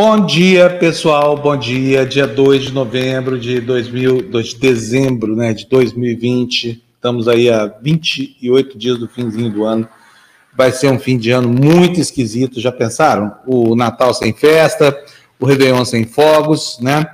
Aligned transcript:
Bom 0.00 0.24
dia, 0.24 0.70
pessoal. 0.70 1.36
Bom 1.36 1.56
dia. 1.56 2.06
Dia 2.06 2.24
2 2.24 2.66
de 2.66 2.72
novembro 2.72 3.36
de 3.36 3.60
2000, 3.60 4.30
de 4.30 4.54
dezembro, 4.54 5.34
né, 5.34 5.52
de 5.52 5.66
2020. 5.66 6.80
Estamos 6.94 7.26
aí 7.26 7.50
a 7.50 7.66
28 7.66 8.78
dias 8.78 8.96
do 8.96 9.08
finzinho 9.08 9.50
do 9.50 9.64
ano. 9.64 9.88
Vai 10.56 10.70
ser 10.70 10.88
um 10.88 11.00
fim 11.00 11.18
de 11.18 11.32
ano 11.32 11.48
muito 11.48 11.98
esquisito. 11.98 12.60
Já 12.60 12.70
pensaram? 12.70 13.34
O 13.44 13.74
Natal 13.74 14.14
sem 14.14 14.32
festa, 14.32 14.96
o 15.36 15.44
Réveillon 15.44 15.84
sem 15.84 16.04
fogos, 16.04 16.78
né? 16.80 17.04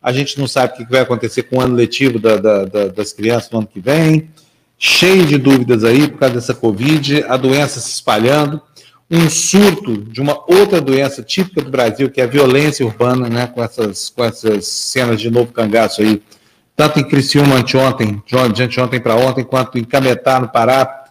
A 0.00 0.12
gente 0.12 0.38
não 0.38 0.46
sabe 0.46 0.74
o 0.74 0.76
que 0.76 0.92
vai 0.92 1.00
acontecer 1.00 1.42
com 1.42 1.56
o 1.56 1.60
ano 1.60 1.74
letivo 1.74 2.20
da, 2.20 2.36
da, 2.36 2.64
da, 2.64 2.86
das 2.86 3.12
crianças 3.12 3.50
no 3.50 3.58
ano 3.58 3.66
que 3.66 3.80
vem. 3.80 4.30
Cheio 4.78 5.26
de 5.26 5.38
dúvidas 5.38 5.82
aí 5.82 6.06
por 6.06 6.20
causa 6.20 6.36
dessa 6.36 6.54
Covid, 6.54 7.24
a 7.26 7.36
doença 7.36 7.80
se 7.80 7.90
espalhando 7.90 8.62
um 9.10 9.30
surto 9.30 9.96
de 9.96 10.20
uma 10.20 10.38
outra 10.46 10.80
doença 10.80 11.22
típica 11.22 11.62
do 11.62 11.70
Brasil, 11.70 12.10
que 12.10 12.20
é 12.20 12.24
a 12.24 12.26
violência 12.26 12.84
urbana, 12.84 13.28
né, 13.28 13.46
com 13.46 13.62
essas, 13.62 14.10
com 14.10 14.22
essas 14.22 14.66
cenas 14.66 15.20
de 15.20 15.30
novo 15.30 15.52
cangaço 15.52 16.02
aí, 16.02 16.22
tanto 16.76 17.00
em 17.00 17.04
Criciúma 17.04 17.56
anteontem, 17.56 18.22
de 18.52 18.62
anteontem 18.62 19.00
para 19.00 19.16
ontem, 19.16 19.42
quanto 19.42 19.78
em 19.78 19.84
Cametá, 19.84 20.38
no 20.38 20.48
Pará, 20.48 21.06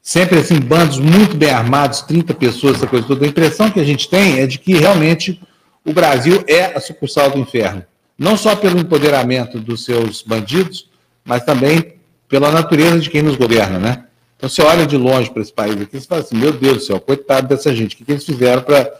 sempre 0.00 0.38
assim, 0.38 0.60
bandos 0.60 0.98
muito 0.98 1.36
bem 1.36 1.50
armados, 1.50 2.02
30 2.02 2.34
pessoas, 2.34 2.76
essa 2.76 2.86
coisa 2.86 3.06
toda. 3.06 3.24
A 3.24 3.28
impressão 3.28 3.70
que 3.70 3.80
a 3.80 3.84
gente 3.84 4.08
tem 4.08 4.38
é 4.38 4.46
de 4.46 4.58
que 4.58 4.74
realmente 4.74 5.40
o 5.84 5.92
Brasil 5.92 6.44
é 6.46 6.76
a 6.76 6.80
sucursal 6.80 7.30
do 7.30 7.38
inferno. 7.38 7.84
Não 8.16 8.36
só 8.36 8.54
pelo 8.54 8.78
empoderamento 8.78 9.58
dos 9.58 9.84
seus 9.84 10.22
bandidos, 10.22 10.88
mas 11.24 11.44
também 11.44 11.94
pela 12.28 12.50
natureza 12.50 12.98
de 12.98 13.10
quem 13.10 13.22
nos 13.22 13.36
governa, 13.36 13.78
né? 13.78 14.04
Então 14.38 14.48
você 14.48 14.62
olha 14.62 14.86
de 14.86 14.96
longe 14.96 15.28
para 15.28 15.42
esse 15.42 15.52
país 15.52 15.80
aqui 15.80 15.96
e 15.96 16.00
fala 16.00 16.20
assim, 16.22 16.36
meu 16.36 16.52
Deus 16.52 16.78
do 16.78 16.84
céu, 16.84 17.00
coitado 17.00 17.48
dessa 17.48 17.74
gente, 17.74 17.96
o 17.96 17.98
que, 17.98 18.04
que 18.04 18.12
eles 18.12 18.24
fizeram 18.24 18.62
para 18.62 18.94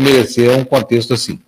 merecer 0.00 0.56
um 0.56 0.64
contexto 0.64 1.12
assim? 1.12 1.40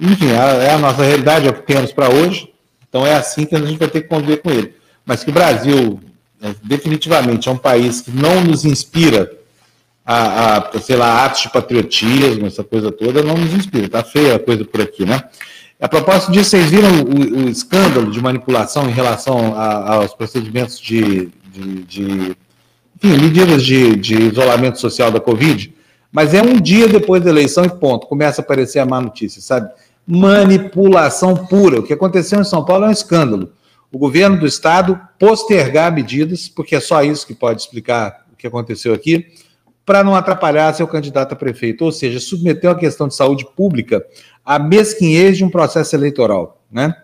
Enfim, 0.00 0.30
é, 0.30 0.70
a 0.70 0.78
nossa 0.78 1.02
realidade, 1.02 1.48
é 1.48 1.50
o 1.50 1.54
que 1.54 1.66
temos 1.66 1.92
para 1.92 2.08
hoje, 2.08 2.48
então 2.88 3.04
é 3.04 3.14
assim 3.14 3.44
que 3.44 3.56
a 3.56 3.58
gente 3.58 3.78
vai 3.78 3.88
ter 3.88 4.02
que 4.02 4.08
conviver 4.08 4.38
com 4.38 4.50
ele. 4.50 4.74
Mas 5.04 5.24
que 5.24 5.30
o 5.30 5.32
Brasil, 5.32 6.00
é, 6.40 6.54
definitivamente, 6.62 7.48
é 7.48 7.52
um 7.52 7.58
país 7.58 8.00
que 8.00 8.12
não 8.12 8.40
nos 8.40 8.64
inspira 8.64 9.30
a, 10.06 10.58
a, 10.58 10.80
sei 10.80 10.94
lá, 10.94 11.24
atos 11.24 11.42
de 11.42 11.50
patriotismo, 11.50 12.46
essa 12.46 12.62
coisa 12.62 12.92
toda, 12.92 13.24
não 13.24 13.36
nos 13.36 13.52
inspira. 13.52 13.88
Tá 13.88 14.04
feia 14.04 14.36
a 14.36 14.38
coisa 14.38 14.64
por 14.64 14.80
aqui, 14.80 15.04
né? 15.04 15.20
A 15.80 15.88
propósito 15.88 16.30
disso, 16.30 16.50
vocês 16.50 16.70
viram 16.70 16.90
o, 17.02 17.44
o 17.44 17.48
escândalo 17.48 18.08
de 18.08 18.20
manipulação 18.20 18.88
em 18.88 18.92
relação 18.92 19.52
a, 19.56 19.94
aos 19.94 20.14
procedimentos 20.14 20.78
de, 20.78 21.28
de, 21.50 21.82
de 21.82 22.36
enfim, 23.02 23.20
medidas 23.20 23.64
de, 23.64 23.96
de 23.96 24.14
isolamento 24.14 24.78
social 24.78 25.10
da 25.10 25.18
Covid, 25.18 25.74
mas 26.10 26.34
é 26.34 26.42
um 26.42 26.60
dia 26.60 26.86
depois 26.86 27.22
da 27.22 27.30
eleição 27.30 27.64
e 27.64 27.68
ponto, 27.68 28.06
começa 28.06 28.40
a 28.40 28.44
aparecer 28.44 28.78
a 28.78 28.86
má 28.86 29.00
notícia, 29.00 29.42
sabe? 29.42 29.70
Manipulação 30.06 31.34
pura. 31.34 31.80
O 31.80 31.82
que 31.82 31.92
aconteceu 31.92 32.40
em 32.40 32.44
São 32.44 32.64
Paulo 32.64 32.84
é 32.84 32.88
um 32.88 32.92
escândalo. 32.92 33.52
O 33.90 33.98
governo 33.98 34.38
do 34.38 34.46
estado 34.46 35.00
postergar 35.18 35.92
medidas, 35.92 36.48
porque 36.48 36.76
é 36.76 36.80
só 36.80 37.02
isso 37.02 37.26
que 37.26 37.34
pode 37.34 37.62
explicar 37.62 38.24
o 38.32 38.36
que 38.36 38.46
aconteceu 38.46 38.94
aqui, 38.94 39.26
para 39.84 40.04
não 40.04 40.14
atrapalhar 40.14 40.72
seu 40.74 40.86
candidato 40.86 41.32
a 41.32 41.36
prefeito, 41.36 41.84
ou 41.84 41.90
seja, 41.90 42.20
submeteu 42.20 42.70
a 42.70 42.74
questão 42.74 43.08
de 43.08 43.16
saúde 43.16 43.44
pública 43.56 44.04
à 44.44 44.58
mesquinhez 44.58 45.38
de 45.38 45.44
um 45.44 45.50
processo 45.50 45.96
eleitoral, 45.96 46.62
né? 46.70 46.94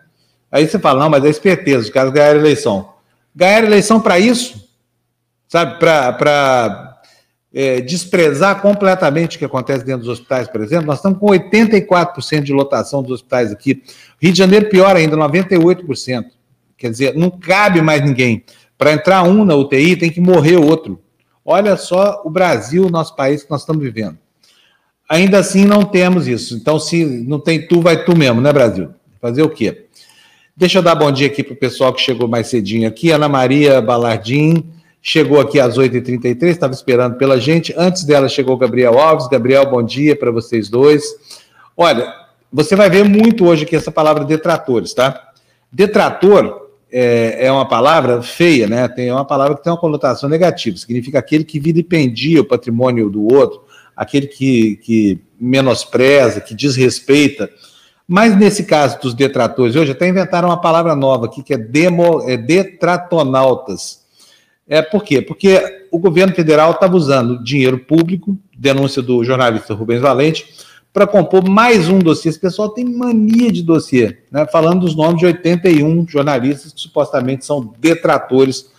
Aí 0.51 0.67
você 0.67 0.79
fala, 0.79 1.01
não, 1.01 1.11
mas 1.11 1.25
é 1.25 1.29
esperteza, 1.29 1.81
os 1.81 1.91
caras 1.91 2.13
ganharam 2.13 2.39
eleição. 2.39 2.91
Ganharam 3.35 3.67
eleição 3.67 4.01
para 4.01 4.19
isso? 4.19 4.68
Sabe, 5.49 5.79
para 5.79 7.01
é, 7.53 7.81
desprezar 7.81 8.61
completamente 8.61 9.37
o 9.37 9.39
que 9.39 9.45
acontece 9.45 9.85
dentro 9.85 10.03
dos 10.03 10.11
hospitais, 10.11 10.47
por 10.47 10.61
exemplo. 10.61 10.87
Nós 10.87 10.99
estamos 10.99 11.19
com 11.19 11.27
84% 11.27 12.43
de 12.43 12.53
lotação 12.53 13.03
dos 13.03 13.13
hospitais 13.13 13.51
aqui. 13.51 13.83
Rio 14.21 14.33
de 14.33 14.39
Janeiro, 14.39 14.69
pior 14.69 14.95
ainda, 14.95 15.17
98%. 15.17 16.27
Quer 16.77 16.91
dizer, 16.91 17.15
não 17.17 17.31
cabe 17.31 17.81
mais 17.81 18.05
ninguém. 18.05 18.45
Para 18.77 18.93
entrar 18.93 19.25
um 19.25 19.45
na 19.45 19.57
UTI, 19.57 19.97
tem 19.97 20.11
que 20.11 20.21
morrer 20.21 20.57
outro. 20.57 21.01
Olha 21.45 21.77
só 21.77 22.23
o 22.25 22.31
Brasil, 22.31 22.89
nosso 22.89 23.17
país 23.17 23.43
que 23.43 23.51
nós 23.51 23.63
estamos 23.63 23.83
vivendo. 23.83 24.19
Ainda 25.09 25.39
assim, 25.39 25.65
não 25.65 25.85
temos 25.85 26.29
isso. 26.29 26.55
Então, 26.55 26.79
se 26.79 27.05
não 27.05 27.41
tem 27.41 27.67
tu, 27.67 27.81
vai 27.81 28.05
tu 28.05 28.17
mesmo, 28.17 28.41
né, 28.41 28.53
Brasil? 28.53 28.91
Fazer 29.21 29.43
o 29.43 29.49
quê? 29.49 29.87
Deixa 30.55 30.79
eu 30.79 30.83
dar 30.83 30.95
bom 30.95 31.11
dia 31.11 31.27
aqui 31.27 31.43
para 31.43 31.55
o 31.55 31.57
pessoal 31.57 31.93
que 31.93 32.01
chegou 32.01 32.29
mais 32.29 32.49
cedinho 32.49 32.87
aqui. 32.87 33.11
Ana 33.11 33.29
Maria 33.29 33.81
Balardim, 33.81 34.65
chegou 35.01 35.41
aqui 35.41 35.61
às 35.61 35.79
8h33, 35.79 36.45
estava 36.49 36.73
esperando 36.73 37.17
pela 37.17 37.41
gente. 37.41 37.75
Antes 37.77 38.05
dela 38.05 38.29
chegou 38.29 38.57
Gabriel 38.57 38.99
Alves. 38.99 39.29
Gabriel, 39.29 39.69
bom 39.71 39.83
dia 39.83 40.17
para 40.17 40.31
vocês 40.31 40.69
dois. 40.69 41.05
Olha, 41.77 42.13
você 42.53 42.75
vai 42.75 42.91
ver 42.91 43.05
muito 43.05 43.47
hoje 43.47 43.65
aqui 43.65 43.77
essa 43.77 43.93
palavra 43.93 44.25
detratores, 44.25 44.93
tá? 44.95 45.31
Detrator 45.71 46.69
é, 46.91 47.47
é, 47.47 47.53
uma 47.53 47.69
palavra 47.69 48.23
feia, 48.23 48.67
né? 48.67 48.89
Tem 48.89 49.09
é 49.09 49.15
uma 49.15 49.25
palavra 49.25 49.57
que 49.57 49.63
tem 49.63 49.73
uma 49.73 49.79
conotação 49.79 50.29
negativa. 50.29 50.77
Significa 50.77 51.19
aquele 51.19 51.45
que 51.45 51.61
vilipendia 51.61 52.41
o 52.41 52.45
patrimônio 52.45 53.11
do 53.11 53.33
outro, 53.33 53.63
aquele 53.95 54.27
que, 54.27 54.77
que 54.77 55.21
menospreza, 55.39 56.41
que 56.41 56.55
desrespeita. 56.55 57.49
Mas 58.07 58.35
nesse 58.37 58.65
caso 58.65 58.99
dos 59.01 59.13
detratores, 59.13 59.77
hoje 59.77 59.93
até 59.93 60.09
inventaram 60.09 60.49
uma 60.49 60.61
palavra 60.61 60.97
nova 60.97 61.27
aqui, 61.27 61.43
que 61.43 61.53
é, 61.53 61.59
demo, 61.59 62.23
é 62.27 62.39
detratonautas 62.39 64.08
é, 64.69 64.83
por 64.83 65.03
quê? 65.03 65.23
Porque 65.23 65.87
o 65.91 65.99
governo 65.99 66.35
federal 66.35 66.73
estava 66.73 66.97
usando 66.97 67.43
dinheiro 67.43 67.79
público, 67.79 68.37
denúncia 68.57 69.01
do 69.01 69.25
jornalista 69.25 69.73
Rubens 69.73 70.01
Valente, 70.01 70.47
para 70.93 71.07
compor 71.07 71.49
mais 71.49 71.89
um 71.89 71.99
dossiê. 71.99 72.31
Esse 72.31 72.41
pessoal 72.41 72.69
tem 72.69 72.85
mania 72.85 73.51
de 73.51 73.63
dossiê, 73.63 74.19
né? 74.31 74.47
falando 74.51 74.81
dos 74.81 74.95
nomes 74.95 75.21
de 75.21 75.27
81 75.27 76.07
jornalistas 76.09 76.73
que 76.73 76.81
supostamente 76.81 77.47
são 77.47 77.73
detratores 77.79 78.71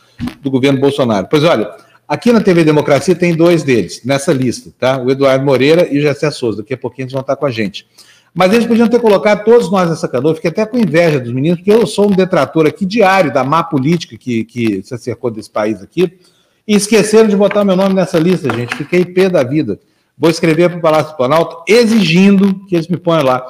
do 0.41 0.51
governo 0.51 0.79
Bolsonaro. 0.79 1.27
Pois 1.29 1.44
olha, 1.44 1.72
aqui 2.07 2.31
na 2.31 2.41
TV 2.41 2.63
Democracia 2.63 3.16
tem 3.16 3.35
dois 3.35 3.63
deles 3.63 4.01
nessa 4.03 4.33
lista, 4.33 4.71
tá? 4.77 5.01
O 5.01 5.09
Eduardo 5.09 5.45
Moreira 5.45 5.88
e 5.89 5.97
o 5.97 6.01
Jessé 6.01 6.29
Souza. 6.29 6.57
Daqui 6.57 6.73
a 6.73 6.77
pouquinho 6.77 7.06
eles 7.06 7.13
vão 7.13 7.21
estar 7.21 7.35
com 7.35 7.45
a 7.45 7.51
gente. 7.51 7.88
Mas 8.34 8.53
eles 8.53 8.66
podiam 8.66 8.88
ter 8.88 9.00
colocado 9.00 9.44
todos 9.44 9.72
nós 9.72 9.90
nessa 9.90 10.07
canoa. 10.07 10.35
Fiquei 10.35 10.51
até 10.51 10.66
com 10.66 10.78
inveja 10.78 11.19
dos 11.19 11.34
meninos, 11.34 11.59
porque 11.59 11.72
eu 11.72 11.85
sou 11.88 12.09
um 12.12 12.16
detrator 12.16 12.67
aqui 12.67 12.85
diário 12.85 13.34
da 13.34 13.44
má 13.44 13.63
política 13.63 14.17
que, 14.17 14.44
que 14.44 14.84
se 14.84 14.94
acercou 14.94 15.31
desse 15.31 15.50
país 15.50 15.81
aqui. 15.81 16.19
E 16.68 16.75
esqueceram 16.75 17.28
de 17.28 17.35
botar 17.35 17.66
meu 17.66 17.75
nome 17.75 17.95
nessa 17.95 18.19
lista, 18.19 18.53
gente. 18.53 18.75
Fiquei 18.75 19.03
pé 19.03 19.29
da 19.29 19.44
vida. 19.44 19.79
Vou 20.18 20.29
escrever 20.29 20.69
para 20.69 20.78
o 20.78 20.81
Palácio 20.81 21.13
do 21.13 21.18
Planalto 21.18 21.63
exigindo 21.68 22.66
que 22.68 22.75
eles 22.75 22.88
me 22.88 22.97
ponham 22.97 23.23
lá. 23.23 23.45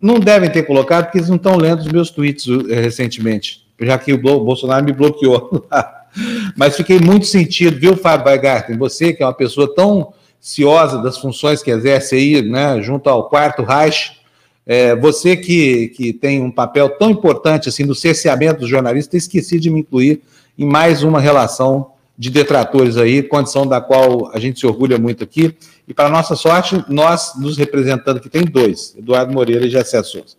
Não 0.00 0.18
devem 0.18 0.50
ter 0.50 0.64
colocado, 0.64 1.04
porque 1.04 1.18
eles 1.18 1.28
não 1.28 1.36
estão 1.36 1.56
lendo 1.56 1.80
os 1.80 1.86
meus 1.86 2.10
tweets 2.10 2.46
uh, 2.46 2.66
recentemente, 2.66 3.66
já 3.80 3.96
que 3.98 4.12
o 4.12 4.18
Bolsonaro 4.18 4.84
me 4.84 4.92
bloqueou. 4.92 5.66
Mas 6.56 6.76
fiquei 6.76 6.98
muito 6.98 7.26
sentido, 7.26 7.78
viu, 7.78 7.96
Fábio 7.96 8.26
Weigarten? 8.26 8.76
Você, 8.76 9.12
que 9.12 9.22
é 9.22 9.26
uma 9.26 9.32
pessoa 9.32 9.72
tão 9.74 10.12
ciosa 10.40 10.98
das 11.02 11.18
funções 11.18 11.62
que 11.62 11.70
exerce 11.70 12.14
aí, 12.14 12.42
né, 12.42 12.80
junto 12.80 13.08
ao 13.08 13.28
quarto 13.28 13.62
Reich, 13.62 14.18
é, 14.64 14.94
você 14.94 15.36
que, 15.36 15.88
que 15.88 16.12
tem 16.12 16.42
um 16.42 16.50
papel 16.50 16.90
tão 16.90 17.10
importante 17.10 17.70
assim 17.70 17.84
no 17.84 17.94
cerceamento 17.94 18.60
dos 18.60 18.68
jornalistas, 18.68 19.22
esqueci 19.22 19.58
de 19.58 19.70
me 19.70 19.80
incluir 19.80 20.20
em 20.58 20.66
mais 20.66 21.02
uma 21.02 21.20
relação 21.20 21.92
de 22.18 22.30
detratores 22.30 22.96
aí, 22.96 23.22
condição 23.22 23.66
da 23.66 23.80
qual 23.80 24.30
a 24.34 24.38
gente 24.38 24.58
se 24.58 24.66
orgulha 24.66 24.98
muito 24.98 25.22
aqui. 25.22 25.56
E, 25.86 25.94
para 25.94 26.10
nossa 26.10 26.34
sorte, 26.34 26.84
nós 26.88 27.32
nos 27.38 27.56
representando 27.56 28.18
aqui 28.18 28.28
tem 28.28 28.44
dois, 28.44 28.94
Eduardo 28.98 29.32
Moreira 29.32 29.66
e 29.66 29.70
Jessé 29.70 30.02
Souza. 30.02 30.36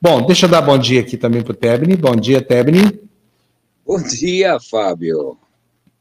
Bom, 0.00 0.26
deixa 0.26 0.46
eu 0.46 0.50
dar 0.50 0.60
bom 0.60 0.76
dia 0.76 1.00
aqui 1.00 1.16
também 1.16 1.40
para 1.40 1.52
o 1.52 1.56
Tebni. 1.56 1.96
Bom 1.96 2.14
dia, 2.14 2.42
Tebni. 2.42 3.00
Bom 3.86 4.02
dia, 4.02 4.58
Fábio. 4.60 5.38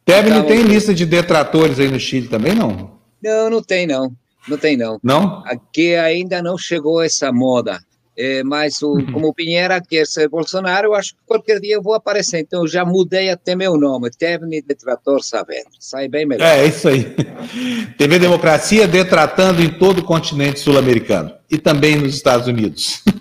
Tebni 0.03 0.43
tem 0.43 0.63
lista 0.63 0.93
de 0.93 1.05
detratores 1.05 1.79
aí 1.79 1.89
no 1.89 1.99
Chile 1.99 2.27
também, 2.27 2.53
não? 2.53 2.96
Não, 3.23 3.49
não 3.49 3.61
tem, 3.61 3.87
não. 3.87 4.11
Não 4.47 4.57
tem, 4.57 4.77
não. 4.77 4.99
Não? 5.03 5.43
Aqui 5.45 5.95
ainda 5.95 6.41
não 6.41 6.57
chegou 6.57 7.01
essa 7.01 7.31
moda. 7.31 7.79
É, 8.19 8.43
mas 8.43 8.81
o, 8.81 8.93
uhum. 8.93 9.11
como 9.11 9.27
o 9.27 9.33
Pinheira 9.33 9.79
quer 9.79 10.07
ser 10.07 10.27
Bolsonaro, 10.27 10.87
eu 10.87 10.95
acho 10.95 11.13
que 11.13 11.19
qualquer 11.23 11.59
dia 11.59 11.75
eu 11.75 11.83
vou 11.83 11.93
aparecer. 11.93 12.39
Então 12.39 12.61
eu 12.61 12.67
já 12.67 12.83
mudei 12.83 13.29
até 13.29 13.55
meu 13.55 13.77
nome, 13.77 14.09
Tevni 14.09 14.59
Detrator 14.59 15.23
Saavedra. 15.23 15.69
Sai 15.79 16.07
bem 16.07 16.25
melhor. 16.25 16.43
É, 16.43 16.65
isso 16.65 16.87
aí. 16.87 17.15
TV 17.95 18.17
Democracia 18.17 18.87
detratando 18.87 19.61
em 19.61 19.69
todo 19.69 19.99
o 19.99 20.03
continente 20.03 20.59
sul-americano 20.59 21.31
e 21.51 21.59
também 21.59 21.95
nos 21.95 22.15
Estados 22.15 22.47
Unidos. 22.47 23.03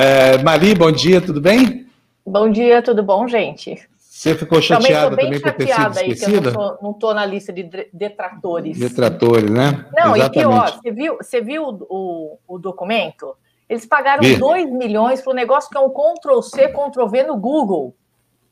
É, 0.00 0.40
Mari, 0.44 0.76
bom 0.76 0.92
dia, 0.92 1.20
tudo 1.20 1.40
bem? 1.40 1.88
Bom 2.24 2.48
dia, 2.52 2.80
tudo 2.80 3.02
bom, 3.02 3.26
gente? 3.26 3.76
Você 4.18 4.34
ficou 4.34 4.60
chateada 4.60 5.10
também, 5.10 5.26
também 5.26 5.40
por 5.40 5.52
ter 5.52 5.72
sido 5.72 5.90
esquecida? 5.92 6.50
Aí, 6.50 6.56
eu 6.56 6.78
não 6.82 6.90
estou 6.90 7.14
na 7.14 7.24
lista 7.24 7.52
de 7.52 7.70
detratores. 7.92 8.76
Detratores, 8.76 9.48
né? 9.48 9.86
Não, 9.96 10.16
Exatamente. 10.16 10.26
e 10.26 10.40
pior, 10.40 10.72
você 10.72 10.90
viu, 10.90 11.16
você 11.18 11.40
viu 11.40 11.62
o, 11.88 12.36
o 12.48 12.58
documento? 12.58 13.36
Eles 13.68 13.86
pagaram 13.86 14.20
Vi. 14.20 14.34
2 14.34 14.72
milhões 14.72 15.20
para 15.20 15.32
um 15.32 15.36
negócio 15.36 15.70
que 15.70 15.78
é 15.78 15.80
um 15.80 15.90
Ctrl-C, 15.90 16.66
Ctrl-V 16.66 17.22
no 17.22 17.36
Google. 17.36 17.94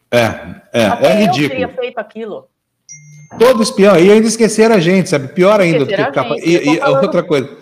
É, 0.08 0.20
é, 0.72 0.86
Até 0.86 1.06
é 1.08 1.14
ridículo. 1.24 1.44
Eu 1.44 1.48
teria 1.48 1.68
feito 1.68 1.98
aquilo. 1.98 2.46
Todo 3.36 3.60
espião, 3.60 3.98
e 3.98 4.08
ainda 4.08 4.28
esqueceram 4.28 4.76
a 4.76 4.78
gente, 4.78 5.08
sabe? 5.08 5.26
Pior 5.26 5.60
ainda 5.60 5.80
do 5.80 5.86
que 5.88 5.96
ficar. 5.96 6.30
E, 6.44 6.76
e 6.76 6.80
outra 6.80 7.24
coisa 7.24 7.56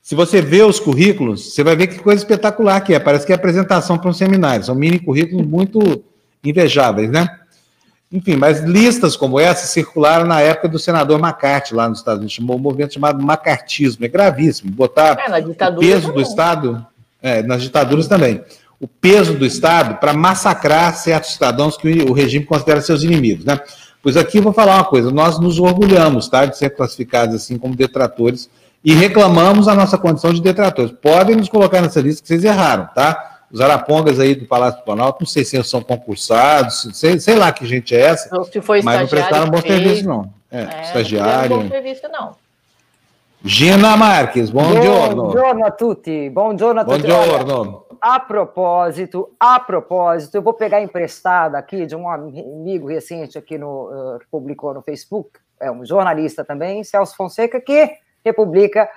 Se 0.00 0.14
você 0.14 0.40
vê 0.40 0.62
os 0.62 0.78
currículos, 0.78 1.52
você 1.52 1.64
vai 1.64 1.74
ver 1.74 1.88
que 1.88 1.98
coisa 1.98 2.22
espetacular 2.22 2.80
que 2.82 2.94
é. 2.94 3.00
Parece 3.00 3.26
que 3.26 3.32
é 3.32 3.34
apresentação 3.34 3.98
para 3.98 4.08
um 4.08 4.12
seminário. 4.12 4.64
São 4.64 4.76
mini 4.76 5.00
currículos 5.00 5.44
muito 5.44 5.80
invejáveis, 6.44 7.10
né? 7.10 7.39
Enfim, 8.12 8.34
mas 8.34 8.60
listas 8.60 9.16
como 9.16 9.38
essa 9.38 9.68
circularam 9.68 10.26
na 10.26 10.40
época 10.40 10.68
do 10.68 10.80
senador 10.80 11.20
McCarthy 11.20 11.74
lá 11.74 11.88
nos 11.88 11.98
Estados 11.98 12.18
Unidos, 12.18 12.34
chamou 12.34 12.56
um 12.56 12.60
movimento 12.60 12.94
chamado 12.94 13.22
macartismo, 13.22 14.04
é 14.04 14.08
gravíssimo, 14.08 14.72
botar 14.72 15.16
é, 15.16 15.38
o 15.38 15.78
peso 15.78 16.08
também. 16.08 16.14
do 16.14 16.20
Estado, 16.20 16.86
é, 17.22 17.42
nas 17.42 17.62
ditaduras 17.62 18.08
também, 18.08 18.42
o 18.80 18.88
peso 18.88 19.34
do 19.34 19.46
Estado 19.46 19.94
para 20.00 20.12
massacrar 20.12 20.92
certos 20.96 21.34
cidadãos 21.34 21.76
que 21.76 22.02
o 22.02 22.12
regime 22.12 22.44
considera 22.44 22.80
seus 22.80 23.04
inimigos, 23.04 23.44
né? 23.44 23.60
Pois 24.02 24.16
aqui 24.16 24.38
eu 24.38 24.42
vou 24.42 24.52
falar 24.52 24.76
uma 24.76 24.84
coisa, 24.84 25.10
nós 25.10 25.38
nos 25.38 25.60
orgulhamos, 25.60 26.28
tá, 26.28 26.46
de 26.46 26.58
ser 26.58 26.70
classificados 26.70 27.36
assim 27.36 27.58
como 27.58 27.76
detratores 27.76 28.50
e 28.82 28.92
reclamamos 28.92 29.68
a 29.68 29.74
nossa 29.74 29.96
condição 29.98 30.32
de 30.32 30.40
detratores. 30.40 30.92
Podem 31.00 31.36
nos 31.36 31.48
colocar 31.48 31.80
nessa 31.80 32.00
lista 32.00 32.22
que 32.22 32.28
vocês 32.28 32.42
erraram, 32.42 32.88
tá? 32.94 33.29
Os 33.52 33.60
arapongas 33.60 34.20
aí 34.20 34.34
do 34.34 34.46
Palácio 34.46 34.80
do 34.80 34.84
Planalto, 34.84 35.18
não 35.20 35.26
sei 35.26 35.44
se 35.44 35.60
são 35.64 35.82
concursados, 35.82 36.88
sei, 36.92 37.18
sei 37.18 37.34
lá 37.34 37.50
que 37.50 37.66
gente 37.66 37.94
é 37.94 38.00
essa, 38.00 38.44
se 38.44 38.60
foi 38.60 38.80
mas 38.80 39.00
não 39.00 39.08
prestaram 39.08 39.50
bom 39.50 39.60
serviço, 39.60 40.08
não. 40.08 40.32
É, 40.50 40.62
é 40.62 40.82
estagiário. 40.82 41.56
Não 41.56 41.62
bom 41.64 41.68
serviço, 41.68 42.08
não. 42.08 42.36
Gina 43.42 43.96
Marques, 43.96 44.50
buongiorno. 44.50 45.22
Buongiorno 45.22 45.64
a 45.64 45.70
tutti, 45.70 46.30
buongiorno 46.30 46.80
a 46.80 46.84
tutti. 46.84 47.06
Buongiorno. 47.06 47.86
A 48.00 48.20
propósito, 48.20 49.30
a 49.38 49.58
propósito, 49.58 50.36
eu 50.36 50.42
vou 50.42 50.54
pegar 50.54 50.80
emprestado 50.80 51.54
aqui 51.56 51.86
de 51.86 51.96
um 51.96 52.08
amigo 52.08 52.86
recente 52.86 53.36
aqui 53.36 53.58
no 53.58 53.88
uh, 53.88 54.20
publicou 54.30 54.72
no 54.72 54.80
Facebook, 54.80 55.30
é 55.58 55.70
um 55.70 55.84
jornalista 55.84 56.44
também, 56.44 56.84
Celso 56.84 57.16
Fonseca, 57.16 57.60
que 57.60 57.90
republica 58.24 58.88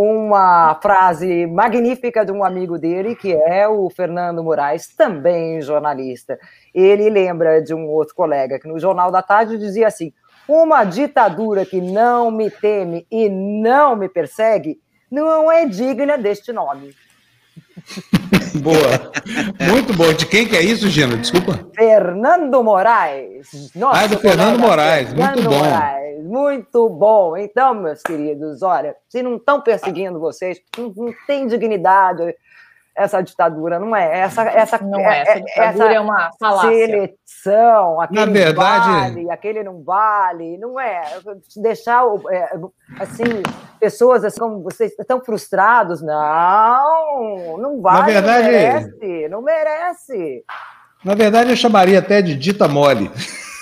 uma 0.00 0.78
frase 0.80 1.44
magnífica 1.48 2.24
de 2.24 2.30
um 2.30 2.44
amigo 2.44 2.78
dele, 2.78 3.16
que 3.16 3.32
é 3.32 3.66
o 3.66 3.90
Fernando 3.90 4.44
Moraes, 4.44 4.86
também 4.94 5.60
jornalista. 5.60 6.38
Ele 6.72 7.10
lembra 7.10 7.60
de 7.60 7.74
um 7.74 7.84
outro 7.88 8.14
colega 8.14 8.60
que 8.60 8.68
no 8.68 8.78
Jornal 8.78 9.10
da 9.10 9.22
Tarde 9.22 9.58
dizia 9.58 9.88
assim: 9.88 10.12
uma 10.46 10.84
ditadura 10.84 11.66
que 11.66 11.80
não 11.80 12.30
me 12.30 12.48
teme 12.48 13.08
e 13.10 13.28
não 13.28 13.96
me 13.96 14.08
persegue 14.08 14.80
não 15.10 15.50
é 15.50 15.66
digna 15.66 16.16
deste 16.16 16.52
nome. 16.52 16.94
boa. 18.60 19.12
Muito 19.70 19.92
boa. 19.94 20.14
De 20.14 20.26
quem 20.26 20.46
que 20.46 20.56
é 20.56 20.62
isso, 20.62 20.88
Gina? 20.88 21.16
Desculpa. 21.16 21.58
Fernando 21.74 22.62
Moraes. 22.62 23.70
Nossa, 23.74 24.00
ah, 24.00 24.04
é 24.04 24.08
do 24.08 24.18
Fernando 24.18 24.58
Moraes. 24.58 25.08
Fernando 25.08 25.34
muito 25.34 25.50
bom. 25.50 25.58
Moraes. 25.58 26.24
Muito 26.24 26.88
bom. 26.88 27.36
Então, 27.36 27.74
meus 27.74 28.02
queridos, 28.02 28.62
olha, 28.62 28.94
se 29.08 29.22
não 29.22 29.36
estão 29.36 29.60
perseguindo 29.60 30.18
vocês, 30.18 30.60
não, 30.76 30.92
não 30.96 31.14
tem 31.26 31.46
dignidade 31.46 32.34
essa 32.98 33.22
ditadura, 33.22 33.78
não 33.78 33.94
é? 33.94 34.20
Essa, 34.20 34.42
essa, 34.42 34.78
não 34.78 34.98
é, 34.98 35.20
essa 35.20 35.40
ditadura 35.40 35.84
essa 35.84 35.92
é 35.94 36.00
uma 36.00 36.30
falácia. 36.38 36.70
Seleção, 36.70 38.00
aquele 38.00 38.20
Na 38.20 38.26
verdade... 38.26 38.88
vale, 38.88 39.30
aquele 39.30 39.62
não 39.62 39.84
vale, 39.84 40.58
não 40.58 40.80
é? 40.80 41.02
Deixar, 41.56 42.02
é, 42.30 42.50
assim, 42.98 43.42
pessoas 43.78 44.24
assim 44.24 44.38
como 44.38 44.62
vocês 44.62 44.92
tão 45.06 45.20
frustrados, 45.24 46.02
não, 46.02 47.56
não 47.58 47.80
vale, 47.80 47.98
Na 47.98 48.20
verdade, 48.20 48.42
não 48.42 48.50
merece, 48.50 49.28
não 49.28 49.42
merece. 49.42 50.44
Na 51.04 51.14
verdade, 51.14 51.50
eu 51.50 51.56
chamaria 51.56 51.98
até 51.98 52.20
de 52.20 52.34
dita 52.34 52.66
mole. 52.68 53.10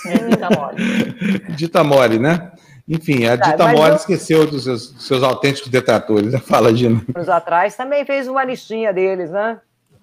É, 0.06 0.18
dita 0.18 0.48
mole. 0.50 0.76
dita 1.54 1.84
mole, 1.84 2.18
né? 2.18 2.52
Enfim, 2.88 3.26
a 3.26 3.36
tá, 3.36 3.50
Dita 3.50 3.66
Mole 3.68 3.90
eu... 3.90 3.96
esqueceu 3.96 4.46
dos 4.46 4.62
seus, 4.62 4.94
seus 5.00 5.22
autênticos 5.22 5.70
detratores. 5.70 6.32
Né? 6.32 6.38
Fala, 6.46 6.74
Gina. 6.74 7.02
Anos 7.14 7.28
atrás 7.28 7.76
também 7.76 8.04
fez 8.04 8.28
uma 8.28 8.44
listinha 8.44 8.92
deles, 8.92 9.30
né? 9.30 9.60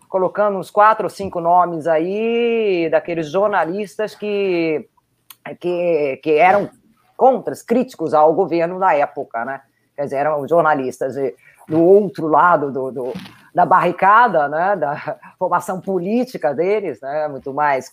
Colocando 0.10 0.58
uns 0.58 0.70
quatro 0.70 1.06
ou 1.06 1.10
cinco 1.10 1.40
nomes 1.40 1.88
aí 1.88 2.90
daqueles 2.92 3.32
jornalistas 3.32 4.14
que, 4.14 4.86
que, 5.60 6.20
que 6.22 6.32
eram 6.32 6.70
contras, 7.16 7.64
críticos 7.64 8.14
ao 8.14 8.34
governo 8.34 8.78
na 8.78 8.94
época, 8.94 9.46
né? 9.46 9.62
Quer 9.96 10.04
dizer, 10.04 10.16
eram 10.18 10.48
jornalistas 10.48 11.16
do 11.68 11.82
outro 11.82 12.28
lado 12.28 12.72
do, 12.72 12.92
do 12.92 13.14
da 13.54 13.66
barricada, 13.66 14.48
né, 14.50 14.76
da 14.76 15.18
formação 15.38 15.80
política 15.80 16.54
deles, 16.54 17.00
né, 17.02 17.28
muito 17.28 17.54
mais 17.54 17.92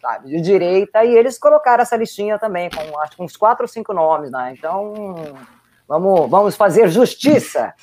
sabe, 0.00 0.28
de 0.28 0.40
direita, 0.40 1.04
e 1.04 1.14
eles 1.14 1.38
colocaram 1.38 1.82
essa 1.82 1.96
listinha 1.96 2.38
também, 2.38 2.70
com 2.70 2.98
acho 3.00 3.16
que 3.16 3.22
uns 3.22 3.36
quatro 3.36 3.64
ou 3.64 3.68
cinco 3.68 3.92
nomes, 3.92 4.30
né, 4.30 4.54
então 4.56 5.14
vamos, 5.86 6.30
vamos 6.30 6.56
fazer 6.56 6.88
justiça. 6.88 7.74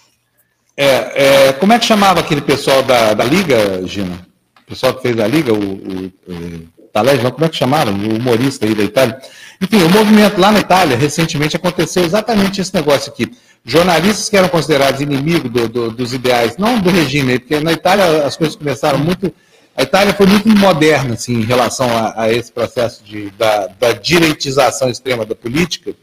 É, 0.75 1.49
é, 1.49 1.53
como 1.53 1.73
é 1.73 1.77
que 1.77 1.85
chamava 1.85 2.21
aquele 2.21 2.41
pessoal 2.41 2.81
da, 2.81 3.13
da 3.13 3.23
Liga, 3.23 3.85
Gina? 3.85 4.27
O 4.61 4.69
pessoal 4.69 4.93
que 4.93 5.01
fez 5.01 5.19
a 5.19 5.27
Liga, 5.27 5.51
o, 5.51 5.57
o, 5.57 6.05
o 6.25 6.87
Talés, 6.93 7.21
como 7.21 7.45
é 7.45 7.49
que 7.49 7.57
chamava? 7.57 7.91
O 7.91 8.15
humorista 8.15 8.65
aí 8.65 8.73
da 8.73 8.83
Itália. 8.83 9.19
Enfim, 9.61 9.83
o 9.83 9.89
movimento 9.89 10.39
lá 10.39 10.53
na 10.53 10.59
Itália, 10.59 10.95
recentemente, 10.95 11.57
aconteceu 11.57 12.03
exatamente 12.03 12.61
esse 12.61 12.73
negócio 12.73 13.11
aqui 13.11 13.29
jornalistas 13.65 14.29
que 14.29 14.37
eram 14.37 14.49
considerados 14.49 15.01
inimigos 15.01 15.51
do, 15.51 15.67
do, 15.67 15.91
dos 15.91 16.13
ideais, 16.13 16.57
não 16.57 16.79
do 16.79 16.89
regime, 16.89 17.39
porque 17.39 17.59
na 17.59 17.71
Itália 17.71 18.25
as 18.25 18.35
coisas 18.35 18.55
começaram 18.55 18.99
muito. 18.99 19.33
A 19.75 19.83
Itália 19.83 20.13
foi 20.13 20.25
muito 20.25 20.49
moderna 20.49 21.13
assim, 21.13 21.35
em 21.35 21.45
relação 21.45 21.87
a, 21.95 22.23
a 22.23 22.31
esse 22.31 22.51
processo 22.51 23.03
de, 23.03 23.29
da, 23.31 23.67
da 23.79 23.93
direitização 23.93 24.89
extrema 24.89 25.25
da 25.25 25.35
política. 25.35 25.93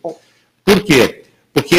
Por 0.64 0.80
quê? 0.82 1.24
Porque 1.52 1.76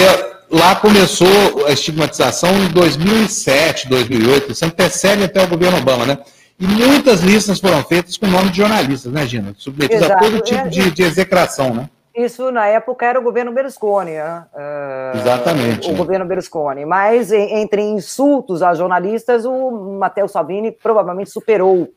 lá 0.50 0.76
começou 0.76 1.66
a 1.68 1.72
estigmatização 1.72 2.50
em 2.64 2.68
2007, 2.70 3.90
2008, 3.90 4.52
isso 4.52 4.66
antecede 4.66 5.24
até 5.24 5.44
o 5.44 5.48
governo 5.48 5.78
Obama, 5.78 6.06
né? 6.06 6.18
E 6.60 6.66
muitas 6.66 7.22
listas 7.22 7.60
foram 7.60 7.84
feitas 7.84 8.18
com 8.18 8.26
nome 8.26 8.50
de 8.50 8.58
jornalistas, 8.58 9.12
né, 9.12 9.28
Gina? 9.28 9.54
Submetidas 9.58 10.06
Exato. 10.06 10.26
a 10.26 10.28
todo 10.28 10.42
tipo 10.42 10.62
é, 10.62 10.70
de, 10.70 10.92
de 10.92 11.04
execração, 11.04 11.74
né? 11.74 11.90
Isso, 12.18 12.52
na 12.52 12.66
época, 12.66 13.06
era 13.06 13.20
o 13.20 13.22
governo 13.22 13.52
Berlusconi. 13.52 14.14
Né? 14.14 14.46
Uh, 14.52 15.18
Exatamente. 15.18 15.92
O 15.92 15.96
governo 15.96 16.26
Berlusconi. 16.26 16.84
Mas, 16.84 17.32
entre 17.32 17.84
insultos 17.84 18.64
a 18.64 18.74
jornalistas, 18.74 19.46
o 19.46 19.70
Matteo 20.00 20.28
Salvini 20.28 20.72
provavelmente 20.72 21.30
superou 21.30 21.88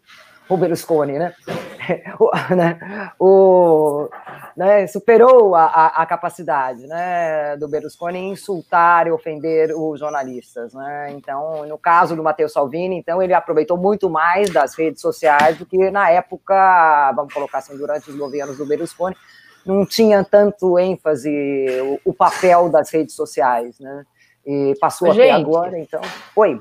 o 0.47 0.57
Berlusconi, 0.59 1.19
né? 1.19 1.33
o, 2.21 2.31
né? 2.55 2.79
O, 3.19 4.11
né? 4.55 4.87
Superou 4.89 5.55
a, 5.55 5.65
a, 5.65 6.03
a, 6.03 6.07
capacidade 6.07 6.87
né? 6.87 7.57
do 7.57 7.67
Berlusconi 7.67 8.19
em 8.19 8.33
insultar 8.33 9.07
e 9.07 9.11
ofender 9.11 9.73
os 9.75 9.99
jornalistas, 9.99 10.75
né? 10.75 11.13
Então, 11.13 11.65
no 11.67 11.79
caso 11.79 12.15
do 12.15 12.23
Matteo 12.23 12.49
Salvini, 12.49 12.97
então, 12.97 13.23
ele 13.23 13.33
aproveitou 13.33 13.79
muito 13.79 14.11
mais 14.11 14.51
das 14.51 14.77
redes 14.77 15.01
sociais 15.01 15.57
do 15.57 15.65
que 15.65 15.91
na 15.91 16.11
época, 16.11 17.11
vamos 17.17 17.33
colocar 17.33 17.59
assim, 17.59 17.79
durante 17.79 18.11
os 18.11 18.17
governos 18.17 18.59
do 18.59 18.67
Berlusconi, 18.67 19.17
não 19.65 19.85
tinha 19.87 20.25
tanto 20.25 20.79
ênfase 20.79 21.31
o, 21.83 22.11
o 22.11 22.15
papel 22.15 22.69
das 22.69 22.91
redes 22.91 23.15
sociais, 23.15 23.79
né? 23.79 24.05
E 24.47 24.75
passou 24.81 25.13
Gente, 25.13 25.31
até 25.31 25.31
agora, 25.33 25.79
então. 25.79 26.01
Oi. 26.35 26.61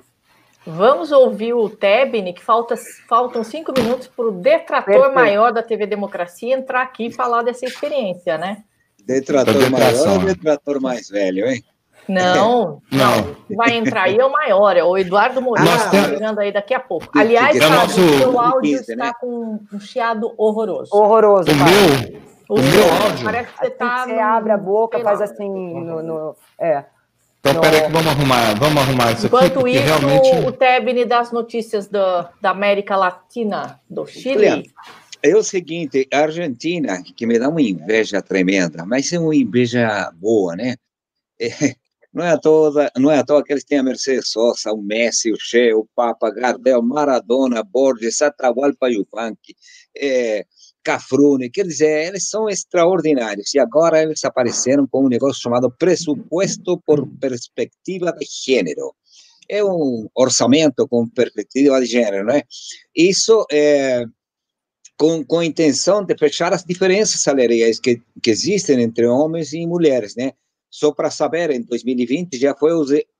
Vamos 0.65 1.11
ouvir 1.11 1.53
o 1.53 1.69
Tebni, 1.69 2.33
que 2.33 2.43
falta, 2.43 2.75
faltam 3.07 3.43
cinco 3.43 3.73
minutos 3.75 4.07
para 4.07 4.25
o 4.25 4.31
detrator 4.31 4.93
Perfeito. 4.93 5.15
maior 5.15 5.51
da 5.51 5.63
TV 5.63 5.87
Democracia 5.87 6.55
entrar 6.55 6.81
aqui 6.81 7.07
e 7.07 7.11
falar 7.11 7.41
dessa 7.41 7.65
experiência, 7.65 8.37
né? 8.37 8.63
Detrator 9.03 9.69
maior 9.71 10.07
ou 10.09 10.19
detrator 10.19 10.79
mais 10.81 11.09
velho, 11.09 11.47
hein? 11.47 11.63
Não, 12.07 12.81
não, 12.91 13.35
Vai 13.55 13.77
entrar 13.77 14.03
aí 14.03 14.17
é 14.17 14.25
o 14.25 14.31
maior, 14.31 14.75
é 14.75 14.83
o 14.83 14.97
Eduardo 14.97 15.41
Moreira, 15.41 15.73
ah, 15.73 15.89
tá 15.89 16.03
chegando 16.09 16.39
aí 16.39 16.51
daqui 16.51 16.73
a 16.73 16.79
pouco. 16.79 17.07
Aliás, 17.17 17.55
é 17.55 17.65
o 17.65 17.89
seu 17.89 18.39
áudio 18.39 18.79
está 18.79 18.95
né? 18.95 19.11
com 19.19 19.59
um 19.71 19.79
chiado 19.79 20.33
horroroso. 20.37 20.89
Horroroso. 20.91 21.51
O 21.51 21.55
meu, 21.55 22.21
o, 22.49 22.55
o 22.55 22.61
meu 22.61 22.83
áudio. 22.91 23.25
Parece 23.25 23.51
que 23.51 23.57
você, 23.57 23.67
assim 23.67 23.75
tá 23.77 24.05
você 24.05 24.13
abre 24.13 24.51
a 24.51 24.57
boca, 24.57 24.99
faz 25.01 25.21
assim. 25.21 25.47
No, 25.47 26.01
no, 26.01 26.35
é. 26.59 26.83
Então, 27.39 27.53
no... 27.53 27.61
peraí 27.61 27.81
que 27.83 27.91
vamos 27.91 28.07
arrumar, 28.07 28.53
vamos 28.55 28.81
arrumar 28.81 29.11
isso 29.11 29.27
Enquanto 29.27 29.59
aqui. 29.59 29.77
Enquanto 29.77 30.07
isso, 30.09 30.09
realmente... 30.09 30.47
o 30.47 30.51
Tebni 30.51 31.05
das 31.05 31.31
notícias 31.31 31.87
do, 31.87 32.27
da 32.41 32.49
América 32.49 32.97
Latina, 32.97 33.79
do 33.87 34.05
Chile. 34.07 34.69
É 35.21 35.35
o 35.35 35.43
seguinte, 35.43 36.07
a 36.11 36.19
Argentina, 36.19 37.03
que 37.03 37.27
me 37.27 37.37
dá 37.37 37.49
uma 37.49 37.61
inveja 37.61 38.21
tremenda, 38.21 38.85
mas 38.85 39.11
é 39.13 39.19
uma 39.19 39.35
inveja 39.35 40.11
boa, 40.15 40.55
né? 40.55 40.75
É, 41.39 41.75
não 42.11 42.25
é 42.25 42.31
à 42.31 42.37
toa, 42.37 42.89
não 42.97 43.11
é 43.11 43.19
à 43.19 43.23
toa 43.23 43.43
que 43.43 43.53
eles 43.53 43.63
têm 43.63 43.79
a 43.79 43.83
Mercedes 43.83 44.31
Sosa, 44.31 44.71
o 44.71 44.81
Messi, 44.81 45.31
o 45.31 45.37
Che, 45.37 45.73
o 45.73 45.85
Papa, 45.95 46.31
Gardel, 46.31 46.81
Maradona, 46.81 47.63
Borges, 47.63 48.21
Atahualpa 48.21 48.89
Yupanqui, 48.89 49.55
é, 49.95 50.45
Cafrune, 50.89 51.51
quer 51.51 51.67
dizer, 51.67 52.07
eles 52.07 52.27
são 52.27 52.49
extraordinários. 52.49 53.53
E 53.53 53.59
agora 53.59 54.01
eles 54.01 54.25
apareceram 54.25 54.87
com 54.87 55.05
um 55.05 55.07
negócio 55.07 55.39
chamado 55.39 55.69
pressuposto 55.69 56.81
por 56.83 57.07
perspectiva 57.19 58.11
de 58.11 58.25
gênero. 58.25 58.95
É 59.47 59.63
um 59.63 60.07
orçamento 60.15 60.87
com 60.87 61.07
perspectiva 61.07 61.79
de 61.79 61.85
gênero, 61.85 62.25
né? 62.25 62.41
Isso 62.95 63.45
é 63.51 64.03
com, 64.97 65.23
com 65.23 65.39
a 65.39 65.45
intenção 65.45 66.03
de 66.03 66.17
fechar 66.17 66.53
as 66.53 66.63
diferenças 66.65 67.21
salariais 67.21 67.79
que, 67.79 68.01
que 68.21 68.31
existem 68.31 68.81
entre 68.81 69.05
homens 69.05 69.53
e 69.53 69.65
mulheres, 69.67 70.15
né? 70.15 70.33
Só 70.71 70.91
para 70.91 71.11
saber, 71.11 71.51
em 71.51 71.61
2020 71.61 72.37
já 72.37 72.55
foi 72.55 72.71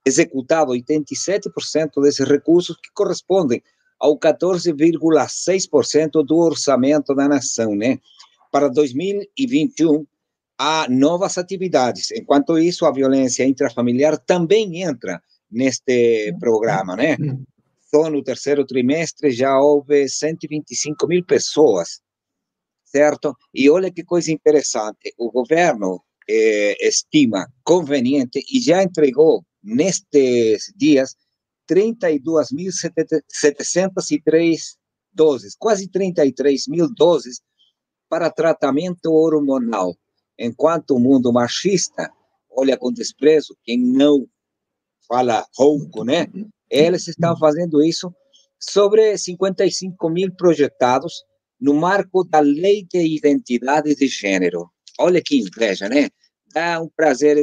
executado 0.04 0.72
87% 0.72 2.02
desses 2.02 2.26
recursos 2.26 2.76
que 2.76 2.90
correspondem 2.92 3.62
ao 4.00 4.18
14,6% 4.18 6.24
do 6.24 6.38
orçamento 6.38 7.14
da 7.14 7.28
nação, 7.28 7.76
né? 7.76 7.98
Para 8.50 8.68
2021, 8.68 10.06
há 10.58 10.86
novas 10.88 11.36
atividades. 11.36 12.10
Enquanto 12.12 12.58
isso, 12.58 12.86
a 12.86 12.92
violência 12.92 13.44
intrafamiliar 13.44 14.16
também 14.18 14.82
entra 14.82 15.22
neste 15.50 16.34
programa, 16.40 16.96
né? 16.96 17.18
Só 17.90 18.08
no 18.08 18.22
terceiro 18.22 18.64
trimestre 18.64 19.30
já 19.30 19.58
houve 19.58 20.08
125 20.08 21.06
mil 21.06 21.22
pessoas, 21.24 22.00
certo? 22.84 23.36
E 23.52 23.68
olha 23.68 23.90
que 23.90 24.04
coisa 24.04 24.32
interessante, 24.32 25.12
o 25.18 25.30
governo 25.30 26.02
eh, 26.28 26.76
estima 26.80 27.52
conveniente 27.64 28.42
e 28.50 28.60
já 28.60 28.82
entregou 28.82 29.44
nestes 29.62 30.72
dias 30.76 31.16
32.703 31.70 34.60
doses, 35.12 35.54
quase 35.56 35.88
33 35.88 36.66
mil 36.68 36.92
doses 36.92 37.40
para 38.08 38.30
tratamento 38.30 39.12
hormonal. 39.12 39.96
Enquanto 40.38 40.96
o 40.96 40.98
mundo 40.98 41.32
machista 41.32 42.10
olha 42.50 42.76
com 42.76 42.92
desprezo 42.92 43.56
quem 43.62 43.78
não 43.78 44.26
fala 45.06 45.46
rouco, 45.56 46.04
né? 46.04 46.26
Eles 46.68 47.06
estão 47.08 47.34
fazendo 47.38 47.82
isso 47.82 48.14
sobre 48.58 49.16
55 49.16 50.10
mil 50.10 50.34
projetados 50.34 51.24
no 51.60 51.74
marco 51.74 52.24
da 52.24 52.40
Lei 52.40 52.84
de 52.84 53.16
Identidade 53.16 53.94
de 53.94 54.08
Gênero. 54.08 54.68
Olha 54.98 55.22
que 55.22 55.38
inveja, 55.38 55.88
né? 55.88 56.10
Dá 56.52 56.80
um 56.80 56.88
prazer 56.88 57.36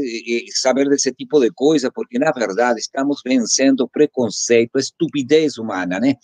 saber 0.54 0.90
desse 0.90 1.14
tipo 1.14 1.40
de 1.40 1.50
coisa, 1.52 1.92
porque, 1.92 2.20
na 2.20 2.32
verdade, 2.32 2.80
estamos 2.80 3.22
vencendo 3.26 3.88
preconceito, 3.88 4.78
estupidez 4.78 5.58
humana, 5.58 6.00
né? 6.00 6.16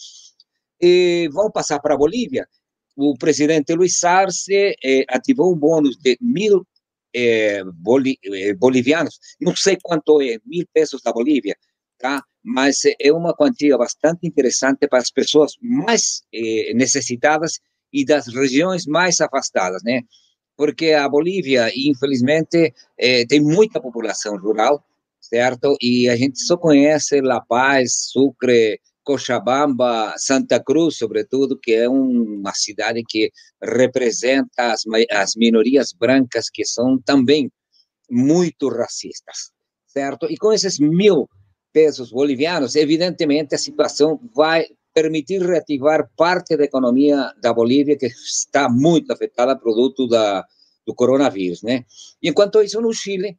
E 0.82 1.30
vamos 1.32 1.54
passar 1.54 1.80
para 1.80 1.94
a 1.94 1.98
Bolívia. 1.98 2.48
O 2.96 3.18
presidente 3.18 3.74
Luiz 3.74 4.04
Arce 4.04 4.76
eh, 4.84 5.06
ativou 5.08 5.54
um 5.54 5.58
bônus 5.58 5.98
de 5.98 6.18
mil 6.22 6.68
eh, 7.14 7.64
boli, 7.74 8.20
eh, 8.26 8.54
bolivianos, 8.54 9.20
não 9.40 9.56
sei 9.56 9.78
quanto 9.82 10.22
é, 10.22 10.38
mil 10.46 10.66
pesos 10.74 11.02
da 11.02 11.14
Bolívia, 11.14 11.56
tá? 11.98 12.24
Mas 12.44 12.82
é 13.00 13.14
uma 13.14 13.34
quantia 13.34 13.78
bastante 13.78 14.28
interessante 14.28 14.88
para 14.88 15.00
as 15.00 15.12
pessoas 15.12 15.54
mais 15.62 16.24
eh, 16.34 16.74
necessitadas 16.74 17.60
e 17.92 18.04
das 18.04 18.28
regiões 18.28 18.86
mais 18.86 19.22
afastadas, 19.22 19.82
né? 19.84 20.02
Porque 20.56 20.92
a 20.92 21.08
Bolívia, 21.08 21.72
infelizmente, 21.76 22.74
é, 22.98 23.26
tem 23.26 23.42
muita 23.42 23.82
população 23.82 24.38
rural, 24.38 24.84
certo? 25.20 25.76
E 25.82 26.08
a 26.10 26.16
gente 26.16 26.40
só 26.40 26.58
conhece 26.58 27.22
La 27.22 27.42
Paz, 27.42 28.10
Sucre, 28.12 28.80
Cochabamba, 29.04 30.14
Santa 30.18 30.64
Cruz, 30.64 30.98
sobretudo, 30.98 31.60
que 31.60 31.74
é 31.74 31.90
uma 31.90 32.54
cidade 32.54 33.04
que 33.08 33.32
representa 33.62 34.72
as, 34.72 34.84
as 35.12 35.36
minorias 35.36 35.92
brancas, 35.94 36.50
que 36.50 36.66
são 36.66 37.00
também 37.02 37.52
muito 38.10 38.70
racistas, 38.70 39.52
certo? 39.88 40.28
E 40.30 40.38
com 40.38 40.54
esses 40.54 40.80
mil 40.80 41.28
pesos 41.74 42.12
bolivianos, 42.12 42.76
evidentemente 42.76 43.56
a 43.56 43.58
situação 43.58 44.20
vai 44.34 44.68
permitir 44.94 45.42
reativar 45.42 46.10
parte 46.16 46.56
da 46.56 46.64
economia 46.64 47.34
da 47.42 47.54
Bolívia, 47.54 47.98
que 47.98 48.06
está 48.06 48.70
muito 48.70 49.12
afetada 49.12 49.58
produto 49.58 50.08
da, 50.08 50.46
do 50.86 50.94
coronavírus, 50.94 51.64
né? 51.64 51.86
E 52.22 52.30
enquanto 52.30 52.62
isso, 52.62 52.80
no 52.82 52.94
Chile, 52.94 53.38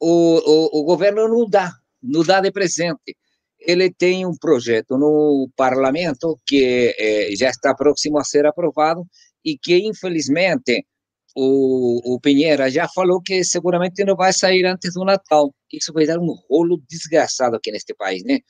o, 0.00 0.08
o, 0.08 0.80
o 0.80 0.84
governo 0.84 1.28
não 1.28 1.48
dá, 1.48 1.72
não 2.02 2.22
dá 2.22 2.40
de 2.40 2.52
presente. 2.52 3.16
Ele 3.58 3.92
tem 3.92 4.26
um 4.26 4.36
projeto 4.36 4.98
no 4.98 5.48
parlamento 5.56 6.38
que 6.46 6.94
eh, 6.98 7.34
já 7.34 7.48
está 7.48 7.74
próximo 7.74 8.18
a 8.18 8.24
ser 8.24 8.44
aprovado 8.46 9.06
e 9.44 9.56
que, 9.56 9.78
infelizmente, 9.78 10.86
o, 11.34 12.14
o 12.14 12.20
Pinheira 12.20 12.70
já 12.70 12.86
falou 12.88 13.20
que 13.20 13.42
seguramente 13.42 14.04
não 14.04 14.14
vai 14.14 14.32
sair 14.32 14.64
antes 14.66 14.94
do 14.94 15.04
Natal. 15.04 15.52
Isso 15.72 15.92
vai 15.92 16.06
dar 16.06 16.18
um 16.18 16.34
rolo 16.48 16.80
desgraçado 16.88 17.56
aqui 17.56 17.72
neste 17.72 17.94
país, 17.94 18.22
né? 18.24 18.40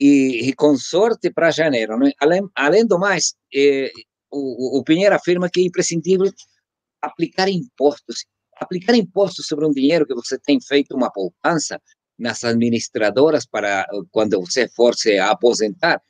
E, 0.00 0.48
e 0.48 0.54
com 0.54 0.76
sorte 0.76 1.30
para 1.30 1.50
janeiro. 1.50 1.98
Né? 1.98 2.12
Além, 2.20 2.42
além 2.54 2.86
do 2.86 2.98
mais, 2.98 3.34
eh, 3.54 3.90
o, 4.30 4.78
o 4.78 4.84
Pinheiro 4.84 5.14
afirma 5.14 5.48
que 5.50 5.60
é 5.60 5.64
imprescindível 5.64 6.30
aplicar 7.00 7.48
impostos. 7.48 8.24
Aplicar 8.58 8.94
impostos 8.94 9.46
sobre 9.46 9.66
um 9.66 9.72
dinheiro 9.72 10.06
que 10.06 10.14
você 10.14 10.38
tem 10.38 10.60
feito 10.60 10.96
uma 10.96 11.10
poupança 11.10 11.80
nas 12.18 12.42
administradoras 12.44 13.46
para 13.46 13.86
quando 14.10 14.40
você 14.40 14.68
for 14.68 14.94
se 14.94 15.18
aposentar 15.18 16.00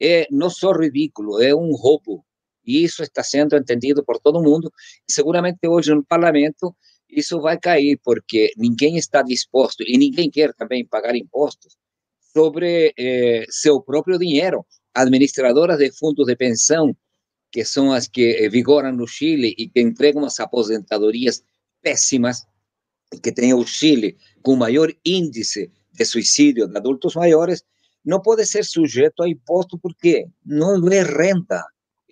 é 0.00 0.28
não 0.30 0.48
só 0.48 0.72
ridículo, 0.72 1.42
é 1.42 1.54
um 1.54 1.72
roubo. 1.74 2.24
E 2.64 2.84
isso 2.84 3.02
está 3.02 3.22
sendo 3.22 3.56
entendido 3.56 4.04
por 4.04 4.20
todo 4.20 4.42
mundo. 4.42 4.72
Seguramente 5.08 5.66
hoje 5.66 5.94
no 5.94 6.04
parlamento 6.04 6.74
isso 7.08 7.40
vai 7.40 7.58
cair, 7.58 7.98
porque 8.04 8.50
ninguém 8.56 8.96
está 8.96 9.22
disposto 9.22 9.82
e 9.86 9.96
ninguém 9.96 10.30
quer 10.30 10.52
também 10.54 10.86
pagar 10.86 11.16
impostos 11.16 11.76
sobre 12.36 12.92
eh, 12.98 13.46
seu 13.48 13.80
próprio 13.80 14.18
dinheiro. 14.18 14.66
Administradoras 14.92 15.78
de 15.78 15.90
fundos 15.90 16.26
de 16.26 16.36
pensão, 16.36 16.94
que 17.50 17.64
são 17.64 17.94
as 17.94 18.06
que 18.06 18.44
eh, 18.44 18.48
vigoram 18.50 18.92
no 18.92 19.06
Chile 19.06 19.54
e 19.56 19.66
que 19.70 19.80
entregam 19.80 20.22
as 20.22 20.38
aposentadorias 20.38 21.42
péssimas, 21.80 22.44
que 23.22 23.32
tem 23.32 23.54
o 23.54 23.66
Chile 23.66 24.18
com 24.42 24.52
o 24.52 24.56
maior 24.58 24.92
índice 25.02 25.72
de 25.90 26.04
suicídio 26.04 26.68
de 26.68 26.76
adultos 26.76 27.14
maiores, 27.14 27.64
não 28.04 28.20
pode 28.20 28.44
ser 28.44 28.66
sujeito 28.66 29.22
a 29.22 29.28
imposto 29.28 29.78
porque 29.78 30.26
não 30.44 30.86
é 30.88 31.02
renda, 31.02 31.64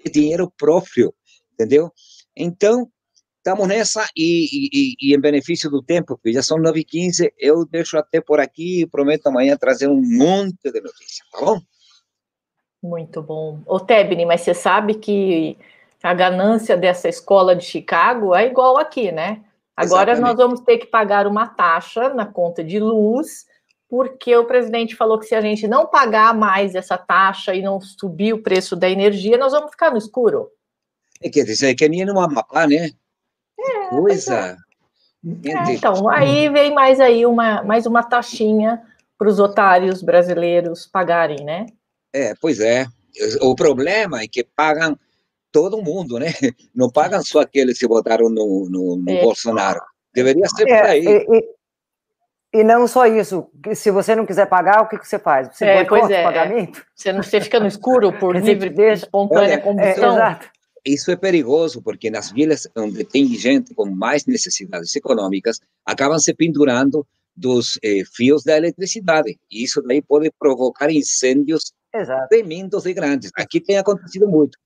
é 0.07 0.09
dinheiro 0.09 0.51
próprio, 0.57 1.15
entendeu? 1.53 1.93
Então, 2.35 2.91
estamos 3.45 3.69
nessa 3.69 4.09
e, 4.17 4.71
e, 4.73 4.95
e, 4.99 5.15
em 5.15 5.21
benefício 5.21 5.71
do 5.71 5.83
tempo, 5.83 6.17
porque 6.17 6.33
já 6.33 6.43
são 6.43 6.57
9h15, 6.57 7.31
eu 7.39 7.67
deixo 7.67 7.99
até 7.99 8.19
por 8.19 8.41
aqui 8.41 8.81
e 8.81 8.87
prometo 8.87 9.27
amanhã 9.27 9.55
trazer 9.55 9.87
um 9.87 10.01
monte 10.01 10.73
de 10.73 10.81
notícias, 10.81 11.29
tá 11.31 11.41
bom? 11.45 11.61
Muito 12.83 13.23
bom. 13.23 13.61
Ô, 13.67 13.79
Tebni, 13.79 14.25
mas 14.25 14.41
você 14.41 14.55
sabe 14.55 14.95
que 14.95 15.59
a 16.03 16.15
ganância 16.15 16.75
dessa 16.75 17.07
escola 17.07 17.55
de 17.55 17.65
Chicago 17.65 18.35
é 18.35 18.47
igual 18.47 18.79
aqui, 18.79 19.13
né? 19.13 19.43
Agora 19.77 20.13
Exatamente. 20.13 20.21
nós 20.21 20.37
vamos 20.37 20.61
ter 20.61 20.79
que 20.79 20.87
pagar 20.87 21.27
uma 21.27 21.47
taxa 21.47 22.15
na 22.15 22.25
conta 22.25 22.65
de 22.65 22.79
luz, 22.79 23.47
porque 23.89 24.35
o 24.35 24.47
presidente 24.47 24.97
falou 24.97 25.19
que 25.19 25.27
se 25.27 25.35
a 25.35 25.41
gente 25.41 25.69
não 25.69 25.87
pagar 25.87 26.35
mais 26.35 26.75
essa 26.75 26.97
taxa 26.97 27.55
e 27.55 27.61
não 27.61 27.79
subir 27.79 28.33
o 28.33 28.43
preço 28.43 28.75
da 28.75 28.89
energia, 28.89 29.37
nós 29.37 29.53
vamos 29.53 29.71
ficar 29.71 29.91
no 29.91 29.99
escuro. 29.99 30.49
É, 31.23 31.29
quer 31.29 31.45
dizer, 31.45 31.75
que 31.75 31.89
nem 31.89 32.05
no 32.05 32.19
Amapá, 32.21 32.67
né? 32.67 32.91
É, 33.65 33.89
coisa. 33.89 34.57
É, 35.45 35.73
então, 35.73 36.09
aí 36.09 36.49
vem 36.51 36.75
mais 36.75 37.01
aí 37.01 37.25
uma, 37.25 37.63
mais 37.63 37.87
uma 37.87 38.03
taxinha 38.03 38.83
para 39.17 39.29
os 39.29 39.39
otários 39.39 40.03
brasileiros 40.03 40.87
pagarem, 40.87 41.43
né? 41.45 41.67
É, 42.13 42.35
pois 42.41 42.61
é. 42.61 42.87
O 43.41 43.55
problema 43.55 44.21
é 44.21 44.29
que 44.29 44.45
pagam 44.45 44.99
todo 45.51 45.83
mundo, 45.83 46.19
né? 46.19 46.27
Não 46.75 46.91
pagam 46.91 47.23
só 47.23 47.41
aqueles 47.41 47.79
que 47.79 47.87
votaram 47.87 48.29
no, 48.29 48.69
no, 48.69 48.97
no 48.97 49.11
é. 49.11 49.23
Bolsonaro. 49.23 49.81
Deveria 50.13 50.47
ser 50.49 50.69
é, 50.69 50.79
por 50.79 50.91
aí. 50.91 51.05
E, 51.07 52.61
e, 52.61 52.65
não 52.65 52.87
só 52.87 53.07
isso. 53.07 53.49
Se 53.75 53.91
você 53.91 54.15
não 54.15 54.27
quiser 54.27 54.47
pagar, 54.47 54.83
o 54.83 54.89
que, 54.89 54.99
que 54.99 55.09
você 55.09 55.19
faz? 55.19 55.49
Você 55.53 55.65
é, 55.65 55.85
pois 55.85 56.11
é, 56.11 56.21
o 56.21 56.25
pagamento? 56.25 56.85
Você, 56.95 57.13
não, 57.13 57.23
você 57.23 57.41
fica 57.41 57.59
no 57.59 57.67
escuro 57.67 58.13
por 58.13 58.37
livre, 58.37 58.69
deixa, 58.69 59.05
espontânea 59.05 59.59
combustão. 59.59 60.13
exato 60.13 60.54
isso 60.85 61.11
é 61.11 61.17
perigoso 61.17 61.81
porque 61.83 62.11
nas 62.11 62.31
vilas 62.31 62.69
onde 62.77 63.05
tem 63.05 63.27
gente 63.35 63.75
com 63.75 63.87
mais 63.87 64.27
necessidades 64.27 64.95
econômicas 64.95 65.61
acabam 65.85 66.19
se 66.19 66.35
pendurando 66.35 67.07
dos 67.37 67.79
eh, 67.83 68.03
fios 68.15 68.45
da 68.45 68.57
eletricidade 68.57 69.39
e 69.51 69.65
isso 69.65 69.83
daí 69.83 70.03
pode 70.03 70.31
provocar 70.39 70.91
incêndios 70.91 71.73
Exato. 71.93 72.29
tremendos 72.29 72.87
e 72.87 72.93
grandes. 72.93 73.31
Aqui 73.37 73.61
tem 73.61 73.79
acontecido 73.79 74.29
muito. 74.29 74.59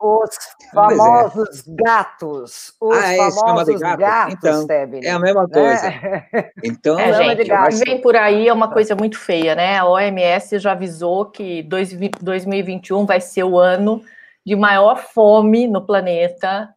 Os 0.00 0.30
famosos 0.72 1.66
é. 1.66 1.72
gatos. 1.82 2.74
Os 2.80 2.96
ah, 2.96 3.12
é, 3.12 3.30
famosos 3.30 3.80
gato. 3.80 4.00
gatos, 4.00 4.34
então, 4.34 4.66
É 5.02 5.10
a 5.10 5.18
mesma 5.18 5.48
coisa. 5.48 5.86
É. 5.86 6.50
Então, 6.64 6.98
é, 6.98 7.36
gente, 7.36 7.52
o 7.52 7.84
vem 7.84 8.00
por 8.00 8.16
aí 8.16 8.48
é 8.48 8.52
uma 8.52 8.70
coisa 8.72 8.94
muito 8.94 9.18
feia, 9.18 9.54
né? 9.54 9.78
A 9.78 9.86
OMS 9.86 10.58
já 10.58 10.72
avisou 10.72 11.26
que 11.26 11.62
2021 11.62 13.06
vai 13.06 13.20
ser 13.20 13.44
o 13.44 13.58
ano 13.58 14.02
de 14.44 14.54
maior 14.54 14.98
fome 14.98 15.66
no 15.66 15.84
planeta 15.84 16.74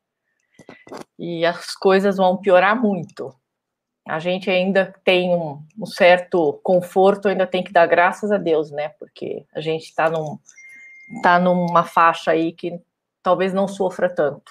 e 1.18 1.46
as 1.46 1.76
coisas 1.76 2.18
vão 2.18 2.38
piorar 2.38 2.80
muito. 2.80 3.34
A 4.08 4.20
gente 4.20 4.50
ainda 4.50 4.94
tem 5.04 5.36
um, 5.36 5.62
um 5.78 5.86
certo 5.86 6.60
conforto, 6.64 7.28
ainda 7.28 7.46
tem 7.46 7.64
que 7.64 7.74
dar 7.74 7.86
graças 7.86 8.32
a 8.32 8.38
Deus, 8.38 8.72
né? 8.72 8.90
Porque 8.98 9.46
a 9.54 9.60
gente 9.60 9.84
está 9.84 10.10
num, 10.10 10.40
tá 11.22 11.38
numa 11.38 11.84
faixa 11.84 12.32
aí 12.32 12.54
que 12.54 12.80
talvez 13.22 13.54
não 13.54 13.68
sofra 13.68 14.10
tanto. 14.10 14.50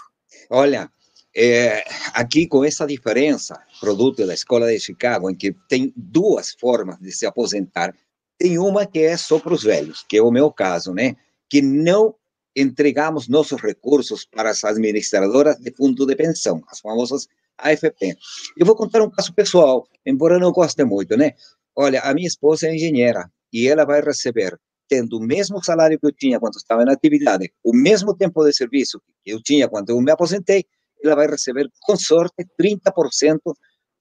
Olha, 0.51 0.91
é, 1.35 1.85
aqui 2.13 2.47
com 2.47 2.65
essa 2.65 2.87
diferença, 2.87 3.59
produto 3.81 4.27
da 4.27 4.35
Escola 4.35 4.69
de 4.69 4.79
Chicago, 4.79 5.31
em 5.31 5.35
que 5.35 5.55
tem 5.69 5.93
duas 5.97 6.53
formas 6.53 6.99
de 6.99 7.11
se 7.11 7.25
aposentar, 7.25 7.95
tem 8.39 8.59
uma 8.59 8.85
que 8.85 8.99
é 8.99 9.17
só 9.17 9.39
para 9.39 9.55
os 9.55 9.63
velhos, 9.63 10.05
que 10.07 10.19
é 10.19 10.23
o 10.23 10.31
meu 10.31 10.53
caso, 10.53 10.93
né? 10.93 11.17
Que 11.49 11.63
não 11.63 12.15
entregamos 12.57 13.29
nossos 13.29 13.61
recursos 13.61 14.25
para 14.25 14.51
as 14.51 14.65
administradoras 14.65 15.57
de 15.59 15.71
fundo 15.73 16.07
de 16.07 16.17
pensão, 16.17 16.63
as 16.69 16.81
famosas 16.81 17.29
AFP. 17.59 18.17
Eu 18.57 18.65
vou 18.65 18.75
contar 18.75 19.03
um 19.03 19.11
caso 19.11 19.35
pessoal, 19.35 19.87
embora 20.05 20.39
não 20.39 20.53
goste 20.53 20.83
muito, 20.85 21.17
né? 21.17 21.35
Olha, 21.77 22.01
a 22.01 22.15
minha 22.15 22.27
esposa 22.27 22.69
é 22.69 22.75
engenheira 22.75 23.31
e 23.53 23.69
ela 23.69 23.85
vai 23.85 24.01
receber, 24.01 24.59
tendo 24.89 25.19
o 25.19 25.21
mesmo 25.21 25.63
salário 25.63 25.99
que 25.99 26.07
eu 26.07 26.13
tinha 26.13 26.41
quando 26.41 26.57
estava 26.57 26.85
na 26.85 26.93
atividade, 26.93 27.53
o 27.63 27.75
mesmo 27.75 28.17
tempo 28.17 28.43
de 28.45 28.53
serviço 28.55 29.01
que 29.23 29.33
eu 29.33 29.43
tinha 29.43 29.69
quando 29.69 29.91
eu 29.91 30.01
me 30.01 30.11
aposentei, 30.11 30.65
ela 31.05 31.15
vai 31.15 31.27
receber, 31.27 31.71
com 31.83 31.97
sorte, 31.97 32.47
30% 32.59 33.39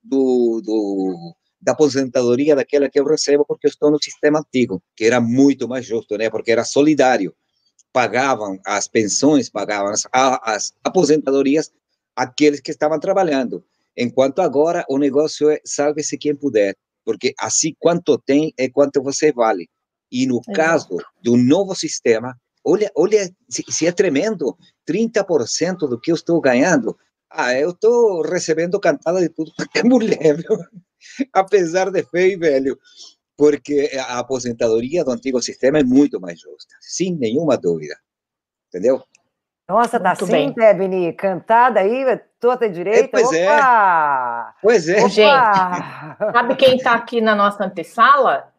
do, 0.02 0.62
do, 0.64 1.36
da 1.60 1.74
aposentadoria 1.74 2.56
daquela 2.56 2.90
que 2.90 3.00
eu 3.00 3.06
recebo, 3.06 3.46
porque 3.46 3.68
eu 3.68 3.70
estou 3.70 3.92
no 3.92 4.02
sistema 4.02 4.40
antigo, 4.40 4.82
que 4.96 5.04
era 5.04 5.20
muito 5.20 5.68
mais 5.68 5.86
justo, 5.86 6.18
né? 6.18 6.30
Porque 6.30 6.52
era 6.52 6.64
solidário. 6.64 7.36
Pagavam 7.96 8.60
as 8.66 8.90
pensões, 8.90 9.50
pagavam 9.50 9.94
as, 9.94 10.06
as 10.12 10.74
aposentadorias 10.84 11.72
aqueles 12.14 12.60
que 12.60 12.72
estavam 12.72 13.00
trabalhando. 13.00 13.64
Enquanto 13.96 14.42
agora 14.42 14.86
o 14.90 14.98
negócio 14.98 15.50
é 15.50 15.62
salve-se 15.64 16.18
quem 16.18 16.36
puder, 16.36 16.76
porque 17.06 17.34
assim 17.40 17.74
quanto 17.80 18.18
tem 18.18 18.54
é 18.58 18.68
quanto 18.68 19.02
você 19.02 19.32
vale. 19.32 19.70
E 20.12 20.28
no 20.28 20.42
caso 20.54 20.98
do 21.24 21.38
novo 21.38 21.74
sistema, 21.74 22.38
olha, 22.66 22.92
olha 22.98 23.34
se, 23.48 23.64
se 23.70 23.88
é 23.88 23.94
tremendo, 23.94 24.58
30% 24.86 25.88
do 25.88 25.98
que 25.98 26.12
eu 26.12 26.16
estou 26.16 26.42
ganhando, 26.42 26.98
ah, 27.30 27.58
eu 27.58 27.70
estou 27.70 28.24
recebendo 28.24 28.78
cantada 28.78 29.22
de 29.22 29.30
tudo 29.30 29.54
que 29.72 29.80
é 29.80 29.84
mulher, 29.84 30.36
viu? 30.36 30.58
apesar 31.32 31.90
de 31.92 32.04
feio 32.04 32.34
e 32.34 32.36
velho, 32.36 32.78
porque 33.38 33.92
a 33.98 34.20
aposentadoria 34.20 35.04
do 35.04 35.12
antigo 35.12 35.42
sistema 35.42 35.80
é 35.80 35.84
muito 35.84 36.20
mais 36.20 36.40
justa, 36.40 36.76
sem 36.80 37.16
nenhuma 37.16 37.58
dúvida, 37.58 37.96
entendeu? 38.70 39.04
Nossa, 39.68 40.00
tá 40.00 40.12
assim, 40.12 40.28
bem. 40.28 40.52
Debni, 40.52 41.12
cantada 41.14 41.80
aí, 41.80 42.06
toda 42.40 42.70
direita. 42.70 43.06
É, 43.06 43.08
pois 43.08 43.34
é. 43.34 43.46
Opa! 43.52 44.50
é. 44.50 44.60
Pois 44.62 44.90
é. 44.90 45.00
Opa! 45.00 45.10
Gente, 45.10 46.34
sabe 46.34 46.56
quem 46.56 46.76
está 46.76 46.94
aqui 46.94 47.20
na 47.20 47.36
nossa 47.36 47.66
antessala? 47.66 48.54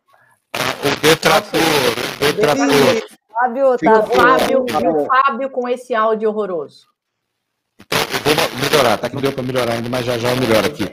O 0.52 1.00
detrator, 1.00 1.60
o 1.60 2.32
detrator. 2.32 3.16
Fábio, 3.32 3.76
tá 3.76 4.00
o 4.00 4.06
Fábio, 4.06 4.66
e 4.68 4.86
o 4.88 5.06
Fábio 5.06 5.50
com 5.50 5.68
esse 5.68 5.94
áudio 5.94 6.30
horroroso. 6.30 6.86
Eu 7.90 8.34
vou 8.34 8.70
melhorar, 8.70 8.96
tá 8.96 9.08
que 9.08 9.14
não 9.14 9.22
deu 9.22 9.32
para 9.32 9.42
melhorar 9.42 9.74
ainda, 9.74 9.88
mas 9.90 10.06
já 10.06 10.16
já 10.16 10.30
eu 10.30 10.36
melhoro 10.36 10.66
aqui. 10.66 10.84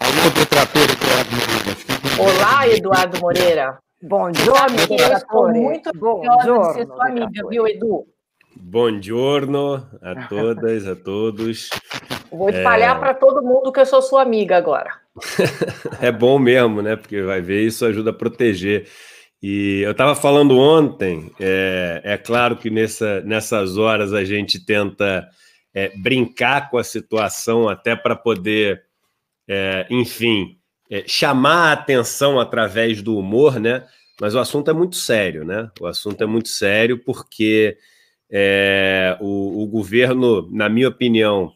Alô, 0.00 0.30
detrator, 0.34 0.82
Eduardo 0.82 1.30
Moreira. 1.30 1.85
Olá, 2.18 2.68
Eduardo 2.68 3.20
Moreira. 3.20 3.78
Bom 4.00 4.30
dia, 4.30 4.44
Eu 4.98 5.16
estou 5.16 5.48
muito 5.48 5.88
orgulhosa 5.88 6.68
de 6.68 6.74
ser 6.74 6.86
sua 6.86 7.08
amiga, 7.08 7.48
viu, 7.48 7.66
Edu? 7.66 8.06
Bom 8.54 9.02
giorno 9.02 9.86
a 10.00 10.14
todas, 10.28 10.86
a 10.86 10.94
todos. 10.94 11.70
Vou 12.30 12.48
espalhar 12.48 12.96
é... 12.96 12.98
para 12.98 13.14
todo 13.14 13.42
mundo 13.42 13.72
que 13.72 13.80
eu 13.80 13.86
sou 13.86 14.00
sua 14.00 14.22
amiga 14.22 14.56
agora. 14.56 14.90
é 16.00 16.12
bom 16.12 16.38
mesmo, 16.38 16.80
né? 16.80 16.96
Porque 16.96 17.20
vai 17.22 17.40
ver, 17.40 17.66
isso 17.66 17.84
ajuda 17.84 18.10
a 18.10 18.14
proteger. 18.14 18.88
E 19.42 19.82
eu 19.84 19.90
estava 19.90 20.14
falando 20.14 20.58
ontem, 20.58 21.30
é, 21.38 22.00
é, 22.04 22.16
claro 22.16 22.56
que 22.56 22.70
nessa, 22.70 23.20
nessas 23.22 23.76
horas 23.76 24.12
a 24.12 24.24
gente 24.24 24.64
tenta 24.64 25.28
é, 25.74 25.92
brincar 25.98 26.70
com 26.70 26.78
a 26.78 26.84
situação 26.84 27.68
até 27.68 27.94
para 27.94 28.16
poder, 28.16 28.82
é, 29.46 29.86
enfim, 29.90 30.56
é, 30.90 31.04
chamar 31.06 31.70
a 31.70 31.72
atenção 31.72 32.38
através 32.38 33.02
do 33.02 33.16
humor, 33.16 33.58
né? 33.58 33.84
Mas 34.20 34.34
o 34.34 34.38
assunto 34.38 34.70
é 34.70 34.74
muito 34.74 34.96
sério, 34.96 35.44
né? 35.44 35.70
O 35.80 35.86
assunto 35.86 36.22
é 36.22 36.26
muito 36.26 36.48
sério 36.48 36.98
porque 36.98 37.76
é, 38.30 39.16
o, 39.20 39.62
o 39.62 39.66
governo, 39.66 40.48
na 40.50 40.68
minha 40.68 40.88
opinião, 40.88 41.52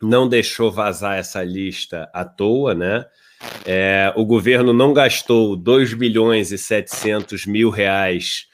não 0.00 0.28
deixou 0.28 0.70
vazar 0.70 1.18
essa 1.18 1.42
lista 1.42 2.08
à 2.12 2.24
toa, 2.24 2.74
né? 2.74 3.04
É, 3.64 4.12
o 4.16 4.24
governo 4.24 4.72
não 4.72 4.92
gastou 4.92 5.56
2 5.56 5.94
bilhões 5.94 6.52
e 6.52 6.58
700 6.58 7.46
mil 7.46 7.70
reais 7.70 8.46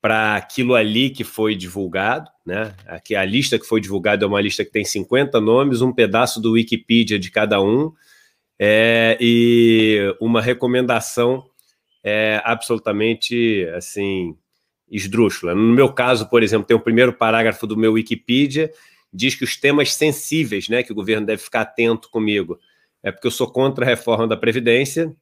para 0.00 0.36
aquilo 0.36 0.74
ali 0.74 1.10
que 1.10 1.24
foi 1.24 1.54
divulgado, 1.54 2.30
né? 2.44 2.72
Aqui, 2.86 3.14
a 3.14 3.24
lista 3.24 3.58
que 3.58 3.66
foi 3.66 3.80
divulgada 3.80 4.24
é 4.24 4.28
uma 4.28 4.40
lista 4.40 4.64
que 4.64 4.70
tem 4.70 4.84
50 4.84 5.40
nomes, 5.40 5.80
um 5.80 5.92
pedaço 5.92 6.40
do 6.40 6.52
Wikipedia 6.52 7.18
de 7.18 7.30
cada 7.30 7.60
um, 7.60 7.92
é, 8.58 9.16
e 9.20 10.14
uma 10.20 10.40
recomendação 10.40 11.44
é, 12.02 12.40
absolutamente 12.44 13.68
assim 13.74 14.36
esdrúxula. 14.88 15.54
No 15.54 15.74
meu 15.74 15.92
caso, 15.92 16.28
por 16.28 16.42
exemplo, 16.42 16.66
tem 16.66 16.76
o 16.76 16.80
primeiro 16.80 17.12
parágrafo 17.12 17.66
do 17.66 17.76
meu 17.76 17.94
Wikipedia, 17.94 18.70
diz 19.12 19.34
que 19.34 19.44
os 19.44 19.56
temas 19.56 19.92
sensíveis, 19.94 20.68
né, 20.68 20.82
que 20.82 20.92
o 20.92 20.94
governo 20.94 21.26
deve 21.26 21.42
ficar 21.42 21.62
atento 21.62 22.08
comigo, 22.08 22.58
é 23.02 23.10
porque 23.10 23.26
eu 23.26 23.30
sou 23.30 23.50
contra 23.50 23.84
a 23.84 23.88
reforma 23.88 24.26
da 24.26 24.36
Previdência, 24.36 25.14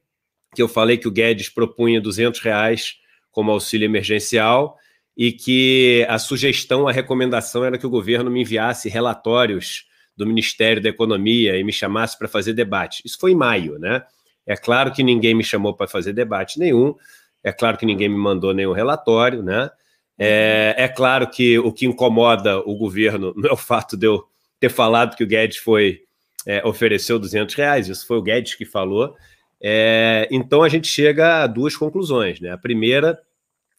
que 0.53 0.61
eu 0.61 0.67
falei 0.67 0.97
que 0.97 1.07
o 1.07 1.11
Guedes 1.11 1.49
propunha 1.49 1.99
200 1.99 2.39
reais 2.39 2.95
como 3.31 3.51
auxílio 3.51 3.85
emergencial 3.85 4.77
e 5.17 5.31
que 5.31 6.05
a 6.09 6.19
sugestão, 6.19 6.87
a 6.87 6.91
recomendação 6.91 7.63
era 7.63 7.77
que 7.77 7.85
o 7.85 7.89
governo 7.89 8.29
me 8.29 8.41
enviasse 8.41 8.89
relatórios 8.89 9.85
do 10.15 10.25
Ministério 10.25 10.81
da 10.81 10.89
Economia 10.89 11.57
e 11.57 11.63
me 11.63 11.73
chamasse 11.73 12.17
para 12.17 12.27
fazer 12.27 12.53
debate. 12.53 13.01
Isso 13.05 13.17
foi 13.19 13.31
em 13.31 13.35
maio, 13.35 13.77
né? 13.79 14.03
É 14.45 14.55
claro 14.55 14.91
que 14.91 15.03
ninguém 15.03 15.33
me 15.33 15.43
chamou 15.43 15.73
para 15.73 15.87
fazer 15.87 16.13
debate 16.13 16.59
nenhum, 16.59 16.95
é 17.43 17.51
claro 17.51 17.77
que 17.77 17.85
ninguém 17.85 18.09
me 18.09 18.17
mandou 18.17 18.53
nenhum 18.53 18.71
relatório, 18.71 19.43
né? 19.43 19.69
É, 20.17 20.73
é, 20.77 20.87
claro 20.87 21.29
que 21.29 21.59
o 21.59 21.71
que 21.71 21.85
incomoda 21.85 22.59
o 22.59 22.75
governo 22.75 23.33
não 23.35 23.49
é 23.49 23.53
o 23.53 23.57
fato 23.57 23.97
de 23.97 24.07
eu 24.07 24.23
ter 24.59 24.69
falado 24.69 25.15
que 25.15 25.23
o 25.23 25.27
Guedes 25.27 25.57
foi 25.57 26.01
é, 26.45 26.65
ofereceu 26.65 27.19
200 27.19 27.53
reais, 27.55 27.87
isso 27.89 28.07
foi 28.07 28.17
o 28.17 28.21
Guedes 28.21 28.55
que 28.55 28.65
falou. 28.65 29.15
É, 29.61 30.27
então 30.31 30.63
a 30.63 30.69
gente 30.69 30.87
chega 30.87 31.43
a 31.43 31.47
duas 31.47 31.75
conclusões, 31.75 32.39
né? 32.39 32.51
A 32.51 32.57
primeira 32.57 33.19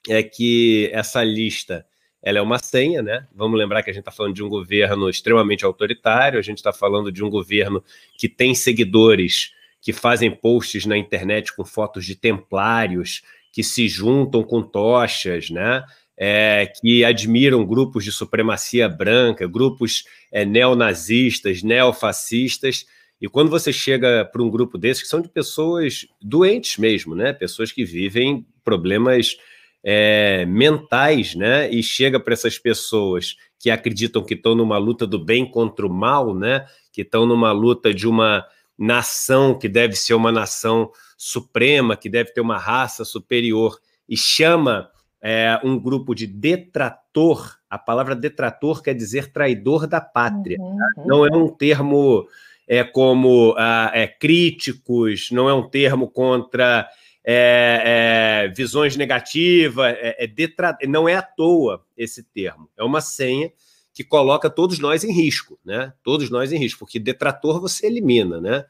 é 0.09 0.23
que 0.23 0.91
essa 0.93 1.23
lista 1.25 1.85
ela 2.27 2.39
é 2.39 2.43
uma 2.43 2.59
senha, 2.59 3.05
né? 3.05 3.25
Vamos 3.33 3.57
lembrar 3.57 3.85
que 3.85 3.91
a 3.91 3.93
gente 3.93 4.01
está 4.01 4.11
falando 4.11 4.35
de 4.35 4.43
um 4.43 4.49
governo 4.49 5.09
extremamente 5.09 5.65
autoritário, 5.65 6.41
a 6.41 6.43
gente 6.43 6.57
está 6.57 6.73
falando 6.73 7.13
de 7.13 7.23
um 7.23 7.31
governo 7.31 7.85
que 8.19 8.29
tem 8.29 8.53
seguidores 8.53 9.53
que 9.81 9.93
fazem 9.93 10.33
posts 10.33 10.87
na 10.87 10.99
internet 10.99 11.55
com 11.55 11.65
fotos 11.65 12.05
de 12.05 12.17
templários, 12.17 13.23
que 13.53 13.63
se 13.63 13.87
juntam 13.87 14.43
com 14.43 14.61
tochas, 14.61 15.51
né? 15.51 15.85
É, 16.17 16.67
que 16.67 17.05
admiram 17.05 17.65
grupos 17.65 18.03
de 18.03 18.11
supremacia 18.11 18.89
branca, 18.89 19.47
grupos 19.47 20.03
é, 20.33 20.45
neonazistas, 20.45 21.63
neofascistas. 21.63 22.87
E 23.21 23.29
quando 23.29 23.51
você 23.51 23.73
chega 23.73 24.25
para 24.25 24.43
um 24.43 24.51
grupo 24.51 24.77
desses, 24.77 25.05
que 25.05 25.09
são 25.09 25.21
de 25.21 25.29
pessoas 25.29 26.09
doentes 26.21 26.77
mesmo, 26.77 27.15
né? 27.15 27.33
Pessoas 27.33 27.71
que 27.71 27.85
vivem 27.85 28.45
problemas 28.65 29.37
é, 29.83 30.45
mentais, 30.47 31.35
né? 31.35 31.71
E 31.71 31.83
chega 31.83 32.19
para 32.19 32.35
essas 32.35 32.59
pessoas 32.59 33.37
que 33.59 33.71
acreditam 33.71 34.23
que 34.23 34.35
estão 34.35 34.55
numa 34.55 34.79
luta 34.79 35.07
do 35.07 35.19
bem 35.19 35.49
contra 35.49 35.87
o 35.87 35.93
mal, 35.93 36.35
né? 36.35 36.67
Que 36.93 37.03
estão 37.03 37.27
numa 37.27 37.53
luta 37.53 37.93
de 37.93 38.07
uma 38.07 38.45
nação 38.79 39.59
que 39.59 39.69
deve 39.69 39.95
ser 39.95 40.15
uma 40.15 40.31
nação 40.31 40.91
suprema, 41.17 41.97
que 41.97 42.09
deve 42.09 42.33
ter 42.33 42.41
uma 42.41 42.59
raça 42.59 43.05
superior, 43.05 43.79
e 44.09 44.17
chama 44.17 44.91
é, 45.23 45.59
um 45.65 45.79
grupo 45.79 46.15
de 46.15 46.27
detrator, 46.27 47.57
a 47.69 47.79
palavra 47.79 48.15
detrator 48.15 48.83
quer 48.83 48.95
dizer 48.95 49.33
traidor 49.33 49.87
da 49.87 50.01
pátria. 50.01 50.59
Uhum. 50.61 50.79
Não 51.07 51.27
é 51.27 51.37
um 51.37 51.49
termo 51.49 52.29
é, 52.69 52.85
como 52.85 53.55
ah, 53.57 53.91
é, 53.95 54.07
críticos, 54.07 55.31
não 55.31 55.49
é 55.49 55.55
um 55.55 55.69
termo 55.69 56.09
contra 56.09 56.89
é, 57.29 58.45
é, 58.45 58.49
visões 58.55 58.97
negativas, 58.97 59.97
é, 59.99 60.25
é 60.25 60.87
não 60.87 61.09
é 61.09 61.17
à 61.17 61.23
toa 61.23 61.85
esse 61.97 62.23
termo, 62.23 62.71
é 62.77 62.85
uma 62.85 63.01
senha 63.01 63.53
que 63.93 64.05
coloca 64.05 64.49
todos 64.49 64.79
nós 64.79 65.03
em 65.03 65.13
risco, 65.13 65.59
né? 65.65 65.93
Todos 66.05 66.31
nós 66.31 66.53
em 66.53 66.59
risco, 66.59 66.81
porque 66.81 66.99
detrator 66.99 67.61
você 67.61 67.87
elimina, 67.87 68.41
né? 68.41 68.65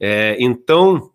É, 0.00 0.36
então, 0.40 1.12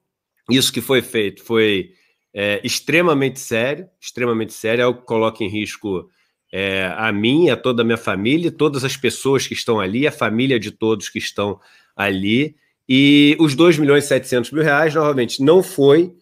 isso 0.50 0.72
que 0.72 0.80
foi 0.80 1.02
feito 1.02 1.44
foi 1.44 1.92
é, 2.32 2.62
extremamente 2.64 3.40
sério, 3.40 3.90
extremamente 4.00 4.54
sério, 4.54 4.84
é 4.84 4.88
o 4.88 4.94
que 4.94 5.02
coloca 5.02 5.44
em 5.44 5.50
risco 5.50 6.10
é, 6.54 6.94
a 6.96 7.12
mim, 7.12 7.50
a 7.50 7.58
toda 7.58 7.82
a 7.82 7.86
minha 7.86 7.98
família, 7.98 8.52
todas 8.52 8.86
as 8.86 8.96
pessoas 8.96 9.48
que 9.48 9.56
estão 9.56 9.80
ali, 9.80 10.06
a 10.06 10.12
família 10.12 10.60
de 10.60 10.72
todos 10.72 11.10
que 11.10 11.18
estão 11.18 11.60
ali, 11.96 12.56
e 12.88 13.36
os 13.40 13.56
2 13.56 13.80
milhões 13.80 14.06
e 14.06 14.08
700 14.08 14.52
mil 14.52 14.64
reais, 14.64 14.94
novamente, 14.94 15.42
não 15.42 15.64
foi 15.64 16.14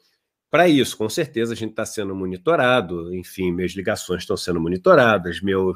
para 0.53 0.69
isso, 0.69 0.95
com 0.95 1.09
certeza 1.09 1.53
a 1.53 1.55
gente 1.55 1.71
está 1.71 1.83
sendo 1.83 2.13
monitorado, 2.13 3.11
enfim, 3.15 3.51
minhas 3.51 3.71
ligações 3.71 4.21
estão 4.21 4.37
sendo 4.37 4.61
monitoradas, 4.61 5.41
meu, 5.41 5.75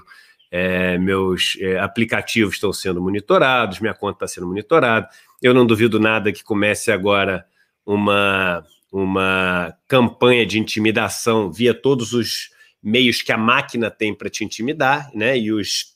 é, 0.52 1.00
meus 1.00 1.58
é, 1.60 1.80
aplicativos 1.80 2.54
estão 2.54 2.72
sendo 2.72 3.02
monitorados, 3.02 3.80
minha 3.80 3.96
conta 3.96 4.18
está 4.18 4.28
sendo 4.28 4.46
monitorada. 4.46 5.10
Eu 5.42 5.52
não 5.52 5.66
duvido 5.66 6.00
nada 6.00 6.32
que 6.32 6.44
comece 6.44 6.92
agora 6.92 7.44
uma, 7.84 8.64
uma 8.92 9.76
campanha 9.88 10.46
de 10.46 10.60
intimidação 10.60 11.52
via 11.52 11.74
todos 11.74 12.14
os 12.14 12.52
meios 12.80 13.24
que 13.24 13.32
a 13.32 13.38
máquina 13.38 13.90
tem 13.90 14.14
para 14.14 14.30
te 14.30 14.44
intimidar, 14.44 15.10
né? 15.12 15.36
E 15.36 15.52
os 15.52 15.96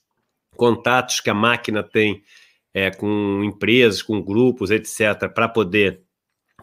contatos 0.58 1.20
que 1.20 1.30
a 1.30 1.36
máquina 1.36 1.84
tem 1.84 2.24
é, 2.74 2.89
com 2.89 3.44
empresas, 3.44 4.02
com 4.02 4.20
grupos, 4.20 4.72
etc., 4.72 5.32
para 5.32 5.48
poder 5.48 6.02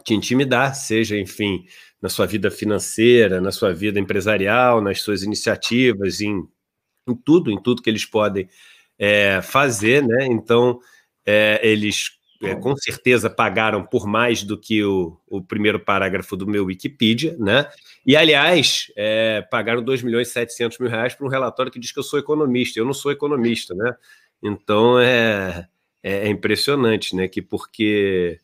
te 0.03 0.13
intimidar, 0.13 0.75
seja, 0.75 1.17
enfim, 1.17 1.65
na 2.01 2.09
sua 2.09 2.25
vida 2.25 2.49
financeira, 2.49 3.41
na 3.41 3.51
sua 3.51 3.73
vida 3.73 3.99
empresarial, 3.99 4.81
nas 4.81 5.01
suas 5.01 5.23
iniciativas, 5.23 6.21
em, 6.21 6.47
em 7.07 7.15
tudo, 7.15 7.51
em 7.51 7.61
tudo 7.61 7.81
que 7.81 7.89
eles 7.89 8.05
podem 8.05 8.47
é, 8.97 9.41
fazer, 9.41 10.05
né? 10.05 10.27
Então, 10.27 10.79
é, 11.25 11.59
eles 11.63 12.19
é, 12.41 12.55
com 12.55 12.75
certeza 12.75 13.29
pagaram 13.29 13.85
por 13.85 14.07
mais 14.07 14.43
do 14.43 14.57
que 14.57 14.83
o, 14.83 15.19
o 15.27 15.41
primeiro 15.41 15.79
parágrafo 15.79 16.37
do 16.37 16.47
meu 16.47 16.65
Wikipedia, 16.65 17.35
né? 17.37 17.69
E, 18.05 18.15
aliás, 18.15 18.91
é, 18.95 19.41
pagaram 19.41 19.83
2 19.83 20.01
milhões 20.03 20.29
e 20.29 20.31
700 20.31 20.79
mil 20.79 20.89
reais 20.89 21.13
por 21.13 21.27
um 21.27 21.29
relatório 21.29 21.71
que 21.71 21.79
diz 21.79 21.91
que 21.91 21.99
eu 21.99 22.03
sou 22.03 22.17
economista. 22.17 22.79
Eu 22.79 22.85
não 22.85 22.93
sou 22.93 23.11
economista, 23.11 23.75
né? 23.75 23.93
Então, 24.41 24.97
é, 24.99 25.67
é, 26.01 26.27
é 26.27 26.29
impressionante, 26.29 27.13
né? 27.13 27.27
Que 27.27 27.41
porque 27.41 28.39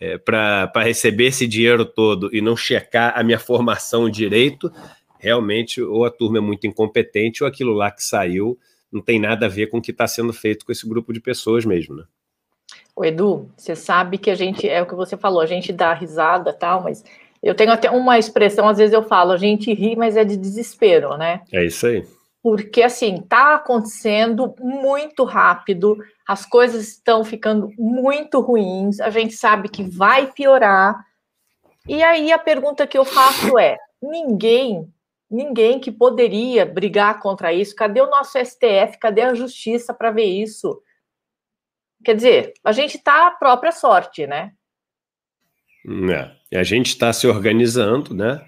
é, 0.00 0.16
para 0.18 0.82
receber 0.82 1.26
esse 1.26 1.46
dinheiro 1.46 1.84
todo 1.84 2.34
e 2.34 2.40
não 2.40 2.56
checar 2.56 3.12
a 3.14 3.22
minha 3.22 3.38
formação 3.38 4.08
direito, 4.08 4.72
realmente 5.18 5.82
ou 5.82 6.04
a 6.04 6.10
turma 6.10 6.38
é 6.38 6.40
muito 6.40 6.66
incompetente 6.66 7.44
ou 7.44 7.48
aquilo 7.48 7.72
lá 7.72 7.90
que 7.90 8.02
saiu 8.02 8.58
não 8.92 9.00
tem 9.00 9.20
nada 9.20 9.46
a 9.46 9.48
ver 9.48 9.68
com 9.68 9.78
o 9.78 9.82
que 9.82 9.92
está 9.92 10.06
sendo 10.06 10.32
feito 10.32 10.64
com 10.66 10.72
esse 10.72 10.88
grupo 10.88 11.12
de 11.12 11.20
pessoas 11.20 11.64
mesmo, 11.64 11.94
né? 11.94 12.04
O 12.94 13.04
Edu, 13.04 13.48
você 13.56 13.76
sabe 13.76 14.18
que 14.18 14.30
a 14.30 14.34
gente, 14.34 14.68
é 14.68 14.82
o 14.82 14.86
que 14.86 14.94
você 14.94 15.16
falou, 15.16 15.40
a 15.40 15.46
gente 15.46 15.72
dá 15.72 15.94
risada 15.94 16.52
tal, 16.52 16.82
mas 16.82 17.04
eu 17.42 17.54
tenho 17.54 17.72
até 17.72 17.90
uma 17.90 18.18
expressão, 18.18 18.68
às 18.68 18.78
vezes 18.78 18.92
eu 18.92 19.02
falo, 19.02 19.32
a 19.32 19.36
gente 19.36 19.72
ri, 19.72 19.96
mas 19.96 20.16
é 20.16 20.24
de 20.24 20.36
desespero, 20.36 21.16
né? 21.16 21.40
É 21.52 21.64
isso 21.64 21.86
aí. 21.86 22.04
Porque, 22.42 22.82
assim, 22.82 23.22
tá 23.28 23.56
acontecendo 23.56 24.54
muito 24.58 25.24
rápido, 25.24 25.98
as 26.30 26.46
coisas 26.46 26.86
estão 26.86 27.24
ficando 27.24 27.72
muito 27.76 28.38
ruins, 28.38 29.00
a 29.00 29.10
gente 29.10 29.34
sabe 29.34 29.68
que 29.68 29.82
vai 29.82 30.30
piorar. 30.30 31.04
E 31.88 32.04
aí 32.04 32.30
a 32.30 32.38
pergunta 32.38 32.86
que 32.86 32.96
eu 32.96 33.04
faço 33.04 33.58
é: 33.58 33.76
ninguém, 34.00 34.88
ninguém 35.28 35.80
que 35.80 35.90
poderia 35.90 36.64
brigar 36.64 37.18
contra 37.18 37.52
isso, 37.52 37.74
cadê 37.74 38.00
o 38.00 38.08
nosso 38.08 38.38
STF, 38.38 38.96
cadê 39.00 39.22
a 39.22 39.34
justiça 39.34 39.92
para 39.92 40.12
ver 40.12 40.26
isso? 40.26 40.80
Quer 42.04 42.14
dizer, 42.14 42.54
a 42.62 42.70
gente 42.70 42.96
está 42.96 43.26
à 43.26 43.32
própria 43.32 43.72
sorte, 43.72 44.24
né? 44.24 44.52
É, 46.52 46.60
a 46.60 46.62
gente 46.62 46.90
está 46.90 47.12
se 47.12 47.26
organizando, 47.26 48.14
né, 48.14 48.40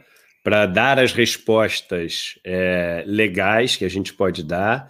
para 0.45 0.67
dar 0.67 1.01
as 1.01 1.13
respostas 1.13 2.39
é, 2.45 3.03
legais 3.09 3.75
que 3.75 3.85
a 3.85 3.91
gente 3.91 4.15
pode 4.15 4.45
dar 4.45 4.89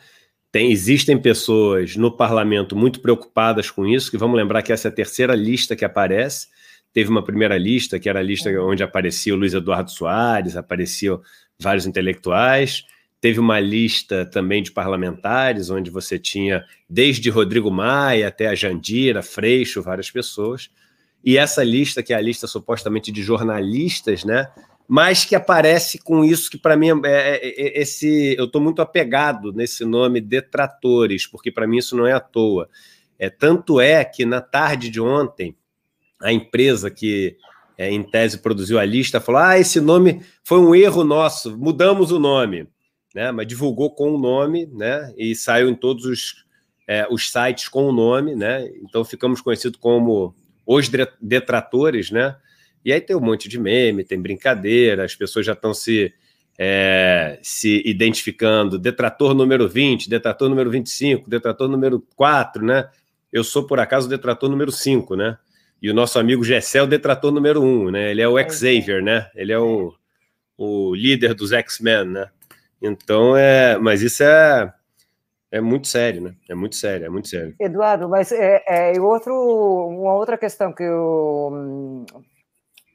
tem, 0.53 0.71
existem 0.71 1.19
pessoas 1.19 1.97
no 1.97 2.15
parlamento 2.15 2.77
muito 2.77 3.01
preocupadas 3.01 3.71
com 3.71 3.87
isso, 3.87 4.11
que 4.11 4.19
vamos 4.19 4.37
lembrar 4.37 4.61
que 4.61 4.71
essa 4.71 4.89
é 4.89 4.91
a 4.91 4.95
terceira 4.95 5.35
lista 5.35 5.75
que 5.75 5.85
aparece. 5.85 6.49
Teve 6.93 7.09
uma 7.09 7.25
primeira 7.25 7.57
lista, 7.57 7.99
que 7.99 8.07
era 8.07 8.21
a 8.21 8.23
lista 8.23 8.51
onde 8.61 8.83
aparecia 8.83 9.33
o 9.33 9.37
Luiz 9.39 9.55
Eduardo 9.55 9.91
Soares, 9.91 10.55
apareciam 10.55 11.23
vários 11.59 11.87
intelectuais. 11.87 12.85
Teve 13.19 13.41
uma 13.41 13.59
lista 13.59 14.27
também 14.27 14.63
de 14.63 14.71
parlamentares, 14.71 15.71
onde 15.71 15.91
você 15.91 16.19
tinha 16.19 16.63
desde 16.87 17.31
Rodrigo 17.31 17.71
Maia 17.71 18.29
até 18.29 18.49
a 18.49 18.55
Jandira, 18.55 19.23
Freixo, 19.23 19.81
várias 19.81 20.11
pessoas. 20.11 20.69
E 21.25 21.39
essa 21.39 21.65
lista, 21.65 22.03
que 22.03 22.13
é 22.13 22.17
a 22.17 22.21
lista 22.21 22.47
supostamente 22.47 23.11
de 23.11 23.23
jornalistas, 23.23 24.23
né? 24.23 24.49
Mas 24.89 25.25
que 25.25 25.35
aparece 25.35 25.99
com 25.99 26.25
isso 26.25 26.51
que 26.51 26.59
para 26.59 26.77
mim 26.77 26.89
é, 27.05 27.11
é, 27.11 27.79
é, 27.79 27.83
esse 27.83 28.35
eu 28.37 28.47
estou 28.47 28.61
muito 28.61 28.83
apegado 28.83 29.53
nesse 29.53 29.85
nome 29.85 30.21
detratores, 30.21 31.27
porque 31.27 31.51
para 31.51 31.67
mim 31.67 31.79
isso 31.79 31.97
não 31.97 32.07
é 32.07 32.13
à 32.13 32.21
toa. 32.21 32.69
É 33.19 33.31
tanto 33.31 33.81
é 33.81 34.05
que 34.05 34.25
na 34.25 34.41
tarde 34.41 34.91
de 34.91 35.01
ontem 35.01 35.57
a 36.21 36.33
empresa 36.33 36.91
que 36.91 37.37
é, 37.77 37.91
em 37.91 38.03
tese 38.03 38.39
produziu 38.39 38.79
a 38.79 38.85
lista 38.85 39.21
falou: 39.21 39.41
ah, 39.41 39.59
esse 39.59 39.81
nome 39.81 40.23
foi 40.45 40.59
um 40.59 40.75
erro 40.75 41.05
nosso, 41.05 41.57
mudamos 41.57 42.13
o 42.13 42.19
nome, 42.19 42.69
né? 43.15 43.33
Mas 43.33 43.47
divulgou 43.47 43.95
com 43.95 44.13
o 44.13 44.19
nome, 44.19 44.67
né? 44.67 45.13
E 45.17 45.35
saiu 45.35 45.69
em 45.69 45.75
todos 45.75 46.05
os, 46.05 46.45
é, 46.87 47.07
os 47.11 47.31
sites 47.31 47.69
com 47.69 47.85
o 47.87 47.93
nome, 47.93 48.35
né? 48.35 48.69
Então 48.83 49.05
ficamos 49.05 49.41
conhecidos 49.41 49.79
como 49.81 50.35
os 50.67 50.89
detratores, 51.21 52.11
né? 52.11 52.37
E 52.85 52.93
aí 52.93 53.01
tem 53.01 53.15
um 53.15 53.21
monte 53.21 53.49
de 53.49 53.61
meme, 53.61 54.05
tem 54.05 54.21
brincadeira, 54.21 55.05
as 55.05 55.15
pessoas 55.15 55.47
já 55.47 55.53
estão 55.53 55.73
se, 55.73 56.13
é, 56.59 57.39
se 57.43 57.83
identificando. 57.87 58.79
Detrator 58.79 59.35
número 59.35 59.69
20, 59.69 60.09
detrator 60.09 60.49
número 60.49 60.71
25, 60.71 61.31
detrator 61.31 61.69
número 61.69 62.05
4, 62.17 62.65
né? 62.65 62.89
Eu 63.33 63.45
sou, 63.45 63.67
por 63.67 63.79
acaso, 63.79 64.07
o 64.07 64.11
detrator 64.11 64.51
número 64.51 64.73
5, 64.73 65.17
né? 65.17 65.39
E 65.81 65.91
o 65.91 65.95
nosso 65.95 66.19
amigo 66.19 66.45
Gessé 66.45 66.79
é 66.79 66.83
o 66.83 66.87
detrator 66.87 67.33
número 67.33 67.63
1, 67.63 67.91
né? 67.91 68.11
Ele 68.11 68.23
é 68.23 68.29
o 68.29 68.39
Xavier, 68.39 69.03
né? 69.03 69.31
Ele 69.35 69.53
é 69.53 69.59
o, 69.59 69.95
o 70.57 70.95
líder 70.95 71.35
dos 71.35 71.53
X-Men, 71.53 72.05
né? 72.05 72.29
Então, 72.81 73.37
é... 73.37 73.79
Mas 73.79 74.03
isso 74.03 74.23
é... 74.23 74.73
É 75.51 75.61
muito 75.61 75.87
sério, 75.87 76.23
né? 76.23 76.35
É 76.49 76.55
muito 76.55 76.77
sério, 76.77 77.05
é 77.05 77.09
muito 77.11 77.29
sério. 77.29 77.55
Eduardo, 77.61 78.09
mas 78.09 78.33
é, 78.33 78.63
é 78.67 78.99
outro, 78.99 79.35
uma 79.35 80.15
outra 80.15 80.39
questão 80.39 80.73
que 80.73 80.83
eu 80.83 82.07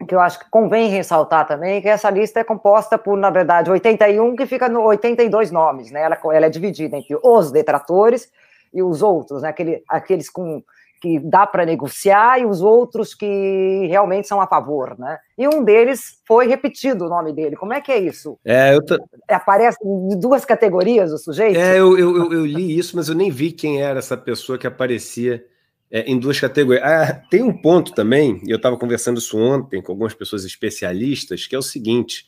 que 0.08 0.16
eu 0.16 0.20
acho 0.20 0.40
que 0.40 0.50
convém 0.50 0.90
ressaltar 0.90 1.46
também, 1.46 1.82
que 1.82 1.88
essa 1.88 2.10
lista 2.10 2.40
é 2.40 2.44
composta 2.44 2.98
por, 2.98 3.18
na 3.18 3.30
verdade, 3.30 3.70
81, 3.70 4.36
que 4.36 4.46
fica 4.46 4.68
no 4.68 4.82
82 4.84 5.52
nomes, 5.52 5.92
né? 5.92 6.02
Ela, 6.02 6.18
ela 6.34 6.46
é 6.46 6.50
dividida 6.50 6.98
entre 6.98 7.16
os 7.22 7.52
detratores 7.52 8.32
e 8.74 8.82
os 8.82 9.04
outros, 9.04 9.42
né? 9.44 9.50
Aquele, 9.50 9.84
aqueles 9.88 10.30
com 10.30 10.64
que 11.00 11.20
dá 11.20 11.46
para 11.46 11.66
negociar 11.66 12.40
e 12.40 12.46
os 12.46 12.62
outros 12.62 13.14
que 13.14 13.88
realmente 13.88 14.28
são 14.28 14.42
a 14.42 14.48
favor, 14.48 14.98
né? 14.98 15.20
E 15.38 15.48
um 15.48 15.64
deles 15.64 16.20
foi 16.28 16.48
repetido 16.48 17.06
o 17.06 17.10
nome 17.10 17.32
dele. 17.34 17.56
Como 17.56 17.74
é 17.74 17.82
que 17.82 17.92
é 17.92 18.00
isso? 18.00 18.38
É, 18.44 18.74
eu 18.74 18.84
tô... 18.84 18.98
Aparece 19.30 19.78
em 19.84 20.20
duas 20.20 20.44
categorias 20.44 21.12
o 21.12 21.18
sujeito? 21.18 21.60
É, 21.60 21.80
eu, 21.80 21.98
eu, 21.98 22.18
eu, 22.18 22.34
eu 22.34 22.46
li 22.46 22.78
isso, 22.78 22.96
mas 22.96 23.10
eu 23.10 23.16
nem 23.16 23.30
vi 23.30 23.52
quem 23.52 23.82
era 23.82 24.00
essa 24.00 24.18
pessoa 24.18 24.58
que 24.58 24.66
aparecia 24.66 25.44
é, 25.92 26.02
em 26.02 26.20
duas 26.20 26.40
categorias. 26.40 26.84
Ah, 26.86 27.14
tem 27.30 27.42
um 27.42 27.56
ponto 27.56 27.94
também, 27.94 28.42
e 28.46 28.52
eu 28.52 28.58
estava 28.58 28.78
conversando 28.78 29.20
isso 29.20 29.38
ontem 29.38 29.82
com 29.82 29.92
algumas 29.92 30.14
pessoas 30.14 30.46
especialistas, 30.46 31.48
que 31.48 31.56
é 31.56 31.60
o 31.60 31.64
seguinte: 31.64 32.26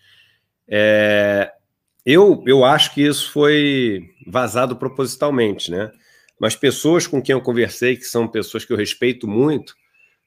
é, 0.68 1.52
eu, 2.06 2.44
eu 2.46 2.64
acho 2.64 2.94
que 2.94 3.02
isso 3.02 3.32
foi 3.32 4.10
vazado 4.26 4.76
propositalmente, 4.76 5.72
né? 5.72 5.92
Mas 6.40 6.56
pessoas 6.56 7.06
com 7.06 7.22
quem 7.22 7.34
eu 7.34 7.42
conversei, 7.42 7.98
que 7.98 8.06
são 8.06 8.28
pessoas 8.28 8.64
que 8.64 8.72
eu 8.72 8.78
respeito 8.78 9.28
muito, 9.28 9.76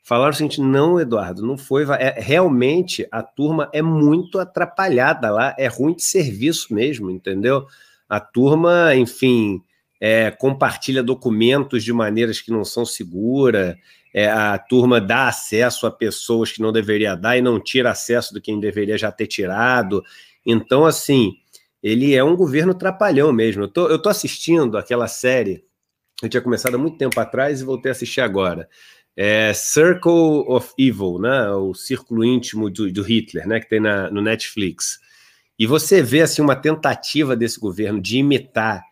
falaram 0.05 0.33
o 0.33 0.35
seguinte: 0.35 0.61
não, 0.61 1.01
Eduardo, 1.01 1.47
não 1.47 1.57
foi. 1.57 1.85
É, 1.99 2.21
realmente 2.21 3.07
a 3.11 3.23
turma 3.23 3.71
é 3.73 3.81
muito 3.81 4.39
atrapalhada 4.39 5.31
lá, 5.31 5.55
é 5.59 5.69
ruim 5.69 5.95
de 5.95 6.03
serviço 6.03 6.75
mesmo, 6.75 7.11
entendeu? 7.11 7.67
A 8.09 8.21
turma, 8.21 8.95
enfim 8.95 9.63
é, 10.05 10.33
compartilha 10.33 11.01
documentos 11.01 11.85
de 11.85 11.93
maneiras 11.93 12.41
que 12.41 12.51
não 12.51 12.65
são 12.65 12.85
seguras, 12.85 13.77
é, 14.13 14.29
a 14.29 14.59
turma 14.59 15.01
dá 15.01 15.29
acesso 15.29 15.87
a 15.87 15.93
pessoas 15.93 16.51
que 16.51 16.61
não 16.61 16.73
deveria 16.73 17.15
dar 17.15 17.37
e 17.37 17.41
não 17.41 17.61
tira 17.61 17.93
acesso 17.93 18.35
do 18.35 18.41
quem 18.41 18.59
deveria 18.59 18.99
já 18.99 19.13
ter 19.13 19.29
tirado. 19.29 20.03
Então, 20.45 20.85
assim, 20.85 21.35
ele 21.81 22.17
é 22.17 22.25
um 22.25 22.35
governo 22.35 22.75
trapalhão 22.75 23.33
mesmo. 23.33 23.63
Eu 23.63 23.69
tô, 23.69 23.87
eu 23.87 23.97
tô 23.97 24.09
assistindo 24.09 24.77
aquela 24.77 25.07
série, 25.07 25.63
eu 26.21 26.29
tinha 26.29 26.43
começado 26.43 26.75
há 26.75 26.79
muito 26.79 26.99
tempo 26.99 27.21
atrás 27.21 27.61
e 27.61 27.65
voltei 27.65 27.91
a 27.91 27.93
assistir 27.93 28.23
agora. 28.23 28.69
É 29.17 29.53
Circle 29.55 30.45
of 30.49 30.73
Evil, 30.77 31.21
né? 31.21 31.49
O 31.53 31.75
círculo 31.75 32.25
íntimo 32.25 32.69
do, 32.69 32.91
do 32.91 33.03
Hitler, 33.03 33.47
né? 33.47 33.61
Que 33.61 33.69
tem 33.69 33.79
na, 33.79 34.11
no 34.11 34.21
Netflix. 34.21 34.99
E 35.57 35.65
você 35.65 36.03
vê 36.03 36.23
assim 36.23 36.43
uma 36.43 36.57
tentativa 36.57 37.37
desse 37.37 37.61
governo 37.61 38.01
de 38.01 38.19
imitar 38.19 38.83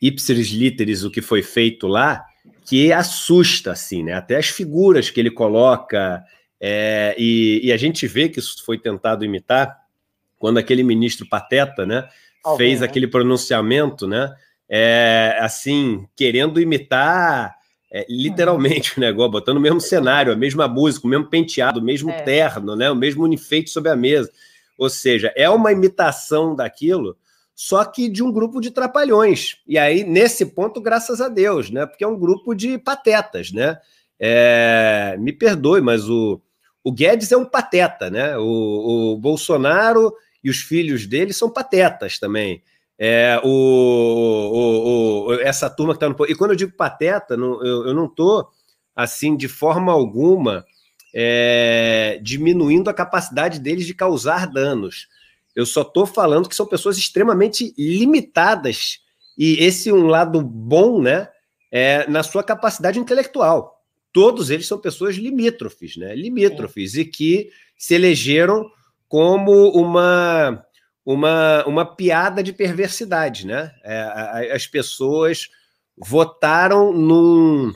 ipsis 0.00 0.48
literis 0.48 1.04
o 1.04 1.10
que 1.10 1.20
foi 1.20 1.42
feito 1.42 1.86
lá, 1.86 2.24
que 2.64 2.92
assusta, 2.92 3.72
assim, 3.72 4.02
né? 4.02 4.12
Até 4.12 4.36
as 4.36 4.48
figuras 4.48 5.10
que 5.10 5.20
ele 5.20 5.30
coloca, 5.30 6.22
é, 6.60 7.14
e, 7.18 7.60
e, 7.64 7.72
a 7.72 7.76
gente 7.76 8.06
vê 8.06 8.28
que 8.28 8.38
isso 8.38 8.64
foi 8.64 8.78
tentado 8.78 9.24
imitar 9.24 9.78
quando 10.38 10.58
aquele 10.58 10.82
ministro 10.82 11.28
Pateta, 11.28 11.84
né, 11.84 12.08
fez 12.56 12.80
né? 12.80 12.86
aquele 12.86 13.06
pronunciamento, 13.06 14.06
né, 14.06 14.32
é, 14.68 15.36
assim, 15.40 16.06
querendo 16.16 16.60
imitar 16.60 17.54
é, 17.90 18.06
literalmente 18.08 18.96
o 18.98 19.00
negócio, 19.00 19.32
botando 19.32 19.56
o 19.56 19.60
mesmo 19.60 19.80
cenário, 19.80 20.32
a 20.32 20.36
mesma 20.36 20.68
música, 20.68 21.06
o 21.06 21.10
mesmo 21.10 21.26
penteado, 21.26 21.80
o 21.80 21.82
mesmo 21.82 22.10
é. 22.10 22.22
terno, 22.22 22.76
né, 22.76 22.90
o 22.90 22.96
mesmo 22.96 23.26
enfeite 23.26 23.70
sobre 23.70 23.90
a 23.90 23.96
mesa. 23.96 24.30
Ou 24.78 24.88
seja, 24.88 25.32
é 25.36 25.48
uma 25.50 25.72
imitação 25.72 26.54
daquilo 26.54 27.16
só 27.62 27.84
que 27.84 28.08
de 28.08 28.22
um 28.22 28.32
grupo 28.32 28.58
de 28.58 28.70
trapalhões. 28.70 29.58
E 29.66 29.76
aí, 29.76 30.02
nesse 30.02 30.46
ponto, 30.46 30.80
graças 30.80 31.20
a 31.20 31.28
Deus, 31.28 31.68
né? 31.68 31.84
Porque 31.84 32.02
é 32.02 32.08
um 32.08 32.18
grupo 32.18 32.54
de 32.54 32.78
patetas, 32.78 33.52
né? 33.52 33.78
É, 34.18 35.14
me 35.18 35.30
perdoe, 35.30 35.82
mas 35.82 36.08
o, 36.08 36.40
o 36.82 36.90
Guedes 36.90 37.30
é 37.32 37.36
um 37.36 37.44
pateta, 37.44 38.08
né? 38.08 38.34
O, 38.38 39.12
o 39.12 39.18
Bolsonaro 39.18 40.10
e 40.42 40.48
os 40.48 40.62
filhos 40.62 41.06
dele 41.06 41.34
são 41.34 41.50
patetas 41.50 42.18
também. 42.18 42.62
É, 42.98 43.38
o, 43.44 43.46
o, 43.46 45.26
o, 45.26 45.34
essa 45.34 45.68
turma 45.68 45.92
que 45.92 46.02
está 46.02 46.08
no. 46.08 46.30
E 46.30 46.34
quando 46.34 46.52
eu 46.52 46.56
digo 46.56 46.72
pateta, 46.72 47.36
não, 47.36 47.62
eu, 47.62 47.88
eu 47.88 47.94
não 47.94 48.06
estou, 48.06 48.48
assim, 48.96 49.36
de 49.36 49.48
forma 49.48 49.92
alguma, 49.92 50.64
é, 51.14 52.18
diminuindo 52.22 52.88
a 52.88 52.94
capacidade 52.94 53.60
deles 53.60 53.84
de 53.84 53.92
causar 53.92 54.46
danos. 54.46 55.08
Eu 55.60 55.66
só 55.66 55.82
estou 55.82 56.06
falando 56.06 56.48
que 56.48 56.56
são 56.56 56.66
pessoas 56.66 56.96
extremamente 56.96 57.74
limitadas 57.76 59.00
e 59.36 59.62
esse 59.62 59.92
um 59.92 60.06
lado 60.06 60.40
bom, 60.40 61.00
né, 61.00 61.28
é 61.70 62.08
na 62.08 62.22
sua 62.22 62.42
capacidade 62.42 62.98
intelectual. 62.98 63.80
Todos 64.12 64.50
eles 64.50 64.66
são 64.66 64.78
pessoas 64.78 65.16
limítrofes, 65.16 65.96
né, 65.96 66.14
limítrofes 66.14 66.94
e 66.94 67.04
que 67.04 67.50
se 67.76 67.94
elegeram 67.94 68.70
como 69.06 69.70
uma 69.70 70.64
uma, 71.04 71.64
uma 71.66 71.84
piada 71.84 72.42
de 72.42 72.52
perversidade, 72.52 73.46
né? 73.46 73.72
É, 73.82 74.52
as 74.54 74.66
pessoas 74.66 75.48
votaram 75.96 76.92
num, 76.92 77.72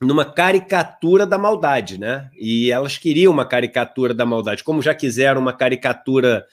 numa 0.00 0.24
caricatura 0.24 1.26
da 1.26 1.38
maldade, 1.38 1.98
né? 1.98 2.30
E 2.38 2.70
elas 2.70 2.98
queriam 2.98 3.32
uma 3.32 3.46
caricatura 3.46 4.14
da 4.14 4.24
maldade, 4.24 4.62
como 4.62 4.82
já 4.82 4.94
quiseram 4.94 5.40
uma 5.40 5.52
caricatura 5.52 6.46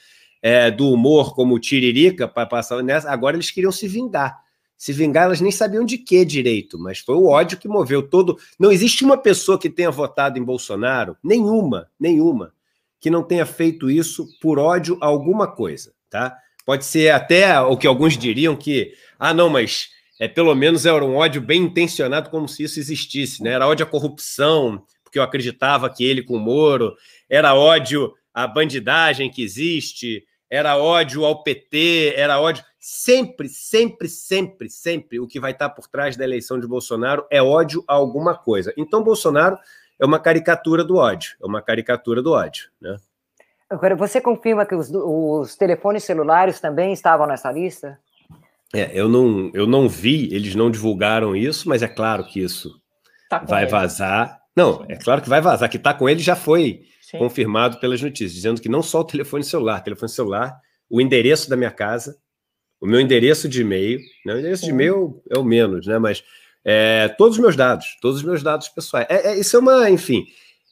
é, 0.44 0.70
do 0.70 0.90
humor 0.90 1.34
como 1.34 1.58
Tiririca 1.58 2.28
para 2.28 2.44
passar 2.44 2.82
nessa, 2.82 3.10
agora 3.10 3.34
eles 3.34 3.50
queriam 3.50 3.72
se 3.72 3.88
vingar. 3.88 4.38
Se 4.76 4.92
vingar, 4.92 5.24
elas 5.24 5.40
nem 5.40 5.50
sabiam 5.50 5.86
de 5.86 5.96
que 5.96 6.22
direito, 6.22 6.78
mas 6.78 6.98
foi 6.98 7.14
o 7.14 7.28
ódio 7.28 7.56
que 7.56 7.66
moveu 7.66 8.02
todo. 8.02 8.36
Não 8.60 8.70
existe 8.70 9.06
uma 9.06 9.16
pessoa 9.16 9.58
que 9.58 9.70
tenha 9.70 9.90
votado 9.90 10.38
em 10.38 10.44
Bolsonaro, 10.44 11.16
nenhuma, 11.24 11.88
nenhuma, 11.98 12.52
que 13.00 13.08
não 13.08 13.22
tenha 13.22 13.46
feito 13.46 13.90
isso 13.90 14.28
por 14.38 14.58
ódio 14.58 14.98
a 15.00 15.06
alguma 15.06 15.46
coisa, 15.46 15.94
tá? 16.10 16.36
Pode 16.66 16.84
ser 16.84 17.08
até 17.14 17.58
o 17.60 17.74
que 17.74 17.86
alguns 17.86 18.18
diriam 18.18 18.54
que, 18.54 18.92
ah, 19.18 19.32
não, 19.32 19.48
mas 19.48 19.88
é 20.20 20.28
pelo 20.28 20.54
menos 20.54 20.84
era 20.84 21.02
um 21.02 21.16
ódio 21.16 21.40
bem 21.40 21.62
intencionado, 21.62 22.28
como 22.28 22.46
se 22.46 22.64
isso 22.64 22.78
existisse, 22.78 23.42
né? 23.42 23.52
Era 23.52 23.66
ódio 23.66 23.86
à 23.86 23.88
corrupção, 23.88 24.82
porque 25.02 25.18
eu 25.18 25.22
acreditava 25.22 25.88
que 25.88 26.04
ele 26.04 26.22
com 26.22 26.36
o 26.36 26.40
Moro, 26.40 26.94
era 27.30 27.54
ódio 27.54 28.12
à 28.34 28.46
bandidagem 28.46 29.30
que 29.30 29.42
existe, 29.42 30.22
era 30.50 30.76
ódio 30.76 31.24
ao 31.24 31.42
PT, 31.42 32.14
era 32.16 32.40
ódio. 32.40 32.64
Sempre, 32.78 33.48
sempre, 33.48 34.08
sempre, 34.08 34.68
sempre 34.68 35.18
o 35.18 35.26
que 35.26 35.40
vai 35.40 35.52
estar 35.52 35.70
por 35.70 35.88
trás 35.88 36.16
da 36.16 36.24
eleição 36.24 36.60
de 36.60 36.66
Bolsonaro 36.66 37.26
é 37.30 37.42
ódio 37.42 37.82
a 37.88 37.94
alguma 37.94 38.36
coisa. 38.36 38.72
Então, 38.76 39.02
Bolsonaro 39.02 39.58
é 39.98 40.04
uma 40.04 40.18
caricatura 40.18 40.84
do 40.84 40.96
ódio, 40.96 41.36
é 41.42 41.46
uma 41.46 41.62
caricatura 41.62 42.22
do 42.22 42.32
ódio, 42.32 42.68
né? 42.80 42.96
Agora, 43.70 43.96
você 43.96 44.20
confirma 44.20 44.66
que 44.66 44.74
os, 44.74 44.90
os 44.92 45.56
telefones 45.56 46.04
celulares 46.04 46.60
também 46.60 46.92
estavam 46.92 47.26
nessa 47.26 47.50
lista? 47.50 47.98
É, 48.74 48.90
eu 48.92 49.08
não, 49.08 49.50
eu 49.54 49.66
não 49.66 49.88
vi, 49.88 50.32
eles 50.34 50.54
não 50.54 50.70
divulgaram 50.70 51.34
isso, 51.34 51.68
mas 51.68 51.82
é 51.82 51.88
claro 51.88 52.24
que 52.24 52.40
isso 52.40 52.80
tá 53.30 53.38
vai 53.38 53.62
ele. 53.62 53.70
vazar. 53.70 54.40
Não, 54.54 54.84
é 54.88 54.96
claro 54.96 55.22
que 55.22 55.28
vai 55.28 55.40
vazar. 55.40 55.68
Que 55.68 55.76
está 55.76 55.94
com 55.94 56.08
ele 56.08 56.20
já 56.20 56.36
foi 56.36 56.82
Sim. 57.14 57.18
confirmado 57.18 57.78
pelas 57.78 58.02
notícias, 58.02 58.32
dizendo 58.32 58.60
que 58.60 58.68
não 58.68 58.82
só 58.82 59.00
o 59.00 59.04
telefone 59.04 59.44
celular, 59.44 59.80
telefone 59.80 60.10
celular, 60.10 60.60
o 60.90 61.00
endereço 61.00 61.48
da 61.48 61.56
minha 61.56 61.70
casa, 61.70 62.16
o 62.80 62.86
meu 62.86 63.00
endereço 63.00 63.48
de 63.48 63.62
e-mail, 63.62 64.00
né? 64.26 64.34
o 64.34 64.38
endereço 64.38 64.62
Sim. 64.62 64.68
de 64.68 64.72
e-mail 64.72 65.22
é 65.30 65.38
o 65.38 65.44
menos, 65.44 65.86
né? 65.86 65.98
Mas 65.98 66.24
é, 66.64 67.08
todos 67.08 67.36
os 67.36 67.42
meus 67.42 67.56
dados, 67.56 67.96
todos 68.00 68.18
os 68.18 68.22
meus 68.24 68.42
dados 68.42 68.68
pessoais. 68.68 69.06
É, 69.08 69.28
é, 69.28 69.38
isso 69.38 69.56
é 69.56 69.58
uma, 69.60 69.88
enfim, 69.90 70.24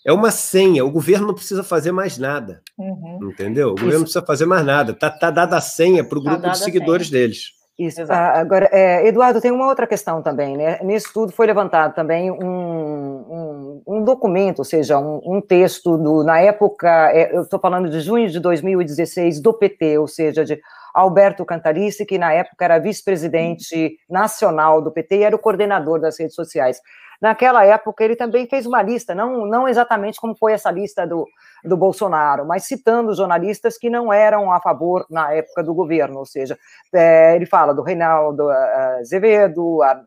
é 0.05 0.13
uma 0.13 0.31
senha. 0.31 0.85
O 0.85 0.91
governo 0.91 1.29
não 1.29 1.35
precisa 1.35 1.63
fazer 1.63 1.93
mais 1.93 2.19
nada. 2.19 2.63
Uhum. 2.77 3.31
Entendeu? 3.31 3.69
O 3.69 3.75
governo 3.75 3.99
não 3.99 4.03
precisa 4.03 4.25
fazer 4.25 4.47
mais 4.47 4.65
nada. 4.65 4.93
Tá, 4.95 5.11
tá 5.11 5.31
dada 5.31 5.57
a 5.57 5.61
senha 5.61 6.03
para 6.03 6.19
o 6.19 6.25
tá 6.25 6.31
grupo 6.31 6.51
de 6.51 6.59
seguidores 6.59 7.09
deles. 7.09 7.53
Isso. 7.79 8.03
Ah, 8.09 8.39
agora, 8.39 8.69
é, 8.71 9.07
Eduardo, 9.07 9.41
tem 9.41 9.51
uma 9.51 9.67
outra 9.67 9.87
questão 9.87 10.23
também, 10.23 10.57
né? 10.57 10.79
Nesse 10.83 11.07
estudo 11.07 11.33
foi 11.33 11.47
levantado 11.47 11.95
também 11.95 12.31
um, 12.31 12.37
um, 12.37 13.83
um 13.87 14.05
documento, 14.05 14.59
ou 14.59 14.65
seja, 14.65 14.99
um, 14.99 15.21
um 15.25 15.41
texto 15.41 15.97
do, 15.97 16.23
na 16.23 16.39
época, 16.39 17.11
é, 17.13 17.35
eu 17.35 17.43
estou 17.43 17.59
falando 17.59 17.89
de 17.89 18.01
junho 18.01 18.29
de 18.29 18.39
2016, 18.41 19.41
do 19.41 19.55
PT, 19.55 19.97
ou 19.99 20.07
seja, 20.07 20.45
de 20.45 20.61
Alberto 20.95 21.47
Cantalice, 21.47 22.05
que 22.05 22.19
na 22.19 22.33
época 22.33 22.63
era 22.63 22.79
vice-presidente 22.79 23.97
nacional 24.09 24.83
do 24.83 24.93
PT 24.93 25.17
e 25.17 25.23
era 25.23 25.35
o 25.35 25.39
coordenador 25.39 25.99
das 25.99 26.19
redes 26.21 26.35
sociais. 26.35 26.79
Naquela 27.23 27.65
época, 27.65 28.03
ele 28.03 28.17
também 28.17 28.49
fez 28.49 28.67
uma 28.67 28.83
lista, 28.83 29.15
não, 29.15 29.47
não 29.47 29.69
exatamente 29.69 30.21
como 30.21 30.35
foi 30.35 30.55
essa 30.55 30.73
lista 30.73 31.07
do, 31.07 31.25
do 31.65 31.77
Bolsonaro, 31.77 32.45
mas 32.45 32.65
citando 32.65 33.15
jornalistas 33.15 33.79
que 33.79 33.89
não 33.89 34.13
eram 34.13 34.53
a 34.53 34.61
favor 34.61 35.07
na 35.09 35.33
época 35.33 35.63
do 35.63 35.73
governo, 35.73 36.19
ou 36.19 36.27
seja, 36.27 36.59
é, 36.93 37.37
ele 37.37 37.47
fala 37.47 37.73
do 37.73 37.81
Reinaldo 37.81 38.49
uh, 38.49 38.99
Azevedo, 38.99 39.81
a, 39.85 40.03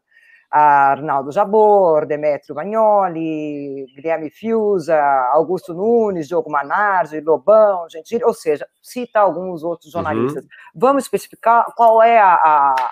a 0.52 0.92
Arnaldo 0.92 1.32
Jabor, 1.32 2.06
Demétrio 2.06 2.54
Bagnoli, 2.54 3.86
Guilherme 3.96 4.30
Fiuza, 4.30 5.02
Augusto 5.32 5.74
Nunes, 5.74 6.28
Diogo 6.28 6.52
Manardi, 6.52 7.22
Lobão, 7.22 7.90
Gentili, 7.90 8.26
ou 8.26 8.34
seja, 8.34 8.68
cita 8.84 9.22
alguns 9.22 9.64
outros 9.64 9.86
uhum. 9.86 10.02
jornalistas. 10.02 10.44
Uhum. 10.44 10.50
Vamos 10.76 11.04
especificar 11.06 11.74
qual 11.78 12.04
é 12.04 12.20
a, 12.20 12.34
a 12.34 12.92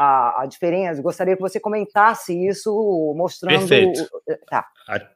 a, 0.00 0.42
a, 0.42 0.46
diferença. 0.46 1.02
Gostaria 1.02 1.36
que 1.36 1.42
você 1.42 1.60
comentasse 1.60 2.32
isso, 2.32 2.72
mostrando. 3.14 3.68
Perfeito. 3.68 4.08
Tá. 4.48 4.66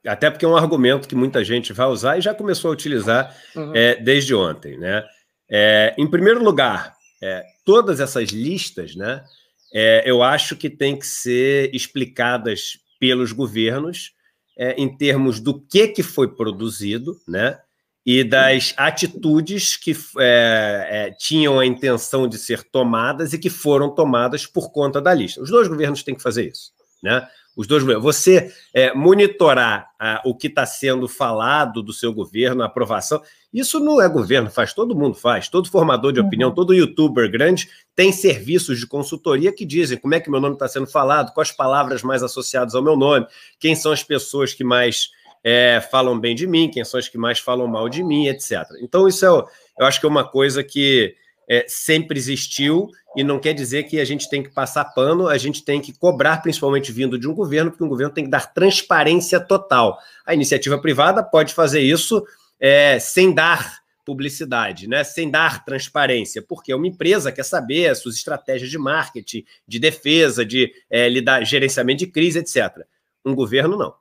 Até 0.06 0.30
porque 0.30 0.44
é 0.44 0.48
um 0.48 0.56
argumento 0.56 1.08
que 1.08 1.14
muita 1.14 1.42
gente 1.42 1.72
vai 1.72 1.86
usar 1.86 2.18
e 2.18 2.20
já 2.20 2.34
começou 2.34 2.70
a 2.70 2.74
utilizar 2.74 3.34
uhum. 3.56 3.72
é, 3.74 3.96
desde 3.96 4.34
ontem, 4.34 4.76
né? 4.76 5.02
É, 5.50 5.94
em 5.96 6.06
primeiro 6.06 6.44
lugar, 6.44 6.94
é, 7.22 7.42
todas 7.64 7.98
essas 7.98 8.28
listas, 8.28 8.94
né? 8.94 9.24
É, 9.72 10.02
eu 10.04 10.22
acho 10.22 10.54
que 10.54 10.68
tem 10.68 10.98
que 10.98 11.06
ser 11.06 11.74
explicadas 11.74 12.78
pelos 13.00 13.32
governos 13.32 14.12
é, 14.58 14.74
em 14.74 14.94
termos 14.94 15.40
do 15.40 15.58
que 15.58 15.88
que 15.88 16.02
foi 16.02 16.28
produzido, 16.28 17.16
né? 17.26 17.58
E 18.04 18.22
das 18.22 18.74
atitudes 18.76 19.76
que 19.76 19.96
é, 20.18 20.88
é, 20.90 21.10
tinham 21.18 21.58
a 21.58 21.64
intenção 21.64 22.28
de 22.28 22.36
ser 22.36 22.62
tomadas 22.62 23.32
e 23.32 23.38
que 23.38 23.48
foram 23.48 23.94
tomadas 23.94 24.46
por 24.46 24.70
conta 24.70 25.00
da 25.00 25.14
lista. 25.14 25.40
Os 25.40 25.50
dois 25.50 25.68
governos 25.68 26.02
têm 26.02 26.14
que 26.14 26.22
fazer 26.22 26.48
isso, 26.48 26.72
né? 27.02 27.26
Os 27.56 27.68
dois 27.68 27.82
governos. 27.82 28.04
Você 28.04 28.52
é, 28.74 28.92
monitorar 28.92 29.88
o 30.24 30.34
que 30.34 30.48
está 30.48 30.66
sendo 30.66 31.06
falado 31.06 31.82
do 31.82 31.92
seu 31.92 32.12
governo, 32.12 32.62
a 32.62 32.66
aprovação, 32.66 33.22
isso 33.52 33.78
não 33.78 34.02
é 34.02 34.08
governo, 34.08 34.50
faz, 34.50 34.74
todo 34.74 34.96
mundo 34.96 35.14
faz, 35.14 35.48
todo 35.48 35.70
formador 35.70 36.12
de 36.12 36.18
opinião, 36.18 36.48
uhum. 36.48 36.54
todo 36.56 36.74
youtuber 36.74 37.30
grande 37.30 37.68
tem 37.94 38.10
serviços 38.10 38.80
de 38.80 38.86
consultoria 38.88 39.52
que 39.52 39.64
dizem 39.64 39.96
como 39.96 40.12
é 40.12 40.18
que 40.18 40.28
meu 40.28 40.40
nome 40.40 40.54
está 40.54 40.66
sendo 40.66 40.88
falado, 40.88 41.32
quais 41.32 41.52
palavras 41.52 42.02
mais 42.02 42.24
associadas 42.24 42.74
ao 42.74 42.82
meu 42.82 42.96
nome, 42.96 43.24
quem 43.60 43.76
são 43.76 43.92
as 43.92 44.02
pessoas 44.02 44.52
que 44.52 44.64
mais 44.64 45.10
é, 45.44 45.78
falam 45.90 46.18
bem 46.18 46.34
de 46.34 46.46
mim, 46.46 46.70
quem 46.70 46.82
são 46.84 46.98
os 46.98 47.08
que 47.08 47.18
mais 47.18 47.38
falam 47.38 47.68
mal 47.68 47.88
de 47.88 48.02
mim, 48.02 48.26
etc. 48.28 48.64
Então, 48.80 49.06
isso 49.06 49.26
é, 49.26 49.28
eu 49.28 49.86
acho 49.86 50.00
que 50.00 50.06
é 50.06 50.08
uma 50.08 50.26
coisa 50.26 50.64
que 50.64 51.14
é, 51.48 51.66
sempre 51.68 52.18
existiu 52.18 52.88
e 53.14 53.22
não 53.22 53.38
quer 53.38 53.52
dizer 53.52 53.84
que 53.84 54.00
a 54.00 54.04
gente 54.04 54.28
tem 54.28 54.42
que 54.42 54.48
passar 54.48 54.86
pano, 54.86 55.28
a 55.28 55.36
gente 55.36 55.62
tem 55.62 55.80
que 55.80 55.92
cobrar, 55.92 56.38
principalmente 56.38 56.90
vindo 56.90 57.18
de 57.18 57.28
um 57.28 57.34
governo, 57.34 57.70
porque 57.70 57.84
um 57.84 57.88
governo 57.88 58.12
tem 58.12 58.24
que 58.24 58.30
dar 58.30 58.52
transparência 58.52 59.38
total. 59.38 59.98
A 60.26 60.34
iniciativa 60.34 60.78
privada 60.78 61.22
pode 61.22 61.52
fazer 61.52 61.80
isso 61.80 62.24
é, 62.58 62.98
sem 62.98 63.32
dar 63.32 63.84
publicidade, 64.04 64.88
né? 64.88 65.04
sem 65.04 65.30
dar 65.30 65.64
transparência, 65.64 66.42
porque 66.42 66.74
uma 66.74 66.86
empresa 66.86 67.32
quer 67.32 67.44
saber 67.44 67.88
as 67.88 67.98
suas 67.98 68.16
estratégias 68.16 68.70
de 68.70 68.78
marketing, 68.78 69.44
de 69.66 69.78
defesa, 69.78 70.44
de 70.44 70.72
é, 70.90 71.08
lidar, 71.08 71.44
gerenciamento 71.44 72.00
de 72.00 72.06
crise, 72.08 72.38
etc. 72.38 72.84
Um 73.24 73.34
governo 73.34 73.76
não. 73.76 73.94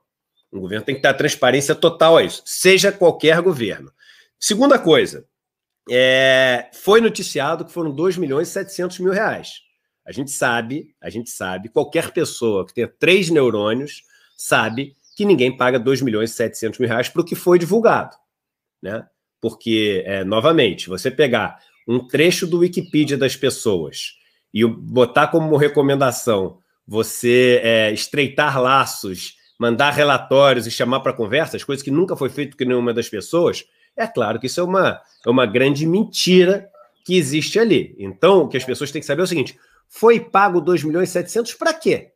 O 0.54 0.60
governo 0.60 0.84
tem 0.84 0.94
que 0.94 1.02
dar 1.02 1.14
transparência 1.14 1.74
total 1.74 2.16
a 2.16 2.22
isso, 2.22 2.40
seja 2.46 2.92
qualquer 2.92 3.42
governo. 3.42 3.92
Segunda 4.38 4.78
coisa, 4.78 5.26
é, 5.90 6.70
foi 6.72 7.00
noticiado 7.00 7.64
que 7.64 7.72
foram 7.72 7.90
2 7.90 8.16
milhões 8.16 8.48
e 8.48 8.52
700 8.52 9.00
mil 9.00 9.12
reais. 9.12 9.62
A 10.06 10.12
gente 10.12 10.30
sabe, 10.30 10.94
a 11.00 11.10
gente 11.10 11.28
sabe, 11.30 11.70
qualquer 11.70 12.12
pessoa 12.12 12.64
que 12.64 12.72
tenha 12.72 12.86
três 12.86 13.30
neurônios 13.30 14.02
sabe 14.36 14.96
que 15.16 15.24
ninguém 15.24 15.56
paga 15.56 15.78
2 15.78 16.02
milhões 16.02 16.30
e 16.30 16.34
700 16.34 16.78
mil 16.78 16.88
reais 16.88 17.08
para 17.08 17.22
o 17.22 17.24
que 17.24 17.34
foi 17.34 17.58
divulgado. 17.58 18.16
Né? 18.80 19.04
Porque, 19.40 20.04
é, 20.06 20.22
novamente, 20.22 20.88
você 20.88 21.10
pegar 21.10 21.58
um 21.88 22.06
trecho 22.06 22.46
do 22.46 22.58
Wikipedia 22.58 23.18
das 23.18 23.34
pessoas 23.34 24.12
e 24.52 24.64
botar 24.64 25.28
como 25.28 25.56
recomendação 25.56 26.58
você 26.86 27.60
é, 27.64 27.92
estreitar 27.92 28.60
laços 28.60 29.34
mandar 29.58 29.90
relatórios 29.90 30.66
e 30.66 30.70
chamar 30.70 31.00
para 31.00 31.12
conversas, 31.12 31.64
coisas 31.64 31.82
que 31.82 31.90
nunca 31.90 32.16
foi 32.16 32.28
feito 32.28 32.56
com 32.56 32.64
nenhuma 32.64 32.92
das 32.92 33.08
pessoas, 33.08 33.64
é 33.96 34.06
claro 34.06 34.40
que 34.40 34.46
isso 34.46 34.60
é 34.60 34.64
uma, 34.64 35.00
é 35.24 35.30
uma 35.30 35.46
grande 35.46 35.86
mentira 35.86 36.68
que 37.04 37.16
existe 37.16 37.58
ali. 37.58 37.94
Então, 37.98 38.42
o 38.42 38.48
que 38.48 38.56
as 38.56 38.64
pessoas 38.64 38.90
têm 38.90 39.00
que 39.00 39.06
saber 39.06 39.20
é 39.22 39.24
o 39.24 39.28
seguinte: 39.28 39.58
foi 39.88 40.18
pago 40.18 40.60
2 40.60 40.84
milhões 40.84 41.10
e 41.10 41.12
700 41.12 41.54
para 41.54 41.72
quê? 41.74 42.12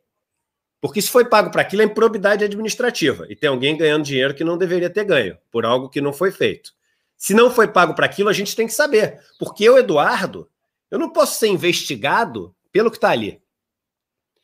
Porque 0.81 1.01
se 1.01 1.09
foi 1.09 1.25
pago 1.25 1.51
para 1.51 1.61
aquilo 1.61 1.81
é 1.81 1.85
improbidade 1.85 2.43
administrativa 2.43 3.25
e 3.29 3.35
tem 3.35 3.49
alguém 3.49 3.77
ganhando 3.77 4.03
dinheiro 4.03 4.33
que 4.33 4.43
não 4.43 4.57
deveria 4.57 4.89
ter 4.89 5.03
ganho 5.03 5.37
por 5.51 5.65
algo 5.65 5.89
que 5.89 5.99
não 5.99 6.13
foi 6.13 6.31
feito. 6.31 6.71
Se 7.17 7.33
não 7.33 7.51
foi 7.51 7.67
pago 7.67 7.93
para 7.93 8.05
aquilo, 8.05 8.29
a 8.29 8.33
gente 8.33 8.55
tem 8.55 8.65
que 8.65 8.73
saber. 8.73 9.19
Porque 9.37 9.63
eu, 9.63 9.77
Eduardo, 9.77 10.49
eu 10.89 10.97
não 10.97 11.09
posso 11.09 11.37
ser 11.37 11.47
investigado 11.47 12.55
pelo 12.71 12.89
que 12.89 12.95
está 12.97 13.09
ali. 13.09 13.41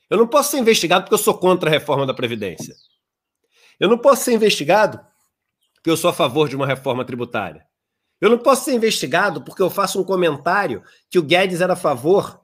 Eu 0.09 0.17
não 0.17 0.27
posso 0.27 0.51
ser 0.51 0.59
investigado 0.59 1.03
porque 1.03 1.15
eu 1.15 1.23
sou 1.23 1.37
contra 1.37 1.69
a 1.69 1.71
reforma 1.71 2.05
da 2.05 2.13
Previdência. 2.13 2.75
Eu 3.79 3.89
não 3.89 3.97
posso 3.97 4.23
ser 4.23 4.33
investigado 4.33 4.99
porque 5.75 5.89
eu 5.89 5.97
sou 5.97 6.09
a 6.09 6.13
favor 6.13 6.47
de 6.47 6.55
uma 6.55 6.65
reforma 6.65 7.03
tributária. 7.05 7.65
Eu 8.19 8.29
não 8.29 8.37
posso 8.37 8.65
ser 8.65 8.73
investigado 8.73 9.43
porque 9.43 9.61
eu 9.61 9.69
faço 9.69 9.99
um 9.99 10.03
comentário 10.03 10.83
que 11.09 11.19
o 11.19 11.23
Guedes 11.23 11.61
era 11.61 11.73
a 11.73 11.77
favor 11.77 12.41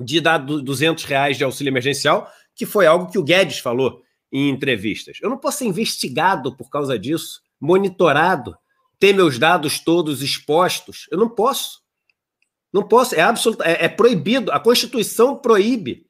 de 0.00 0.20
dar 0.20 0.38
200 0.38 1.04
reais 1.04 1.36
de 1.36 1.44
auxílio 1.44 1.70
emergencial, 1.70 2.30
que 2.54 2.64
foi 2.64 2.86
algo 2.86 3.10
que 3.10 3.18
o 3.18 3.22
Guedes 3.22 3.58
falou 3.58 4.02
em 4.32 4.48
entrevistas. 4.48 5.18
Eu 5.20 5.28
não 5.28 5.36
posso 5.36 5.58
ser 5.58 5.66
investigado 5.66 6.56
por 6.56 6.70
causa 6.70 6.98
disso, 6.98 7.42
monitorado, 7.60 8.56
ter 8.98 9.12
meus 9.12 9.38
dados 9.38 9.80
todos 9.80 10.22
expostos. 10.22 11.06
Eu 11.10 11.18
não 11.18 11.28
posso. 11.28 11.80
Não 12.72 12.86
posso. 12.86 13.14
É 13.14 13.20
absoluto, 13.20 13.62
é, 13.62 13.84
é 13.84 13.88
proibido. 13.88 14.52
A 14.52 14.60
Constituição 14.60 15.36
proíbe 15.36 16.06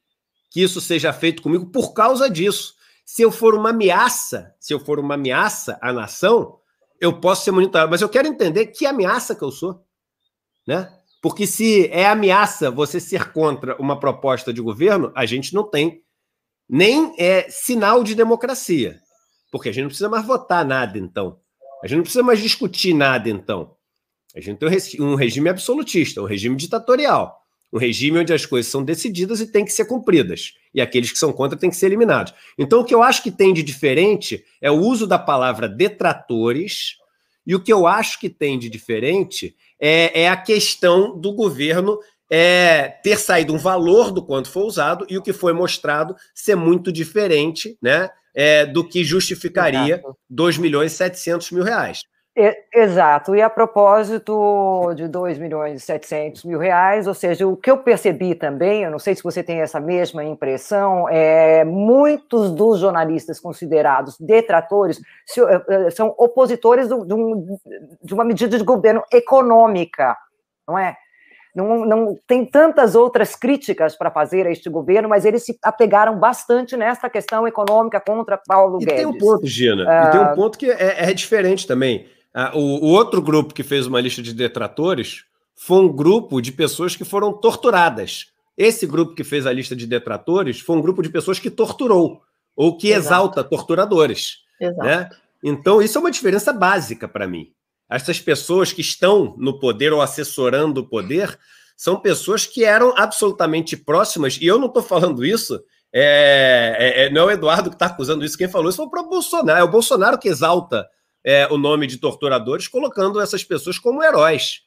que 0.50 0.62
isso 0.62 0.80
seja 0.80 1.12
feito 1.12 1.42
comigo 1.42 1.66
por 1.66 1.94
causa 1.94 2.28
disso. 2.28 2.74
Se 3.06 3.22
eu 3.22 3.30
for 3.30 3.54
uma 3.54 3.70
ameaça, 3.70 4.54
se 4.58 4.74
eu 4.74 4.80
for 4.80 4.98
uma 4.98 5.14
ameaça 5.14 5.78
à 5.80 5.92
nação, 5.92 6.58
eu 7.00 7.18
posso 7.18 7.44
ser 7.44 7.52
monitorado. 7.52 7.90
Mas 7.90 8.02
eu 8.02 8.08
quero 8.08 8.28
entender 8.28 8.66
que 8.66 8.84
ameaça 8.84 9.34
que 9.34 9.42
eu 9.42 9.50
sou, 9.50 9.84
né? 10.66 10.92
Porque 11.22 11.46
se 11.46 11.86
é 11.88 12.06
ameaça 12.06 12.70
você 12.70 12.98
ser 12.98 13.32
contra 13.32 13.80
uma 13.80 13.98
proposta 13.98 14.52
de 14.52 14.60
governo, 14.60 15.12
a 15.14 15.26
gente 15.26 15.54
não 15.54 15.64
tem 15.68 16.02
nem 16.68 17.14
é, 17.18 17.48
sinal 17.50 18.02
de 18.02 18.14
democracia. 18.14 19.00
Porque 19.50 19.68
a 19.68 19.72
gente 19.72 19.82
não 19.82 19.88
precisa 19.88 20.08
mais 20.08 20.24
votar 20.24 20.64
nada, 20.64 20.98
então. 20.98 21.38
A 21.82 21.86
gente 21.86 21.96
não 21.96 22.02
precisa 22.04 22.22
mais 22.22 22.40
discutir 22.40 22.94
nada, 22.94 23.28
então. 23.28 23.74
A 24.34 24.40
gente 24.40 24.58
tem 24.58 24.68
um 25.00 25.14
regime 25.14 25.48
absolutista, 25.48 26.22
um 26.22 26.26
regime 26.26 26.56
ditatorial. 26.56 27.39
Um 27.72 27.78
regime 27.78 28.18
onde 28.18 28.32
as 28.32 28.44
coisas 28.44 28.70
são 28.70 28.82
decididas 28.82 29.40
e 29.40 29.46
têm 29.46 29.64
que 29.64 29.72
ser 29.72 29.84
cumpridas. 29.84 30.54
E 30.74 30.80
aqueles 30.80 31.12
que 31.12 31.18
são 31.18 31.32
contra 31.32 31.58
têm 31.58 31.70
que 31.70 31.76
ser 31.76 31.86
eliminados. 31.86 32.34
Então, 32.58 32.80
o 32.80 32.84
que 32.84 32.94
eu 32.94 33.02
acho 33.02 33.22
que 33.22 33.30
tem 33.30 33.52
de 33.52 33.62
diferente 33.62 34.44
é 34.60 34.70
o 34.70 34.78
uso 34.78 35.06
da 35.06 35.18
palavra 35.18 35.68
detratores. 35.68 36.96
E 37.46 37.54
o 37.54 37.60
que 37.60 37.72
eu 37.72 37.86
acho 37.86 38.18
que 38.18 38.28
tem 38.28 38.58
de 38.58 38.68
diferente 38.68 39.56
é, 39.80 40.22
é 40.22 40.28
a 40.28 40.36
questão 40.36 41.18
do 41.18 41.32
governo 41.32 41.98
é, 42.30 42.88
ter 43.02 43.18
saído 43.18 43.52
um 43.52 43.58
valor 43.58 44.12
do 44.12 44.22
quanto 44.22 44.50
foi 44.50 44.62
usado 44.62 45.04
e 45.10 45.18
o 45.18 45.22
que 45.22 45.32
foi 45.32 45.52
mostrado 45.52 46.14
ser 46.32 46.54
muito 46.54 46.92
diferente 46.92 47.76
né, 47.82 48.08
é, 48.32 48.64
do 48.64 48.86
que 48.86 49.02
justificaria 49.02 49.96
Exato. 49.96 50.16
2 50.28 50.58
milhões 50.58 50.92
e 50.92 50.96
700 50.96 51.50
mil 51.50 51.64
reais. 51.64 52.02
Exato, 52.72 53.34
e 53.34 53.42
a 53.42 53.50
propósito 53.50 54.94
de 54.94 55.08
2 55.08 55.36
milhões 55.36 55.82
e 55.82 55.84
700 55.84 56.44
mil 56.44 56.60
reais, 56.60 57.08
ou 57.08 57.12
seja, 57.12 57.46
o 57.46 57.56
que 57.56 57.68
eu 57.68 57.78
percebi 57.78 58.36
também, 58.36 58.84
eu 58.84 58.90
não 58.90 59.00
sei 59.00 59.16
se 59.16 59.22
você 59.22 59.42
tem 59.42 59.60
essa 59.60 59.80
mesma 59.80 60.22
impressão, 60.22 61.08
é, 61.08 61.64
muitos 61.64 62.52
dos 62.52 62.78
jornalistas 62.78 63.40
considerados 63.40 64.16
detratores 64.18 65.00
eh, 65.36 65.62
eh, 65.68 65.90
são 65.90 66.14
opositores 66.16 66.88
do, 66.88 67.04
de, 67.04 67.14
um, 67.14 67.58
de 68.00 68.14
uma 68.14 68.24
medida 68.24 68.56
de 68.56 68.62
governo 68.62 69.02
econômica, 69.12 70.16
não 70.68 70.78
é? 70.78 70.96
Não, 71.54 71.84
não 71.84 72.16
tem 72.28 72.46
tantas 72.46 72.94
outras 72.94 73.34
críticas 73.34 73.96
para 73.96 74.08
fazer 74.08 74.46
a 74.46 74.52
este 74.52 74.70
governo, 74.70 75.08
mas 75.08 75.24
eles 75.24 75.44
se 75.44 75.58
apegaram 75.60 76.16
bastante 76.16 76.76
nessa 76.76 77.10
questão 77.10 77.46
econômica 77.46 78.00
contra 78.00 78.38
Paulo 78.38 78.80
e 78.80 78.84
Guedes. 78.84 79.00
E 79.00 79.04
tem 79.04 79.06
um 79.06 79.18
ponto, 79.18 79.46
Gina, 79.48 79.82
e 79.82 80.10
tem 80.12 80.20
um 80.20 80.24
ah, 80.24 80.34
ponto 80.36 80.56
que 80.56 80.70
é, 80.70 81.10
é 81.10 81.12
diferente 81.12 81.66
também. 81.66 82.06
Uh, 82.34 82.56
o, 82.58 82.86
o 82.86 82.88
outro 82.88 83.20
grupo 83.20 83.52
que 83.52 83.62
fez 83.62 83.86
uma 83.86 84.00
lista 84.00 84.22
de 84.22 84.32
detratores 84.32 85.24
foi 85.56 85.78
um 85.78 85.88
grupo 85.88 86.40
de 86.40 86.52
pessoas 86.52 86.96
que 86.96 87.04
foram 87.04 87.32
torturadas. 87.32 88.26
Esse 88.56 88.86
grupo 88.86 89.14
que 89.14 89.24
fez 89.24 89.46
a 89.46 89.52
lista 89.52 89.74
de 89.74 89.86
detratores 89.86 90.60
foi 90.60 90.76
um 90.76 90.82
grupo 90.82 91.02
de 91.02 91.08
pessoas 91.08 91.38
que 91.38 91.50
torturou 91.50 92.22
ou 92.56 92.76
que 92.76 92.88
Exato. 92.88 93.06
exalta 93.06 93.44
torturadores. 93.44 94.38
Exato. 94.60 94.86
Né? 94.86 95.08
Então, 95.42 95.80
isso 95.80 95.96
é 95.96 96.00
uma 96.00 96.10
diferença 96.10 96.52
básica 96.52 97.08
para 97.08 97.26
mim. 97.26 97.52
Essas 97.90 98.20
pessoas 98.20 98.72
que 98.72 98.80
estão 98.80 99.34
no 99.38 99.58
poder 99.58 99.92
ou 99.92 100.00
assessorando 100.00 100.82
o 100.82 100.86
poder 100.86 101.38
são 101.76 101.98
pessoas 101.98 102.46
que 102.46 102.64
eram 102.64 102.94
absolutamente 102.96 103.76
próximas, 103.76 104.38
e 104.40 104.46
eu 104.46 104.58
não 104.58 104.66
estou 104.66 104.82
falando 104.82 105.24
isso, 105.24 105.58
é, 105.92 106.76
é, 106.78 107.06
é, 107.06 107.10
não 107.10 107.22
é 107.22 107.24
o 107.24 107.30
Eduardo 107.30 107.70
que 107.70 107.76
está 107.76 107.86
acusando 107.86 108.24
isso, 108.24 108.38
quem 108.38 108.48
falou 108.48 108.68
isso 108.68 108.76
foi 108.76 108.86
o 108.86 108.90
próprio 108.90 109.10
Bolsonaro. 109.10 109.58
É 109.58 109.64
o 109.64 109.70
Bolsonaro 109.70 110.18
que 110.18 110.28
exalta 110.28 110.86
é, 111.24 111.46
o 111.48 111.58
nome 111.58 111.86
de 111.86 111.98
torturadores, 111.98 112.68
colocando 112.68 113.20
essas 113.20 113.44
pessoas 113.44 113.78
como 113.78 114.02
heróis. 114.02 114.62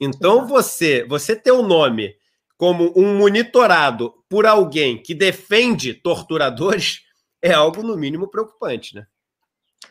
Então, 0.00 0.46
você, 0.46 1.04
você 1.04 1.36
ter 1.36 1.52
o 1.52 1.60
um 1.60 1.66
nome 1.66 2.14
como 2.56 2.92
um 2.96 3.16
monitorado 3.16 4.14
por 4.28 4.46
alguém 4.46 4.96
que 4.96 5.14
defende 5.14 5.94
torturadores 5.94 7.02
é 7.42 7.52
algo, 7.52 7.82
no 7.82 7.96
mínimo, 7.96 8.28
preocupante, 8.28 8.94
né? 8.94 9.06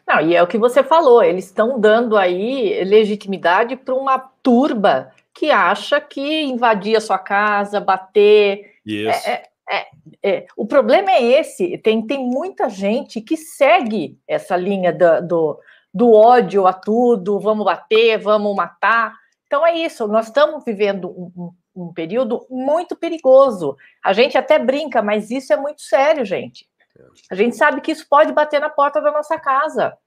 Não, 0.08 0.22
e 0.22 0.36
é 0.36 0.42
o 0.42 0.48
que 0.48 0.58
você 0.58 0.82
falou, 0.84 1.22
eles 1.22 1.46
estão 1.46 1.80
dando 1.80 2.18
aí 2.18 2.84
legitimidade 2.84 3.76
para 3.76 3.94
uma 3.94 4.18
turba 4.18 5.12
que 5.34 5.52
acha 5.52 6.00
que 6.00 6.44
invadir 6.44 6.96
a 6.96 7.02
sua 7.02 7.18
casa, 7.18 7.80
bater. 7.80 8.76
Isso. 8.86 9.30
É, 9.30 9.34
é, 9.34 9.52
é, 9.70 9.88
é, 10.24 10.48
o 10.58 10.66
problema 10.66 11.12
é 11.12 11.24
esse: 11.24 11.78
tem, 11.78 12.06
tem 12.06 12.20
muita 12.20 12.70
gente 12.70 13.22
que 13.22 13.38
segue 13.38 14.18
essa 14.28 14.56
linha 14.56 14.92
do, 14.92 15.22
do, 15.28 15.60
do 15.94 16.14
ódio 16.14 16.68
a 16.68 16.74
tudo, 16.74 17.40
vamos 17.40 17.66
bater, 17.66 18.18
vamos 18.18 18.56
matar. 18.56 19.16
Então 19.46 19.66
é 19.66 19.76
isso, 19.76 20.08
nós 20.08 20.28
estamos 20.28 20.64
vivendo 20.64 21.10
um, 21.10 21.32
um, 21.76 21.84
um 21.88 21.94
período 21.94 22.46
muito 22.50 22.96
perigoso. 22.96 23.76
A 24.04 24.14
gente 24.14 24.38
até 24.38 24.58
brinca, 24.58 25.02
mas 25.02 25.30
isso 25.30 25.52
é 25.52 25.58
muito 25.58 25.82
sério, 25.82 26.26
gente. 26.26 26.66
A 27.30 27.36
gente 27.36 27.56
sabe 27.56 27.82
que 27.82 27.92
isso 27.92 28.06
pode 28.10 28.32
bater 28.32 28.60
na 28.60 28.70
porta 28.70 29.02
da 29.02 29.12
nossa 29.12 29.40
casa. 29.40 29.98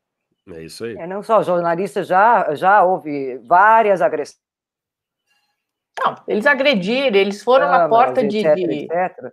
É 0.52 0.62
isso 0.62 0.84
aí. 0.84 0.96
É, 0.96 1.06
não 1.06 1.22
só 1.22 1.42
jornalistas, 1.42 2.06
já, 2.06 2.54
já 2.54 2.82
houve 2.84 3.38
várias 3.38 4.02
agressões. 4.02 4.42
Não, 5.98 6.16
eles 6.26 6.46
agrediram, 6.46 7.16
eles 7.16 7.42
foram 7.42 7.66
ah, 7.66 7.78
na 7.78 7.88
porta 7.88 8.20
etc, 8.22 8.54
de, 8.54 8.66
de, 8.66 8.74
etc. 8.84 9.32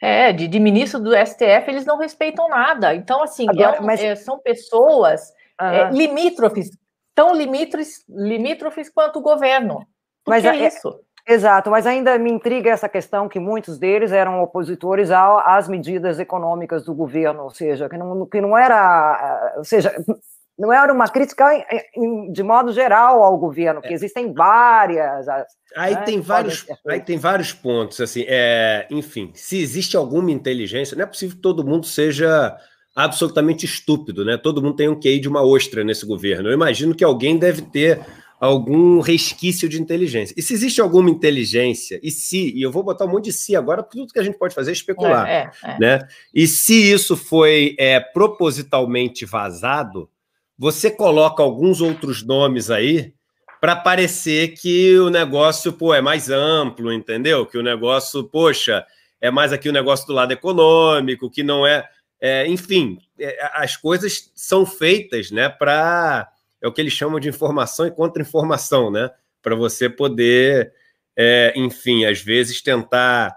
É, 0.00 0.32
de, 0.32 0.48
de, 0.48 0.58
ministro 0.58 1.00
do 1.00 1.14
STF, 1.14 1.68
eles 1.68 1.84
não 1.84 1.98
respeitam 1.98 2.48
nada. 2.48 2.94
Então, 2.94 3.22
assim, 3.22 3.46
Agora, 3.48 3.76
é, 3.76 3.80
mas... 3.80 4.00
é, 4.02 4.14
são 4.16 4.38
pessoas 4.38 5.32
é, 5.60 5.90
limítrofes, 5.90 6.70
tão 7.14 7.34
limítrofes, 7.34 8.04
limítrofes 8.08 8.90
quanto 8.90 9.18
o 9.18 9.22
governo. 9.22 9.86
mas 10.26 10.44
é, 10.44 10.48
é 10.48 10.66
isso. 10.68 11.00
Exato, 11.28 11.70
mas 11.72 11.88
ainda 11.88 12.16
me 12.20 12.30
intriga 12.30 12.70
essa 12.70 12.88
questão 12.88 13.28
que 13.28 13.40
muitos 13.40 13.78
deles 13.78 14.12
eram 14.12 14.40
opositores 14.40 15.10
às 15.10 15.68
medidas 15.68 16.20
econômicas 16.20 16.84
do 16.84 16.94
governo, 16.94 17.42
ou 17.42 17.50
seja, 17.50 17.88
que 17.88 17.98
não, 17.98 18.24
que 18.26 18.40
não 18.40 18.56
era, 18.56 19.54
ou 19.56 19.64
seja, 19.64 19.92
não 20.56 20.72
era 20.72 20.92
uma 20.92 21.08
crítica 21.08 21.44
de 22.30 22.42
modo 22.44 22.72
geral 22.72 23.24
ao 23.24 23.36
governo, 23.36 23.82
que 23.82 23.88
é. 23.88 23.92
existem 23.92 24.32
várias. 24.32 25.26
Aí 25.76 25.94
né, 25.94 26.02
tem 26.02 26.20
vários, 26.20 26.64
aí 26.86 27.00
tem 27.00 27.18
vários 27.18 27.52
pontos, 27.52 28.00
assim, 28.00 28.24
é, 28.28 28.86
enfim, 28.88 29.32
se 29.34 29.60
existe 29.60 29.96
alguma 29.96 30.30
inteligência, 30.30 30.96
não 30.96 31.02
é 31.02 31.06
possível 31.06 31.34
que 31.34 31.42
todo 31.42 31.66
mundo 31.66 31.86
seja 31.86 32.56
absolutamente 32.96 33.66
estúpido, 33.66 34.24
né? 34.24 34.38
Todo 34.38 34.62
mundo 34.62 34.76
tem 34.76 34.88
um 34.88 34.98
QI 34.98 35.20
de 35.20 35.28
uma 35.28 35.42
ostra 35.42 35.84
nesse 35.84 36.06
governo. 36.06 36.48
Eu 36.48 36.54
imagino 36.54 36.94
que 36.94 37.04
alguém 37.04 37.36
deve 37.36 37.60
ter 37.60 38.00
algum 38.40 39.00
resquício 39.00 39.68
de 39.68 39.80
inteligência. 39.80 40.34
E 40.36 40.42
se 40.42 40.54
existe 40.54 40.80
alguma 40.80 41.10
inteligência, 41.10 42.00
e 42.02 42.10
se, 42.10 42.54
e 42.54 42.62
eu 42.62 42.72
vou 42.72 42.82
botar 42.82 43.04
um 43.04 43.08
monte 43.08 43.26
de 43.26 43.32
se 43.32 43.54
agora, 43.54 43.82
porque 43.82 43.98
tudo 43.98 44.12
que 44.12 44.18
a 44.18 44.22
gente 44.22 44.38
pode 44.38 44.54
fazer 44.54 44.70
é 44.70 44.72
especular, 44.72 45.28
é, 45.28 45.50
é, 45.62 45.70
é. 45.70 45.78
né? 45.78 46.08
E 46.34 46.46
se 46.46 46.90
isso 46.90 47.16
foi 47.16 47.76
é, 47.78 48.00
propositalmente 48.00 49.26
vazado, 49.26 50.08
você 50.58 50.90
coloca 50.90 51.42
alguns 51.42 51.82
outros 51.82 52.22
nomes 52.22 52.70
aí 52.70 53.12
para 53.60 53.76
parecer 53.76 54.54
que 54.54 54.98
o 54.98 55.10
negócio, 55.10 55.72
pô, 55.72 55.92
é 55.92 56.00
mais 56.00 56.30
amplo, 56.30 56.90
entendeu? 56.92 57.44
Que 57.44 57.58
o 57.58 57.62
negócio, 57.62 58.24
poxa, 58.24 58.86
é 59.20 59.30
mais 59.30 59.52
aqui 59.52 59.68
o 59.68 59.72
negócio 59.72 60.06
do 60.06 60.12
lado 60.12 60.32
econômico, 60.32 61.30
que 61.30 61.42
não 61.42 61.66
é, 61.66 61.86
é 62.20 62.46
enfim, 62.46 62.98
é, 63.18 63.50
as 63.54 63.76
coisas 63.76 64.30
são 64.34 64.64
feitas, 64.64 65.30
né, 65.30 65.48
para 65.48 66.30
é 66.60 66.68
o 66.68 66.72
que 66.72 66.80
eles 66.80 66.92
chamam 66.92 67.20
de 67.20 67.28
informação 67.28 67.86
e 67.86 67.90
contra-informação, 67.90 68.90
né? 68.90 69.10
Para 69.42 69.54
você 69.54 69.88
poder, 69.88 70.72
é, 71.16 71.52
enfim, 71.54 72.04
às 72.04 72.20
vezes 72.20 72.60
tentar 72.62 73.36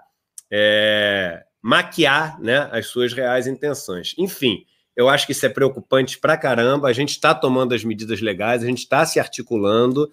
é, 0.50 1.44
maquiar 1.62 2.40
né, 2.40 2.68
as 2.72 2.86
suas 2.86 3.12
reais 3.12 3.46
intenções. 3.46 4.14
Enfim, 4.18 4.64
eu 4.96 5.08
acho 5.08 5.26
que 5.26 5.32
isso 5.32 5.46
é 5.46 5.48
preocupante 5.48 6.18
para 6.18 6.36
caramba. 6.36 6.88
A 6.88 6.92
gente 6.92 7.10
está 7.10 7.34
tomando 7.34 7.74
as 7.74 7.84
medidas 7.84 8.20
legais, 8.20 8.62
a 8.62 8.66
gente 8.66 8.78
está 8.78 9.04
se 9.06 9.20
articulando 9.20 10.10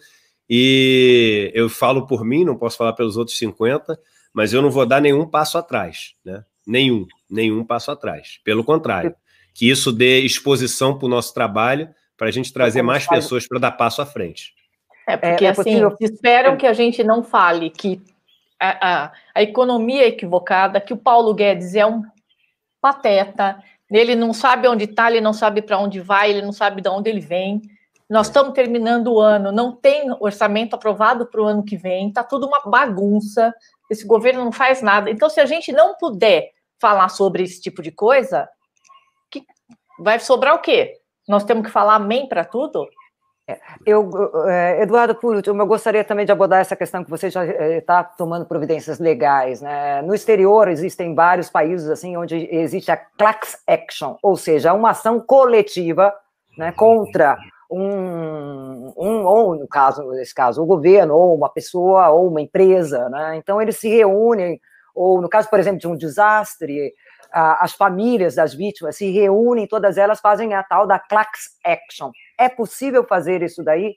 E 0.50 1.52
eu 1.56 1.70
falo 1.70 2.06
por 2.06 2.24
mim, 2.24 2.46
não 2.46 2.58
posso 2.58 2.78
falar 2.78 2.94
pelos 2.94 3.18
outros 3.18 3.38
50, 3.38 4.00
mas 4.34 4.54
eu 4.54 4.62
não 4.62 4.70
vou 4.70 4.86
dar 4.86 5.02
nenhum 5.02 5.28
passo 5.28 5.58
atrás, 5.58 6.14
né? 6.24 6.44
Nenhum, 6.66 7.08
nenhum 7.30 7.64
passo 7.64 7.92
atrás. 7.92 8.40
Pelo 8.44 8.64
contrário, 8.64 9.16
que 9.54 9.70
isso 9.70 9.92
dê 9.92 10.20
exposição 10.22 10.98
para 10.98 11.06
o 11.06 11.10
nosso 11.10 11.34
trabalho, 11.34 11.90
para 12.16 12.28
a 12.28 12.32
gente 12.32 12.52
trazer 12.54 12.82
mais 12.82 13.08
pessoas 13.08 13.48
para 13.48 13.60
dar 13.60 13.72
passo 13.72 14.02
à 14.02 14.06
frente. 14.06 14.54
É, 15.08 15.16
porque 15.16 15.46
é, 15.46 15.48
é 15.48 15.52
assim, 15.52 15.82
esperam 16.02 16.58
que 16.58 16.68
a 16.68 16.74
gente 16.74 17.04
não 17.04 17.24
fale 17.24 17.70
que 17.70 18.02
a, 18.60 19.06
a, 19.06 19.12
a, 19.36 19.42
economia 19.42 20.04
é 20.04 20.08
equivocada, 20.08 20.82
que 20.82 20.94
o 20.94 20.98
Paulo 20.98 21.34
Guedes 21.34 21.76
é 21.76 21.86
um 21.86 22.04
pateta, 22.82 23.64
ele 23.90 24.16
não 24.16 24.34
sabe 24.34 24.68
onde 24.68 24.84
está, 24.84 25.10
ele 25.10 25.22
não 25.22 25.34
sabe 25.34 25.62
para 25.62 25.78
onde 25.78 26.02
vai, 26.02 26.32
ele 26.32 26.42
não 26.42 26.52
sabe 26.52 26.82
de 26.82 26.90
onde 26.90 27.10
ele 27.10 27.22
vem. 27.22 27.62
Nós 28.10 28.28
estamos 28.28 28.54
terminando 28.54 29.14
o 29.14 29.20
ano, 29.20 29.52
não 29.52 29.72
tem 29.72 30.12
orçamento 30.20 30.76
aprovado 30.76 31.26
para 31.26 31.42
o 31.42 31.46
ano 31.46 31.64
que 31.64 31.78
vem, 31.78 32.10
está 32.10 32.24
tudo 32.24 32.48
uma 32.48 32.62
bagunça, 32.66 33.54
esse 33.90 34.06
governo 34.06 34.44
não 34.44 34.52
faz 34.52 34.82
nada. 34.82 35.10
Então, 35.10 35.30
se 35.30 35.40
a 35.40 35.46
gente 35.46 35.72
não 35.72 35.96
puder 35.96 36.52
falar 36.80 37.10
sobre 37.10 37.44
esse 37.44 37.62
tipo 37.62 37.82
de 37.82 37.92
coisa, 37.92 38.48
que 39.30 39.44
vai 40.00 40.20
sobrar 40.20 40.56
o 40.56 40.60
quê? 40.60 40.94
Nós 41.28 41.44
temos 41.44 41.66
que 41.66 41.72
falar 41.72 41.96
amém 41.96 42.28
para 42.28 42.46
tudo? 42.46 42.88
É, 43.50 43.60
eu, 43.86 44.10
é, 44.50 44.82
Eduardo, 44.82 45.18
último, 45.24 45.62
eu 45.62 45.66
gostaria 45.66 46.04
também 46.04 46.26
de 46.26 46.32
abordar 46.34 46.60
essa 46.60 46.76
questão 46.76 47.02
que 47.02 47.10
você 47.10 47.30
já 47.30 47.46
está 47.46 48.00
é, 48.00 48.18
tomando 48.18 48.46
providências 48.46 49.00
legais. 49.00 49.62
Né? 49.62 50.02
No 50.02 50.14
exterior, 50.14 50.68
existem 50.68 51.16
vários 51.16 51.50
países 51.50 51.90
assim 51.90 52.18
onde 52.18 52.36
existe 52.52 52.92
a 52.92 52.98
class 52.98 53.62
action, 53.66 54.18
ou 54.22 54.36
seja, 54.36 54.74
uma 54.74 54.90
ação 54.90 55.20
coletiva 55.22 56.14
né, 56.58 56.74
contra 56.74 57.38
um, 57.72 58.94
um, 58.98 59.26
ou 59.26 59.56
no 59.56 59.68
caso, 59.68 60.04
nesse 60.12 60.34
caso, 60.34 60.62
o 60.62 60.66
governo, 60.66 61.16
ou 61.16 61.34
uma 61.34 61.50
pessoa, 61.50 62.10
ou 62.10 62.28
uma 62.28 62.42
empresa. 62.42 63.08
Né? 63.10 63.38
Então, 63.38 63.62
eles 63.62 63.78
se 63.78 63.88
reúnem, 63.88 64.60
ou 64.98 65.22
no 65.22 65.30
caso, 65.30 65.50
por 65.50 65.60
exemplo, 65.60 65.80
de 65.80 65.88
um 65.88 65.96
desastre, 65.96 66.94
as 67.32 67.74
famílias 67.74 68.36
das 68.36 68.54
vítimas 68.54 68.98
se 68.98 69.12
reúnem, 69.12 69.68
todas 69.68 69.98
elas 69.98 70.20
fazem 70.20 70.54
a 70.54 70.64
tal 70.64 70.88
da 70.88 70.98
class 70.98 71.58
action. 71.64 72.12
É 72.40 72.50
possível 72.50 73.04
fazer 73.04 73.44
isso 73.44 73.64
daí? 73.64 73.96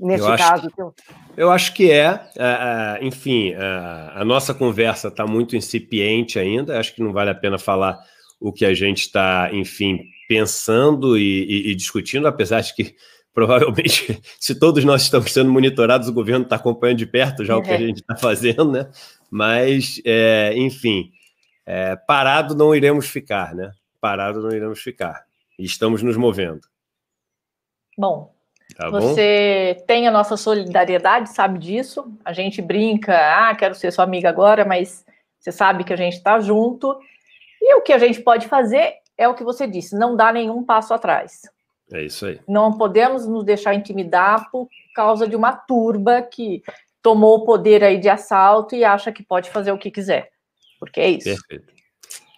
Nesse 0.00 0.24
eu 0.24 0.36
caso. 0.36 0.68
Acho, 0.68 0.94
eu 1.36 1.50
acho 1.50 1.74
que 1.74 1.90
é. 1.90 2.20
é, 2.36 2.98
é 3.00 3.04
enfim, 3.04 3.52
é, 3.52 3.58
a 4.14 4.24
nossa 4.24 4.54
conversa 4.54 5.08
está 5.08 5.26
muito 5.26 5.56
incipiente 5.56 6.38
ainda. 6.38 6.78
Acho 6.78 6.94
que 6.94 7.02
não 7.02 7.12
vale 7.12 7.30
a 7.30 7.34
pena 7.34 7.58
falar 7.58 7.98
o 8.40 8.52
que 8.52 8.64
a 8.64 8.72
gente 8.72 9.02
está, 9.02 9.50
enfim, 9.52 10.04
pensando 10.28 11.18
e, 11.18 11.44
e, 11.44 11.70
e 11.72 11.74
discutindo, 11.74 12.28
apesar 12.28 12.60
de 12.60 12.74
que 12.74 12.94
provavelmente, 13.32 14.20
se 14.38 14.54
todos 14.54 14.84
nós 14.84 15.02
estamos 15.02 15.32
sendo 15.32 15.50
monitorados, 15.50 16.08
o 16.08 16.12
governo 16.12 16.44
está 16.44 16.56
acompanhando 16.56 16.98
de 16.98 17.06
perto 17.06 17.44
já 17.44 17.56
o 17.56 17.62
que 17.62 17.70
a 17.70 17.78
gente 17.78 18.00
está 18.00 18.16
fazendo, 18.16 18.72
né? 18.72 18.90
Mas, 19.30 20.00
é, 20.04 20.52
enfim, 20.56 21.10
é, 21.66 21.96
parado 21.96 22.54
não 22.54 22.74
iremos 22.74 23.08
ficar, 23.08 23.54
né? 23.54 23.70
Parado 24.00 24.40
não 24.40 24.50
iremos 24.50 24.80
ficar. 24.80 25.24
E 25.58 25.64
estamos 25.64 26.02
nos 26.02 26.16
movendo. 26.16 26.62
Bom, 27.96 28.32
tá 28.76 28.88
você 28.88 29.82
tem 29.86 30.06
a 30.06 30.10
nossa 30.10 30.36
solidariedade, 30.36 31.30
sabe 31.30 31.58
disso. 31.58 32.10
A 32.24 32.32
gente 32.32 32.62
brinca, 32.62 33.14
ah, 33.14 33.54
quero 33.54 33.74
ser 33.74 33.92
sua 33.92 34.04
amiga 34.04 34.28
agora, 34.28 34.64
mas 34.64 35.04
você 35.38 35.52
sabe 35.52 35.84
que 35.84 35.92
a 35.92 35.96
gente 35.96 36.14
está 36.14 36.40
junto. 36.40 36.98
E 37.60 37.74
o 37.74 37.82
que 37.82 37.92
a 37.92 37.98
gente 37.98 38.20
pode 38.22 38.46
fazer 38.46 38.94
é 39.16 39.28
o 39.28 39.34
que 39.34 39.44
você 39.44 39.66
disse, 39.66 39.98
não 39.98 40.14
dá 40.14 40.32
nenhum 40.32 40.62
passo 40.62 40.94
atrás. 40.94 41.42
É 41.92 42.02
isso 42.02 42.26
aí. 42.26 42.40
Não 42.46 42.76
podemos 42.76 43.26
nos 43.26 43.44
deixar 43.44 43.74
intimidar 43.74 44.50
por 44.50 44.68
causa 44.94 45.26
de 45.26 45.36
uma 45.36 45.52
turba 45.52 46.22
que 46.22 46.62
tomou 47.02 47.36
o 47.36 47.44
poder 47.44 47.82
aí 47.84 47.98
de 47.98 48.08
assalto 48.08 48.74
e 48.74 48.84
acha 48.84 49.10
que 49.12 49.22
pode 49.22 49.50
fazer 49.50 49.72
o 49.72 49.78
que 49.78 49.90
quiser 49.90 50.30
porque 50.78 51.00
é 51.00 51.10
isso. 51.10 51.24
Perfeito. 51.24 51.78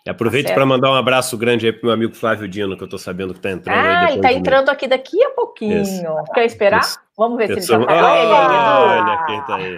E 0.07 0.09
aproveito 0.09 0.48
tá 0.48 0.55
para 0.55 0.64
mandar 0.64 0.90
um 0.90 0.94
abraço 0.94 1.36
grande 1.36 1.66
aí 1.66 1.72
pro 1.72 1.84
meu 1.84 1.92
amigo 1.92 2.14
Flávio 2.14 2.48
Dino, 2.48 2.74
que 2.74 2.82
eu 2.82 2.86
estou 2.86 2.98
sabendo 2.98 3.34
que 3.34 3.38
está 3.38 3.51
entrando. 3.51 3.76
Ah, 3.76 4.07
ele 4.09 4.16
está 4.16 4.32
entrando 4.32 4.70
aqui 4.70 4.88
daqui 4.88 5.22
a 5.22 5.30
pouquinho. 5.30 5.82
Isso. 5.82 6.03
Quer 6.32 6.46
esperar? 6.46 6.80
Isso. 6.80 6.98
Vamos 7.16 7.36
ver 7.36 7.48
Pessoa... 7.48 7.80
se 7.80 7.84
ele 7.84 7.94
já 7.94 8.03
tá 8.03 8.12
aí. 8.12 8.98
Olha 8.98 9.24
quem 9.26 9.38
está 9.40 9.57
aí. 9.57 9.76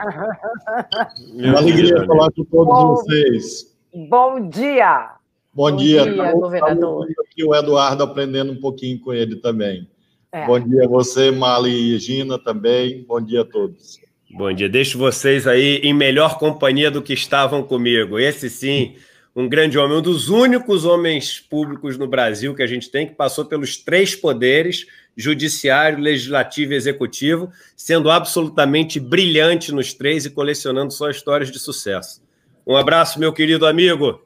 Uma 1.34 1.58
alegria 1.58 2.06
falar 2.06 2.30
com 2.30 2.44
todos 2.44 2.66
Bom... 2.66 2.94
vocês. 2.94 3.76
Bom 4.08 4.48
dia! 4.48 5.21
Bom, 5.54 5.70
Bom 5.70 5.76
dia, 5.76 6.04
dia 6.04 6.16
tá 6.16 6.32
governador. 6.32 7.06
Aqui 7.20 7.44
o 7.44 7.54
Eduardo 7.54 8.02
aprendendo 8.02 8.52
um 8.52 8.60
pouquinho 8.60 8.98
com 8.98 9.12
ele 9.12 9.36
também. 9.36 9.86
É. 10.32 10.46
Bom 10.46 10.58
dia 10.58 10.84
a 10.84 10.88
você, 10.88 11.30
Mali 11.30 11.94
e 11.94 11.98
Gina 11.98 12.38
também. 12.38 13.04
Bom 13.06 13.20
dia 13.20 13.42
a 13.42 13.44
todos. 13.44 14.00
Bom 14.30 14.50
dia. 14.50 14.66
Deixo 14.66 14.96
vocês 14.96 15.46
aí 15.46 15.76
em 15.82 15.92
melhor 15.92 16.38
companhia 16.38 16.90
do 16.90 17.02
que 17.02 17.12
estavam 17.12 17.62
comigo. 17.62 18.18
Esse 18.18 18.48
sim, 18.48 18.96
um 19.36 19.46
grande 19.46 19.78
homem, 19.78 19.98
um 19.98 20.02
dos 20.02 20.30
únicos 20.30 20.86
homens 20.86 21.38
públicos 21.38 21.98
no 21.98 22.06
Brasil 22.06 22.54
que 22.54 22.62
a 22.62 22.66
gente 22.66 22.90
tem 22.90 23.06
que 23.06 23.14
passou 23.14 23.44
pelos 23.44 23.76
três 23.76 24.14
poderes, 24.14 24.86
judiciário, 25.14 25.98
legislativo 25.98 26.72
e 26.72 26.76
executivo, 26.76 27.50
sendo 27.76 28.10
absolutamente 28.10 28.98
brilhante 28.98 29.70
nos 29.70 29.92
três 29.92 30.24
e 30.24 30.30
colecionando 30.30 30.94
só 30.94 31.10
histórias 31.10 31.50
de 31.50 31.58
sucesso. 31.58 32.22
Um 32.66 32.74
abraço, 32.74 33.20
meu 33.20 33.34
querido 33.34 33.66
amigo. 33.66 34.18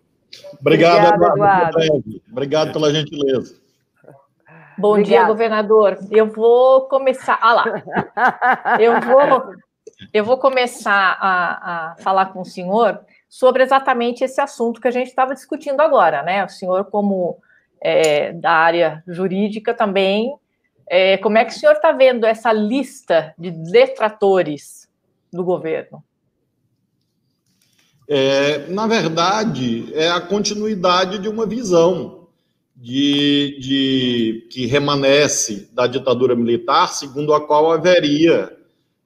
Obrigado, 0.60 1.14
Obrigado 1.14 1.34
Eduardo. 1.36 1.80
Eduardo. 1.80 2.22
Obrigado 2.30 2.72
pela 2.72 2.90
gentileza. 2.92 3.54
Bom 4.78 4.90
Obrigado. 4.90 5.08
dia, 5.08 5.24
governador. 5.24 5.98
Eu 6.10 6.26
vou 6.26 6.82
começar. 6.88 7.38
Ah 7.40 7.54
lá. 7.54 7.64
Eu 8.78 9.00
vou 9.00 9.56
eu 10.12 10.24
vou 10.24 10.36
começar 10.36 11.16
a, 11.20 11.92
a 11.92 11.96
falar 11.96 12.26
com 12.26 12.40
o 12.40 12.44
senhor 12.44 13.00
sobre 13.28 13.62
exatamente 13.62 14.24
esse 14.24 14.40
assunto 14.40 14.80
que 14.80 14.88
a 14.88 14.90
gente 14.90 15.08
estava 15.08 15.34
discutindo 15.34 15.80
agora, 15.80 16.22
né? 16.22 16.44
O 16.44 16.48
senhor, 16.48 16.84
como 16.86 17.38
é, 17.80 18.32
da 18.32 18.50
área 18.50 19.02
jurídica 19.06 19.72
também, 19.72 20.34
é, 20.88 21.16
como 21.18 21.38
é 21.38 21.44
que 21.44 21.52
o 21.52 21.54
senhor 21.54 21.72
está 21.72 21.92
vendo 21.92 22.24
essa 22.24 22.52
lista 22.52 23.34
de 23.38 23.50
detratores 23.50 24.88
do 25.32 25.44
governo? 25.44 26.02
É, 28.08 28.68
na 28.68 28.86
verdade, 28.86 29.92
é 29.92 30.08
a 30.08 30.20
continuidade 30.20 31.18
de 31.18 31.28
uma 31.28 31.44
visão 31.44 32.28
de, 32.76 33.58
de, 33.58 34.46
que 34.50 34.66
remanesce 34.66 35.68
da 35.72 35.86
ditadura 35.86 36.36
militar, 36.36 36.88
segundo 36.88 37.34
a 37.34 37.44
qual 37.44 37.72
haveria 37.72 38.54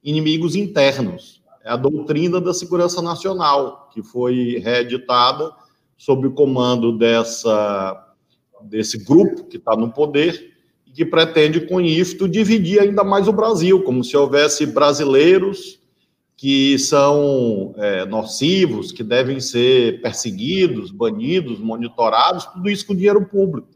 inimigos 0.05 0.55
internos. 0.55 1.41
É 1.65 1.71
a 1.71 1.77
doutrina 1.77 2.41
da 2.41 2.53
segurança 2.53 3.01
nacional, 3.01 3.89
que 3.95 4.03
foi 4.03 4.61
reeditada 4.63 5.51
sob 5.97 6.27
o 6.27 6.33
comando 6.33 6.97
dessa, 6.97 8.15
desse 8.63 8.99
grupo 8.99 9.45
que 9.45 9.57
está 9.57 9.75
no 9.77 9.91
poder 9.91 10.53
e 10.87 10.91
que 10.91 11.05
pretende, 11.07 11.61
com 11.61 11.81
isso, 11.81 12.29
dividir 12.29 12.81
ainda 12.81 13.05
mais 13.05 13.29
o 13.29 13.33
Brasil, 13.33 13.83
como 13.83 14.05
se 14.05 14.17
houvesse 14.17 14.67
brasileiros 14.67 15.80
que 16.41 16.79
são 16.79 17.75
é, 17.77 18.07
nocivos, 18.07 18.93
que 18.93 19.05
devem 19.05 19.41
ser 19.41 20.01
perseguidos, 20.01 20.91
banidos, 20.91 21.61
monitorados, 21.61 22.47
tudo 22.47 22.71
isso 22.71 22.87
com 22.87 22.97
dinheiro 22.97 23.27
público. 23.27 23.69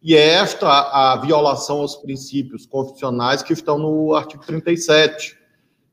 E 0.00 0.14
é 0.14 0.34
esta 0.34 0.68
a 0.68 1.16
violação 1.16 1.78
aos 1.80 1.96
princípios 1.96 2.64
constitucionais 2.64 3.42
que 3.42 3.52
estão 3.52 3.76
no 3.76 4.14
artigo 4.14 4.46
37, 4.46 5.36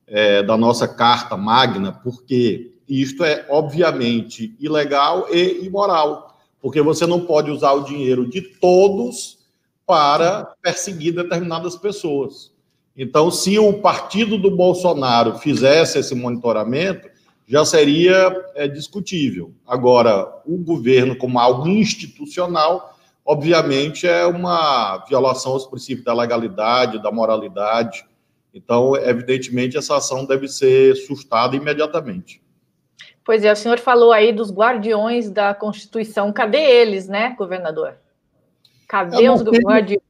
é, 0.05 0.43
da 0.43 0.55
nossa 0.55 0.87
Carta 0.87 1.35
Magna, 1.35 1.93
porque 2.03 2.73
isto 2.87 3.23
é 3.23 3.47
obviamente 3.49 4.55
ilegal 4.59 5.25
e 5.33 5.65
imoral, 5.65 6.37
porque 6.61 6.79
você 6.79 7.07
não 7.07 7.21
pode 7.21 7.49
usar 7.49 7.71
o 7.71 7.85
dinheiro 7.85 8.29
de 8.29 8.39
todos 8.39 9.39
para 9.83 10.53
perseguir 10.61 11.15
determinadas 11.15 11.75
pessoas. 11.75 12.52
Então, 12.95 13.31
se 13.31 13.57
o 13.57 13.73
partido 13.73 14.37
do 14.37 14.51
Bolsonaro 14.51 15.37
fizesse 15.37 15.99
esse 15.99 16.13
monitoramento, 16.13 17.09
já 17.47 17.65
seria 17.65 18.33
é, 18.55 18.67
discutível. 18.67 19.51
Agora, 19.67 20.41
o 20.45 20.57
governo, 20.57 21.15
como 21.15 21.39
algo 21.39 21.67
institucional, 21.67 22.97
obviamente 23.25 24.07
é 24.07 24.25
uma 24.25 25.03
violação 25.07 25.53
aos 25.53 25.65
princípios 25.65 26.05
da 26.05 26.13
legalidade, 26.13 27.01
da 27.01 27.11
moralidade, 27.11 28.05
então, 28.53 28.95
evidentemente, 28.95 29.77
essa 29.77 29.97
ação 29.97 30.25
deve 30.25 30.47
ser 30.47 30.95
sustada 30.95 31.55
imediatamente. 31.55 32.41
Pois 33.25 33.43
é, 33.43 33.51
o 33.51 33.55
senhor 33.55 33.79
falou 33.79 34.11
aí 34.11 34.31
dos 34.31 34.51
guardiões 34.51 35.31
da 35.31 35.55
Constituição. 35.55 36.31
Cadê 36.31 36.59
eles, 36.59 37.07
né, 37.07 37.33
governador? 37.37 37.95
Cadê 38.87 39.29
os 39.29 39.41
temos, 39.41 39.63
guardiões? 39.63 40.03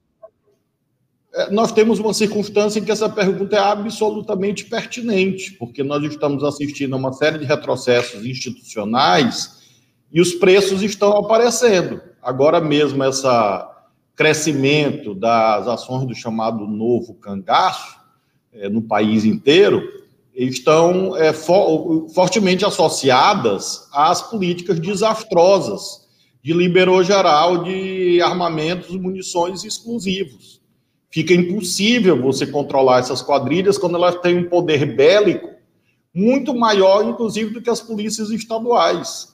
É, 1.36 1.50
nós 1.50 1.72
temos 1.72 2.00
uma 2.00 2.14
circunstância 2.14 2.80
em 2.80 2.84
que 2.84 2.92
essa 2.92 3.10
pergunta 3.10 3.56
é 3.56 3.60
absolutamente 3.60 4.66
pertinente, 4.66 5.54
porque 5.54 5.84
nós 5.84 6.04
estamos 6.04 6.44
assistindo 6.44 6.94
a 6.94 6.98
uma 6.98 7.12
série 7.12 7.40
de 7.40 7.46
retrocessos 7.46 8.24
institucionais 8.24 9.64
e 10.12 10.22
os 10.22 10.34
preços 10.36 10.84
estão 10.84 11.18
aparecendo. 11.18 12.00
Agora 12.22 12.62
mesmo, 12.62 13.04
esse 13.04 13.28
crescimento 14.16 15.16
das 15.16 15.68
ações 15.68 16.06
do 16.06 16.14
chamado 16.14 16.68
novo 16.68 17.16
cangaço 17.16 17.98
é, 18.54 18.70
no 18.70 18.84
país 18.84 19.26
inteiro, 19.26 19.82
estão 20.36 21.18
é, 21.18 21.34
for, 21.34 22.08
fortemente 22.10 22.64
associadas 22.64 23.88
às 23.92 24.22
políticas 24.22 24.80
desastrosas 24.80 26.08
de 26.44 26.54
liberou 26.54 27.04
geral 27.04 27.64
de 27.64 28.22
armamentos, 28.22 28.96
munições 28.96 29.64
explosivos. 29.64 30.63
Fica 31.14 31.32
impossível 31.32 32.20
você 32.20 32.48
controlar 32.48 32.98
essas 32.98 33.22
quadrilhas 33.22 33.78
quando 33.78 33.98
elas 33.98 34.20
têm 34.20 34.36
um 34.36 34.50
poder 34.50 34.96
bélico 34.96 35.48
muito 36.12 36.56
maior, 36.56 37.06
inclusive, 37.06 37.54
do 37.54 37.62
que 37.62 37.70
as 37.70 37.80
polícias 37.80 38.32
estaduais. 38.32 39.32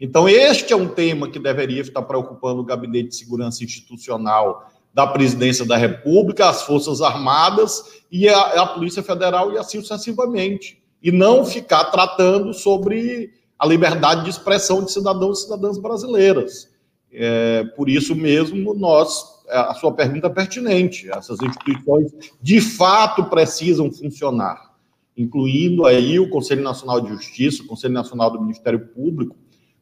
Então, 0.00 0.26
este 0.26 0.72
é 0.72 0.76
um 0.76 0.88
tema 0.88 1.28
que 1.28 1.38
deveria 1.38 1.82
estar 1.82 2.00
preocupando 2.00 2.62
o 2.62 2.64
Gabinete 2.64 3.10
de 3.10 3.16
Segurança 3.16 3.62
Institucional 3.62 4.72
da 4.94 5.06
Presidência 5.06 5.66
da 5.66 5.76
República, 5.76 6.48
as 6.48 6.62
Forças 6.62 7.02
Armadas 7.02 8.00
e 8.10 8.26
a, 8.26 8.62
a 8.62 8.66
Polícia 8.68 9.02
Federal 9.02 9.52
e 9.52 9.58
assim 9.58 9.82
sucessivamente. 9.82 10.82
E 11.02 11.12
não 11.12 11.44
ficar 11.44 11.84
tratando 11.90 12.54
sobre 12.54 13.34
a 13.58 13.66
liberdade 13.66 14.24
de 14.24 14.30
expressão 14.30 14.82
de 14.82 14.90
cidadãos 14.90 15.40
e 15.40 15.42
cidadãs 15.42 15.76
brasileiras. 15.76 16.70
É, 17.12 17.64
por 17.76 17.90
isso 17.90 18.14
mesmo, 18.14 18.72
nós, 18.72 19.37
a 19.50 19.74
sua 19.74 19.92
pergunta 19.92 20.26
é 20.26 20.30
pertinente. 20.30 21.10
Essas 21.10 21.40
instituições, 21.40 22.12
de 22.40 22.60
fato, 22.60 23.24
precisam 23.24 23.90
funcionar, 23.90 24.74
incluindo 25.16 25.86
aí 25.86 26.18
o 26.18 26.30
Conselho 26.30 26.62
Nacional 26.62 27.00
de 27.00 27.08
Justiça, 27.08 27.62
o 27.62 27.66
Conselho 27.66 27.94
Nacional 27.94 28.30
do 28.30 28.40
Ministério 28.40 28.80
Público, 28.88 29.36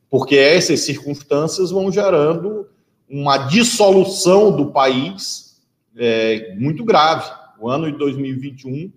porque 0.08 0.36
essas 0.36 0.80
circunstâncias 0.80 1.70
vão 1.70 1.90
gerando 1.90 2.66
uma 3.08 3.38
dissolução 3.38 4.54
do 4.54 4.72
país 4.72 5.60
é, 5.96 6.54
muito 6.58 6.84
grave. 6.84 7.30
O 7.58 7.68
ano 7.68 7.90
de 7.90 7.98
2021 7.98 8.92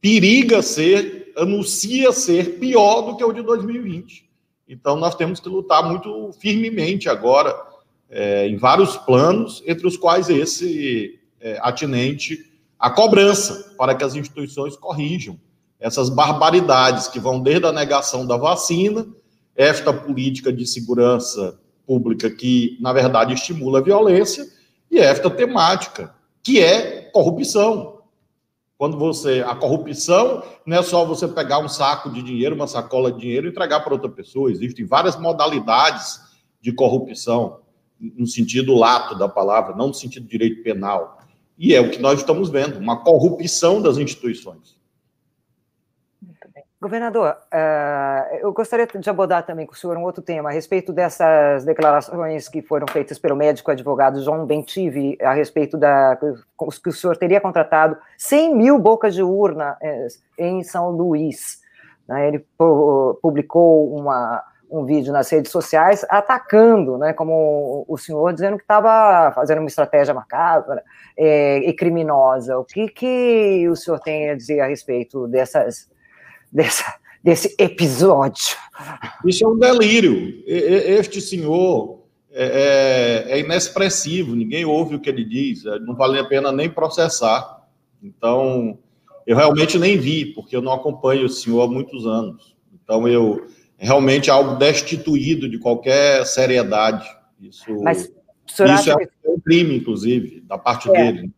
periga 0.00 0.62
ser, 0.62 1.32
anuncia 1.36 2.12
ser 2.12 2.58
pior 2.58 3.02
do 3.02 3.16
que 3.16 3.24
o 3.24 3.32
de 3.32 3.42
2020. 3.42 4.28
Então, 4.68 4.96
nós 4.96 5.14
temos 5.14 5.38
que 5.38 5.48
lutar 5.48 5.86
muito 5.88 6.32
firmemente 6.40 7.08
agora, 7.08 7.54
é, 8.12 8.46
em 8.46 8.56
vários 8.56 8.96
planos, 8.98 9.62
entre 9.66 9.86
os 9.86 9.96
quais 9.96 10.28
esse 10.28 11.18
é, 11.40 11.58
atinente 11.62 12.38
à 12.78 12.90
cobrança, 12.90 13.74
para 13.78 13.94
que 13.94 14.04
as 14.04 14.14
instituições 14.14 14.76
corrijam 14.76 15.40
essas 15.80 16.10
barbaridades 16.10 17.08
que 17.08 17.18
vão 17.18 17.40
desde 17.40 17.66
a 17.66 17.72
negação 17.72 18.24
da 18.24 18.36
vacina, 18.36 19.04
esta 19.56 19.92
política 19.92 20.52
de 20.52 20.64
segurança 20.66 21.58
pública 21.86 22.30
que, 22.30 22.78
na 22.80 22.92
verdade, 22.92 23.34
estimula 23.34 23.80
a 23.80 23.82
violência, 23.82 24.46
e 24.90 24.98
esta 24.98 25.28
temática, 25.28 26.14
que 26.42 26.60
é 26.60 27.10
corrupção. 27.12 28.00
Quando 28.76 28.98
você. 28.98 29.44
A 29.46 29.54
corrupção 29.54 30.42
não 30.66 30.76
é 30.76 30.82
só 30.82 31.04
você 31.04 31.26
pegar 31.26 31.58
um 31.60 31.68
saco 31.68 32.10
de 32.10 32.22
dinheiro, 32.22 32.54
uma 32.54 32.66
sacola 32.66 33.10
de 33.10 33.20
dinheiro 33.20 33.46
e 33.46 33.50
entregar 33.50 33.80
para 33.80 33.94
outra 33.94 34.08
pessoa. 34.08 34.50
Existem 34.50 34.84
várias 34.84 35.16
modalidades 35.18 36.20
de 36.60 36.72
corrupção, 36.72 37.61
no 38.02 38.26
sentido 38.26 38.74
lato 38.74 39.16
da 39.16 39.28
palavra, 39.28 39.76
não 39.76 39.88
no 39.88 39.94
sentido 39.94 40.26
direito 40.26 40.62
penal. 40.62 41.20
E 41.56 41.74
é 41.74 41.80
o 41.80 41.90
que 41.90 42.00
nós 42.00 42.18
estamos 42.18 42.50
vendo, 42.50 42.78
uma 42.78 43.04
corrupção 43.04 43.80
das 43.80 43.96
instituições. 43.96 44.76
Governador, 46.82 47.36
uh, 47.54 48.36
eu 48.40 48.52
gostaria 48.52 48.88
de 48.88 49.08
abordar 49.08 49.46
também 49.46 49.64
com 49.64 49.72
o 49.72 49.76
senhor 49.76 49.96
um 49.96 50.02
outro 50.02 50.20
tema, 50.20 50.48
a 50.48 50.52
respeito 50.52 50.92
dessas 50.92 51.64
declarações 51.64 52.48
que 52.48 52.60
foram 52.60 52.88
feitas 52.90 53.20
pelo 53.20 53.36
médico 53.36 53.70
advogado 53.70 54.20
João 54.20 54.44
Bentive, 54.44 55.16
a 55.22 55.32
respeito 55.32 55.78
da 55.78 56.16
que 56.16 56.88
o 56.88 56.92
senhor 56.92 57.16
teria 57.16 57.40
contratado 57.40 57.96
100 58.18 58.56
mil 58.56 58.80
bocas 58.80 59.14
de 59.14 59.22
urna 59.22 59.76
eh, 59.80 60.08
em 60.36 60.64
São 60.64 60.90
Luís. 60.90 61.60
Né? 62.08 62.26
Ele 62.26 62.44
publicou 63.22 63.94
uma, 63.94 64.42
um 64.72 64.84
vídeo 64.84 65.12
nas 65.12 65.30
redes 65.30 65.52
sociais 65.52 66.04
atacando, 66.08 66.96
né, 66.96 67.12
como 67.12 67.84
o 67.86 67.98
senhor, 67.98 68.32
dizendo 68.32 68.56
que 68.56 68.64
estava 68.64 69.30
fazendo 69.34 69.58
uma 69.58 69.68
estratégia 69.68 70.14
macabra 70.14 70.82
eh, 71.16 71.58
e 71.58 71.72
criminosa. 71.74 72.58
O 72.58 72.64
que, 72.64 72.88
que 72.88 73.68
o 73.68 73.76
senhor 73.76 74.00
tem 74.00 74.30
a 74.30 74.34
dizer 74.34 74.60
a 74.60 74.66
respeito 74.66 75.28
dessas 75.28 75.90
dessa, 76.52 76.94
desse 77.22 77.54
episódio. 77.58 78.56
Isso 79.24 79.44
é 79.44 79.48
um 79.48 79.58
delírio. 79.58 80.42
Este 80.46 81.20
senhor 81.20 82.02
é, 82.30 83.26
é, 83.28 83.32
é, 83.32 83.40
inexpressivo, 83.40 84.34
ninguém 84.34 84.64
ouve 84.64 84.96
o 84.96 85.00
que 85.00 85.08
ele 85.08 85.24
diz, 85.24 85.64
é, 85.64 85.78
não 85.80 85.94
vale 85.94 86.18
a 86.18 86.24
pena 86.24 86.52
nem 86.52 86.68
processar. 86.68 87.62
Então, 88.02 88.78
eu 89.26 89.36
realmente 89.36 89.78
nem 89.78 89.96
vi, 89.96 90.26
porque 90.26 90.56
eu 90.56 90.62
não 90.62 90.72
acompanho 90.72 91.26
o 91.26 91.28
senhor 91.28 91.62
há 91.62 91.68
muitos 91.68 92.06
anos. 92.06 92.54
Então, 92.72 93.06
eu 93.06 93.46
realmente 93.82 94.30
é 94.30 94.32
algo 94.32 94.54
destituído 94.54 95.48
de 95.50 95.58
qualquer 95.58 96.24
seriedade. 96.24 97.04
Isso, 97.40 97.82
Mas, 97.82 98.10
isso 98.48 98.90
é 98.90 98.96
um 99.28 99.40
crime, 99.40 99.76
inclusive, 99.76 100.40
da 100.42 100.56
parte 100.56 100.88
é. 100.88 100.92
dele. 100.92 101.30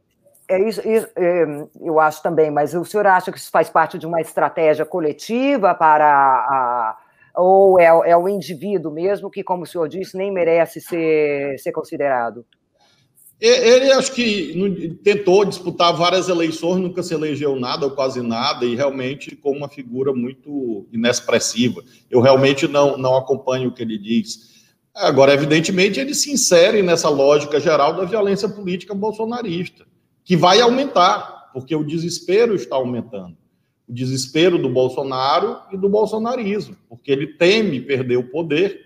É 0.46 0.68
isso, 0.68 0.86
isso 0.86 1.08
é, 1.16 1.46
eu 1.80 1.98
acho 1.98 2.22
também, 2.22 2.50
mas 2.50 2.74
o 2.74 2.84
senhor 2.84 3.06
acha 3.06 3.32
que 3.32 3.38
isso 3.38 3.50
faz 3.50 3.70
parte 3.70 3.96
de 3.96 4.06
uma 4.06 4.20
estratégia 4.20 4.84
coletiva 4.84 5.74
para 5.74 6.06
a, 6.06 6.98
ou 7.34 7.80
é, 7.80 7.86
é, 7.86 8.14
o 8.14 8.28
indivíduo 8.28 8.92
mesmo 8.92 9.30
que, 9.30 9.42
como 9.42 9.62
o 9.62 9.66
senhor 9.66 9.88
disse, 9.88 10.18
nem 10.18 10.30
merece 10.30 10.82
ser, 10.82 11.58
ser 11.58 11.72
considerado? 11.72 12.44
Ele 13.40 13.92
acho 13.92 14.12
que 14.12 14.98
tentou 15.02 15.44
disputar 15.44 15.94
várias 15.94 16.28
eleições, 16.28 16.80
nunca 16.80 17.02
se 17.02 17.12
elegeu 17.12 17.56
nada 17.56 17.84
ou 17.84 17.92
quase 17.92 18.22
nada, 18.22 18.64
e 18.64 18.74
realmente 18.74 19.36
com 19.36 19.50
uma 19.50 19.68
figura 19.68 20.12
muito 20.12 20.86
inexpressiva. 20.92 21.82
Eu 22.10 22.20
realmente 22.20 22.66
não, 22.68 22.96
não 22.96 23.16
acompanho 23.16 23.68
o 23.68 23.72
que 23.72 23.82
ele 23.82 23.98
diz. 23.98 24.54
Agora, 24.94 25.34
evidentemente, 25.34 25.98
ele 25.98 26.14
se 26.14 26.30
insere 26.30 26.80
nessa 26.80 27.08
lógica 27.08 27.58
geral 27.58 27.94
da 27.94 28.04
violência 28.04 28.48
política 28.48 28.94
bolsonarista 28.94 29.84
que 30.24 30.36
vai 30.36 30.60
aumentar, 30.60 31.50
porque 31.52 31.76
o 31.76 31.84
desespero 31.84 32.54
está 32.54 32.76
aumentando. 32.76 33.36
O 33.86 33.92
desespero 33.92 34.56
do 34.56 34.70
Bolsonaro 34.70 35.58
e 35.70 35.76
do 35.76 35.88
bolsonarismo, 35.88 36.76
porque 36.88 37.12
ele 37.12 37.26
teme 37.26 37.80
perder 37.80 38.16
o 38.16 38.30
poder 38.30 38.80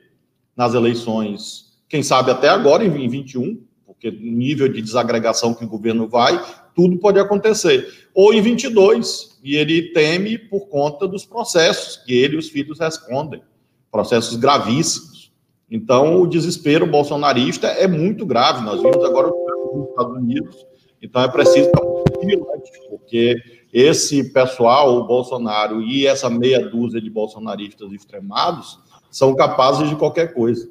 nas 0.56 0.74
eleições, 0.74 1.68
quem 1.88 2.02
sabe 2.02 2.32
até 2.32 2.48
agora, 2.48 2.84
em 2.84 3.08
21, 3.08 3.62
porque 4.00 4.10
nível 4.10 4.68
de 4.68 4.80
desagregação 4.80 5.52
que 5.52 5.64
o 5.64 5.68
governo 5.68 6.08
vai, 6.08 6.40
tudo 6.74 6.98
pode 6.98 7.18
acontecer. 7.18 8.08
Ou 8.14 8.32
em 8.32 8.40
22, 8.40 9.38
e 9.42 9.56
ele 9.56 9.92
teme 9.92 10.38
por 10.38 10.68
conta 10.68 11.08
dos 11.08 11.24
processos 11.24 11.96
que 11.96 12.14
ele 12.14 12.36
e 12.36 12.38
os 12.38 12.48
filhos 12.48 12.78
respondem, 12.78 13.42
processos 13.90 14.36
gravíssimos. 14.36 15.32
Então, 15.70 16.22
o 16.22 16.26
desespero 16.26 16.86
bolsonarista 16.86 17.66
é 17.66 17.86
muito 17.86 18.24
grave. 18.24 18.64
Nós 18.64 18.80
vimos 18.80 19.04
agora 19.04 19.28
nos 19.28 19.90
Estados 19.90 20.16
Unidos 20.16 20.68
então 21.00 21.22
é 21.22 21.28
preciso 21.28 21.66
estar 21.66 21.82
muito 21.82 22.20
vigilante, 22.20 22.70
porque 22.88 23.36
esse 23.72 24.32
pessoal, 24.32 24.96
o 24.96 25.06
Bolsonaro 25.06 25.82
e 25.82 26.06
essa 26.06 26.28
meia 26.28 26.68
dúzia 26.68 27.00
de 27.00 27.10
bolsonaristas 27.10 27.92
extremados, 27.92 28.78
são 29.10 29.34
capazes 29.34 29.88
de 29.88 29.96
qualquer 29.96 30.34
coisa. 30.34 30.68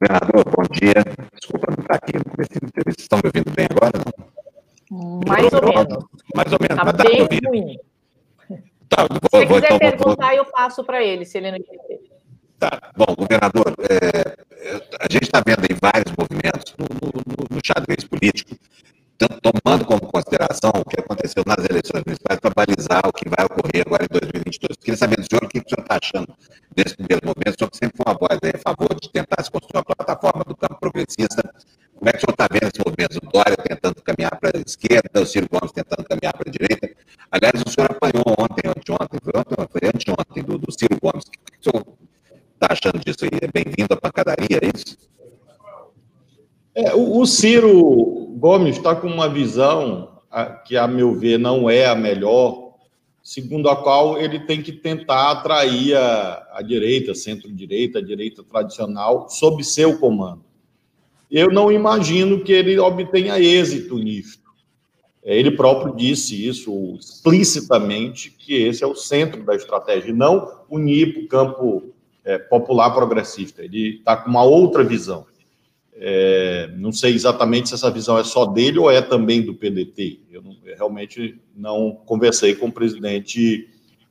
Governador, 0.00 0.44
bom 0.44 0.64
dia. 0.72 0.94
Desculpa 1.34 1.66
não 1.70 1.82
estar 1.82 1.94
aqui 1.94 2.18
no 2.18 2.24
começo 2.24 2.50
da 2.60 2.66
entrevista. 2.66 3.02
Estão 3.02 3.18
me 3.18 3.26
ouvindo 3.26 3.54
bem 3.54 3.66
agora? 3.70 3.92
Não? 4.04 5.20
Mais 5.26 5.52
ou 5.52 5.62
menos. 5.62 6.04
Mais 6.34 6.52
ou 6.52 6.58
menos. 6.60 6.78
Está 6.78 6.92
bem 6.92 7.22
ruim. 7.46 7.78
Tá, 8.88 9.06
vou, 9.08 9.40
se 9.40 9.46
você 9.46 9.66
quiser 9.66 9.66
então, 9.66 9.78
perguntar, 9.78 10.28
vou... 10.28 10.36
eu 10.36 10.44
passo 10.46 10.84
para 10.84 11.02
ele, 11.02 11.24
se 11.24 11.38
ele 11.38 11.50
não 11.50 11.58
entender. 11.58 12.00
Tá, 12.58 12.92
bom, 12.96 13.06
governador, 13.16 13.74
é, 13.90 14.36
a 15.00 15.10
gente 15.10 15.24
está 15.24 15.42
vendo 15.44 15.60
aí 15.60 15.76
vários 15.80 16.14
movimentos 16.16 16.74
no, 16.78 16.86
no, 16.86 17.56
no 17.56 17.60
xadrez 17.64 18.04
político, 18.04 18.54
tomando 19.42 19.84
como 19.84 20.00
consideração 20.00 20.70
o 20.74 20.84
que 20.84 21.00
aconteceu 21.00 21.42
nas 21.46 21.58
eleições 21.58 22.04
municipais 22.06 22.38
para 22.40 22.52
balizar 22.54 23.02
o 23.06 23.12
que 23.12 23.28
vai 23.28 23.44
ocorrer 23.46 23.84
agora 23.86 24.04
em 24.04 24.08
2022. 24.12 24.76
Queria 24.78 24.96
saber 24.96 25.16
do 25.16 25.26
senhor 25.28 25.44
o 25.44 25.48
que 25.48 25.58
o 25.58 25.62
senhor 25.66 25.82
está 25.82 25.98
achando 26.00 26.36
desse 26.74 26.96
primeiro 26.96 27.26
momento. 27.26 27.54
O 27.54 27.58
senhor 27.58 27.70
sempre 27.74 27.96
foi 27.96 28.12
uma 28.12 28.18
voz 28.18 28.38
aí 28.42 28.52
a 28.54 28.58
favor 28.58 28.94
de 29.00 29.10
tentar 29.10 29.42
se 29.42 29.50
construir 29.50 29.78
uma 29.78 29.84
plataforma 29.84 30.44
do 30.44 30.56
campo 30.56 30.78
progressista. 30.80 31.42
Como 31.94 32.08
é 32.08 32.12
que 32.12 32.18
o 32.18 32.20
senhor 32.20 32.32
está 32.32 32.48
vendo 32.50 32.70
esse 32.70 32.82
movimento? 32.84 33.16
O 33.16 33.32
Dória 33.32 33.56
tentando 33.56 34.02
caminhar 34.02 34.38
para 34.38 34.58
a 34.58 34.60
esquerda, 34.60 35.22
o 35.22 35.26
Ciro 35.26 35.48
Gomes 35.50 35.72
tentando 35.72 36.04
caminhar 36.04 36.34
para 36.34 36.48
a 36.48 36.52
direita. 36.52 36.90
Aliás, 37.30 37.62
o 37.64 37.70
senhor 37.70 37.90
apanhou 37.90 38.24
ontem, 38.38 38.68
anteontem, 38.68 39.20
foi 39.22 39.32
ontem, 39.34 39.56
foi 39.70 39.88
anteontem, 39.88 40.42
do, 40.42 40.58
do 40.58 40.72
Ciro 40.72 40.98
Gomes. 41.00 41.24
O 41.24 41.30
que 41.30 41.68
o 41.68 41.70
senhor 41.70 41.86
está 42.54 42.68
achando 42.70 42.98
disso 42.98 43.24
aí? 43.24 43.38
É 43.40 43.48
bem-vindo 43.48 43.94
à 43.94 43.96
pancadaria, 43.96 44.58
é 44.60 44.70
isso? 44.74 44.98
É, 46.74 46.94
o, 46.94 47.20
o, 47.20 47.26
Ciro 47.26 48.34
Gomes 48.36 48.76
está 48.76 48.96
com 48.96 49.06
uma 49.06 49.28
visão 49.28 50.20
que, 50.64 50.76
a 50.76 50.88
meu 50.88 51.14
ver, 51.14 51.38
não 51.38 51.70
é 51.70 51.86
a 51.86 51.94
melhor, 51.94 52.63
segundo 53.34 53.68
a 53.68 53.74
qual 53.74 54.16
ele 54.16 54.38
tem 54.38 54.62
que 54.62 54.70
tentar 54.70 55.32
atrair 55.32 55.96
a, 55.96 56.50
a 56.52 56.62
direita, 56.62 57.16
centro-direita, 57.16 57.98
a 57.98 58.02
direita 58.02 58.44
tradicional, 58.44 59.28
sob 59.28 59.64
seu 59.64 59.98
comando. 59.98 60.44
Eu 61.28 61.50
não 61.50 61.72
imagino 61.72 62.44
que 62.44 62.52
ele 62.52 62.78
obtenha 62.78 63.40
êxito 63.40 63.98
nisso. 63.98 64.38
É, 65.24 65.36
ele 65.36 65.50
próprio 65.50 65.96
disse 65.96 66.46
isso 66.46 66.96
explicitamente, 66.96 68.30
que 68.30 68.54
esse 68.54 68.84
é 68.84 68.86
o 68.86 68.94
centro 68.94 69.42
da 69.42 69.56
estratégia, 69.56 70.10
e 70.10 70.14
não 70.14 70.60
unir 70.70 71.14
para 71.14 71.22
o 71.22 71.26
campo 71.26 71.82
é, 72.24 72.38
popular 72.38 72.90
progressista. 72.94 73.64
Ele 73.64 73.96
está 73.96 74.16
com 74.16 74.30
uma 74.30 74.44
outra 74.44 74.84
visão. 74.84 75.26
É, 75.96 76.70
não 76.76 76.90
sei 76.92 77.14
exatamente 77.14 77.68
se 77.68 77.74
essa 77.74 77.90
visão 77.90 78.18
é 78.18 78.24
só 78.24 78.46
dele 78.46 78.78
ou 78.78 78.90
é 78.90 79.00
também 79.00 79.42
do 79.42 79.54
PDT. 79.54 80.20
Eu, 80.30 80.42
não, 80.42 80.56
eu 80.64 80.76
realmente 80.76 81.40
não 81.56 81.92
conversei 82.04 82.54
com 82.54 82.66
o 82.66 82.72
presidente 82.72 83.68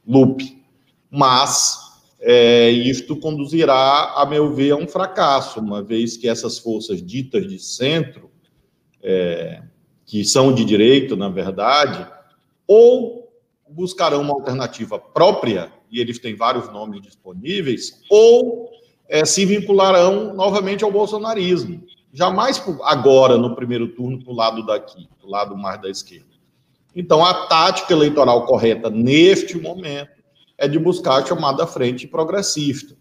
Lupe, 0.08 0.64
mas 1.12 1.78
é, 2.20 2.70
isto 2.70 3.18
conduzirá, 3.18 4.14
a 4.16 4.26
meu 4.26 4.54
ver, 4.54 4.72
a 4.72 4.78
um 4.78 4.88
fracasso, 4.88 5.60
uma 5.60 5.84
vez 5.84 6.16
que 6.16 6.28
essas 6.30 6.58
forças 6.58 7.06
ditas 7.06 7.46
de 7.46 7.60
centro, 7.60 8.32
é, 9.02 9.62
que 10.06 10.24
são 10.24 10.54
de 10.54 10.64
direito, 10.64 11.18
na 11.18 11.28
verdade, 11.28 12.08
ou 12.66 13.30
buscarão 13.70 14.22
uma 14.22 14.34
alternativa 14.34 14.98
própria, 14.98 15.72
e 15.92 16.00
eles 16.00 16.18
têm 16.18 16.36
vários 16.36 16.72
nomes 16.72 17.02
disponíveis, 17.02 18.02
ou 18.10 18.72
é, 19.08 19.26
se 19.26 19.46
vincularão 19.46 20.34
novamente 20.34 20.84
ao 20.84 20.92
bolsonarismo. 20.92 21.84
Jamais 22.12 22.64
agora, 22.84 23.38
no 23.38 23.56
primeiro 23.56 23.88
turno, 23.88 24.24
para 24.24 24.32
o 24.32 24.36
lado 24.36 24.66
daqui, 24.66 25.08
para 25.20 25.28
o 25.28 25.32
lado 25.32 25.58
mais 25.58 25.82
da 25.82 25.90
esquerda. 25.90 26.34
Então, 26.96 27.26
a 27.26 27.48
tática 27.48 27.92
eleitoral 27.92 28.46
correta 28.46 28.90
neste 28.90 29.58
momento 29.58 30.12
é 30.58 30.68
de 30.68 30.78
buscar 30.78 31.22
a 31.22 31.26
chamada 31.26 31.66
frente 31.66 32.08
progressista, 32.08 32.96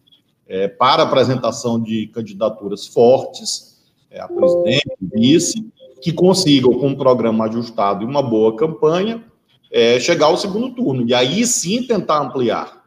é, 0.48 0.66
para 0.66 1.02
apresentação 1.02 1.80
de 1.80 2.06
candidaturas 2.08 2.86
fortes, 2.86 3.82
é, 4.10 4.20
a 4.20 4.28
presidente, 4.28 4.96
vice, 5.00 5.72
que 6.00 6.12
consigam, 6.12 6.74
com 6.78 6.88
um 6.88 6.96
programa 6.96 7.46
ajustado 7.46 8.02
e 8.02 8.06
uma 8.06 8.22
boa 8.22 8.56
campanha, 8.56 9.24
é, 9.70 10.00
chegar 10.00 10.26
ao 10.26 10.36
segundo 10.36 10.74
turno. 10.74 11.06
E 11.06 11.14
aí 11.14 11.46
sim 11.46 11.82
tentar 11.86 12.20
ampliar. 12.20 12.81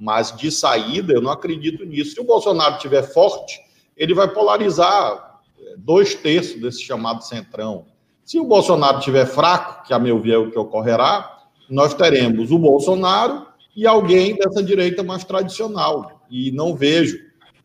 Mas 0.00 0.34
de 0.34 0.50
saída, 0.50 1.12
eu 1.12 1.20
não 1.20 1.30
acredito 1.30 1.84
nisso. 1.84 2.14
Se 2.14 2.20
o 2.20 2.24
Bolsonaro 2.24 2.76
estiver 2.76 3.02
forte, 3.02 3.60
ele 3.94 4.14
vai 4.14 4.32
polarizar 4.32 5.40
é, 5.60 5.74
dois 5.76 6.14
terços 6.14 6.58
desse 6.58 6.82
chamado 6.82 7.22
centrão. 7.22 7.84
Se 8.24 8.40
o 8.40 8.44
Bolsonaro 8.44 8.98
estiver 8.98 9.26
fraco, 9.26 9.86
que 9.86 9.92
a 9.92 9.98
meu 9.98 10.18
ver 10.18 10.32
é 10.32 10.38
o 10.38 10.50
que 10.50 10.58
ocorrerá, 10.58 11.38
nós 11.68 11.92
teremos 11.92 12.50
o 12.50 12.58
Bolsonaro 12.58 13.46
e 13.76 13.86
alguém 13.86 14.36
dessa 14.36 14.62
direita 14.62 15.02
mais 15.02 15.22
tradicional. 15.22 16.22
E 16.30 16.50
não 16.50 16.74
vejo 16.74 17.18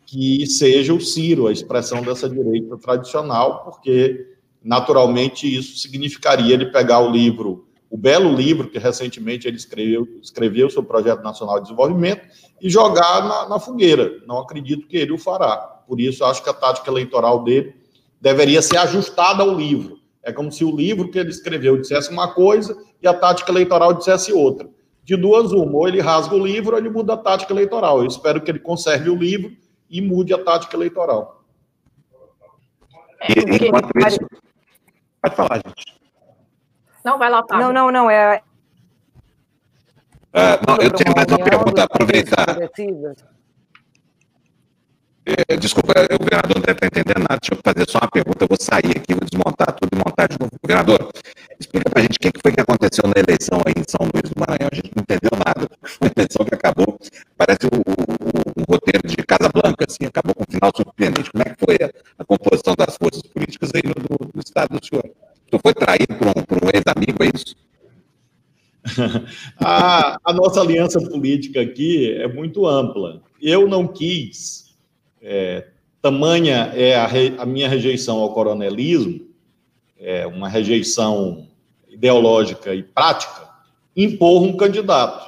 que 0.05 0.45
seja 0.45 0.93
o 0.93 0.99
Ciro 0.99 1.47
a 1.47 1.51
expressão 1.51 2.01
dessa 2.01 2.29
direita 2.29 2.77
tradicional, 2.77 3.63
porque 3.63 4.35
naturalmente 4.63 5.47
isso 5.47 5.77
significaria 5.77 6.53
ele 6.53 6.65
pegar 6.67 6.99
o 6.99 7.11
livro, 7.11 7.64
o 7.95 7.97
belo 7.97 8.35
livro 8.35 8.69
que 8.69 8.77
recentemente 8.77 9.47
ele 9.47 9.55
escreveu, 9.55 10.05
escreveu 10.21 10.69
sobre 10.69 10.89
o 10.89 10.91
Projeto 10.91 11.23
Nacional 11.23 11.55
de 11.55 11.61
Desenvolvimento 11.61 12.27
e 12.61 12.69
jogar 12.69 13.25
na, 13.25 13.47
na 13.47 13.57
fogueira. 13.57 14.21
Não 14.27 14.37
acredito 14.37 14.85
que 14.85 14.97
ele 14.97 15.13
o 15.13 15.17
fará. 15.17 15.55
Por 15.87 16.01
isso, 16.01 16.25
acho 16.25 16.43
que 16.43 16.49
a 16.49 16.53
tática 16.53 16.91
eleitoral 16.91 17.45
dele 17.45 17.73
deveria 18.19 18.61
ser 18.61 18.75
ajustada 18.79 19.43
ao 19.43 19.55
livro. 19.55 19.97
É 20.21 20.33
como 20.33 20.51
se 20.51 20.65
o 20.65 20.75
livro 20.75 21.09
que 21.09 21.17
ele 21.17 21.29
escreveu 21.29 21.77
dissesse 21.77 22.11
uma 22.11 22.33
coisa 22.33 22.77
e 23.01 23.07
a 23.07 23.13
tática 23.13 23.49
eleitoral 23.49 23.93
dissesse 23.93 24.33
outra. 24.33 24.69
De 25.01 25.15
duas, 25.15 25.53
uma, 25.53 25.77
ou 25.77 25.87
ele 25.87 26.01
rasga 26.01 26.35
o 26.35 26.45
livro 26.45 26.73
ou 26.73 26.77
ele 26.77 26.89
muda 26.89 27.13
a 27.13 27.17
tática 27.17 27.53
eleitoral. 27.53 27.99
Eu 27.99 28.07
espero 28.07 28.41
que 28.41 28.51
ele 28.51 28.59
conserve 28.59 29.09
o 29.09 29.15
livro 29.15 29.55
e 29.89 30.01
mude 30.01 30.33
a 30.33 30.43
tática 30.43 30.75
eleitoral. 30.75 31.45
É, 33.21 33.65
enquanto 33.65 33.89
isso, 34.05 34.19
Pode 35.21 35.35
falar, 35.37 35.61
gente. 35.65 36.04
Não, 37.05 37.19
vai 37.19 37.29
lá, 37.29 37.43
Fábio. 37.47 37.67
Não, 37.67 37.71
não, 37.71 37.91
não, 37.91 38.09
é... 38.09 38.41
Uh, 40.33 40.57
não, 40.67 40.77
eu 40.81 40.89
tenho 40.89 41.15
mais 41.15 41.27
uma 41.27 41.37
pergunta, 41.37 41.83
aproveitar. 41.83 42.57
É, 45.27 45.55
desculpa, 45.55 45.93
o 45.93 46.17
governador 46.17 46.55
não 46.55 46.61
deve 46.61 46.73
estar 46.73 46.87
entendendo 46.87 47.19
nada. 47.19 47.39
Deixa 47.39 47.53
eu 47.53 47.59
fazer 47.63 47.89
só 47.89 47.99
uma 47.99 48.09
pergunta. 48.09 48.43
Eu 48.43 48.47
vou 48.47 48.57
sair 48.59 48.97
aqui, 48.97 49.13
vou 49.13 49.23
desmontar 49.23 49.71
tudo 49.73 49.89
e 49.93 49.97
montar 49.97 50.27
de 50.27 50.37
novo. 50.39 50.51
Governador, 50.61 51.11
explica 51.59 51.89
para 51.91 51.99
a 51.99 52.03
gente 52.03 52.17
o 52.17 52.19
que 52.19 52.31
foi 52.41 52.51
que 52.51 52.61
aconteceu 52.61 53.03
na 53.05 53.21
eleição 53.21 53.61
aí 53.65 53.73
em 53.77 53.85
São 53.87 54.01
Luís 54.09 54.29
do 54.29 54.39
Maranhão. 54.39 54.69
A 54.71 54.75
gente 54.75 54.91
não 54.95 55.01
entendeu 55.01 55.31
nada. 55.37 55.69
Foi 55.81 56.09
uma 56.09 56.11
eleição 56.17 56.45
que 56.45 56.55
acabou, 56.55 56.97
parece 57.37 57.65
o, 57.69 57.75
o, 57.85 58.61
o 58.61 58.73
roteiro 58.73 59.07
de 59.07 59.15
Casa 59.17 59.49
Blanca, 59.53 59.85
assim, 59.87 60.05
acabou 60.05 60.33
com 60.33 60.43
um 60.43 60.51
final 60.51 60.71
surpreendente. 60.75 61.31
Como 61.31 61.43
é 61.45 61.49
que 61.53 61.57
foi 61.63 61.77
a, 61.85 61.89
a 62.17 62.25
composição 62.25 62.73
das 62.75 62.97
forças 62.97 63.21
políticas 63.23 63.71
aí 63.73 63.83
no, 63.85 63.93
no, 63.93 64.31
no 64.33 64.41
estado 64.41 64.77
do 64.77 64.85
senhor? 64.85 65.05
Tu 65.55 65.59
foi 65.63 65.73
traído 65.73 66.13
por 66.15 66.27
um, 66.27 66.67
um 66.67 66.69
ex-amigo, 66.73 67.23
é 67.23 67.31
isso? 67.33 67.55
a, 69.57 70.19
a 70.21 70.33
nossa 70.33 70.59
aliança 70.59 70.99
política 70.99 71.61
aqui 71.61 72.11
é 72.11 72.27
muito 72.27 72.67
ampla. 72.67 73.21
Eu 73.41 73.65
não 73.65 73.87
quis 73.87 74.75
é, 75.21 75.67
tamanha 76.01 76.73
é 76.75 76.97
a, 76.97 77.07
re, 77.07 77.35
a, 77.37 77.45
minha 77.45 77.69
rejeição 77.69 78.19
ao 78.19 78.33
coronelismo, 78.33 79.25
é 79.97 80.27
uma 80.27 80.49
rejeição 80.49 81.47
ideológica 81.87 82.75
e 82.75 82.83
prática, 82.83 83.49
impor 83.95 84.43
um 84.43 84.57
candidato. 84.57 85.25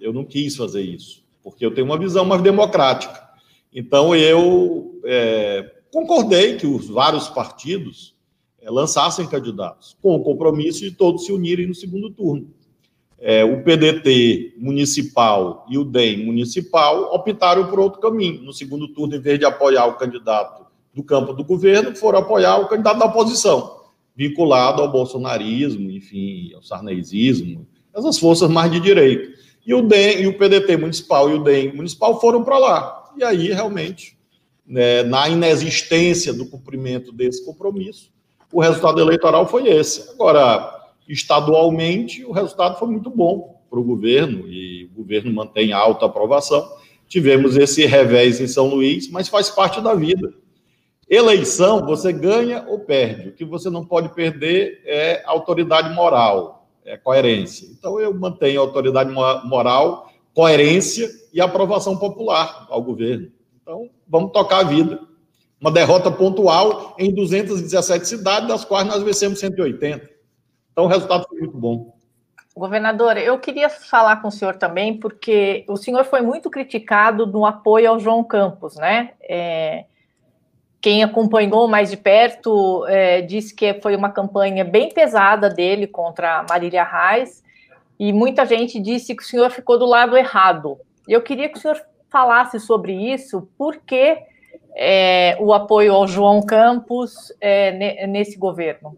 Eu 0.00 0.12
não 0.12 0.24
quis 0.24 0.56
fazer 0.56 0.82
isso, 0.82 1.22
porque 1.44 1.64
eu 1.64 1.72
tenho 1.72 1.86
uma 1.86 1.98
visão 1.98 2.24
mais 2.24 2.42
democrática. 2.42 3.22
Então, 3.72 4.16
eu 4.16 5.00
é, 5.04 5.70
concordei 5.92 6.56
que 6.56 6.66
os 6.66 6.88
vários 6.88 7.28
partidos 7.28 8.18
lançassem 8.68 9.26
candidatos, 9.26 9.96
com 10.02 10.14
o 10.14 10.22
compromisso 10.22 10.80
de 10.80 10.90
todos 10.90 11.24
se 11.24 11.32
unirem 11.32 11.66
no 11.66 11.74
segundo 11.74 12.10
turno 12.10 12.48
é, 13.20 13.44
o 13.44 13.62
PDT 13.62 14.54
municipal 14.56 15.66
e 15.68 15.76
o 15.76 15.84
DEM 15.84 16.24
municipal 16.24 17.14
optaram 17.14 17.66
por 17.66 17.78
outro 17.78 18.00
caminho. 18.00 18.42
No 18.42 18.52
segundo 18.52 18.88
turno, 18.88 19.14
em 19.14 19.20
vez 19.20 19.38
de 19.38 19.44
apoiar 19.44 19.86
o 19.86 19.96
candidato 19.96 20.64
do 20.94 21.04
campo 21.04 21.34
do 21.34 21.44
governo, 21.44 21.94
foram 21.94 22.20
apoiar 22.20 22.56
o 22.58 22.66
candidato 22.66 22.98
da 22.98 23.06
oposição, 23.06 23.82
vinculado 24.16 24.80
ao 24.80 24.90
bolsonarismo, 24.90 25.90
enfim, 25.90 26.52
ao 26.54 26.62
sarnezismo, 26.62 27.66
essas 27.94 28.18
forças 28.18 28.48
mais 28.48 28.72
de 28.72 28.80
direita. 28.80 29.38
E 29.66 29.74
o 29.74 29.82
DEM, 29.82 30.22
e 30.22 30.26
o 30.26 30.38
PDT 30.38 30.78
municipal 30.78 31.30
e 31.30 31.34
o 31.34 31.44
DEM 31.44 31.74
municipal 31.74 32.18
foram 32.18 32.42
para 32.42 32.58
lá. 32.58 33.12
E 33.18 33.22
aí, 33.22 33.52
realmente, 33.52 34.16
né, 34.66 35.02
na 35.02 35.28
inexistência 35.28 36.32
do 36.32 36.46
cumprimento 36.46 37.12
desse 37.12 37.44
compromisso, 37.44 38.10
o 38.52 38.60
resultado 38.60 39.00
eleitoral 39.00 39.46
foi 39.46 39.68
esse. 39.68 40.10
Agora, 40.10 40.78
estadualmente, 41.08 42.24
o 42.24 42.32
resultado 42.32 42.78
foi 42.78 42.88
muito 42.88 43.10
bom 43.10 43.60
para 43.70 43.78
o 43.78 43.84
governo, 43.84 44.48
e 44.48 44.90
o 44.92 44.96
governo 44.96 45.32
mantém 45.32 45.72
alta 45.72 46.06
aprovação. 46.06 46.68
Tivemos 47.06 47.56
esse 47.56 47.86
revés 47.86 48.40
em 48.40 48.46
São 48.46 48.66
Luís, 48.66 49.10
mas 49.10 49.28
faz 49.28 49.48
parte 49.48 49.80
da 49.80 49.94
vida. 49.94 50.32
Eleição, 51.08 51.84
você 51.84 52.12
ganha 52.12 52.64
ou 52.68 52.80
perde. 52.80 53.30
O 53.30 53.32
que 53.32 53.44
você 53.44 53.68
não 53.68 53.84
pode 53.84 54.14
perder 54.14 54.80
é 54.84 55.22
autoridade 55.26 55.92
moral, 55.94 56.68
é 56.84 56.96
coerência. 56.96 57.66
Então, 57.76 58.00
eu 58.00 58.14
mantenho 58.14 58.60
autoridade 58.60 59.12
moral, 59.12 60.08
coerência 60.32 61.08
e 61.32 61.40
aprovação 61.40 61.96
popular 61.96 62.66
ao 62.70 62.82
governo. 62.82 63.30
Então, 63.60 63.90
vamos 64.06 64.32
tocar 64.32 64.60
a 64.60 64.64
vida. 64.64 65.00
Uma 65.60 65.70
derrota 65.70 66.10
pontual 66.10 66.94
em 66.98 67.14
217 67.14 68.06
cidades, 68.06 68.48
das 68.48 68.64
quais 68.64 68.86
nós 68.86 69.02
vencemos 69.02 69.38
180. 69.38 70.08
Então, 70.72 70.84
o 70.84 70.88
resultado 70.88 71.26
foi 71.28 71.38
muito 71.40 71.56
bom. 71.56 71.94
Governador, 72.56 73.16
eu 73.16 73.38
queria 73.38 73.68
falar 73.68 74.16
com 74.22 74.28
o 74.28 74.32
senhor 74.32 74.56
também, 74.56 74.98
porque 74.98 75.64
o 75.68 75.76
senhor 75.76 76.04
foi 76.04 76.20
muito 76.20 76.50
criticado 76.50 77.26
no 77.26 77.44
apoio 77.44 77.90
ao 77.90 77.98
João 77.98 78.24
Campos, 78.24 78.76
né? 78.76 79.12
É, 79.22 79.84
quem 80.80 81.02
acompanhou 81.02 81.68
mais 81.68 81.90
de 81.90 81.96
perto 81.96 82.86
é, 82.86 83.20
disse 83.20 83.54
que 83.54 83.74
foi 83.80 83.94
uma 83.94 84.10
campanha 84.10 84.64
bem 84.64 84.88
pesada 84.88 85.50
dele 85.50 85.86
contra 85.86 86.44
Marília 86.48 86.82
Reis, 86.82 87.44
e 87.98 88.12
muita 88.12 88.46
gente 88.46 88.80
disse 88.80 89.14
que 89.14 89.22
o 89.22 89.26
senhor 89.26 89.50
ficou 89.50 89.78
do 89.78 89.84
lado 89.84 90.16
errado. 90.16 90.78
Eu 91.06 91.20
queria 91.20 91.50
que 91.50 91.58
o 91.58 91.60
senhor 91.60 91.80
falasse 92.08 92.58
sobre 92.58 92.92
isso, 92.92 93.48
por 93.58 93.76
que 93.76 94.18
é, 94.74 95.36
o 95.40 95.52
apoio 95.52 95.92
ao 95.94 96.06
João 96.06 96.42
Campos 96.42 97.32
é, 97.40 98.06
nesse 98.06 98.36
governo? 98.36 98.96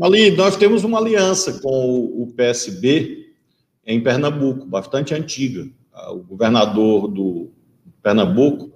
Ali, 0.00 0.30
nós 0.32 0.56
temos 0.56 0.84
uma 0.84 0.98
aliança 0.98 1.60
com 1.60 2.04
o 2.04 2.32
PSB 2.34 3.32
em 3.86 4.00
Pernambuco, 4.00 4.66
bastante 4.66 5.14
antiga. 5.14 5.68
Ah, 5.92 6.12
o 6.12 6.18
governador 6.18 7.08
do 7.08 7.50
Pernambuco, 8.02 8.72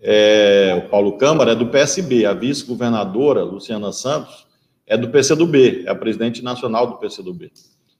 é, 0.00 0.80
o 0.84 0.88
Paulo 0.88 1.16
Câmara, 1.16 1.52
é 1.52 1.56
do 1.56 1.68
PSB. 1.68 2.26
A 2.26 2.34
vice-governadora, 2.34 3.42
Luciana 3.42 3.92
Santos, 3.92 4.46
é 4.86 4.96
do 4.96 5.08
PCdoB, 5.08 5.84
é 5.86 5.90
a 5.90 5.94
presidente 5.94 6.42
nacional 6.42 6.86
do 6.86 6.98
PCdoB. 6.98 7.50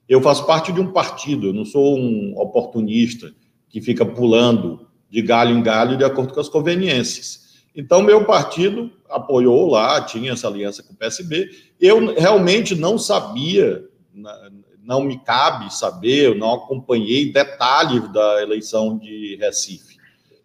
Eu 0.09 0.23
faço 0.23 0.47
parte 0.47 0.73
de 0.73 0.81
um 0.81 0.93
partido, 0.93 1.49
eu 1.49 1.53
não 1.53 1.65
sou 1.65 1.99
um 1.99 2.35
oportunista 2.39 3.33
que 3.69 3.81
fica 3.81 4.07
pulando 4.07 4.88
de 5.11 5.23
galho 5.23 5.57
em 5.57 5.63
galho 5.63 5.97
de 5.97 6.05
acordo 6.05 6.35
com 6.35 6.41
as 6.41 6.49
conveniências. 6.49 7.49
Então, 7.75 8.03
meu 8.03 8.25
partido 8.25 8.91
apoiou 9.09 9.71
lá, 9.71 10.01
tinha 10.03 10.33
essa 10.33 10.49
aliança 10.49 10.83
com 10.83 10.93
o 10.93 10.97
PSB. 10.97 11.49
Eu 11.81 12.15
realmente 12.15 12.75
não 12.75 12.99
sabia, 12.99 13.85
não 14.83 15.03
me 15.03 15.19
cabe 15.19 15.73
saber, 15.73 16.27
eu 16.27 16.35
não 16.35 16.55
acompanhei 16.55 17.33
detalhes 17.33 18.11
da 18.13 18.43
eleição 18.43 18.99
de 18.99 19.37
Recife. 19.37 19.97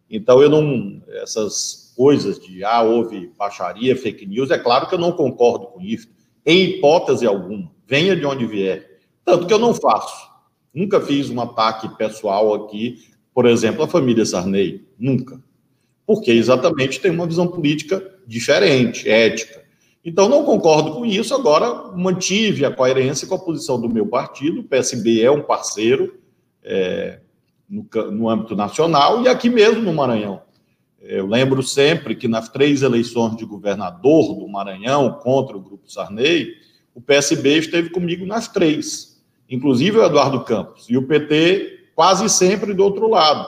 Então, 0.10 0.42
eu 0.42 0.50
não. 0.50 1.02
Essas 1.22 1.84
coisas 1.96 2.40
de, 2.40 2.64
ah, 2.64 2.82
houve 2.82 3.32
baixaria, 3.38 3.96
fake 3.96 4.26
news, 4.26 4.52
é 4.52 4.58
claro 4.58 4.88
que 4.88 4.96
eu 4.96 5.00
não 5.00 5.12
concordo 5.12 5.68
com 5.68 5.82
isso, 5.82 6.08
em 6.46 6.64
hipótese 6.64 7.26
alguma, 7.26 7.72
venha 7.88 8.16
de 8.16 8.26
onde 8.26 8.46
vier. 8.46 9.00
Tanto 9.24 9.48
que 9.48 9.54
eu 9.54 9.60
não 9.60 9.74
faço. 9.74 10.28
Nunca 10.74 11.00
fiz 11.00 11.30
um 11.30 11.40
ataque 11.40 11.88
pessoal 11.98 12.54
aqui, 12.54 13.13
por 13.34 13.46
exemplo, 13.46 13.84
à 13.84 13.88
família 13.88 14.26
Sarney. 14.26 14.84
Nunca 14.98 15.42
porque 16.06 16.32
exatamente 16.32 17.00
tem 17.00 17.12
uma 17.12 17.28
visão 17.28 17.48
política 17.48 18.04
diferente, 18.28 19.10
ética. 19.10 19.64
Então, 20.04 20.28
não 20.28 20.44
concordo 20.44 20.92
com 20.92 21.06
isso, 21.06 21.34
agora 21.34 21.92
mantive 21.96 22.66
a 22.66 22.72
coerência 22.72 23.26
com 23.26 23.36
a 23.36 23.40
posição 23.40 23.80
do 23.80 23.90
meu 23.90 24.06
partido, 24.06 24.60
o 24.60 24.64
PSB 24.64 25.22
é 25.22 25.32
um 25.32 25.42
parceiro 25.42 26.20
é, 26.62 27.20
no, 27.70 27.88
no 28.12 28.30
âmbito 28.30 28.56
nacional 28.56 29.24
e 29.24 29.30
aqui 29.30 29.50
mesmo 29.50 29.82
no 29.82 29.94
Maranhão. 29.94 30.42
Eu 31.02 31.28
lembro 31.28 31.64
sempre 31.64 32.16
que 32.16 32.28
nas 32.28 32.50
três 32.50 32.82
eleições 32.82 33.36
de 33.38 33.46
governador 33.46 34.36
do 34.36 34.48
Maranhão 34.48 35.20
contra 35.22 35.56
o 35.56 35.62
Grupo 35.62 35.90
Sarney, 35.90 36.54
o 36.94 37.02
PSB 37.02 37.58
esteve 37.58 37.90
comigo 37.90 38.26
nas 38.26 38.48
três, 38.48 39.22
inclusive 39.50 39.98
o 39.98 40.04
Eduardo 40.04 40.44
Campos, 40.44 40.86
e 40.90 40.98
o 40.98 41.08
PT 41.08 41.73
quase 41.96 42.30
sempre 42.30 42.74
do 42.74 42.84
outro 42.84 43.08
lado. 43.08 43.48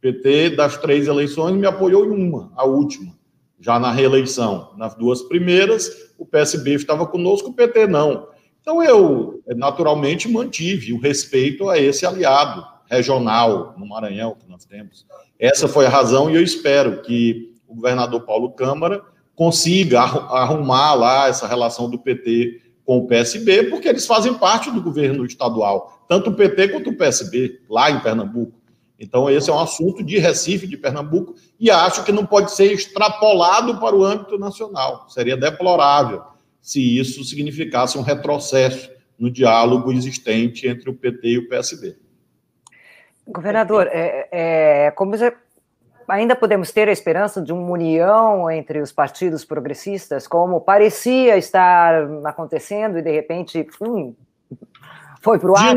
PT, 0.00 0.50
das 0.50 0.76
três 0.76 1.06
eleições, 1.06 1.56
me 1.56 1.66
apoiou 1.66 2.04
em 2.06 2.10
uma, 2.10 2.52
a 2.56 2.64
última, 2.64 3.12
já 3.60 3.78
na 3.78 3.90
reeleição. 3.90 4.72
Nas 4.76 4.94
duas 4.94 5.22
primeiras, 5.22 5.90
o 6.16 6.24
PSB 6.24 6.74
estava 6.74 7.06
conosco, 7.06 7.50
o 7.50 7.54
PT 7.54 7.86
não. 7.86 8.28
Então, 8.60 8.82
eu, 8.82 9.42
naturalmente, 9.56 10.28
mantive 10.28 10.92
o 10.92 11.00
respeito 11.00 11.68
a 11.68 11.78
esse 11.78 12.06
aliado 12.06 12.64
regional 12.88 13.74
no 13.76 13.86
Maranhão 13.86 14.36
que 14.38 14.48
nós 14.48 14.64
temos. 14.64 15.06
Essa 15.38 15.66
foi 15.66 15.86
a 15.86 15.90
razão, 15.90 16.30
e 16.30 16.34
eu 16.34 16.42
espero 16.42 17.02
que 17.02 17.52
o 17.66 17.74
governador 17.74 18.20
Paulo 18.22 18.52
Câmara 18.52 19.02
consiga 19.34 20.00
arrumar 20.00 20.94
lá 20.94 21.28
essa 21.28 21.46
relação 21.46 21.88
do 21.88 21.98
PT 21.98 22.60
com 22.88 22.96
o 22.96 23.06
PSB, 23.06 23.64
porque 23.64 23.86
eles 23.86 24.06
fazem 24.06 24.32
parte 24.32 24.70
do 24.70 24.80
governo 24.80 25.26
estadual, 25.26 26.02
tanto 26.08 26.30
o 26.30 26.34
PT 26.34 26.68
quanto 26.68 26.88
o 26.88 26.96
PSB, 26.96 27.60
lá 27.68 27.90
em 27.90 28.00
Pernambuco. 28.00 28.58
Então, 28.98 29.28
esse 29.28 29.50
é 29.50 29.52
um 29.52 29.58
assunto 29.58 30.02
de 30.02 30.16
Recife, 30.16 30.66
de 30.66 30.78
Pernambuco, 30.78 31.34
e 31.60 31.70
acho 31.70 32.02
que 32.02 32.10
não 32.10 32.24
pode 32.24 32.50
ser 32.50 32.72
extrapolado 32.72 33.78
para 33.78 33.94
o 33.94 34.02
âmbito 34.02 34.38
nacional. 34.38 35.04
Seria 35.10 35.36
deplorável 35.36 36.22
se 36.62 36.98
isso 36.98 37.22
significasse 37.24 37.98
um 37.98 38.02
retrocesso 38.02 38.90
no 39.18 39.30
diálogo 39.30 39.92
existente 39.92 40.66
entre 40.66 40.88
o 40.88 40.94
PT 40.94 41.28
e 41.28 41.38
o 41.40 41.46
PSB. 41.46 41.94
Governador, 43.26 43.86
é, 43.88 44.28
é, 44.32 44.90
como 44.92 45.14
ainda 46.08 46.34
podemos 46.34 46.72
ter 46.72 46.88
a 46.88 46.92
esperança 46.92 47.42
de 47.42 47.52
uma 47.52 47.70
união 47.70 48.50
entre 48.50 48.80
os 48.80 48.90
partidos 48.90 49.44
progressistas, 49.44 50.26
como 50.26 50.60
parecia 50.60 51.36
estar 51.36 52.08
acontecendo 52.24 52.98
e 52.98 53.02
de 53.02 53.12
repente 53.12 53.66
hum, 53.80 54.14
foi 55.20 55.38
para 55.38 55.50
o 55.50 55.56
ar? 55.56 55.76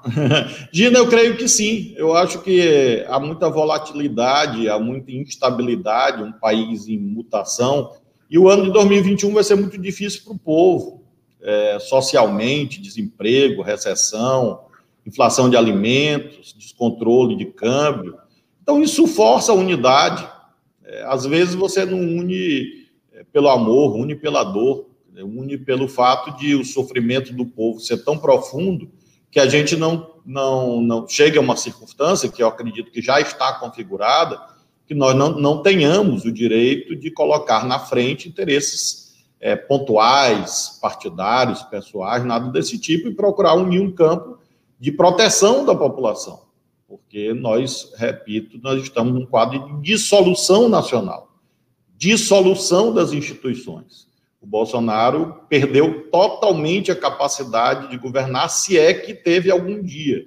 Gina, 0.72 0.98
eu 0.98 1.08
creio 1.08 1.36
que 1.36 1.48
sim. 1.48 1.92
Eu 1.96 2.14
acho 2.14 2.40
que 2.40 3.04
há 3.08 3.20
muita 3.20 3.50
volatilidade, 3.50 4.68
há 4.68 4.78
muita 4.78 5.12
instabilidade, 5.12 6.22
um 6.22 6.32
país 6.32 6.88
em 6.88 6.98
mutação. 6.98 7.92
E 8.30 8.38
o 8.38 8.48
ano 8.48 8.64
de 8.64 8.72
2021 8.72 9.32
vai 9.34 9.44
ser 9.44 9.56
muito 9.56 9.76
difícil 9.76 10.22
para 10.24 10.32
o 10.32 10.38
povo, 10.38 11.02
é, 11.42 11.78
socialmente, 11.80 12.80
desemprego, 12.80 13.62
recessão, 13.62 14.62
inflação 15.04 15.50
de 15.50 15.56
alimentos, 15.56 16.54
descontrole 16.56 17.36
de 17.36 17.46
câmbio. 17.46 18.16
Então, 18.62 18.82
isso 18.82 19.06
força 19.06 19.52
a 19.52 19.54
unidade. 19.54 20.28
É, 20.84 21.04
às 21.04 21.24
vezes 21.24 21.54
você 21.54 21.84
não 21.84 21.98
une 21.98 22.86
é, 23.12 23.24
pelo 23.32 23.48
amor, 23.48 23.96
une 23.96 24.14
pela 24.14 24.44
dor, 24.44 24.86
une 25.16 25.58
pelo 25.58 25.88
fato 25.88 26.36
de 26.36 26.54
o 26.54 26.64
sofrimento 26.64 27.32
do 27.32 27.44
povo 27.44 27.80
ser 27.80 28.04
tão 28.04 28.16
profundo 28.16 28.90
que 29.30 29.38
a 29.38 29.46
gente 29.46 29.76
não, 29.76 30.14
não, 30.24 30.80
não 30.80 31.08
chegue 31.08 31.38
a 31.38 31.40
uma 31.40 31.56
circunstância, 31.56 32.28
que 32.28 32.42
eu 32.42 32.48
acredito 32.48 32.90
que 32.90 33.00
já 33.00 33.20
está 33.20 33.52
configurada, 33.54 34.40
que 34.86 34.94
nós 34.94 35.14
não, 35.14 35.38
não 35.38 35.62
tenhamos 35.62 36.24
o 36.24 36.32
direito 36.32 36.96
de 36.96 37.10
colocar 37.10 37.64
na 37.64 37.78
frente 37.78 38.28
interesses 38.28 39.14
é, 39.38 39.54
pontuais, 39.54 40.78
partidários, 40.82 41.62
pessoais, 41.62 42.24
nada 42.24 42.50
desse 42.50 42.78
tipo, 42.78 43.08
e 43.08 43.14
procurar 43.14 43.54
unir 43.54 43.80
um 43.80 43.92
campo 43.92 44.38
de 44.78 44.90
proteção 44.90 45.64
da 45.64 45.74
população. 45.74 46.49
Porque 46.90 47.32
nós, 47.32 47.92
repito, 47.94 48.58
nós 48.60 48.82
estamos 48.82 49.14
num 49.14 49.24
quadro 49.24 49.64
de 49.64 49.92
dissolução 49.92 50.68
nacional, 50.68 51.36
dissolução 51.96 52.92
das 52.92 53.12
instituições. 53.12 54.08
O 54.40 54.46
Bolsonaro 54.46 55.40
perdeu 55.48 56.10
totalmente 56.10 56.90
a 56.90 56.96
capacidade 56.96 57.90
de 57.90 57.96
governar, 57.96 58.50
se 58.50 58.76
é 58.76 58.92
que 58.92 59.14
teve 59.14 59.52
algum 59.52 59.80
dia. 59.80 60.26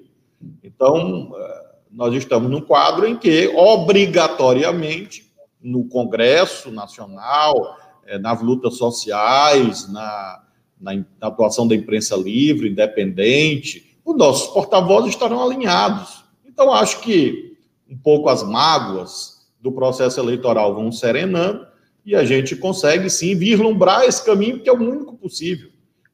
Então, 0.64 1.34
eh, 1.36 1.66
nós 1.92 2.16
estamos 2.16 2.50
num 2.50 2.62
quadro 2.62 3.06
em 3.06 3.18
que, 3.18 3.50
obrigatoriamente, 3.50 5.34
no 5.62 5.84
Congresso 5.90 6.72
Nacional, 6.72 7.76
eh, 8.06 8.18
nas 8.18 8.42
lutas 8.42 8.78
sociais, 8.78 9.92
na, 9.92 10.44
na, 10.80 10.96
na 10.96 11.28
atuação 11.28 11.68
da 11.68 11.76
imprensa 11.76 12.16
livre, 12.16 12.70
independente, 12.70 13.98
os 14.06 14.16
nossos 14.16 14.48
porta-vozes 14.54 15.10
estarão 15.10 15.44
alinhados. 15.44 16.23
Então, 16.54 16.72
acho 16.72 17.02
que 17.02 17.58
um 17.90 17.98
pouco 17.98 18.30
as 18.30 18.44
mágoas 18.44 19.48
do 19.60 19.72
processo 19.72 20.20
eleitoral 20.20 20.76
vão 20.76 20.92
serenando 20.92 21.66
e 22.06 22.16
a 22.16 22.24
gente 22.24 22.56
consegue 22.56 23.10
sim 23.10 23.36
vislumbrar 23.36 24.04
esse 24.04 24.24
caminho, 24.24 24.60
que 24.60 24.70
é 24.70 24.74
o 24.74 24.80
único 24.80 25.18
possível. 25.18 25.70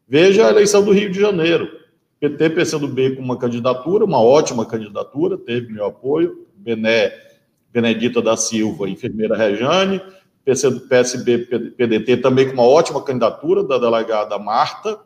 Veja 0.08 0.48
a 0.48 0.50
eleição 0.50 0.84
do 0.84 0.92
Rio 0.92 1.12
de 1.12 1.20
Janeiro. 1.20 1.70
PT, 2.20 2.52
PCdoB 2.52 3.16
com 3.16 3.22
uma 3.22 3.38
candidatura, 3.38 4.06
uma 4.06 4.22
ótima 4.22 4.66
candidatura, 4.66 5.38
teve 5.38 5.72
meu 5.72 5.86
apoio. 5.86 6.48
Bené, 6.56 7.14
Benedita 7.72 8.22
da 8.22 8.36
Silva, 8.36 8.90
enfermeira 8.90 9.38
Rejane. 9.38 10.02
PC, 10.46 10.72
PSB, 10.88 11.38
PDT 11.78 12.18
também 12.18 12.48
com 12.48 12.54
uma 12.54 12.68
ótima 12.68 13.04
candidatura 13.04 13.64
da 13.64 13.78
delegada 13.78 14.40
Marta, 14.40 15.00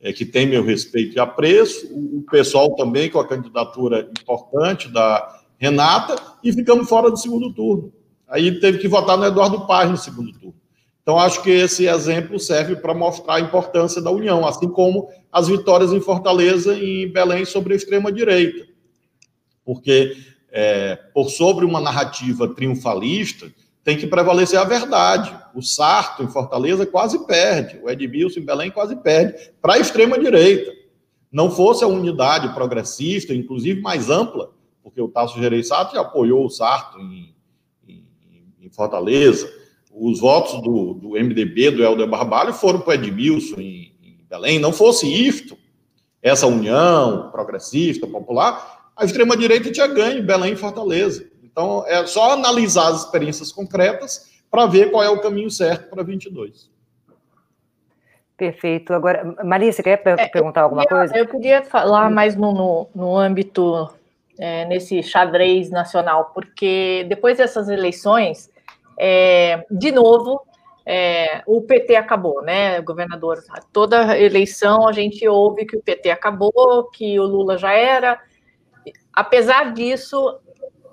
é, 0.00 0.12
que 0.12 0.24
tem 0.24 0.46
meu 0.46 0.64
respeito 0.64 1.16
e 1.16 1.20
apreço. 1.20 1.86
O, 1.92 2.18
o 2.18 2.22
pessoal 2.30 2.74
também 2.74 3.10
com 3.10 3.18
a 3.18 3.26
candidatura 3.26 4.08
importante 4.20 4.88
da 4.88 5.40
Renata. 5.58 6.16
E 6.42 6.52
ficamos 6.52 6.88
fora 6.88 7.10
do 7.10 7.16
segundo 7.16 7.52
turno. 7.52 7.92
Aí 8.28 8.60
teve 8.60 8.78
que 8.78 8.88
votar 8.88 9.16
no 9.16 9.24
Eduardo 9.24 9.66
Paz 9.66 9.90
no 9.90 9.96
segundo 9.96 10.32
turno. 10.32 10.54
Então, 11.06 11.20
acho 11.20 11.40
que 11.40 11.50
esse 11.50 11.86
exemplo 11.86 12.38
serve 12.40 12.74
para 12.74 12.92
mostrar 12.92 13.36
a 13.36 13.40
importância 13.40 14.02
da 14.02 14.10
união, 14.10 14.44
assim 14.44 14.68
como 14.68 15.08
as 15.30 15.46
vitórias 15.46 15.92
em 15.92 16.00
Fortaleza 16.00 16.74
e 16.74 17.04
em 17.04 17.12
Belém 17.12 17.44
sobre 17.44 17.74
a 17.74 17.76
extrema-direita. 17.76 18.66
Porque, 19.64 20.16
é, 20.50 20.96
por 21.14 21.30
sobre 21.30 21.64
uma 21.64 21.80
narrativa 21.80 22.52
triunfalista, 22.52 23.48
tem 23.84 23.96
que 23.96 24.08
prevalecer 24.08 24.58
a 24.58 24.64
verdade. 24.64 25.32
O 25.56 25.62
Sarto, 25.62 26.22
em 26.22 26.28
Fortaleza, 26.28 26.84
quase 26.84 27.26
perde. 27.26 27.80
O 27.82 27.90
Edmilson, 27.90 28.40
em 28.40 28.44
Belém, 28.44 28.70
quase 28.70 28.94
perde. 28.96 29.50
Para 29.60 29.74
a 29.74 29.78
extrema-direita. 29.78 30.72
Não 31.32 31.50
fosse 31.50 31.82
a 31.82 31.88
unidade 31.88 32.54
progressista, 32.54 33.34
inclusive 33.34 33.80
mais 33.80 34.10
ampla, 34.10 34.52
porque 34.82 35.00
o 35.00 35.08
Tasso 35.08 35.38
Gereissati 35.38 35.96
apoiou 35.96 36.46
o 36.46 36.50
Sarto 36.50 36.98
em 37.00 37.36
em 38.66 38.70
Fortaleza, 38.70 39.50
os 39.90 40.20
votos 40.20 40.60
do, 40.62 40.94
do 40.94 41.10
MDB, 41.10 41.70
do 41.70 41.82
Helder 41.82 42.08
Barbalho, 42.08 42.52
foram 42.52 42.80
para 42.80 42.90
o 42.90 42.94
Edmilson 42.94 43.60
em, 43.60 43.94
em 44.02 44.26
Belém. 44.28 44.58
Não 44.58 44.72
fosse 44.72 45.06
isto, 45.06 45.56
essa 46.20 46.46
união 46.46 47.30
progressista, 47.30 48.06
popular, 48.06 48.90
a 48.96 49.04
extrema-direita 49.04 49.70
tinha 49.70 49.86
ganho 49.86 50.18
em 50.18 50.26
Belém 50.26 50.52
e 50.52 50.56
Fortaleza. 50.56 51.30
Então, 51.42 51.84
é 51.86 52.04
só 52.06 52.32
analisar 52.32 52.88
as 52.88 53.04
experiências 53.04 53.52
concretas 53.52 54.35
para 54.50 54.66
ver 54.66 54.90
qual 54.90 55.02
é 55.02 55.08
o 55.08 55.20
caminho 55.20 55.50
certo 55.50 55.90
para 55.90 56.02
22. 56.02 56.70
Perfeito. 58.36 58.92
Agora, 58.92 59.36
Maria, 59.42 59.72
você 59.72 59.82
quer 59.82 59.96
per 59.96 60.18
é, 60.18 60.28
perguntar 60.28 60.62
alguma 60.62 60.82
queria, 60.82 60.98
coisa? 60.98 61.16
Eu 61.16 61.26
queria 61.26 61.62
falar 61.62 62.10
mais 62.10 62.36
no, 62.36 62.52
no, 62.52 62.88
no 62.94 63.16
âmbito, 63.16 63.88
é, 64.38 64.66
nesse 64.66 65.02
xadrez 65.02 65.70
nacional, 65.70 66.32
porque 66.34 67.06
depois 67.08 67.38
dessas 67.38 67.68
eleições, 67.68 68.50
é, 68.98 69.64
de 69.70 69.90
novo, 69.90 70.42
é, 70.84 71.42
o 71.46 71.62
PT 71.62 71.96
acabou, 71.96 72.42
né, 72.42 72.80
governador? 72.82 73.42
Toda 73.72 74.18
eleição 74.18 74.86
a 74.86 74.92
gente 74.92 75.26
ouve 75.26 75.64
que 75.64 75.76
o 75.76 75.82
PT 75.82 76.10
acabou, 76.10 76.84
que 76.90 77.18
o 77.18 77.24
Lula 77.24 77.56
já 77.56 77.72
era. 77.72 78.20
Apesar 79.14 79.72
disso, 79.72 80.38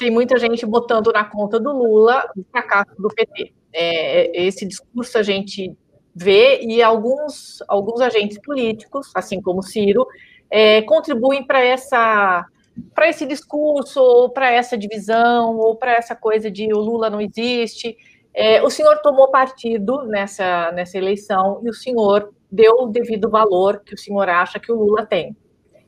tem 0.04 0.12
muita 0.12 0.38
gente 0.38 0.66
botando 0.66 1.14
na 1.14 1.24
conta 1.24 1.58
do 1.58 1.72
Lula 1.72 2.30
o 2.36 2.44
fracasso 2.52 2.94
do 3.00 3.08
PT. 3.08 3.54
É, 3.72 4.46
esse 4.46 4.66
discurso 4.66 5.18
a 5.18 5.24
gente 5.24 5.74
vê 6.14 6.62
e 6.62 6.84
alguns, 6.84 7.64
alguns 7.70 8.02
agentes 8.02 8.38
políticos, 8.38 9.10
assim 9.16 9.42
como 9.42 9.64
Ciro, 9.64 10.06
é, 10.52 10.82
contribuem 10.82 11.42
para 11.48 11.64
essa 11.64 12.46
para 12.94 13.08
esse 13.08 13.26
discurso, 13.26 14.02
ou 14.02 14.30
para 14.30 14.52
essa 14.52 14.76
divisão, 14.76 15.58
ou 15.58 15.76
para 15.76 15.94
essa 15.94 16.16
coisa 16.16 16.52
de 16.52 16.74
o 16.74 16.80
Lula 16.80 17.10
não 17.10 17.22
existe. 17.22 17.96
É, 18.34 18.62
o 18.62 18.70
senhor 18.70 18.98
tomou 18.98 19.30
partido 19.30 20.04
nessa, 20.08 20.72
nessa 20.72 20.98
eleição 20.98 21.62
e 21.64 21.70
o 21.70 21.74
senhor 21.74 22.34
deu 22.52 22.74
o 22.80 22.88
devido 22.88 23.30
valor 23.30 23.82
que 23.86 23.94
o 23.94 23.98
senhor 23.98 24.28
acha 24.28 24.60
que 24.60 24.72
o 24.72 24.76
Lula 24.76 25.06
tem. 25.06 25.38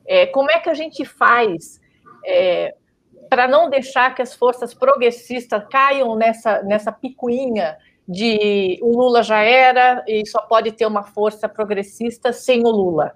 É, 0.08 0.28
como 0.28 0.50
é 0.52 0.60
que 0.60 0.70
a 0.70 0.76
gente 0.76 1.04
faz 1.04 1.82
é, 2.24 2.76
para 3.30 3.48
não 3.48 3.70
deixar 3.70 4.14
que 4.14 4.22
as 4.22 4.34
forças 4.34 4.74
progressistas 4.74 5.64
caiam 5.70 6.16
nessa, 6.16 6.62
nessa 6.64 6.92
picuinha 6.92 7.78
de 8.08 8.78
o 8.82 8.96
Lula 8.96 9.24
já 9.24 9.42
era 9.42 10.04
e 10.08 10.26
só 10.28 10.42
pode 10.42 10.72
ter 10.72 10.86
uma 10.86 11.04
força 11.04 11.50
progressista 11.50 12.32
sem 12.32 12.62
o 12.62 12.70
Lula? 12.70 13.14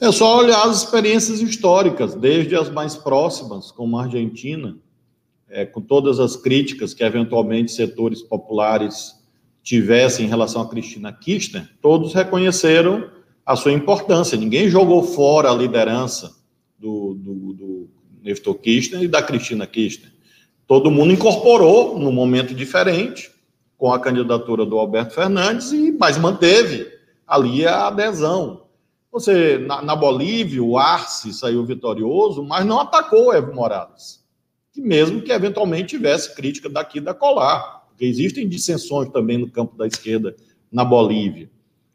É 0.00 0.12
só 0.12 0.38
olhar 0.38 0.62
as 0.64 0.84
experiências 0.84 1.40
históricas, 1.40 2.14
desde 2.14 2.54
as 2.54 2.70
mais 2.70 2.94
próximas, 2.94 3.72
como 3.72 3.98
a 3.98 4.04
Argentina, 4.04 4.76
é, 5.48 5.66
com 5.66 5.80
todas 5.80 6.20
as 6.20 6.36
críticas 6.36 6.94
que 6.94 7.02
eventualmente 7.02 7.72
setores 7.72 8.22
populares 8.22 9.18
tivessem 9.62 10.26
em 10.26 10.28
relação 10.28 10.62
a 10.62 10.68
Cristina 10.68 11.12
Kirchner, 11.12 11.68
todos 11.82 12.14
reconheceram 12.14 13.10
a 13.44 13.56
sua 13.56 13.72
importância. 13.72 14.38
Ninguém 14.38 14.68
jogou 14.68 15.02
fora 15.02 15.50
a 15.50 15.54
liderança 15.54 16.36
do, 16.78 17.14
do, 17.14 17.52
do 17.52 17.77
Nestor 18.28 18.54
Kirchner 18.56 19.02
e 19.02 19.08
da 19.08 19.22
Cristina 19.22 19.66
Kirchner. 19.66 20.12
Todo 20.66 20.90
mundo 20.90 21.14
incorporou 21.14 21.98
num 21.98 22.12
momento 22.12 22.54
diferente, 22.54 23.30
com 23.78 23.90
a 23.90 23.98
candidatura 23.98 24.66
do 24.66 24.78
Alberto 24.78 25.14
Fernandes, 25.14 25.72
e 25.72 25.92
mas 25.92 26.18
manteve 26.18 26.92
ali 27.26 27.66
a 27.66 27.86
adesão. 27.86 28.64
Você, 29.10 29.56
na, 29.56 29.80
na 29.80 29.96
Bolívia, 29.96 30.62
o 30.62 30.76
Arce 30.76 31.32
saiu 31.32 31.64
vitorioso, 31.64 32.44
mas 32.44 32.66
não 32.66 32.78
atacou 32.78 33.28
o 33.28 33.32
Evo 33.32 33.54
Morales. 33.54 34.22
Que 34.72 34.82
mesmo 34.82 35.22
que 35.22 35.32
eventualmente 35.32 35.96
tivesse 35.96 36.34
crítica 36.34 36.68
daqui 36.68 37.00
da 37.00 37.14
colar, 37.14 37.86
porque 37.88 38.04
existem 38.04 38.46
dissensões 38.46 39.08
também 39.08 39.38
no 39.38 39.50
campo 39.50 39.74
da 39.74 39.86
esquerda 39.86 40.36
na 40.70 40.84
Bolívia. 40.84 41.48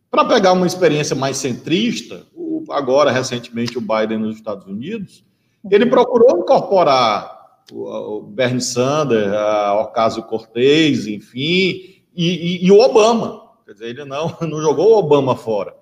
Para 0.09 0.25
pegar 0.25 0.53
uma 0.53 0.65
experiência 0.65 1.15
mais 1.15 1.37
centrista, 1.37 2.25
o, 2.33 2.63
agora 2.71 3.11
recentemente 3.11 3.77
o 3.77 3.81
Biden 3.81 4.17
nos 4.17 4.37
Estados 4.37 4.65
Unidos, 4.65 5.23
ele 5.69 5.85
procurou 5.85 6.39
incorporar 6.39 7.63
o, 7.71 8.21
Bernie 8.21 8.61
Sanders, 8.61 9.31
a 9.33 9.81
Ocasio 9.81 10.23
Cortez, 10.23 11.07
enfim, 11.07 12.03
e, 12.15 12.61
e, 12.63 12.65
e 12.65 12.71
o 12.71 12.79
Obama. 12.79 13.41
Quer 13.65 13.73
dizer, 13.73 13.89
ele 13.89 14.05
não, 14.05 14.35
não 14.41 14.61
jogou 14.61 14.91
o 14.91 14.97
Obama 14.97 15.35
fora. 15.35 15.73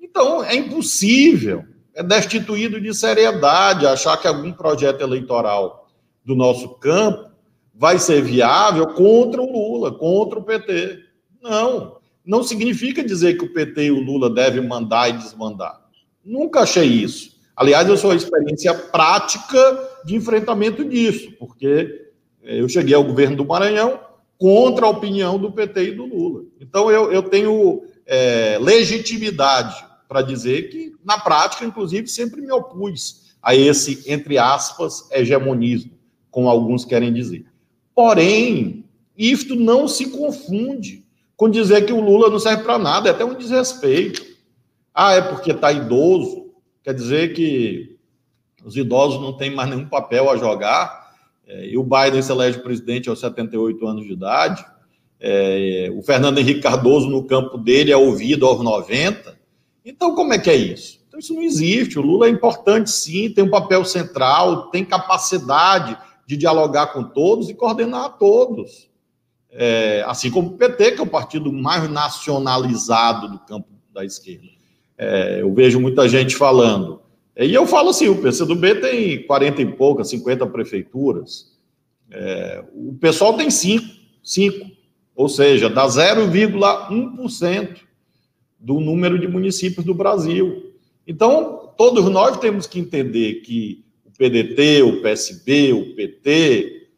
Então, 0.00 0.42
é 0.42 0.54
impossível, 0.54 1.64
é 1.94 2.02
destituído 2.02 2.80
de 2.80 2.92
seriedade 2.94 3.86
achar 3.86 4.16
que 4.16 4.28
algum 4.28 4.52
projeto 4.52 5.00
eleitoral 5.00 5.88
do 6.24 6.34
nosso 6.34 6.70
campo 6.76 7.30
vai 7.74 7.98
ser 7.98 8.22
viável 8.22 8.86
contra 8.88 9.40
o 9.40 9.50
Lula, 9.50 9.92
contra 9.92 10.38
o 10.38 10.42
PT. 10.42 10.98
Não, 11.42 11.96
não 12.24 12.42
significa 12.42 13.02
dizer 13.02 13.38
que 13.38 13.44
o 13.44 13.52
PT 13.52 13.84
e 13.84 13.90
o 13.90 14.00
Lula 14.00 14.28
devem 14.28 14.66
mandar 14.66 15.08
e 15.08 15.14
desmandar. 15.14 15.80
Nunca 16.24 16.60
achei 16.60 16.84
isso. 16.84 17.39
Aliás, 17.60 17.86
eu 17.86 17.96
sou 17.98 18.12
a 18.12 18.16
experiência 18.16 18.72
prática 18.72 19.90
de 20.06 20.16
enfrentamento 20.16 20.82
disso, 20.82 21.30
porque 21.38 22.06
eu 22.42 22.66
cheguei 22.70 22.94
ao 22.94 23.04
governo 23.04 23.36
do 23.36 23.44
Maranhão 23.44 24.00
contra 24.38 24.86
a 24.86 24.88
opinião 24.88 25.38
do 25.38 25.52
PT 25.52 25.88
e 25.88 25.94
do 25.94 26.06
Lula. 26.06 26.44
Então, 26.58 26.90
eu, 26.90 27.12
eu 27.12 27.22
tenho 27.22 27.82
é, 28.06 28.56
legitimidade 28.58 29.84
para 30.08 30.22
dizer 30.22 30.70
que, 30.70 30.94
na 31.04 31.18
prática, 31.18 31.66
inclusive, 31.66 32.08
sempre 32.08 32.40
me 32.40 32.50
opus 32.50 33.34
a 33.42 33.54
esse, 33.54 34.04
entre 34.10 34.38
aspas, 34.38 35.06
hegemonismo, 35.10 35.92
como 36.30 36.48
alguns 36.48 36.86
querem 36.86 37.12
dizer. 37.12 37.44
Porém, 37.94 38.86
isto 39.18 39.54
não 39.54 39.86
se 39.86 40.06
confunde 40.06 41.04
com 41.36 41.46
dizer 41.46 41.84
que 41.84 41.92
o 41.92 42.00
Lula 42.00 42.30
não 42.30 42.38
serve 42.38 42.62
para 42.62 42.78
nada, 42.78 43.10
é 43.10 43.12
até 43.12 43.22
um 43.22 43.34
desrespeito. 43.34 44.24
Ah, 44.94 45.12
é 45.12 45.20
porque 45.20 45.52
está 45.52 45.70
idoso, 45.70 46.39
quer 46.82 46.94
dizer 46.94 47.34
que 47.34 47.96
os 48.64 48.76
idosos 48.76 49.20
não 49.20 49.32
têm 49.32 49.54
mais 49.54 49.70
nenhum 49.70 49.88
papel 49.88 50.30
a 50.30 50.36
jogar, 50.36 51.14
é, 51.46 51.68
e 51.68 51.78
o 51.78 51.84
Biden 51.84 52.22
se 52.22 52.30
elege 52.30 52.58
presidente 52.58 53.08
aos 53.08 53.20
78 53.20 53.86
anos 53.86 54.06
de 54.06 54.12
idade, 54.12 54.64
é, 55.18 55.90
o 55.94 56.02
Fernando 56.02 56.38
Henrique 56.38 56.60
Cardoso, 56.60 57.08
no 57.08 57.24
campo 57.24 57.58
dele, 57.58 57.92
é 57.92 57.96
ouvido 57.96 58.46
aos 58.46 58.62
90, 58.62 59.40
então, 59.84 60.14
como 60.14 60.32
é 60.32 60.38
que 60.38 60.50
é 60.50 60.56
isso? 60.56 61.00
Então, 61.08 61.18
isso 61.18 61.34
não 61.34 61.42
existe. 61.42 61.98
O 61.98 62.02
Lula 62.02 62.26
é 62.26 62.30
importante, 62.30 62.90
sim, 62.90 63.30
tem 63.30 63.44
um 63.44 63.50
papel 63.50 63.84
central, 63.84 64.70
tem 64.70 64.84
capacidade 64.84 65.96
de 66.26 66.36
dialogar 66.36 66.88
com 66.88 67.02
todos 67.02 67.48
e 67.48 67.54
coordenar 67.54 68.18
todos. 68.18 68.88
É, 69.50 70.04
assim 70.06 70.30
como 70.30 70.50
o 70.50 70.56
PT, 70.56 70.92
que 70.92 71.00
é 71.00 71.02
o 71.02 71.06
partido 71.06 71.52
mais 71.52 71.90
nacionalizado 71.90 73.28
do 73.28 73.38
campo 73.40 73.68
da 73.92 74.04
esquerda. 74.04 74.46
É, 75.02 75.40
eu 75.40 75.50
vejo 75.54 75.80
muita 75.80 76.06
gente 76.06 76.36
falando. 76.36 77.00
E 77.34 77.54
eu 77.54 77.66
falo 77.66 77.88
assim: 77.88 78.08
o 78.08 78.20
PCdoB 78.20 78.74
tem 78.82 79.22
40 79.22 79.62
e 79.62 79.66
poucas, 79.72 80.10
50 80.10 80.46
prefeituras. 80.48 81.58
É, 82.10 82.62
o 82.74 82.92
pessoal 82.92 83.34
tem 83.34 83.48
5, 83.50 83.82
5, 84.22 84.66
ou 85.16 85.26
seja, 85.26 85.70
dá 85.70 85.86
0,1% 85.86 87.78
do 88.58 88.78
número 88.78 89.18
de 89.18 89.26
municípios 89.26 89.86
do 89.86 89.94
Brasil. 89.94 90.74
Então, 91.06 91.72
todos 91.78 92.04
nós 92.10 92.36
temos 92.36 92.66
que 92.66 92.78
entender 92.78 93.36
que 93.36 93.82
o 94.04 94.10
PDT, 94.10 94.82
o 94.82 95.00
PSB, 95.00 95.72
o 95.72 95.94
PT, 95.94 96.88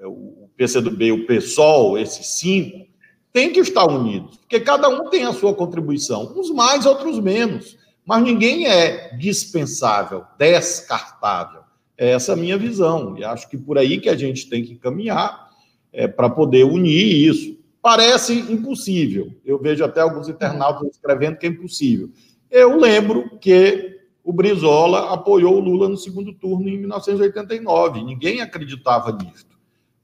o 0.00 0.48
PCdoB, 0.56 1.12
o 1.12 1.26
PSOL, 1.26 1.96
esses 1.96 2.26
cinco, 2.26 2.88
têm 3.32 3.52
que 3.52 3.60
estar 3.60 3.86
unidos, 3.86 4.36
porque 4.38 4.60
cada 4.60 4.88
um 4.88 5.08
tem 5.08 5.24
a 5.24 5.32
sua 5.32 5.54
contribuição, 5.54 6.32
uns 6.36 6.50
mais, 6.50 6.86
outros 6.86 7.18
menos, 7.18 7.78
mas 8.04 8.22
ninguém 8.22 8.66
é 8.66 9.16
dispensável, 9.16 10.24
descartável. 10.38 11.62
Essa 11.96 12.32
é 12.32 12.34
a 12.34 12.38
minha 12.38 12.58
visão, 12.58 13.16
e 13.16 13.24
acho 13.24 13.48
que 13.48 13.56
por 13.56 13.78
aí 13.78 14.00
que 14.00 14.08
a 14.08 14.16
gente 14.16 14.48
tem 14.48 14.64
que 14.64 14.76
caminhar 14.76 15.50
é, 15.92 16.08
para 16.08 16.28
poder 16.30 16.64
unir 16.64 17.28
isso. 17.28 17.58
Parece 17.80 18.34
impossível. 18.34 19.32
Eu 19.44 19.58
vejo 19.58 19.84
até 19.84 20.00
alguns 20.00 20.28
internautas 20.28 20.88
escrevendo 20.92 21.36
que 21.36 21.46
é 21.46 21.48
impossível. 21.48 22.10
Eu 22.50 22.76
lembro 22.76 23.38
que 23.38 24.00
o 24.24 24.32
Brizola 24.32 25.12
apoiou 25.12 25.56
o 25.56 25.60
Lula 25.60 25.88
no 25.88 25.96
segundo 25.96 26.32
turno 26.32 26.68
em 26.68 26.78
1989. 26.78 28.02
Ninguém 28.02 28.40
acreditava 28.40 29.12
nisso. 29.12 29.46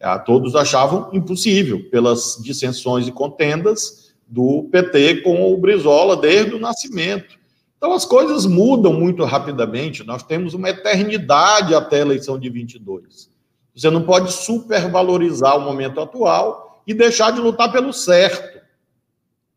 É, 0.00 0.16
todos 0.18 0.54
achavam 0.54 1.10
impossível, 1.12 1.88
pelas 1.90 2.38
dissensões 2.42 3.08
e 3.08 3.12
contendas 3.12 4.14
do 4.26 4.68
PT 4.70 5.22
com 5.22 5.52
o 5.52 5.56
Brizola 5.56 6.16
desde 6.16 6.54
o 6.54 6.60
nascimento. 6.60 7.36
Então 7.76 7.92
as 7.92 8.04
coisas 8.04 8.44
mudam 8.44 8.92
muito 8.92 9.24
rapidamente. 9.24 10.04
Nós 10.04 10.22
temos 10.22 10.54
uma 10.54 10.70
eternidade 10.70 11.74
até 11.74 11.98
a 11.98 12.00
eleição 12.00 12.38
de 12.38 12.50
22. 12.50 13.30
Você 13.74 13.90
não 13.90 14.02
pode 14.02 14.32
supervalorizar 14.32 15.56
o 15.56 15.60
momento 15.60 16.00
atual 16.00 16.82
e 16.86 16.92
deixar 16.92 17.30
de 17.30 17.40
lutar 17.40 17.70
pelo 17.70 17.92
certo. 17.92 18.58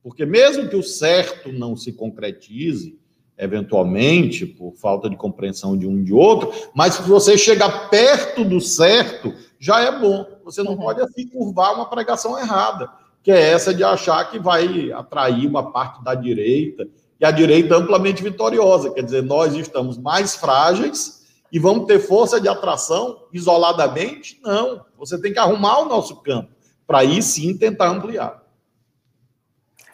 Porque 0.03 0.25
mesmo 0.25 0.67
que 0.67 0.75
o 0.75 0.83
certo 0.83 1.51
não 1.51 1.75
se 1.75 1.93
concretize, 1.93 2.99
eventualmente, 3.37 4.45
por 4.45 4.73
falta 4.73 5.09
de 5.09 5.15
compreensão 5.15 5.75
de 5.75 5.87
um 5.87 6.03
de 6.03 6.13
outro, 6.13 6.51
mas 6.75 6.95
se 6.95 7.01
você 7.01 7.37
chegar 7.37 7.89
perto 7.89 8.43
do 8.43 8.61
certo, 8.61 9.33
já 9.61 9.79
é 9.79 9.91
bom. 9.91 10.25
Você 10.43 10.63
não 10.63 10.71
uhum. 10.71 10.79
pode 10.79 11.01
assim 11.01 11.27
curvar 11.27 11.75
uma 11.75 11.87
pregação 11.87 12.37
errada, 12.37 12.89
que 13.21 13.31
é 13.31 13.51
essa 13.51 13.71
de 13.71 13.83
achar 13.83 14.27
que 14.31 14.39
vai 14.39 14.91
atrair 14.91 15.47
uma 15.47 15.71
parte 15.71 16.03
da 16.03 16.15
direita, 16.15 16.87
e 17.19 17.25
a 17.25 17.29
direita 17.29 17.75
amplamente 17.75 18.23
vitoriosa. 18.23 18.91
Quer 18.91 19.03
dizer, 19.03 19.21
nós 19.21 19.53
estamos 19.53 19.99
mais 19.99 20.35
frágeis 20.35 21.21
e 21.51 21.59
vamos 21.59 21.85
ter 21.85 21.99
força 21.99 22.41
de 22.41 22.49
atração 22.49 23.27
isoladamente? 23.31 24.41
Não. 24.41 24.83
Você 24.97 25.21
tem 25.21 25.31
que 25.31 25.37
arrumar 25.37 25.81
o 25.81 25.85
nosso 25.85 26.15
campo 26.23 26.49
para 26.87 26.99
aí 26.99 27.21
sim 27.21 27.55
tentar 27.55 27.89
ampliar. 27.89 28.41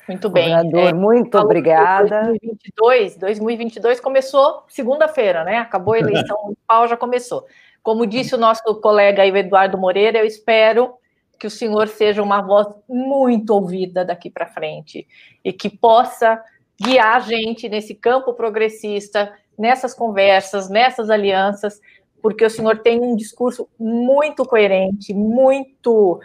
Muito 0.08 0.30
bem. 0.30 0.48
Governador, 0.50 0.88
é, 0.88 0.94
muito 0.94 1.38
obrigada. 1.38 2.22
2022, 2.28 3.18
2022 3.18 4.00
começou 4.00 4.64
segunda-feira, 4.70 5.44
né? 5.44 5.58
Acabou 5.58 5.96
a 5.96 6.00
eleição 6.00 6.42
municipal, 6.44 6.88
já 6.88 6.96
começou. 6.96 7.46
Como 7.88 8.06
disse 8.06 8.36
o 8.36 8.38
nosso 8.38 8.64
colega 8.82 9.26
Eduardo 9.26 9.78
Moreira, 9.78 10.20
eu 10.20 10.26
espero 10.26 10.96
que 11.40 11.48
o 11.48 11.50
senhor 11.50 11.88
seja 11.88 12.22
uma 12.22 12.42
voz 12.42 12.68
muito 12.86 13.52
ouvida 13.52 14.04
daqui 14.04 14.30
para 14.30 14.46
frente 14.46 15.08
e 15.42 15.54
que 15.54 15.70
possa 15.70 16.44
guiar 16.78 17.16
a 17.16 17.20
gente 17.22 17.70
nesse 17.70 17.96
campo 17.96 18.34
progressista, 18.34 19.34
nessas 19.58 19.94
conversas, 19.94 20.70
nessas 20.70 21.10
alianças, 21.10 21.80
porque 22.22 22.44
o 22.44 22.50
senhor 22.50 22.80
tem 22.80 23.00
um 23.00 23.16
discurso 23.16 23.70
muito 23.80 24.44
coerente, 24.44 25.14
muito 25.14 26.20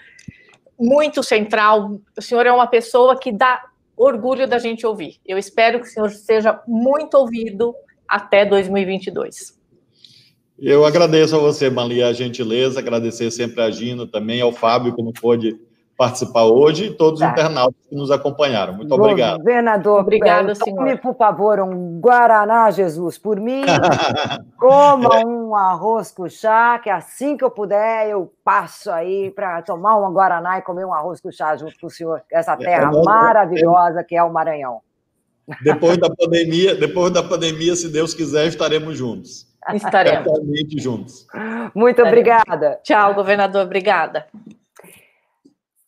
muito 0.76 1.22
central. 1.22 1.92
O 2.18 2.20
senhor 2.20 2.44
é 2.44 2.50
uma 2.50 2.66
pessoa 2.66 3.16
que 3.16 3.30
dá 3.30 3.62
orgulho 3.96 4.48
da 4.48 4.58
gente 4.58 4.84
ouvir. 4.84 5.20
Eu 5.24 5.38
espero 5.38 5.78
que 5.78 5.86
o 5.86 5.88
senhor 5.88 6.10
seja 6.10 6.60
muito 6.66 7.16
ouvido 7.16 7.72
até 8.08 8.44
2022. 8.44 9.61
Eu 10.58 10.84
agradeço 10.84 11.34
a 11.34 11.38
você, 11.38 11.68
Malia, 11.68 12.08
a 12.08 12.12
gentileza, 12.12 12.78
agradecer 12.78 13.30
sempre 13.30 13.60
a 13.62 13.70
Gina 13.70 14.06
também, 14.06 14.40
ao 14.40 14.52
Fábio, 14.52 14.94
que 14.94 15.02
não 15.02 15.12
pôde 15.12 15.58
participar 15.96 16.44
hoje, 16.44 16.86
e 16.86 16.90
todos 16.90 17.20
tá. 17.20 17.26
os 17.26 17.32
internautas 17.32 17.86
que 17.88 17.94
nos 17.94 18.10
acompanharam. 18.10 18.74
Muito 18.74 18.92
obrigado. 18.92 19.38
Governador, 19.38 20.00
obrigado, 20.00 20.50
é, 20.50 20.54
senhor. 20.54 20.76
Tome, 20.78 20.96
por 20.96 21.14
favor, 21.16 21.60
um 21.60 22.00
Guaraná, 22.00 22.70
Jesus, 22.70 23.18
por 23.18 23.38
mim. 23.38 23.62
Coma 24.58 25.24
um 25.24 25.54
arroz 25.54 26.10
com 26.10 26.28
chá, 26.28 26.78
que 26.78 26.90
assim 26.90 27.36
que 27.36 27.44
eu 27.44 27.50
puder, 27.50 28.08
eu 28.08 28.32
passo 28.44 28.90
aí 28.90 29.30
para 29.30 29.62
tomar 29.62 29.96
uma 29.96 30.10
Guaraná 30.10 30.58
e 30.58 30.62
comer 30.62 30.84
um 30.84 30.92
arroz 30.92 31.20
com 31.20 31.30
chá 31.30 31.56
junto 31.56 31.78
com 31.78 31.86
o 31.86 31.90
senhor, 31.90 32.22
essa 32.30 32.54
é, 32.54 32.56
terra 32.56 32.90
é, 32.92 33.02
maravilhosa 33.04 34.02
que 34.02 34.16
é 34.16 34.22
o 34.22 34.32
Maranhão. 34.32 34.80
Depois 35.62 35.98
da 35.98 36.08
pandemia, 36.08 36.74
depois 36.74 37.12
da 37.12 37.22
pandemia, 37.22 37.76
se 37.76 37.88
Deus 37.88 38.14
quiser, 38.14 38.46
estaremos 38.46 38.96
juntos. 38.96 39.51
Estaremos. 39.74 40.32
juntos. 40.78 41.26
Muito 41.74 42.02
obrigada. 42.02 42.80
Tchau, 42.82 43.14
governador. 43.14 43.64
Obrigada. 43.64 44.26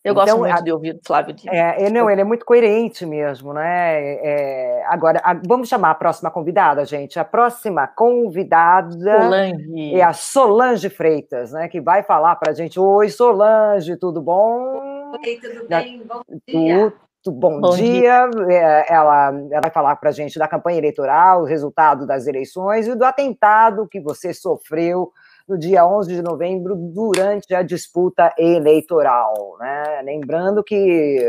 Eu 0.04 0.12
então, 0.12 0.26
gosto 0.26 0.38
muito 0.38 0.58
a, 0.58 0.60
de 0.60 0.70
ouvir 0.70 0.94
o 0.96 1.00
Flávio 1.02 1.34
Dino. 1.34 1.50
É, 1.50 1.88
não, 1.88 2.10
ele 2.10 2.20
é 2.20 2.24
muito 2.24 2.44
coerente 2.44 3.06
mesmo, 3.06 3.54
né? 3.54 4.16
É, 4.16 4.84
agora, 4.86 5.18
a, 5.24 5.32
vamos 5.32 5.66
chamar 5.66 5.92
a 5.92 5.94
próxima 5.94 6.30
convidada, 6.30 6.84
gente. 6.84 7.18
A 7.18 7.24
próxima 7.24 7.86
convidada 7.86 9.22
Solange. 9.22 9.94
é 9.94 10.02
a 10.02 10.12
Solange 10.12 10.90
Freitas, 10.90 11.52
né? 11.52 11.68
Que 11.68 11.80
vai 11.80 12.02
falar 12.02 12.36
para 12.36 12.52
a 12.52 12.54
gente. 12.54 12.78
Oi, 12.78 13.08
Solange, 13.08 13.96
tudo 13.96 14.20
bom? 14.20 15.10
Oi, 15.12 15.38
tudo 15.40 15.66
bem? 15.66 16.02
Bom 16.06 16.20
dia. 16.46 16.90
Tudo, 16.90 17.03
bom, 17.30 17.60
bom 17.60 17.76
dia. 17.76 18.28
dia. 18.28 18.54
É, 18.54 18.92
ela, 18.92 19.28
ela 19.50 19.60
vai 19.62 19.70
falar 19.70 19.96
para 19.96 20.10
a 20.10 20.12
gente 20.12 20.38
da 20.38 20.48
campanha 20.48 20.78
eleitoral, 20.78 21.42
o 21.42 21.46
resultado 21.46 22.06
das 22.06 22.26
eleições 22.26 22.86
e 22.86 22.94
do 22.94 23.04
atentado 23.04 23.88
que 23.88 24.00
você 24.00 24.32
sofreu 24.32 25.12
no 25.48 25.58
dia 25.58 25.86
11 25.86 26.14
de 26.14 26.22
novembro, 26.22 26.74
durante 26.74 27.54
a 27.54 27.62
disputa 27.62 28.34
eleitoral. 28.38 29.56
Né? 29.58 30.02
Lembrando 30.02 30.64
que 30.64 31.20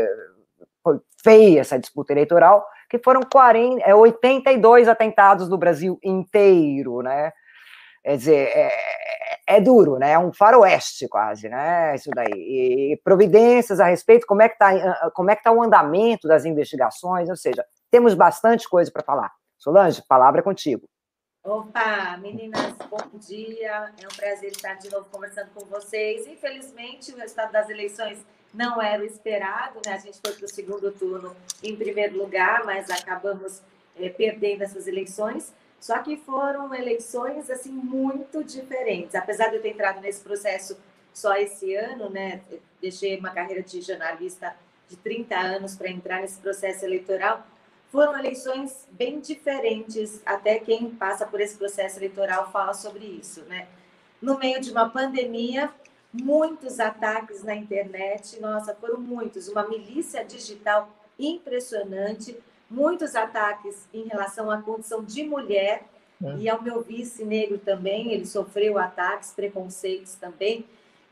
foi 0.82 1.00
feia 1.22 1.60
essa 1.60 1.78
disputa 1.78 2.12
eleitoral, 2.12 2.66
que 2.88 2.98
foram 2.98 3.20
40, 3.20 3.94
82 3.94 4.88
é, 4.88 4.90
atentados 4.90 5.48
no 5.48 5.58
Brasil 5.58 5.98
inteiro, 6.02 7.02
né? 7.02 7.32
Quer 8.02 8.16
dizer, 8.16 8.48
é, 8.54 8.72
é, 9.46 9.60
duro, 9.60 9.98
né? 9.98 10.12
É 10.12 10.18
um 10.18 10.32
faroeste 10.32 11.08
quase, 11.08 11.48
né? 11.48 11.94
Isso 11.94 12.10
daí. 12.14 12.92
E 12.92 13.00
providências 13.04 13.78
a 13.78 13.86
respeito, 13.86 14.26
como 14.26 14.42
é 14.42 14.48
que 14.48 14.54
está 14.54 15.10
como 15.10 15.30
é 15.30 15.36
que 15.36 15.42
tá 15.42 15.52
o 15.52 15.62
andamento 15.62 16.26
das 16.26 16.44
investigações, 16.44 17.28
ou 17.28 17.36
seja, 17.36 17.64
temos 17.90 18.14
bastante 18.14 18.68
coisa 18.68 18.90
para 18.90 19.04
falar. 19.04 19.32
Solange, 19.56 20.02
palavra 20.08 20.40
é 20.40 20.42
contigo. 20.42 20.88
Opa, 21.44 22.16
meninas, 22.16 22.74
bom 22.90 23.18
dia. 23.18 23.92
É 24.02 24.04
um 24.04 24.16
prazer 24.16 24.50
estar 24.50 24.74
de 24.74 24.90
novo 24.90 25.06
conversando 25.10 25.48
com 25.54 25.64
vocês. 25.66 26.26
Infelizmente, 26.26 27.12
o 27.12 27.16
resultado 27.16 27.52
das 27.52 27.70
eleições 27.70 28.18
não 28.52 28.82
era 28.82 29.00
o 29.00 29.06
esperado, 29.06 29.80
né? 29.86 29.92
A 29.92 29.98
gente 29.98 30.18
foi 30.20 30.32
para 30.32 30.44
o 30.44 30.48
segundo 30.48 30.90
turno 30.90 31.36
em 31.62 31.76
primeiro 31.76 32.18
lugar, 32.18 32.64
mas 32.64 32.90
acabamos 32.90 33.62
é, 33.96 34.08
perdendo 34.08 34.64
essas 34.64 34.88
eleições. 34.88 35.52
Só 35.86 36.00
que 36.00 36.16
foram 36.16 36.74
eleições 36.74 37.48
assim 37.48 37.70
muito 37.70 38.42
diferentes. 38.42 39.14
Apesar 39.14 39.50
de 39.50 39.56
eu 39.56 39.62
ter 39.62 39.68
entrado 39.68 40.00
nesse 40.00 40.20
processo 40.20 40.76
só 41.14 41.36
esse 41.36 41.76
ano, 41.76 42.10
né? 42.10 42.42
deixei 42.80 43.16
uma 43.16 43.30
carreira 43.30 43.62
de 43.62 43.80
jornalista 43.80 44.52
de 44.88 44.96
30 44.96 45.38
anos 45.38 45.76
para 45.76 45.88
entrar 45.88 46.22
nesse 46.22 46.40
processo 46.40 46.84
eleitoral 46.84 47.46
foram 47.92 48.18
eleições 48.18 48.88
bem 48.90 49.20
diferentes, 49.20 50.20
até 50.26 50.58
quem 50.58 50.90
passa 50.90 51.24
por 51.24 51.40
esse 51.40 51.56
processo 51.56 52.00
eleitoral 52.00 52.50
fala 52.50 52.74
sobre 52.74 53.04
isso, 53.04 53.42
né? 53.44 53.68
No 54.20 54.36
meio 54.38 54.60
de 54.60 54.72
uma 54.72 54.90
pandemia, 54.90 55.70
muitos 56.12 56.80
ataques 56.80 57.44
na 57.44 57.54
internet, 57.54 58.40
nossa, 58.40 58.74
foram 58.74 58.98
muitos, 59.00 59.46
uma 59.46 59.68
milícia 59.68 60.24
digital 60.24 60.90
impressionante, 61.16 62.36
muitos 62.70 63.14
ataques 63.14 63.86
em 63.92 64.04
relação 64.04 64.50
à 64.50 64.60
condição 64.60 65.02
de 65.02 65.24
mulher 65.24 65.84
é. 66.22 66.36
e 66.38 66.48
ao 66.48 66.62
meu 66.62 66.82
vice 66.82 67.24
negro 67.24 67.58
também, 67.58 68.12
ele 68.12 68.26
sofreu 68.26 68.78
ataques, 68.78 69.32
preconceitos 69.32 70.14
também. 70.14 70.64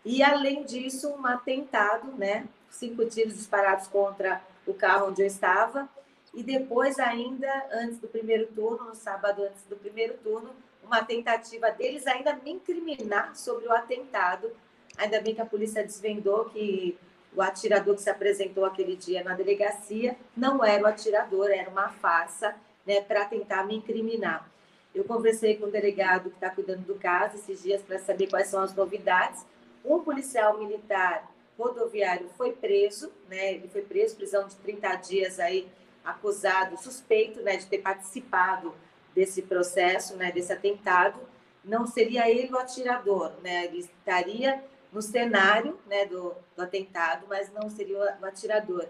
E 0.04 0.22
além 0.22 0.64
disso, 0.64 1.08
um 1.10 1.26
atentado, 1.26 2.12
né? 2.18 2.46
Cinco 2.70 3.04
tiros 3.06 3.34
disparados 3.34 3.86
contra 3.86 4.42
o 4.66 4.74
carro 4.74 5.08
onde 5.08 5.22
eu 5.22 5.26
estava 5.26 5.88
e 6.34 6.42
depois, 6.42 6.98
ainda 6.98 7.48
antes 7.72 7.98
do 7.98 8.08
primeiro 8.08 8.46
turno, 8.48 8.86
no 8.86 8.94
sábado 8.94 9.44
antes 9.44 9.62
do 9.68 9.76
primeiro 9.76 10.14
turno, 10.14 10.50
uma 10.82 11.02
tentativa 11.04 11.70
deles 11.70 12.06
ainda 12.06 12.34
me 12.34 12.50
incriminar 12.50 13.36
sobre 13.36 13.66
o 13.66 13.72
atentado. 13.72 14.50
Ainda 14.96 15.20
bem 15.20 15.34
que 15.34 15.40
a 15.40 15.46
polícia 15.46 15.84
desvendou 15.84 16.46
que 16.46 16.98
o 17.34 17.42
atirador 17.42 17.94
que 17.94 18.02
se 18.02 18.10
apresentou 18.10 18.64
aquele 18.64 18.96
dia 18.96 19.22
na 19.24 19.34
delegacia 19.34 20.16
não 20.36 20.64
era 20.64 20.84
o 20.84 20.86
atirador, 20.86 21.50
era 21.50 21.68
uma 21.68 21.88
farsa, 21.88 22.54
né, 22.86 23.00
para 23.00 23.24
tentar 23.24 23.64
me 23.64 23.76
incriminar. 23.76 24.48
Eu 24.94 25.04
conversei 25.04 25.56
com 25.56 25.66
o 25.66 25.70
delegado 25.70 26.30
que 26.30 26.36
está 26.36 26.50
cuidando 26.50 26.82
do 26.82 26.94
caso 26.94 27.36
esses 27.36 27.62
dias 27.62 27.82
para 27.82 27.98
saber 27.98 28.28
quais 28.28 28.46
são 28.46 28.62
as 28.62 28.72
novidades. 28.74 29.44
Um 29.84 29.98
policial 29.98 30.56
militar 30.58 31.28
rodoviário 31.58 32.28
foi 32.36 32.52
preso, 32.52 33.10
né? 33.28 33.54
Ele 33.54 33.68
foi 33.68 33.82
preso, 33.82 34.16
prisão 34.16 34.46
de 34.46 34.54
30 34.56 34.94
dias 34.96 35.40
aí 35.40 35.68
acusado, 36.04 36.76
suspeito 36.76 37.40
né, 37.40 37.56
de 37.56 37.66
ter 37.66 37.78
participado 37.78 38.74
desse 39.14 39.42
processo, 39.42 40.16
né, 40.16 40.30
desse 40.30 40.52
atentado, 40.52 41.18
não 41.64 41.86
seria 41.86 42.28
ele 42.30 42.52
o 42.52 42.58
atirador, 42.58 43.32
né? 43.42 43.64
Ele 43.64 43.78
estaria 43.78 44.62
no 44.94 45.02
cenário 45.02 45.76
né, 45.86 46.06
do, 46.06 46.32
do 46.56 46.62
atentado, 46.62 47.26
mas 47.28 47.52
não 47.52 47.68
seria 47.68 48.16
o 48.20 48.24
atirador. 48.24 48.86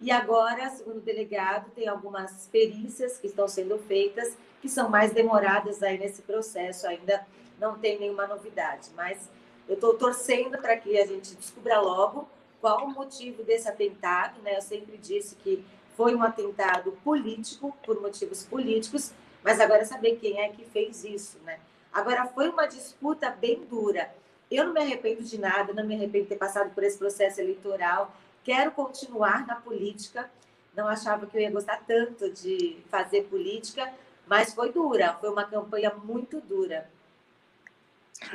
E 0.00 0.10
agora, 0.10 0.68
segundo 0.70 0.98
o 0.98 1.00
delegado, 1.00 1.70
tem 1.70 1.86
algumas 1.86 2.48
perícias 2.48 3.18
que 3.18 3.28
estão 3.28 3.46
sendo 3.46 3.78
feitas, 3.78 4.36
que 4.60 4.68
são 4.68 4.90
mais 4.90 5.12
demoradas 5.12 5.82
aí 5.82 5.96
nesse 5.96 6.22
processo, 6.22 6.86
ainda 6.86 7.24
não 7.58 7.78
tem 7.78 7.98
nenhuma 7.98 8.26
novidade. 8.26 8.90
Mas 8.96 9.30
eu 9.68 9.76
estou 9.76 9.94
torcendo 9.94 10.58
para 10.58 10.76
que 10.76 10.98
a 10.98 11.06
gente 11.06 11.36
descubra 11.36 11.80
logo 11.80 12.28
qual 12.60 12.84
o 12.84 12.90
motivo 12.90 13.44
desse 13.44 13.68
atentado. 13.68 14.42
Né? 14.42 14.56
Eu 14.56 14.62
sempre 14.62 14.98
disse 14.98 15.36
que 15.36 15.64
foi 15.96 16.14
um 16.14 16.22
atentado 16.22 16.92
político, 17.04 17.74
por 17.86 18.00
motivos 18.02 18.42
políticos, 18.42 19.12
mas 19.44 19.60
agora 19.60 19.84
saber 19.84 20.16
quem 20.16 20.40
é 20.40 20.48
que 20.48 20.64
fez 20.64 21.04
isso, 21.04 21.38
né? 21.44 21.60
Agora, 21.92 22.26
foi 22.26 22.48
uma 22.48 22.66
disputa 22.66 23.30
bem 23.30 23.64
dura. 23.70 24.12
Eu 24.54 24.66
não 24.66 24.72
me 24.72 24.80
arrependo 24.80 25.22
de 25.22 25.38
nada, 25.38 25.72
não 25.72 25.84
me 25.84 25.94
arrependo 25.94 26.24
de 26.24 26.30
ter 26.30 26.36
passado 26.36 26.70
por 26.70 26.84
esse 26.84 26.98
processo 26.98 27.40
eleitoral. 27.40 28.14
Quero 28.42 28.70
continuar 28.70 29.46
na 29.46 29.56
política. 29.56 30.30
Não 30.76 30.88
achava 30.88 31.26
que 31.26 31.36
eu 31.36 31.40
ia 31.40 31.50
gostar 31.50 31.82
tanto 31.86 32.30
de 32.30 32.78
fazer 32.90 33.22
política, 33.24 33.92
mas 34.26 34.54
foi 34.54 34.72
dura. 34.72 35.16
Foi 35.20 35.30
uma 35.30 35.44
campanha 35.44 35.92
muito 36.04 36.40
dura. 36.40 36.88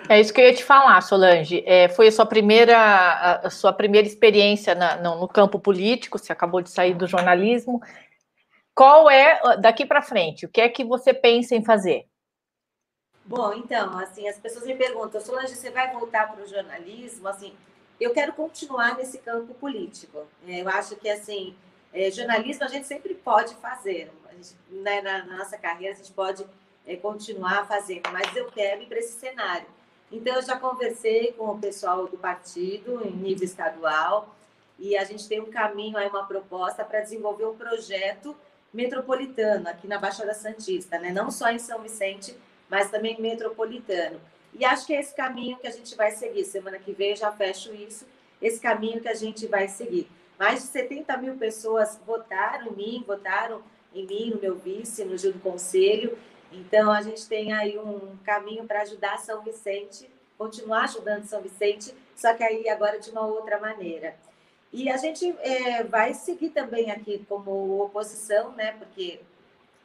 É 0.07 0.20
isso 0.20 0.34
que 0.34 0.41
eu 0.41 0.45
ia 0.45 0.53
te 0.53 0.63
falar, 0.63 1.01
Solange. 1.01 1.63
É, 1.65 1.89
foi 1.89 2.07
a 2.07 2.11
sua 2.11 2.26
primeira, 2.26 3.41
a, 3.43 3.49
sua 3.49 3.74
primeira 3.74 4.07
experiência 4.07 4.76
na, 4.76 4.97
no, 4.97 5.22
no, 5.22 5.28
campo 5.28 5.59
político, 5.59 6.17
você 6.17 6.32
acabou 6.32 6.61
de 6.61 6.70
sair 6.70 6.93
do 6.93 7.07
jornalismo. 7.07 7.82
Qual 8.76 9.09
é, 9.09 9.57
daqui 9.57 9.86
para 9.86 10.01
frente, 10.01 10.45
o 10.45 10.49
que 10.49 10.61
é 10.61 10.70
que 10.70 10.84
você 10.84 11.13
pensa 11.13 11.55
em 11.55 11.63
fazer? 11.63 12.09
Bom, 13.30 13.53
então, 13.53 13.95
assim, 13.99 14.27
as 14.27 14.39
pessoas 14.39 14.65
me 14.65 14.75
perguntam, 14.75 15.21
Solange, 15.21 15.55
você 15.55 15.69
vai 15.69 15.93
voltar 15.93 16.32
para 16.32 16.43
o 16.43 16.47
jornalismo? 16.47 17.27
Assim, 17.27 17.53
eu 18.01 18.11
quero 18.11 18.34
continuar 18.34 18.97
nesse 18.97 19.19
campo 19.19 19.53
político. 19.53 20.25
É, 20.47 20.63
eu 20.63 20.67
acho 20.67 20.95
que, 20.95 21.07
assim, 21.07 21.55
é, 21.93 22.09
jornalismo 22.09 22.63
a 22.63 22.67
gente 22.67 22.88
sempre 22.88 23.13
pode 23.13 23.53
fazer. 23.57 24.11
Gente, 24.34 24.55
né, 24.71 24.99
na, 25.01 25.25
na, 25.25 25.38
nossa 25.38 25.59
carreira 25.59 25.93
a 25.93 25.97
gente 25.97 26.11
pode 26.11 26.43
é, 26.88 26.95
continuar 26.95 27.67
fazendo, 27.67 28.09
mas 28.11 28.36
eu 28.36 28.49
quero 28.49 28.82
ir 28.82 28.88
para 28.88 28.97
esse 28.97 29.19
cenário. 29.19 29.67
Então, 30.11 30.36
eu 30.36 30.41
já 30.41 30.57
conversei 30.57 31.32
com 31.34 31.51
o 31.51 31.59
pessoal 31.59 32.07
do 32.07 32.17
partido 32.17 33.07
em 33.07 33.11
nível 33.11 33.45
estadual 33.45 34.36
e 34.80 34.97
a 34.97 35.03
gente 35.03 35.27
tem 35.27 35.39
um 35.39 35.51
caminho 35.51 35.99
aí, 35.99 36.09
uma 36.09 36.25
proposta 36.25 36.84
para 36.84 37.01
desenvolver 37.01 37.45
um 37.45 37.55
projeto 37.55 38.36
metropolitano 38.73 39.69
aqui 39.69 39.88
na 39.88 39.99
Baixada 39.99 40.34
Santista, 40.34 40.97
né? 40.97 41.11
não 41.11 41.30
só 41.30 41.51
em 41.51 41.59
São 41.59 41.80
Vicente, 41.80 42.36
mas 42.70 42.91
também 42.91 43.20
metropolitano. 43.20 44.20
E 44.53 44.65
acho 44.65 44.86
que 44.86 44.93
é 44.93 44.99
esse 44.99 45.15
caminho 45.15 45.57
que 45.57 45.67
a 45.67 45.72
gente 45.72 45.95
vai 45.95 46.11
seguir. 46.11 46.45
Semana 46.45 46.80
que 46.80 46.91
vem 46.91 47.15
já 47.15 47.32
fecho 47.32 47.74
isso, 47.74 48.05
esse 48.41 48.59
caminho 48.59 49.01
que 49.01 49.07
a 49.07 49.13
gente 49.13 49.47
vai 49.47 49.67
seguir. 49.67 50.07
Mais 50.38 50.61
de 50.61 50.67
70 50.67 51.17
mil 51.17 51.36
pessoas 51.36 51.99
votaram 52.05 52.67
em 52.67 52.76
mim, 52.76 53.03
votaram 53.05 53.61
em 53.93 54.05
mim, 54.05 54.32
no 54.32 54.41
meu 54.41 54.55
vice, 54.55 55.03
no 55.03 55.17
Gil 55.17 55.34
do 55.34 55.39
Conselho, 55.39 56.17
então, 56.51 56.91
a 56.91 57.01
gente 57.01 57.28
tem 57.28 57.53
aí 57.53 57.78
um 57.78 58.17
caminho 58.24 58.65
para 58.65 58.82
ajudar 58.82 59.20
São 59.20 59.41
Vicente, 59.41 60.09
continuar 60.38 60.86
ajudando 60.86 61.26
São 61.26 61.41
Vicente, 61.41 61.93
só 62.15 62.34
que 62.34 62.43
aí 62.43 62.67
agora 62.67 62.99
de 62.99 63.11
uma 63.11 63.26
outra 63.26 63.59
maneira. 63.59 64.15
E 64.74 64.89
a 64.89 64.97
gente 64.97 65.36
é, 65.39 65.84
vai 65.84 66.13
seguir 66.13 66.49
também 66.49 66.91
aqui 66.91 67.26
como 67.28 67.84
oposição, 67.84 68.51
né? 68.51 68.74
Porque 68.74 69.20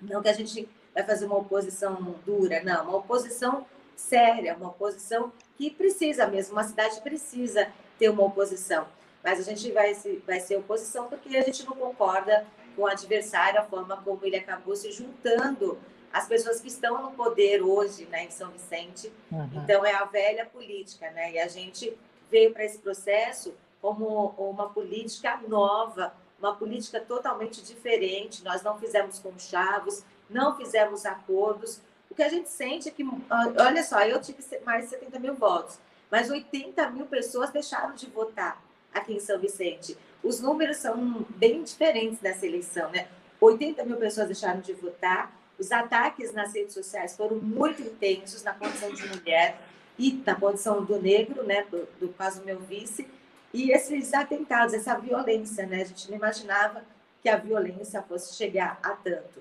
não 0.00 0.22
que 0.22 0.28
a 0.28 0.32
gente 0.32 0.68
vai 0.94 1.02
fazer 1.02 1.26
uma 1.26 1.38
oposição 1.38 1.96
dura, 2.24 2.62
não, 2.62 2.84
uma 2.84 2.96
oposição 2.98 3.66
séria, 3.96 4.56
uma 4.56 4.68
oposição 4.68 5.32
que 5.56 5.70
precisa 5.70 6.26
mesmo, 6.26 6.54
uma 6.54 6.64
cidade 6.64 7.00
precisa 7.00 7.68
ter 7.98 8.08
uma 8.08 8.24
oposição. 8.24 8.86
Mas 9.22 9.40
a 9.40 9.42
gente 9.42 9.70
vai, 9.72 9.94
vai 10.26 10.40
ser 10.40 10.56
oposição 10.56 11.08
porque 11.08 11.36
a 11.36 11.42
gente 11.42 11.64
não 11.64 11.74
concorda 11.74 12.46
com 12.76 12.82
o 12.82 12.86
adversário, 12.86 13.60
a 13.60 13.64
forma 13.64 13.96
como 13.98 14.20
ele 14.24 14.36
acabou 14.36 14.76
se 14.76 14.90
juntando 14.92 15.78
as 16.12 16.28
pessoas 16.28 16.60
que 16.60 16.68
estão 16.68 17.02
no 17.02 17.10
poder 17.12 17.60
hoje, 17.60 18.06
né, 18.06 18.24
em 18.24 18.30
São 18.30 18.50
Vicente. 18.50 19.12
Uhum. 19.32 19.50
Então, 19.54 19.84
é 19.84 19.92
a 19.92 20.04
velha 20.04 20.46
política, 20.46 21.10
né? 21.10 21.32
E 21.32 21.38
a 21.40 21.48
gente 21.48 21.92
veio 22.30 22.52
para 22.52 22.64
esse 22.64 22.78
processo 22.78 23.52
como 23.82 24.28
uma 24.38 24.68
política 24.70 25.40
nova, 25.48 26.14
uma 26.38 26.54
política 26.54 27.00
totalmente 27.00 27.62
diferente. 27.62 28.44
Nós 28.44 28.62
não 28.62 28.78
fizemos 28.78 29.18
conchavos, 29.18 30.04
não 30.28 30.56
fizemos 30.56 31.04
acordos. 31.04 31.80
O 32.10 32.14
que 32.14 32.22
a 32.22 32.28
gente 32.28 32.48
sente 32.48 32.88
é 32.88 32.92
que, 32.92 33.04
olha 33.58 33.82
só, 33.82 34.00
eu 34.00 34.20
tive 34.20 34.38
mais 34.64 34.84
de 34.84 34.90
70 34.90 35.18
mil 35.18 35.34
votos, 35.34 35.78
mas 36.10 36.30
80 36.30 36.90
mil 36.90 37.06
pessoas 37.06 37.50
deixaram 37.50 37.94
de 37.94 38.06
votar 38.06 38.62
aqui 38.92 39.12
em 39.14 39.20
São 39.20 39.38
Vicente. 39.38 39.96
Os 40.22 40.40
números 40.40 40.78
são 40.78 41.26
bem 41.30 41.62
diferentes 41.62 42.20
nessa 42.20 42.46
eleição, 42.46 42.90
né? 42.90 43.08
80 43.40 43.84
mil 43.84 43.96
pessoas 43.96 44.26
deixaram 44.26 44.60
de 44.60 44.72
votar, 44.72 45.32
os 45.58 45.70
ataques 45.70 46.32
nas 46.32 46.54
redes 46.54 46.74
sociais 46.74 47.16
foram 47.16 47.36
muito 47.36 47.82
intensos 47.82 48.42
na 48.42 48.52
condição 48.52 48.92
de 48.92 49.06
mulher 49.06 49.60
e 49.98 50.12
na 50.26 50.34
condição 50.34 50.84
do 50.84 51.00
negro, 51.00 51.44
né, 51.44 51.64
do, 51.70 51.86
do 52.00 52.08
caso 52.14 52.42
meu 52.44 52.58
vice, 52.58 53.06
e 53.52 53.70
esses 53.70 54.12
atentados, 54.12 54.74
essa 54.74 54.98
violência, 54.98 55.64
né, 55.66 55.82
a 55.82 55.84
gente 55.84 56.10
não 56.10 56.16
imaginava 56.16 56.82
que 57.22 57.28
a 57.28 57.36
violência 57.36 58.02
fosse 58.02 58.34
chegar 58.34 58.78
a 58.82 58.90
tanto. 58.90 59.40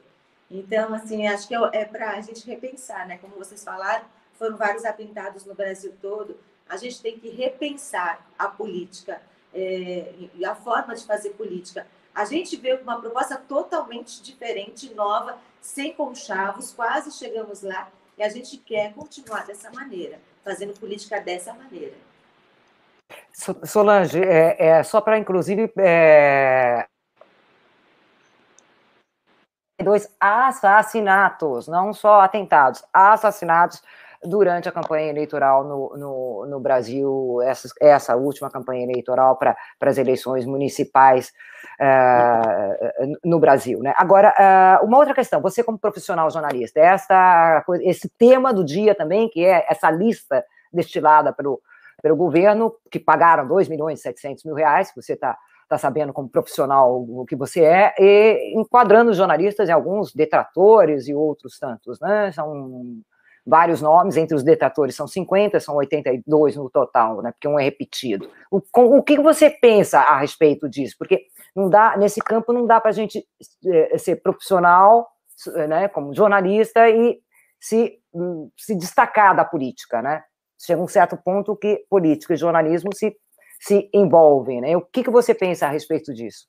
Então, 0.50 0.94
assim, 0.94 1.28
acho 1.28 1.48
que 1.48 1.56
é, 1.56 1.86
para 1.86 2.12
a 2.12 2.22
gente 2.22 2.46
repensar, 2.46 3.08
né, 3.08 3.18
como 3.18 3.36
vocês 3.36 3.64
falaram, 3.64 4.06
foram 4.38 4.58
vários 4.58 4.86
atentados 4.86 5.46
no 5.46 5.56
Brasil 5.56 5.94
todo, 6.02 6.38
a 6.68 6.78
gente 6.78 7.02
tem 7.02 7.20
que 7.20 7.30
repensar 7.30 8.26
a 8.38 8.48
política 8.48 9.22
é, 9.54 10.14
e 10.34 10.46
a 10.46 10.56
forma 10.56 10.96
de 10.96 11.06
fazer 11.06 11.32
política. 11.32 11.86
A 12.14 12.26
gente 12.26 12.58
com 12.58 12.84
uma 12.84 13.00
proposta 13.00 13.38
totalmente 13.38 14.22
diferente, 14.22 14.94
nova, 14.94 15.38
sem 15.62 15.94
conchavos, 15.94 16.72
quase 16.72 17.12
chegamos 17.12 17.62
lá 17.62 17.90
e 18.18 18.24
a 18.24 18.30
gente 18.30 18.58
quer 18.58 18.94
continuar 18.94 19.46
dessa 19.46 19.72
maneira, 19.72 20.20
fazendo 20.44 20.78
política 20.80 21.20
dessa 21.20 21.54
maneira. 21.54 21.96
Solange, 23.66 24.22
é, 24.22 24.56
é 24.60 24.84
só 24.84 25.02
para 25.02 25.18
inclusive 25.18 25.72
é... 25.78 26.88
dois 29.84 30.10
assassinatos, 30.20 31.68
não 31.68 31.94
só 31.94 32.22
atentados, 32.22 32.84
assassinatos 32.94 33.82
durante 34.26 34.70
a 34.70 34.72
campanha 34.72 35.10
eleitoral 35.10 35.64
no, 35.64 35.98
no, 35.98 36.46
no 36.48 36.60
Brasil, 36.60 37.42
essa, 37.44 37.68
essa 37.80 38.16
última 38.16 38.50
campanha 38.50 38.84
eleitoral 38.84 39.38
para 39.38 39.56
as 39.82 39.98
eleições 39.98 40.46
municipais 40.46 41.32
uh, 41.80 43.18
no 43.24 43.40
Brasil. 43.40 43.80
Né? 43.80 43.94
Agora, 43.98 44.34
uh, 44.82 44.86
uma 44.86 44.98
outra 44.98 45.14
questão, 45.14 45.42
você 45.42 45.64
como 45.64 45.78
profissional 45.78 46.30
jornalista, 46.30 46.80
essa, 46.80 47.64
esse 47.82 48.10
tema 48.18 48.54
do 48.54 48.64
dia 48.64 48.96
também, 48.96 49.30
que 49.30 49.44
é 49.46 49.66
essa 49.70 49.92
lista 49.92 50.44
destilada 50.72 51.34
pelo, 51.34 51.62
pelo 52.02 52.16
governo, 52.16 52.74
que 52.90 53.00
pagaram 53.00 53.48
2 53.48 53.68
milhões 53.68 54.00
e 54.00 54.04
700 54.04 54.44
mil 54.46 54.56
reais, 54.56 54.92
que 54.92 55.02
você 55.02 55.14
está 55.14 55.38
tá 55.74 55.78
sabendo 55.78 56.14
como 56.14 56.30
profissional 56.30 57.02
o 57.02 57.26
que 57.26 57.36
você 57.36 57.64
é, 57.64 57.94
e 58.00 58.54
enquadrando 58.56 59.12
os 59.12 59.18
jornalistas 59.18 59.70
em 59.70 59.72
alguns 59.72 60.14
detratores 60.14 61.08
e 61.08 61.14
outros 61.14 61.58
tantos, 61.60 62.00
né? 62.00 62.32
São 62.32 63.02
vários 63.46 63.82
nomes, 63.82 64.16
entre 64.16 64.36
os 64.36 64.44
detratores 64.44 64.96
são 64.96 65.08
50, 65.08 65.60
são 65.60 65.76
82 65.76 66.56
no 66.56 66.70
total, 66.70 67.22
né? 67.22 67.32
Porque 67.32 67.48
um 67.48 67.60
é 67.60 67.64
repetido. 67.64 68.30
O, 68.50 68.62
o 68.76 69.04
que 69.04 69.20
você 69.20 69.50
pensa 69.50 70.00
a 70.00 70.20
respeito 70.20 70.70
disso? 70.70 70.96
Porque 70.98 71.26
não 71.56 71.70
dá, 71.70 71.98
nesse 71.98 72.22
campo 72.22 72.54
não 72.54 72.66
dá 72.66 72.80
para 72.80 72.92
a 72.92 72.94
gente 72.94 73.26
é, 73.66 73.98
ser 73.98 74.18
profissional, 74.18 75.10
né, 75.68 75.88
como 75.88 76.14
jornalista 76.14 76.90
e 76.90 77.20
se, 77.60 78.00
se 78.58 78.76
destacar 78.76 79.36
da 79.36 79.44
política, 79.44 80.02
né? 80.02 80.24
Chega 80.60 80.82
um 80.82 80.88
certo 80.88 81.18
ponto 81.18 81.56
que 81.56 81.86
política 81.90 82.34
e 82.34 82.38
jornalismo 82.38 82.94
se, 82.96 83.16
se 83.66 83.90
envolvem, 83.94 84.60
né? 84.60 84.76
O 84.76 84.82
que, 84.82 85.04
que 85.04 85.10
você 85.10 85.34
pensa 85.34 85.66
a 85.66 85.70
respeito 85.70 86.14
disso? 86.14 86.48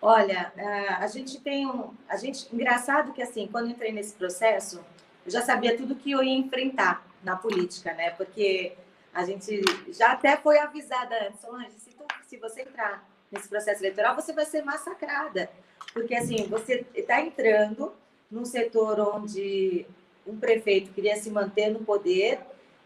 Olha, 0.00 0.52
a 0.98 1.06
gente 1.06 1.38
tem 1.40 1.66
um, 1.66 1.90
a 2.08 2.16
gente 2.16 2.48
engraçado 2.52 3.12
que 3.12 3.22
assim, 3.22 3.46
quando 3.46 3.70
entrei 3.70 3.92
nesse 3.92 4.14
processo, 4.14 4.82
eu 5.24 5.30
já 5.30 5.42
sabia 5.42 5.76
tudo 5.76 5.94
que 5.94 6.10
eu 6.10 6.22
ia 6.22 6.36
enfrentar 6.36 7.06
na 7.22 7.36
política, 7.36 7.92
né? 7.92 8.10
Porque 8.10 8.72
a 9.12 9.24
gente 9.24 9.60
já 9.88 10.12
até 10.12 10.36
foi 10.36 10.58
avisada 10.58 11.32
antes, 11.52 11.82
se, 11.82 11.90
tu, 11.90 12.04
se 12.26 12.38
você 12.38 12.62
entrar 12.62 13.06
nesse 13.30 13.48
processo 13.48 13.82
eleitoral, 13.82 14.16
você 14.16 14.32
vai 14.32 14.46
ser 14.46 14.64
massacrada. 14.64 15.50
Porque, 15.92 16.14
assim, 16.14 16.46
você 16.48 16.86
está 16.94 17.20
entrando 17.20 17.92
num 18.30 18.46
setor 18.46 18.98
onde 18.98 19.86
um 20.26 20.38
prefeito 20.38 20.90
queria 20.92 21.16
se 21.16 21.30
manter 21.30 21.68
no 21.68 21.80
poder, 21.80 22.40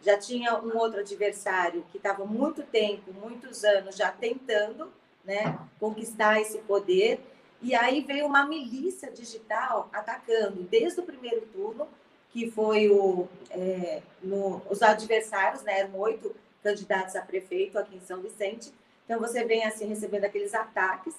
já 0.07 0.17
tinha 0.17 0.57
um 0.57 0.79
outro 0.79 1.01
adversário 1.01 1.85
que 1.91 1.97
estava 1.97 2.25
muito 2.25 2.63
tempo, 2.63 3.13
muitos 3.13 3.65
anos 3.65 3.97
já 3.97 4.13
tentando 4.13 4.93
né, 5.25 5.59
conquistar 5.81 6.41
esse 6.41 6.59
poder, 6.59 7.19
e 7.61 7.75
aí 7.75 8.03
veio 8.03 8.25
uma 8.25 8.47
milícia 8.47 9.11
digital 9.11 9.89
atacando 9.93 10.63
desde 10.63 11.01
o 11.01 11.03
primeiro 11.03 11.41
turno 11.47 11.89
que 12.31 12.49
foi 12.49 12.89
o, 12.89 13.27
é, 13.51 14.01
no, 14.23 14.63
os 14.71 14.81
adversários, 14.81 15.63
né, 15.63 15.81
eram 15.81 15.99
oito 15.99 16.33
candidatos 16.63 17.17
a 17.17 17.23
prefeito 17.23 17.77
aqui 17.77 17.97
em 17.97 18.01
São 18.01 18.21
Vicente. 18.21 18.73
Então, 19.05 19.19
você 19.19 19.43
vem 19.45 19.65
assim 19.65 19.87
recebendo 19.87 20.25
aqueles 20.25 20.55
ataques, 20.55 21.15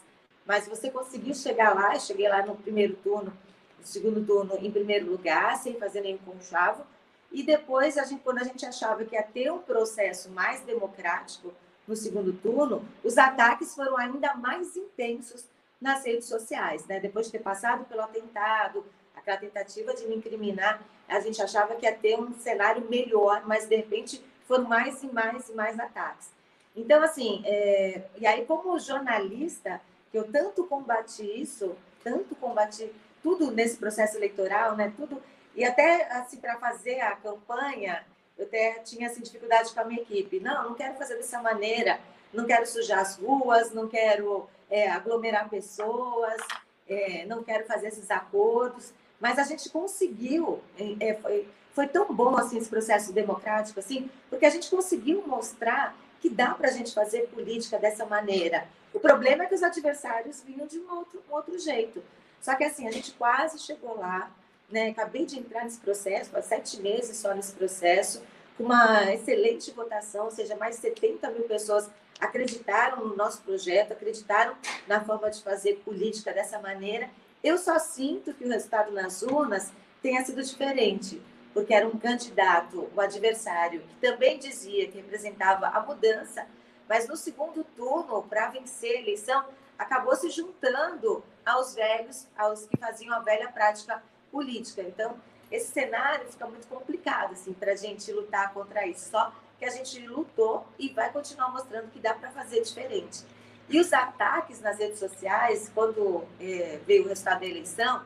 mas 0.45 0.67
você 0.67 0.89
conseguiu 0.89 1.33
chegar 1.33 1.73
lá, 1.73 1.95
eu 1.95 1.99
cheguei 1.99 2.29
lá 2.29 2.45
no 2.45 2.55
primeiro 2.55 2.95
turno, 2.97 3.33
no 3.79 3.85
segundo 3.85 4.25
turno 4.25 4.57
em 4.61 4.71
primeiro 4.71 5.09
lugar, 5.09 5.57
sem 5.57 5.73
fazer 5.73 6.01
nenhum 6.01 6.19
conchavo. 6.19 6.85
E 7.32 7.43
depois, 7.43 7.97
a 7.97 8.03
gente, 8.03 8.21
quando 8.21 8.39
a 8.39 8.43
gente 8.43 8.65
achava 8.65 9.03
que 9.03 9.15
ia 9.15 9.23
ter 9.23 9.51
um 9.51 9.59
processo 9.59 10.30
mais 10.30 10.61
democrático 10.61 11.53
no 11.88 11.95
segundo 11.95 12.34
turno, 12.34 12.86
os 13.03 13.17
ataques 13.17 13.73
foram 13.75 13.97
ainda 13.97 14.34
mais 14.36 14.75
intensos 14.75 15.45
nas 15.80 16.05
redes 16.05 16.28
sociais, 16.28 16.86
né? 16.86 16.99
Depois 16.99 17.28
de 17.28 17.33
ter 17.33 17.39
passado 17.39 17.86
pelo 17.86 18.01
atentado, 18.01 18.86
aquela 19.16 19.37
tentativa 19.37 19.93
de 19.93 20.05
me 20.08 20.16
incriminar, 20.16 20.82
a 21.08 21.20
gente 21.20 21.41
achava 21.41 21.75
que 21.75 21.86
ia 21.86 21.95
ter 21.95 22.20
um 22.20 22.33
cenário 22.33 22.87
melhor, 22.89 23.43
mas 23.45 23.67
de 23.67 23.75
repente 23.75 24.24
foram 24.47 24.66
mais 24.66 25.04
e 25.04 25.08
mais 25.08 25.49
e 25.49 25.54
mais 25.54 25.79
ataques. 25.79 26.29
Então, 26.75 27.01
assim, 27.01 27.41
é... 27.45 28.04
e 28.17 28.25
aí, 28.25 28.45
como 28.45 28.78
jornalista, 28.79 29.82
que 30.12 30.17
eu 30.17 30.32
tanto 30.32 30.63
combati 30.66 31.24
isso, 31.24 31.75
tanto 32.04 32.36
combati 32.36 32.91
tudo 33.21 33.51
nesse 33.51 33.78
processo 33.78 34.17
eleitoral, 34.17 34.75
né? 34.75 34.93
Tudo, 34.95 35.21
e 35.58 35.66
até 35.66 36.04
assim, 36.12 36.38
para 36.38 36.55
fazer 36.58 37.01
a 37.01 37.16
campanha, 37.16 38.05
eu 38.38 38.46
até 38.46 38.74
tinha 38.79 39.08
assim, 39.08 39.21
dificuldade 39.21 39.74
com 39.74 39.79
a 39.79 39.84
minha 39.84 40.01
equipe. 40.01 40.39
Não, 40.39 40.70
não 40.70 40.75
quero 40.75 40.93
fazer 40.93 41.16
dessa 41.16 41.42
maneira, 41.42 42.00
não 42.32 42.46
quero 42.46 42.67
sujar 42.67 43.00
as 43.00 43.17
ruas, 43.17 43.74
não 43.74 43.88
quero 43.88 44.47
é, 44.70 44.88
aglomerar 44.88 45.50
pessoas, 45.50 46.39
é, 46.88 47.25
não 47.25 47.43
quero 47.43 47.66
fazer 47.66 47.88
esses 47.88 48.12
acordos. 48.12 48.93
Mas 49.20 49.39
a 49.39 49.43
gente 49.43 49.67
conseguiu, 49.70 50.62
é, 51.00 51.16
foi, 51.16 51.47
foi 51.71 51.88
tão 51.88 52.13
bom 52.13 52.38
assim 52.38 52.59
esse 52.59 52.70
processo 52.70 53.12
democrático, 53.12 53.79
assim, 53.79 54.12
porque 54.29 54.46
a 54.46 54.51
gente 54.51 54.70
conseguiu 54.70 55.25
mostrar 55.25 55.97
que 56.21 56.29
dá 56.29 56.54
para 56.54 56.67
a 56.67 56.71
gente 56.71 56.93
fazer 56.93 57.29
política 57.29 57.79
dessa 57.79 58.05
maneira. 58.05 58.67
O 58.93 59.00
problema 59.00 59.43
é 59.43 59.47
que 59.47 59.55
os 59.55 59.63
adversários 59.63 60.43
vinham 60.43 60.67
de 60.67 60.78
um 60.78 60.96
outro, 60.96 61.24
um 61.28 61.34
outro 61.34 61.58
jeito. 61.58 62.04
Só 62.39 62.54
que 62.54 62.63
assim, 62.63 62.88
a 62.88 62.92
gente 62.92 63.12
quase 63.13 63.58
chegou 63.58 63.97
lá, 63.97 64.32
né? 64.69 64.89
Acabei 64.89 65.25
de 65.25 65.39
entrar 65.39 65.63
nesse 65.63 65.79
processo, 65.79 66.35
há 66.35 66.41
sete 66.41 66.81
meses 66.81 67.17
só 67.17 67.33
nesse 67.33 67.53
processo, 67.53 68.23
com 68.57 68.63
uma 68.63 69.13
excelente 69.13 69.71
votação, 69.71 70.25
ou 70.25 70.31
seja, 70.31 70.55
mais 70.55 70.75
de 70.75 70.81
70 70.81 71.29
mil 71.31 71.43
pessoas 71.43 71.89
acreditaram 72.19 73.05
no 73.05 73.15
nosso 73.15 73.41
projeto, 73.43 73.91
acreditaram 73.91 74.55
na 74.87 75.03
forma 75.03 75.29
de 75.29 75.43
fazer 75.43 75.75
política 75.85 76.33
dessa 76.33 76.59
maneira 76.59 77.09
eu 77.43 77.57
só 77.57 77.77
sinto 77.79 78.33
que 78.33 78.43
o 78.43 78.49
resultado 78.49 78.91
nas 78.91 79.21
urnas 79.21 79.71
tenha 80.01 80.23
sido 80.25 80.43
diferente, 80.43 81.21
porque 81.53 81.73
era 81.73 81.87
um 81.87 81.97
candidato, 81.97 82.89
o 82.95 82.99
adversário, 82.99 83.81
que 83.81 83.95
também 83.95 84.39
dizia 84.39 84.87
que 84.87 84.97
representava 84.97 85.67
a 85.67 85.79
mudança, 85.81 86.47
mas 86.89 87.07
no 87.07 87.15
segundo 87.15 87.63
turno, 87.63 88.23
para 88.23 88.49
vencer 88.49 88.97
a 88.97 89.01
eleição, 89.01 89.45
acabou 89.77 90.15
se 90.15 90.29
juntando 90.29 91.23
aos 91.45 91.75
velhos, 91.75 92.27
aos 92.37 92.65
que 92.65 92.77
faziam 92.77 93.15
a 93.15 93.19
velha 93.19 93.49
prática 93.51 94.01
política. 94.38 94.84
Então, 94.84 95.20
esse 95.51 95.72
cenário 95.72 96.28
fica 96.30 96.46
muito 96.46 96.68
complicado 96.68 97.32
assim, 97.32 97.54
para 97.54 97.72
a 97.72 97.76
gente 97.76 98.12
lutar 98.12 98.54
contra 98.54 98.86
isso. 98.86 99.09
Só 99.09 99.34
que 99.58 99.66
a 99.66 99.70
gente 99.72 100.05
lutou 100.05 100.64
e 100.78 100.89
vai 100.89 101.12
continuar 101.12 101.51
mostrando 101.51 101.89
que 101.89 102.00
dá 102.00 102.14
para 102.14 102.30
fazer 102.30 102.62
diferente. 102.62 103.24
E 103.68 103.80
os 103.80 103.92
ataques 103.92 104.62
nas 104.62 104.78
redes 104.78 105.00
sociais, 105.00 105.72
quando 105.74 106.24
é, 106.39 106.80
veio 106.86 107.04
o 107.05 107.08
resultado 107.08 107.39
da 107.39 107.47
eleição, 107.47 108.05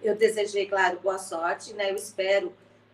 eu 0.00 0.14
desejei, 0.14 0.66
claro, 0.66 1.00
boa 1.00 1.18
sorte, 1.18 1.74
né? 1.74 1.90
Eu 1.90 1.96
espero 1.96 2.52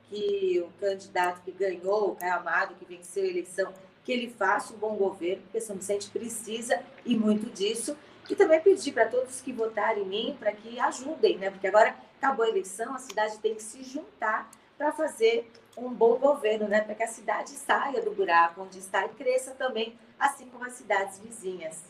que 0.08 0.64
o 0.66 0.70
candidato 0.80 1.42
que 1.42 1.52
ganhou, 1.52 2.12
o 2.12 2.16
Caio 2.16 2.34
Amado, 2.34 2.74
que 2.76 2.86
venceu 2.86 3.24
a 3.24 3.26
eleição, 3.26 3.72
que 4.04 4.10
ele 4.10 4.30
faça 4.30 4.72
um 4.72 4.78
bom 4.78 4.96
governo, 4.96 5.42
porque 5.42 5.60
São 5.60 5.76
Vicente 5.76 6.10
precisa 6.10 6.82
e 7.04 7.14
muito 7.14 7.50
disso. 7.50 7.96
E 8.30 8.34
também 8.34 8.60
pedir 8.60 8.92
para 8.92 9.06
todos 9.06 9.42
que 9.42 9.52
votarem 9.52 10.04
em 10.04 10.06
mim 10.06 10.36
para 10.38 10.52
que 10.52 10.80
ajudem, 10.80 11.36
né? 11.36 11.50
Porque 11.50 11.66
agora 11.66 11.94
acabou 12.22 12.44
a 12.44 12.48
eleição, 12.48 12.94
a 12.94 12.98
cidade 12.98 13.38
tem 13.38 13.56
que 13.56 13.62
se 13.62 13.82
juntar 13.82 14.48
para 14.78 14.92
fazer 14.92 15.50
um 15.76 15.90
bom 15.90 16.16
governo, 16.16 16.68
né? 16.68 16.80
Para 16.80 16.94
que 16.94 17.02
a 17.02 17.08
cidade 17.08 17.50
saia 17.50 18.00
do 18.00 18.12
buraco 18.12 18.62
onde 18.62 18.78
está 18.78 19.04
e 19.04 19.08
cresça 19.08 19.50
também, 19.58 19.94
assim 20.18 20.46
como 20.46 20.64
as 20.64 20.74
cidades 20.74 21.18
vizinhas. 21.18 21.84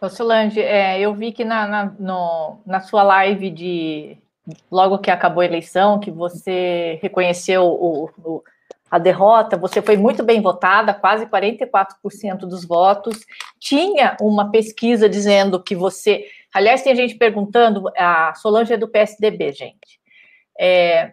Ô 0.00 0.08
Solange, 0.08 0.60
é, 0.60 0.98
eu 0.98 1.12
vi 1.14 1.32
que 1.32 1.44
na, 1.44 1.66
na, 1.66 1.84
no, 1.98 2.58
na 2.64 2.80
sua 2.80 3.02
live 3.02 3.50
de 3.50 4.18
logo 4.70 4.98
que 4.98 5.10
acabou 5.10 5.42
a 5.42 5.46
eleição, 5.46 6.00
que 6.00 6.10
você 6.10 6.98
reconheceu 7.02 7.64
o, 7.64 8.10
o, 8.18 8.42
a 8.90 8.98
derrota, 8.98 9.56
você 9.56 9.82
foi 9.82 9.96
muito 9.96 10.22
bem 10.22 10.40
votada, 10.40 10.94
quase 10.94 11.26
44% 11.26 12.38
dos 12.40 12.64
votos. 12.64 13.24
Tinha 13.58 14.16
uma 14.20 14.50
pesquisa 14.50 15.08
dizendo 15.08 15.62
que 15.62 15.74
você. 15.74 16.26
Aliás, 16.54 16.82
tem 16.82 16.94
gente 16.94 17.16
perguntando, 17.16 17.90
a 17.98 18.32
Solange 18.36 18.72
é 18.72 18.76
do 18.76 18.88
PSDB, 18.88 19.52
gente. 19.52 20.00
É, 20.58 21.12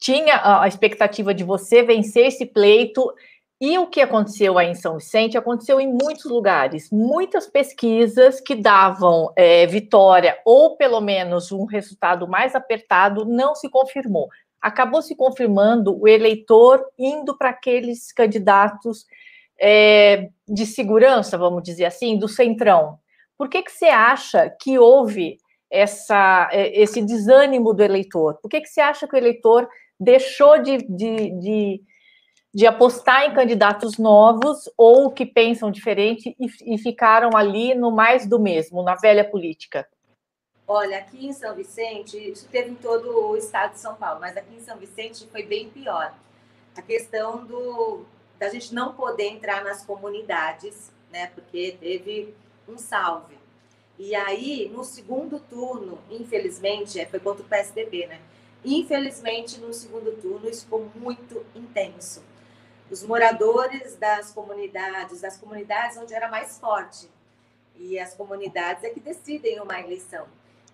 tinha 0.00 0.60
a 0.60 0.66
expectativa 0.66 1.32
de 1.32 1.44
você 1.44 1.84
vencer 1.84 2.26
esse 2.26 2.44
pleito 2.44 3.14
e 3.60 3.78
o 3.78 3.86
que 3.86 4.00
aconteceu 4.00 4.58
aí 4.58 4.68
em 4.68 4.74
São 4.74 4.98
Vicente 4.98 5.38
aconteceu 5.38 5.80
em 5.80 5.86
muitos 5.86 6.24
lugares, 6.24 6.90
muitas 6.90 7.46
pesquisas 7.46 8.40
que 8.40 8.56
davam 8.56 9.32
é, 9.36 9.64
vitória 9.66 10.36
ou 10.44 10.76
pelo 10.76 11.00
menos 11.00 11.52
um 11.52 11.64
resultado 11.64 12.26
mais 12.26 12.56
apertado 12.56 13.24
não 13.24 13.54
se 13.54 13.68
confirmou. 13.68 14.28
Acabou 14.60 15.00
se 15.00 15.14
confirmando 15.14 15.96
o 15.98 16.08
eleitor 16.08 16.84
indo 16.98 17.38
para 17.38 17.50
aqueles 17.50 18.12
candidatos 18.12 19.06
é, 19.58 20.30
de 20.48 20.66
segurança, 20.66 21.38
vamos 21.38 21.62
dizer 21.62 21.84
assim, 21.84 22.18
do 22.18 22.26
centrão. 22.26 22.98
Por 23.36 23.48
que, 23.48 23.62
que 23.62 23.72
você 23.72 23.86
acha 23.86 24.48
que 24.60 24.78
houve 24.78 25.38
essa, 25.70 26.48
é, 26.52 26.80
esse 26.80 27.02
desânimo 27.02 27.74
do 27.74 27.82
eleitor? 27.82 28.38
Por 28.40 28.48
que, 28.48 28.60
que 28.60 28.68
você 28.68 28.80
acha 28.80 29.08
que 29.08 29.14
o 29.14 29.18
eleitor 29.18 29.68
deixou 29.98 30.62
de, 30.62 30.78
de, 30.78 31.30
de 31.40 31.80
de 32.54 32.68
apostar 32.68 33.24
em 33.24 33.34
candidatos 33.34 33.98
novos 33.98 34.70
ou 34.78 35.10
que 35.10 35.26
pensam 35.26 35.72
diferente 35.72 36.36
e, 36.38 36.74
e, 36.74 36.78
ficaram 36.78 37.36
ali 37.36 37.74
no 37.74 37.90
mais 37.90 38.28
do 38.28 38.38
mesmo, 38.38 38.84
na 38.84 38.94
velha 38.94 39.28
política? 39.28 39.84
Olha, 40.66 40.98
aqui 40.98 41.26
em 41.26 41.32
São 41.32 41.52
Vicente, 41.54 42.16
isso 42.16 42.48
teve 42.48 42.70
em 42.70 42.76
todo 42.76 43.28
o 43.28 43.36
estado 43.36 43.72
de 43.72 43.80
São 43.80 43.96
Paulo, 43.96 44.20
mas 44.20 44.36
aqui 44.36 44.54
em 44.54 44.60
São 44.60 44.78
Vicente 44.78 45.26
foi 45.32 45.42
bem 45.42 45.68
pior. 45.68 46.14
A 46.76 46.80
questão 46.80 47.44
do, 47.44 48.04
da 48.38 48.48
gente 48.48 48.72
não 48.72 48.94
poder 48.94 49.26
entrar 49.26 49.64
nas 49.64 49.84
comunidades, 49.84 50.92
né? 51.10 51.26
Porque 51.34 51.76
teve 51.80 52.32
um 52.68 52.78
salve. 52.78 53.36
E 53.98 54.14
aí, 54.14 54.68
no 54.72 54.84
segundo 54.84 55.38
turno, 55.38 55.98
infelizmente, 56.10 56.98
é, 56.98 57.06
foi 57.06 57.20
contra 57.20 57.42
o 57.42 57.46
PSDB, 57.46 58.06
né? 58.06 58.20
Infelizmente, 58.64 59.60
no 59.60 59.72
segundo 59.72 60.12
turno, 60.20 60.48
isso 60.48 60.64
ficou 60.64 60.90
muito 60.96 61.44
intenso 61.54 62.22
os 62.90 63.02
moradores 63.02 63.96
das 63.96 64.30
comunidades, 64.30 65.20
das 65.20 65.36
comunidades 65.36 65.96
onde 65.96 66.14
era 66.14 66.28
mais 66.28 66.58
forte. 66.58 67.08
E 67.76 67.98
as 67.98 68.14
comunidades 68.14 68.84
é 68.84 68.90
que 68.90 69.00
decidem 69.00 69.60
uma 69.60 69.80
eleição. 69.80 70.26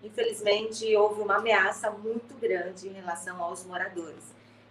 Infelizmente, 0.03 0.95
houve 0.95 1.21
uma 1.21 1.37
ameaça 1.37 1.89
muito 1.89 2.35
grande 2.35 2.87
em 2.87 2.93
relação 2.93 3.41
aos 3.41 3.63
moradores. 3.65 4.23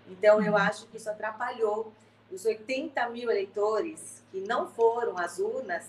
Então, 0.09 0.43
eu 0.43 0.53
uhum. 0.53 0.59
acho 0.59 0.87
que 0.87 0.97
isso 0.97 1.11
atrapalhou 1.11 1.93
os 2.31 2.45
80 2.45 3.09
mil 3.09 3.31
eleitores 3.31 4.23
que 4.31 4.41
não 4.41 4.69
foram 4.69 5.19
às 5.19 5.39
urnas, 5.39 5.87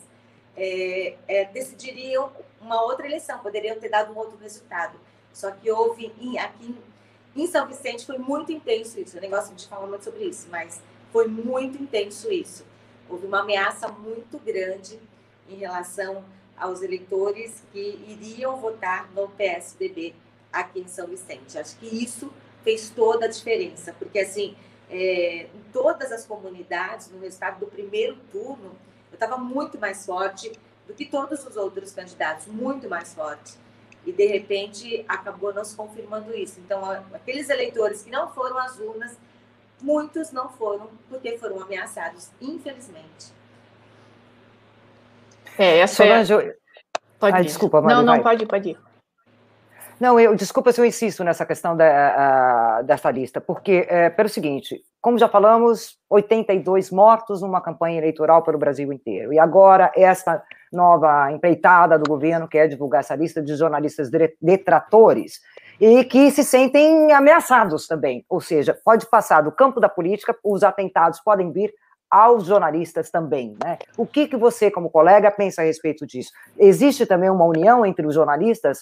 é, 0.55 1.15
é, 1.27 1.45
decidiriam 1.45 2.31
uma 2.59 2.81
outra 2.83 3.05
eleição, 3.05 3.39
poderiam 3.39 3.79
ter 3.79 3.89
dado 3.89 4.13
um 4.13 4.17
outro 4.17 4.37
resultado. 4.37 4.97
Só 5.33 5.51
que 5.51 5.71
houve, 5.71 6.11
aqui 6.37 6.75
em 7.35 7.47
São 7.47 7.65
Vicente, 7.67 8.05
foi 8.05 8.17
muito 8.17 8.51
intenso 8.51 8.99
isso. 8.99 9.17
Eu 9.17 9.21
nem 9.21 9.29
gosto 9.29 9.53
de 9.55 9.67
falar 9.67 9.87
muito 9.87 10.03
sobre 10.03 10.25
isso, 10.25 10.47
mas 10.49 10.81
foi 11.11 11.27
muito 11.27 11.81
intenso 11.81 12.31
isso. 12.31 12.65
Houve 13.09 13.25
uma 13.25 13.41
ameaça 13.41 13.87
muito 13.87 14.37
grande 14.39 14.99
em 15.49 15.55
relação 15.55 16.23
aos 16.57 16.81
eleitores 16.81 17.63
que 17.71 17.79
iriam 18.07 18.57
votar 18.57 19.11
no 19.13 19.27
PSDB 19.29 20.13
aqui 20.51 20.81
em 20.81 20.87
São 20.87 21.07
Vicente. 21.07 21.57
Acho 21.57 21.77
que 21.77 21.87
isso 21.87 22.31
fez 22.63 22.89
toda 22.89 23.25
a 23.25 23.27
diferença, 23.27 23.93
porque 23.97 24.19
assim, 24.19 24.55
é, 24.89 25.47
em 25.53 25.63
todas 25.73 26.11
as 26.11 26.25
comunidades, 26.25 27.09
no 27.09 27.19
resultado 27.19 27.59
do 27.59 27.67
primeiro 27.67 28.17
turno, 28.31 28.71
estava 29.23 29.37
muito 29.37 29.79
mais 29.79 30.05
forte 30.05 30.51
do 30.87 30.93
que 30.93 31.05
todos 31.05 31.45
os 31.45 31.55
outros 31.55 31.91
candidatos, 31.91 32.47
muito 32.47 32.89
mais 32.89 33.13
forte. 33.13 33.53
E 34.05 34.11
de 34.11 34.25
repente 34.25 35.05
acabou 35.07 35.53
nos 35.53 35.73
confirmando 35.75 36.33
isso. 36.33 36.59
Então, 36.59 36.83
aqueles 37.13 37.49
eleitores 37.49 38.01
que 38.03 38.09
não 38.09 38.29
foram 38.33 38.57
às 38.57 38.79
urnas 38.79 39.15
Muitos 39.81 40.31
não 40.31 40.47
foram 40.49 40.89
porque 41.09 41.37
foram 41.37 41.59
ameaçados, 41.61 42.29
infelizmente. 42.39 43.33
É, 45.57 45.79
essa 45.79 46.03
Solange, 46.03 46.33
é... 46.33 46.55
Pode 47.19 47.37
ah, 47.37 47.41
ir. 47.41 47.45
desculpa, 47.45 47.81
Não, 47.81 48.01
não, 48.03 48.13
vai. 48.13 48.23
pode 48.23 48.43
ir, 48.43 48.47
pode 48.47 48.69
ir. 48.69 48.79
Não, 50.01 50.19
eu 50.19 50.33
desculpa 50.33 50.71
se 50.71 50.81
eu 50.81 50.85
insisto 50.85 51.23
nessa 51.23 51.45
questão 51.45 51.77
da, 51.77 51.85
a, 51.85 52.81
dessa 52.81 53.11
lista, 53.11 53.39
porque 53.39 53.85
é, 53.87 54.09
pelo 54.09 54.27
seguinte, 54.27 54.81
como 54.99 55.19
já 55.19 55.29
falamos, 55.29 55.95
82 56.09 56.89
mortos 56.89 57.43
numa 57.43 57.61
campanha 57.61 57.99
eleitoral 57.99 58.41
para 58.41 58.55
o 58.55 58.59
Brasil 58.59 58.91
inteiro. 58.91 59.31
E 59.31 59.37
agora 59.37 59.91
essa 59.95 60.41
nova 60.73 61.31
empreitada 61.31 61.99
do 61.99 62.09
governo 62.09 62.47
quer 62.47 62.67
divulgar 62.67 63.01
essa 63.01 63.13
lista 63.13 63.43
de 63.43 63.55
jornalistas 63.55 64.09
detratores 64.41 65.39
e 65.79 66.03
que 66.03 66.31
se 66.31 66.43
sentem 66.43 67.11
ameaçados 67.11 67.85
também. 67.85 68.25
Ou 68.27 68.41
seja, 68.41 68.75
pode 68.83 69.05
passar 69.05 69.41
do 69.41 69.51
campo 69.51 69.79
da 69.79 69.87
política, 69.87 70.35
os 70.43 70.63
atentados 70.63 71.19
podem 71.19 71.51
vir 71.51 71.71
aos 72.09 72.45
jornalistas 72.45 73.11
também. 73.11 73.55
Né? 73.63 73.77
O 73.95 74.07
que, 74.07 74.27
que 74.27 74.35
você, 74.35 74.71
como 74.71 74.89
colega, 74.89 75.29
pensa 75.29 75.61
a 75.61 75.65
respeito 75.65 76.07
disso? 76.07 76.31
Existe 76.57 77.05
também 77.05 77.29
uma 77.29 77.45
união 77.45 77.85
entre 77.85 78.07
os 78.07 78.15
jornalistas 78.15 78.79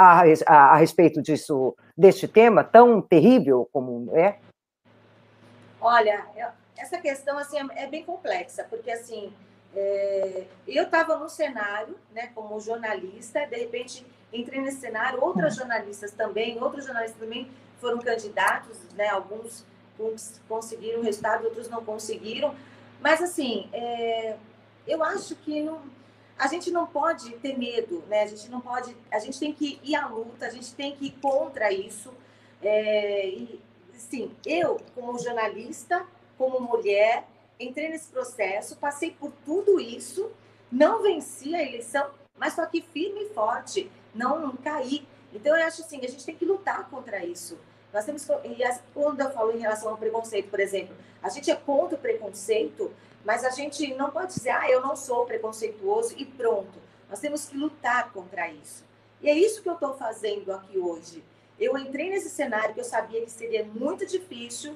a, 0.00 0.22
a, 0.46 0.56
a 0.72 0.76
respeito 0.76 1.20
disso, 1.20 1.76
deste 1.96 2.26
tema 2.26 2.64
tão 2.64 3.02
terrível 3.02 3.68
como 3.70 4.16
é? 4.16 4.38
Olha, 5.78 6.24
essa 6.76 6.98
questão 6.98 7.36
assim 7.36 7.58
é 7.76 7.86
bem 7.86 8.02
complexa, 8.02 8.64
porque 8.64 8.90
assim 8.90 9.30
é, 9.76 10.44
eu 10.66 10.84
estava 10.84 11.18
no 11.18 11.28
cenário, 11.28 11.94
né, 12.12 12.30
como 12.34 12.58
jornalista, 12.60 13.46
de 13.46 13.56
repente 13.56 14.06
entrei 14.32 14.62
nesse 14.62 14.80
cenário, 14.80 15.22
outras 15.22 15.56
jornalistas 15.56 16.12
também, 16.12 16.58
outros 16.62 16.86
jornalistas 16.86 17.20
também 17.20 17.50
foram 17.78 17.98
candidatos, 17.98 18.78
né, 18.94 19.08
alguns 19.08 19.66
conseguiram 20.48 21.02
resultado, 21.02 21.44
outros 21.44 21.68
não 21.68 21.84
conseguiram, 21.84 22.54
mas 23.02 23.20
assim, 23.20 23.68
é, 23.70 24.36
eu 24.86 25.04
acho 25.04 25.36
que 25.36 25.62
não, 25.62 25.82
a 26.40 26.46
gente 26.46 26.70
não 26.70 26.86
pode 26.86 27.30
ter 27.36 27.56
medo, 27.56 28.02
né, 28.08 28.22
a 28.22 28.26
gente 28.26 28.50
não 28.50 28.62
pode, 28.62 28.96
a 29.10 29.18
gente 29.18 29.38
tem 29.38 29.52
que 29.52 29.78
ir 29.84 29.94
à 29.94 30.06
luta, 30.06 30.46
a 30.46 30.50
gente 30.50 30.74
tem 30.74 30.96
que 30.96 31.08
ir 31.08 31.10
contra 31.20 31.70
isso, 31.70 32.10
é, 32.62 33.28
e, 33.28 33.60
sim, 33.92 34.30
eu 34.46 34.80
como 34.94 35.18
jornalista, 35.18 36.06
como 36.38 36.58
mulher, 36.58 37.26
entrei 37.58 37.90
nesse 37.90 38.08
processo, 38.08 38.76
passei 38.76 39.10
por 39.10 39.30
tudo 39.44 39.78
isso, 39.78 40.30
não 40.72 41.02
venci 41.02 41.54
a 41.54 41.62
eleição, 41.62 42.08
mas 42.38 42.54
só 42.54 42.64
que 42.64 42.80
firme 42.80 43.24
e 43.24 43.34
forte, 43.34 43.90
não 44.14 44.56
caí. 44.56 45.06
Então, 45.34 45.54
eu 45.54 45.66
acho 45.66 45.82
assim, 45.82 45.98
a 46.02 46.08
gente 46.08 46.24
tem 46.24 46.34
que 46.34 46.44
lutar 46.46 46.88
contra 46.88 47.24
isso. 47.24 47.58
Nós 47.92 48.04
temos 48.04 48.26
e 48.44 48.80
quando 48.94 49.20
eu 49.20 49.30
falo 49.30 49.52
em 49.52 49.58
relação 49.58 49.90
ao 49.90 49.98
preconceito, 49.98 50.48
por 50.48 50.60
exemplo, 50.60 50.96
a 51.22 51.28
gente 51.28 51.50
é 51.50 51.56
contra 51.56 51.96
o 51.96 52.00
preconceito, 52.00 52.90
mas 53.24 53.44
a 53.44 53.50
gente 53.50 53.94
não 53.94 54.10
pode 54.10 54.34
dizer, 54.34 54.50
ah, 54.50 54.70
eu 54.70 54.80
não 54.80 54.96
sou 54.96 55.26
preconceituoso 55.26 56.14
e 56.16 56.24
pronto. 56.24 56.78
Nós 57.08 57.20
temos 57.20 57.46
que 57.46 57.56
lutar 57.56 58.12
contra 58.12 58.48
isso. 58.48 58.84
E 59.20 59.28
é 59.28 59.34
isso 59.34 59.62
que 59.62 59.68
eu 59.68 59.74
estou 59.74 59.94
fazendo 59.94 60.52
aqui 60.52 60.78
hoje. 60.78 61.22
Eu 61.58 61.76
entrei 61.76 62.08
nesse 62.08 62.30
cenário 62.30 62.72
que 62.72 62.80
eu 62.80 62.84
sabia 62.84 63.20
que 63.22 63.30
seria 63.30 63.64
muito 63.64 64.06
difícil, 64.06 64.74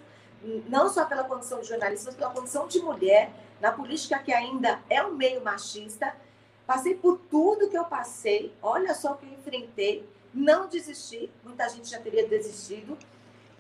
não 0.69 0.91
só 0.91 1.07
pela 1.07 1.25
condição 1.25 1.61
de 1.61 1.69
jornalista, 1.69 2.07
mas 2.07 2.17
pela 2.17 2.31
condição 2.31 2.69
de 2.69 2.81
mulher, 2.81 3.31
na 3.61 3.73
política 3.73 4.19
que 4.19 4.33
ainda 4.33 4.83
é 4.91 5.03
um 5.03 5.15
meio 5.15 5.43
machista. 5.43 6.15
Passei 6.67 6.95
por 6.95 7.19
tudo 7.31 7.71
que 7.71 7.79
eu 7.79 7.85
passei, 7.85 8.53
olha 8.61 8.95
só 8.95 9.13
o 9.13 9.17
que 9.17 9.27
eu 9.27 9.33
enfrentei, 9.33 10.07
não 10.33 10.69
desisti, 10.69 11.31
muita 11.43 11.69
gente 11.69 11.89
já 11.89 12.01
teria 12.01 12.27
desistido. 12.27 12.99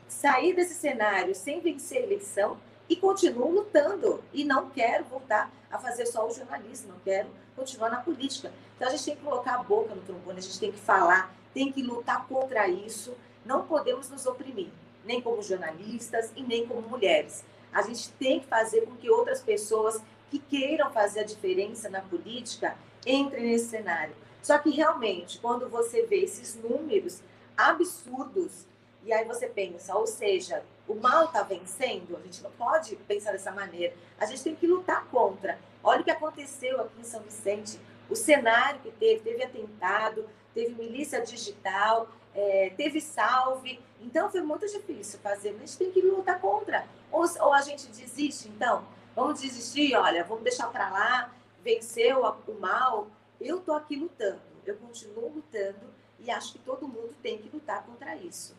Sair 0.08 0.54
desse 0.54 0.74
cenário 0.74 1.34
sem 1.34 1.60
vencer 1.60 1.98
a 1.98 2.02
eleição, 2.02 2.58
e 2.88 2.96
continuo 2.96 3.50
lutando. 3.50 4.22
E 4.32 4.44
não 4.44 4.70
quero 4.70 5.04
voltar 5.04 5.50
a 5.70 5.78
fazer 5.78 6.06
só 6.06 6.26
o 6.26 6.32
jornalismo, 6.32 6.92
não 6.92 7.00
quero 7.00 7.28
continuar 7.56 7.90
na 7.90 8.00
política. 8.00 8.52
Então 8.76 8.88
a 8.88 8.90
gente 8.90 9.04
tem 9.04 9.16
que 9.16 9.22
colocar 9.22 9.54
a 9.54 9.62
boca 9.62 9.94
no 9.94 10.02
trombone, 10.02 10.38
a 10.38 10.42
gente 10.42 10.58
tem 10.58 10.72
que 10.72 10.78
falar, 10.78 11.34
tem 11.52 11.70
que 11.72 11.82
lutar 11.82 12.26
contra 12.26 12.68
isso. 12.68 13.14
Não 13.44 13.66
podemos 13.66 14.08
nos 14.10 14.26
oprimir, 14.26 14.68
nem 15.04 15.20
como 15.20 15.42
jornalistas 15.42 16.32
e 16.36 16.42
nem 16.42 16.66
como 16.66 16.82
mulheres. 16.88 17.44
A 17.72 17.82
gente 17.82 18.10
tem 18.12 18.40
que 18.40 18.46
fazer 18.46 18.82
com 18.82 18.96
que 18.96 19.10
outras 19.10 19.40
pessoas 19.40 20.00
que 20.30 20.38
queiram 20.38 20.90
fazer 20.90 21.20
a 21.20 21.24
diferença 21.24 21.88
na 21.88 22.00
política 22.00 22.76
entrem 23.06 23.44
nesse 23.44 23.66
cenário. 23.66 24.14
Só 24.42 24.58
que 24.58 24.70
realmente, 24.70 25.38
quando 25.38 25.68
você 25.68 26.04
vê 26.06 26.22
esses 26.22 26.54
números 26.56 27.22
absurdos, 27.56 28.66
e 29.04 29.12
aí 29.12 29.24
você 29.24 29.46
pensa, 29.46 29.94
ou 29.94 30.06
seja, 30.06 30.64
o 30.88 30.94
mal 30.94 31.26
está 31.26 31.42
vencendo, 31.42 32.16
a 32.16 32.20
gente 32.20 32.42
não 32.42 32.50
pode 32.52 32.96
pensar 32.96 33.32
dessa 33.32 33.50
maneira. 33.50 33.94
A 34.18 34.24
gente 34.24 34.42
tem 34.42 34.54
que 34.54 34.66
lutar 34.66 35.04
contra. 35.06 35.58
Olha 35.82 36.00
o 36.00 36.04
que 36.04 36.10
aconteceu 36.10 36.80
aqui 36.80 37.00
em 37.00 37.04
São 37.04 37.20
Vicente, 37.20 37.78
o 38.08 38.16
cenário 38.16 38.80
que 38.80 38.90
teve, 38.92 39.20
teve 39.20 39.42
atentado, 39.42 40.28
teve 40.54 40.74
milícia 40.74 41.20
digital, 41.20 42.08
é, 42.34 42.72
teve 42.76 43.00
salve. 43.00 43.78
Então 44.00 44.30
foi 44.30 44.40
muito 44.40 44.66
difícil 44.66 45.18
fazer, 45.20 45.50
a 45.50 45.58
gente 45.58 45.76
tem 45.76 45.90
que 45.90 46.00
lutar 46.00 46.40
contra. 46.40 46.86
Ou, 47.12 47.24
ou 47.40 47.52
a 47.52 47.60
gente 47.60 47.86
desiste, 47.88 48.48
então, 48.48 48.86
vamos 49.14 49.40
desistir, 49.40 49.94
olha, 49.94 50.24
vamos 50.24 50.44
deixar 50.44 50.68
para 50.68 50.88
lá, 50.88 51.34
venceu 51.62 52.22
o 52.46 52.54
mal. 52.58 53.08
Eu 53.38 53.58
estou 53.58 53.74
aqui 53.74 53.96
lutando, 53.96 54.40
eu 54.64 54.76
continuo 54.76 55.28
lutando 55.28 55.92
e 56.18 56.30
acho 56.30 56.52
que 56.52 56.58
todo 56.60 56.88
mundo 56.88 57.14
tem 57.22 57.36
que 57.36 57.50
lutar 57.54 57.84
contra 57.84 58.16
isso. 58.16 58.54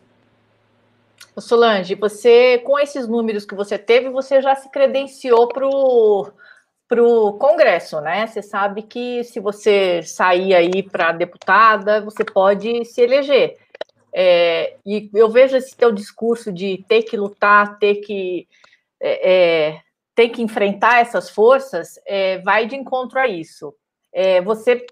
Solange, 1.38 1.94
você, 1.94 2.58
com 2.58 2.78
esses 2.78 3.06
números 3.06 3.44
que 3.44 3.54
você 3.54 3.78
teve, 3.78 4.08
você 4.08 4.40
já 4.40 4.54
se 4.54 4.70
credenciou 4.70 5.48
para 5.48 5.66
o 7.02 7.32
Congresso, 7.34 8.00
né? 8.00 8.26
Você 8.26 8.42
sabe 8.42 8.82
que 8.82 9.22
se 9.24 9.38
você 9.38 10.02
sair 10.02 10.54
aí 10.54 10.82
para 10.82 11.12
deputada, 11.12 12.00
você 12.00 12.24
pode 12.24 12.84
se 12.86 13.02
eleger. 13.02 13.58
É, 14.18 14.78
e 14.86 15.10
eu 15.12 15.28
vejo 15.28 15.58
esse 15.58 15.76
teu 15.76 15.92
discurso 15.92 16.50
de 16.50 16.82
ter 16.88 17.02
que 17.02 17.18
lutar, 17.18 17.78
ter 17.78 17.96
que, 17.96 18.48
é, 18.98 19.32
é, 19.32 19.82
ter 20.14 20.30
que 20.30 20.40
enfrentar 20.40 21.00
essas 21.00 21.28
forças, 21.28 22.00
é, 22.06 22.38
vai 22.38 22.66
de 22.66 22.74
encontro 22.74 23.18
a 23.18 23.28
isso. 23.28 23.74
É, 24.10 24.40
você 24.40 24.86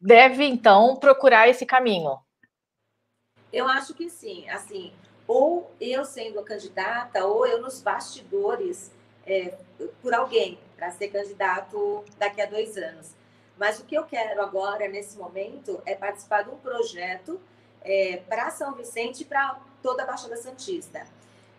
deve, 0.00 0.44
então, 0.44 0.96
procurar 0.96 1.48
esse 1.48 1.64
caminho. 1.64 2.18
Eu 3.52 3.68
acho 3.68 3.94
que 3.94 4.10
sim. 4.10 4.48
Assim, 4.50 4.92
ou 5.28 5.70
eu 5.78 6.06
sendo 6.06 6.40
a 6.40 6.42
candidata, 6.42 7.26
ou 7.26 7.46
eu 7.46 7.60
nos 7.60 7.82
bastidores 7.82 8.90
é, 9.26 9.54
por 10.00 10.14
alguém 10.14 10.58
para 10.74 10.90
ser 10.90 11.08
candidato 11.08 12.02
daqui 12.16 12.40
a 12.40 12.46
dois 12.46 12.78
anos. 12.78 13.12
Mas 13.58 13.78
o 13.78 13.84
que 13.84 13.94
eu 13.94 14.04
quero 14.04 14.40
agora, 14.40 14.88
nesse 14.88 15.18
momento, 15.18 15.82
é 15.84 15.94
participar 15.94 16.44
de 16.44 16.50
um 16.50 16.56
projeto 16.56 17.38
é, 17.82 18.22
para 18.28 18.50
São 18.50 18.72
Vicente 18.72 19.22
e 19.22 19.24
para 19.26 19.60
toda 19.82 20.02
a 20.02 20.06
Baixada 20.06 20.36
Santista. 20.36 21.06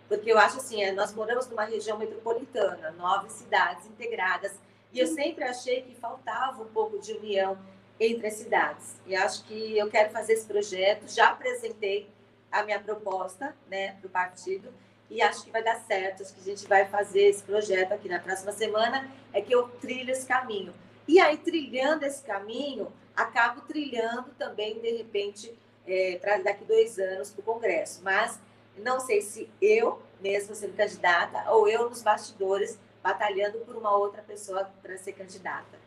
Porque 0.08 0.32
eu 0.32 0.40
acho 0.40 0.58
assim, 0.58 0.82
é, 0.82 0.92
nós 0.92 1.14
moramos 1.14 1.48
numa 1.48 1.66
região 1.66 1.98
metropolitana, 1.98 2.92
nove 2.92 3.30
cidades 3.30 3.86
integradas, 3.86 4.54
e 4.92 5.00
eu 5.00 5.06
sempre 5.06 5.44
achei 5.44 5.84
que 5.84 5.94
faltava 5.94 6.64
um 6.64 6.68
pouco 6.68 6.98
de 6.98 7.14
união 7.14 7.56
entre 8.00 8.28
as 8.28 8.34
cidades. 8.34 8.96
E 9.06 9.16
acho 9.16 9.44
que 9.44 9.78
eu 9.78 9.88
quero 9.90 10.10
fazer 10.10 10.34
esse 10.34 10.48
projeto, 10.48 11.08
já 11.08 11.30
apresentei 11.30 12.10
a 12.52 12.64
minha 12.64 12.80
proposta 12.80 13.56
né, 13.70 13.94
para 13.94 14.08
o 14.08 14.10
partido 14.10 14.74
e 15.10 15.22
acho 15.22 15.44
que 15.44 15.52
vai 15.52 15.64
dar 15.64 15.80
certo, 15.82 16.22
acho 16.22 16.34
que 16.36 16.42
a 16.42 16.44
gente 16.44 16.68
vai 16.68 16.86
fazer 16.86 17.24
esse 17.24 17.44
projeto 17.44 17.94
aqui 17.94 18.08
na 18.08 18.20
próxima 18.20 18.52
semana, 18.52 19.10
é 19.34 19.42
que 19.42 19.54
eu 19.54 19.68
trilho 19.68 20.12
esse 20.12 20.26
caminho. 20.26 20.74
E 21.08 21.20
aí, 21.20 21.38
trilhando 21.38 22.06
esse 22.06 22.22
caminho, 22.22 22.92
acabo 23.16 23.62
trilhando 23.62 24.30
também, 24.38 24.80
de 24.80 24.98
repente, 24.98 25.58
é, 25.88 26.20
para 26.22 26.38
daqui 26.38 26.64
dois 26.64 27.00
anos 27.00 27.32
para 27.32 27.42
o 27.42 27.44
Congresso. 27.44 28.02
Mas 28.04 28.40
não 28.78 29.00
sei 29.00 29.22
se 29.22 29.50
eu 29.60 30.00
mesmo 30.22 30.54
sendo 30.54 30.76
candidata 30.76 31.50
ou 31.52 31.68
eu 31.68 31.90
nos 31.90 32.04
bastidores 32.04 32.78
batalhando 33.02 33.60
por 33.60 33.76
uma 33.76 33.96
outra 33.96 34.22
pessoa 34.22 34.70
para 34.84 34.98
ser 34.98 35.14
candidata. 35.14 35.80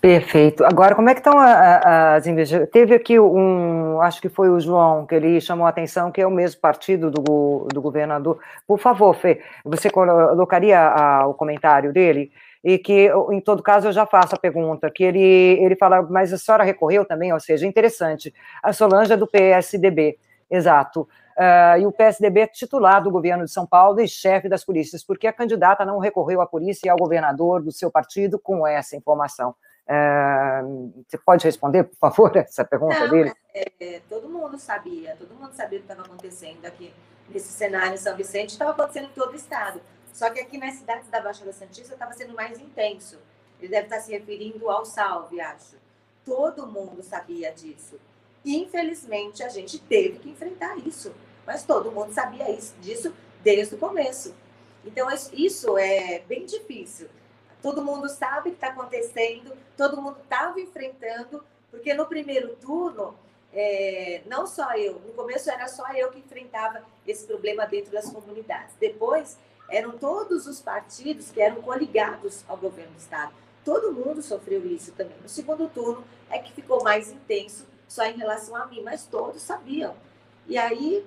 Perfeito. 0.00 0.64
Agora, 0.64 0.94
como 0.94 1.10
é 1.10 1.14
que 1.14 1.20
estão 1.20 1.38
as 1.38 2.26
investigações? 2.26 2.70
Teve 2.70 2.94
aqui 2.94 3.20
um, 3.20 4.00
acho 4.00 4.18
que 4.18 4.30
foi 4.30 4.48
o 4.48 4.58
João, 4.58 5.04
que 5.04 5.14
ele 5.14 5.38
chamou 5.42 5.66
a 5.66 5.68
atenção, 5.68 6.10
que 6.10 6.22
é 6.22 6.26
o 6.26 6.30
mesmo 6.30 6.58
partido 6.58 7.10
do, 7.10 7.68
do 7.70 7.82
governador. 7.82 8.38
Por 8.66 8.78
favor, 8.78 9.14
Fê, 9.14 9.42
você 9.62 9.90
colocaria 9.90 10.80
a, 10.80 11.26
o 11.26 11.34
comentário 11.34 11.92
dele? 11.92 12.32
E 12.64 12.78
que, 12.78 13.10
em 13.30 13.40
todo 13.40 13.62
caso, 13.62 13.88
eu 13.88 13.92
já 13.92 14.06
faço 14.06 14.34
a 14.34 14.38
pergunta, 14.38 14.90
que 14.90 15.04
ele, 15.04 15.20
ele 15.62 15.76
fala, 15.76 16.02
mas 16.02 16.32
a 16.32 16.38
senhora 16.38 16.64
recorreu 16.64 17.04
também, 17.04 17.32
ou 17.32 17.40
seja, 17.40 17.66
interessante, 17.66 18.34
a 18.62 18.72
Solange 18.72 19.12
é 19.12 19.16
do 19.16 19.26
PSDB, 19.26 20.18
exato. 20.50 21.06
Uh, 21.36 21.80
e 21.80 21.86
o 21.86 21.92
PSDB 21.92 22.40
é 22.40 22.46
titular 22.46 23.02
do 23.02 23.10
governo 23.10 23.44
de 23.44 23.50
São 23.50 23.66
Paulo 23.66 24.00
e 24.00 24.08
chefe 24.08 24.46
das 24.46 24.62
polícias, 24.62 25.02
porque 25.02 25.26
a 25.26 25.32
candidata 25.32 25.86
não 25.86 25.98
recorreu 25.98 26.40
à 26.42 26.46
polícia 26.46 26.86
e 26.86 26.90
ao 26.90 26.98
governador 26.98 27.62
do 27.62 27.72
seu 27.72 27.90
partido 27.90 28.38
com 28.38 28.66
essa 28.66 28.94
informação. 28.94 29.54
É, 29.92 30.62
você 31.08 31.18
pode 31.18 31.44
responder, 31.44 31.82
por 31.82 31.96
favor, 31.96 32.30
essa 32.38 32.64
pergunta 32.64 33.00
Não, 33.00 33.10
dele? 33.10 33.32
É, 33.52 34.00
todo 34.08 34.28
mundo 34.28 34.56
sabia, 34.56 35.16
todo 35.18 35.34
mundo 35.34 35.52
sabia 35.52 35.80
o 35.80 35.82
que 35.82 35.90
estava 35.90 36.06
acontecendo 36.06 36.64
aqui 36.64 36.94
nesse 37.28 37.48
cenário 37.48 37.94
em 37.94 37.96
São 37.96 38.16
Vicente, 38.16 38.50
estava 38.50 38.70
acontecendo 38.70 39.06
em 39.06 39.12
todo 39.12 39.32
o 39.32 39.34
estado. 39.34 39.80
Só 40.12 40.30
que 40.30 40.38
aqui 40.38 40.58
nas 40.58 40.74
cidades 40.74 41.08
da 41.08 41.20
Baixada 41.20 41.52
Santista 41.52 41.94
estava 41.94 42.12
sendo 42.12 42.34
mais 42.34 42.60
intenso. 42.60 43.18
Ele 43.58 43.68
deve 43.68 43.86
estar 43.86 43.98
se 43.98 44.12
referindo 44.12 44.70
ao 44.70 44.84
salve, 44.84 45.40
acho. 45.40 45.76
Todo 46.24 46.68
mundo 46.68 47.02
sabia 47.02 47.52
disso. 47.52 47.98
Infelizmente, 48.44 49.42
a 49.42 49.48
gente 49.48 49.80
teve 49.80 50.20
que 50.20 50.30
enfrentar 50.30 50.76
isso. 50.78 51.12
Mas 51.44 51.64
todo 51.64 51.90
mundo 51.90 52.12
sabia 52.12 52.48
isso, 52.48 52.76
disso 52.80 53.12
desde 53.42 53.74
o 53.74 53.78
começo. 53.78 54.36
Então, 54.84 55.08
isso 55.32 55.76
é 55.76 56.20
bem 56.28 56.46
difícil 56.46 57.08
todo 57.62 57.84
mundo 57.84 58.08
sabe 58.08 58.40
o 58.40 58.42
que 58.52 58.56
está 58.56 58.68
acontecendo, 58.68 59.56
todo 59.76 60.00
mundo 60.00 60.18
estava 60.22 60.60
enfrentando, 60.60 61.44
porque 61.70 61.94
no 61.94 62.06
primeiro 62.06 62.56
turno, 62.56 63.14
é, 63.52 64.22
não 64.26 64.46
só 64.46 64.74
eu, 64.76 64.94
no 65.00 65.12
começo 65.12 65.50
era 65.50 65.68
só 65.68 65.92
eu 65.92 66.10
que 66.10 66.18
enfrentava 66.18 66.82
esse 67.06 67.26
problema 67.26 67.66
dentro 67.66 67.92
das 67.92 68.10
comunidades. 68.10 68.74
Depois, 68.78 69.38
eram 69.68 69.96
todos 69.98 70.46
os 70.46 70.60
partidos 70.60 71.30
que 71.30 71.40
eram 71.40 71.62
coligados 71.62 72.44
ao 72.48 72.56
governo 72.56 72.92
do 72.92 72.98
Estado. 72.98 73.32
Todo 73.64 73.92
mundo 73.92 74.22
sofreu 74.22 74.64
isso 74.66 74.92
também. 74.92 75.16
No 75.22 75.28
segundo 75.28 75.68
turno 75.68 76.04
é 76.28 76.38
que 76.38 76.52
ficou 76.52 76.82
mais 76.82 77.10
intenso 77.10 77.66
só 77.86 78.04
em 78.04 78.16
relação 78.16 78.56
a 78.56 78.66
mim, 78.66 78.82
mas 78.82 79.04
todos 79.04 79.42
sabiam. 79.42 79.94
E 80.46 80.56
aí, 80.56 81.06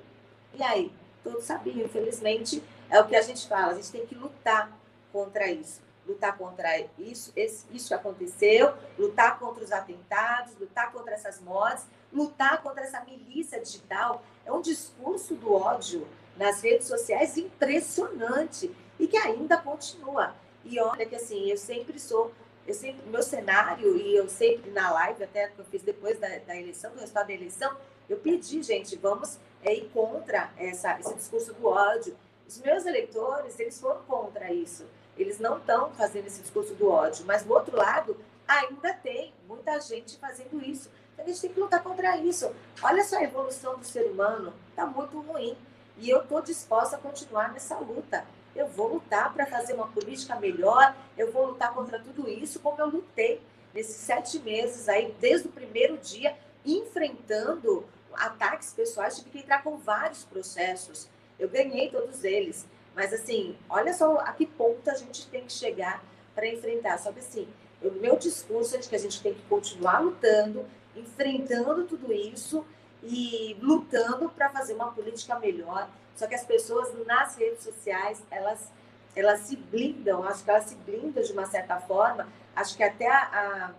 e 0.53 0.63
aí? 0.63 0.91
Todos 1.23 1.45
sabiam, 1.45 1.85
infelizmente, 1.85 2.61
é 2.89 2.99
o 2.99 3.07
que 3.07 3.15
a 3.15 3.21
gente 3.21 3.47
fala, 3.47 3.71
a 3.71 3.75
gente 3.75 3.91
tem 3.91 4.05
que 4.05 4.15
lutar 4.15 4.71
contra 5.11 5.49
isso 5.49 5.81
lutar 6.07 6.38
contra 6.38 6.80
isso, 6.97 7.31
isso 7.35 7.88
que 7.88 7.93
aconteceu, 7.93 8.73
lutar 8.97 9.39
contra 9.39 9.63
os 9.63 9.71
atentados, 9.71 10.53
lutar 10.59 10.91
contra 10.91 11.13
essas 11.13 11.39
mortes, 11.39 11.85
lutar 12.11 12.61
contra 12.61 12.84
essa 12.84 13.03
milícia 13.03 13.59
digital. 13.59 14.23
É 14.45 14.51
um 14.51 14.61
discurso 14.61 15.35
do 15.35 15.53
ódio 15.53 16.07
nas 16.38 16.61
redes 16.61 16.88
sociais 16.88 17.38
impressionante 17.38 18.73
e 18.99 19.07
que 19.07 19.17
ainda 19.17 19.57
continua. 19.57 20.35
E 20.63 20.80
olha 20.80 21.05
que 21.05 21.15
assim, 21.15 21.49
eu 21.49 21.57
sempre 21.57 21.99
sou, 21.99 22.31
eu 22.67 22.73
sempre, 22.73 23.07
meu 23.09 23.21
cenário, 23.21 23.97
e 23.97 24.15
eu 24.15 24.30
sempre 24.30 24.71
na 24.71 24.91
live, 24.91 25.23
até 25.23 25.47
que 25.47 25.59
eu 25.59 25.65
fiz 25.65 25.81
depois 25.81 26.19
da, 26.19 26.27
da 26.39 26.55
eleição, 26.55 26.91
do 26.91 26.99
resultado 26.99 27.27
da 27.27 27.34
eleição, 27.34 27.75
eu 28.09 28.17
pedi, 28.17 28.61
gente, 28.61 28.95
vamos 28.97 29.38
é, 29.63 29.73
ir 29.73 29.89
contra 29.93 30.51
essa, 30.57 30.99
esse 30.99 31.13
discurso 31.15 31.53
do 31.53 31.67
ódio. 31.67 32.15
Os 32.47 32.59
meus 32.59 32.85
eleitores, 32.85 33.59
eles 33.59 33.80
foram 33.80 34.01
contra 34.03 34.53
isso. 34.53 34.85
Eles 35.18 35.40
não 35.40 35.57
estão 35.57 35.91
fazendo 35.91 36.27
esse 36.27 36.41
discurso 36.41 36.73
do 36.76 36.90
ódio, 36.90 37.26
mas 37.26 37.44
do 37.44 37.53
outro 37.53 37.76
lado, 37.76 38.18
ainda 38.48 38.94
tem 38.94 39.34
muita 39.48 39.80
gente 39.80 40.18
fazendo 40.18 40.61
isso. 40.64 40.90
Então, 41.14 41.26
a 41.26 41.27
gente 41.27 41.41
tem 41.41 41.53
que 41.53 41.60
lutar 41.60 41.84
contra 41.84 42.18
isso. 42.18 42.52
Olha 42.81 43.03
só 43.03 43.18
a 43.18 43.23
evolução 43.23 43.77
do 43.77 43.85
ser 43.85 44.10
humano, 44.10 44.53
está 44.69 44.85
muito 44.85 45.19
ruim. 45.22 45.56
E 45.98 46.10
eu 46.10 46.22
estou 46.22 46.41
disposta 46.41 46.95
a 46.95 46.99
continuar 46.99 47.53
nessa 47.53 47.77
luta. 47.77 48.26
Eu 48.56 48.68
vou 48.68 48.95
lutar 48.95 49.34
para 49.34 49.45
fazer 49.45 49.73
uma 49.73 49.88
política 49.88 50.35
melhor, 50.35 50.95
eu 51.18 51.31
vou 51.31 51.48
lutar 51.48 51.73
contra 51.73 51.99
tudo 51.99 52.30
isso, 52.30 52.60
como 52.60 52.80
eu 52.80 52.88
lutei 52.88 53.41
nesses 53.73 53.95
sete 53.95 54.40
meses 54.40 54.88
aí, 54.88 55.15
desde 55.19 55.48
o 55.48 55.52
primeiro 55.52 55.98
dia, 55.98 56.38
enfrentando 56.64 57.85
ataques 58.14 58.72
pessoais, 58.73 59.18
tive 59.18 59.31
que 59.31 59.40
entrar 59.40 59.64
com 59.64 59.77
vários 59.77 60.23
processos. 60.23 61.10
Eu 61.40 61.49
ganhei 61.49 61.90
todos 61.90 62.23
eles. 62.23 62.68
Mas, 62.95 63.14
assim, 63.14 63.56
olha 63.70 63.94
só 63.94 64.18
a 64.20 64.32
que 64.34 64.45
ponto 64.45 64.90
a 64.90 64.95
gente 64.95 65.28
tem 65.28 65.45
que 65.45 65.53
chegar 65.53 66.03
para 66.36 66.48
enfrentar. 66.48 66.98
Só 66.99 67.11
que, 67.11 67.20
assim, 67.20 67.48
o 67.82 67.91
meu 67.91 68.18
discurso 68.18 68.76
é 68.76 68.80
de 68.80 68.88
que 68.88 68.95
a 68.95 68.99
gente 68.99 69.22
tem 69.22 69.34
que 69.34 69.41
continuar 69.44 69.99
lutando, 69.99 70.65
enfrentando 70.95 71.86
tudo 71.86 72.14
isso 72.14 72.65
e 73.03 73.57
lutando 73.61 74.30
para 74.30 74.49
fazer 74.49 74.74
uma 74.74 74.91
política 74.91 75.38
melhor 75.38 75.90
Só 76.15 76.26
que 76.26 76.36
as 76.36 76.45
pessoas 76.45 76.94
nas 77.06 77.36
redes 77.36 77.64
sociais, 77.64 78.24
elas, 78.32 78.72
elas 79.15 79.41
se 79.41 79.56
blindam, 79.56 80.24
acho 80.24 80.44
que 80.44 80.49
elas 80.49 80.65
se 80.65 80.76
blindam 80.76 81.24
de 81.24 81.34
uma 81.34 81.45
certa 81.45 81.80
forma. 81.82 82.28
Acho 82.56 82.78
que 82.78 82.84
até 82.84 83.07
a, 83.07 83.74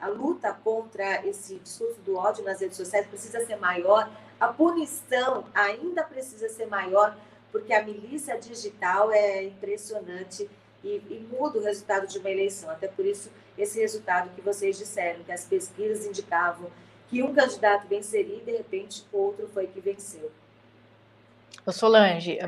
a, 0.00 0.06
a 0.06 0.08
luta 0.08 0.52
contra 0.64 1.24
esse 1.26 1.56
discurso 1.58 2.00
do 2.00 2.16
ódio 2.16 2.44
nas 2.44 2.60
redes 2.60 2.76
sociais 2.76 3.06
precisa 3.06 3.44
ser 3.44 3.56
maior, 3.56 4.10
a 4.40 4.48
punição 4.48 5.44
ainda 5.54 6.02
precisa 6.02 6.48
ser 6.48 6.66
maior, 6.66 7.16
porque 7.50 7.72
a 7.72 7.82
milícia 7.82 8.38
digital 8.38 9.10
é 9.12 9.44
impressionante 9.44 10.48
e, 10.84 11.02
e, 11.10 11.26
muda 11.30 11.58
o 11.58 11.62
resultado 11.62 12.06
de 12.06 12.18
uma 12.18 12.30
eleição. 12.30 12.70
Até 12.70 12.88
por 12.88 13.04
isso, 13.04 13.30
esse 13.56 13.80
resultado 13.80 14.30
que 14.34 14.40
vocês 14.40 14.78
disseram, 14.78 15.24
que 15.24 15.32
as 15.32 15.44
pesquisas 15.44 16.06
indicavam 16.06 16.70
que 17.08 17.22
um 17.22 17.32
candidato 17.34 17.86
venceria 17.88 18.36
e, 18.36 18.40
de 18.40 18.52
repente, 18.52 19.04
outro 19.12 19.48
foi 19.48 19.66
que 19.66 19.80
venceu. 19.80 20.30
Solange, 21.72 22.38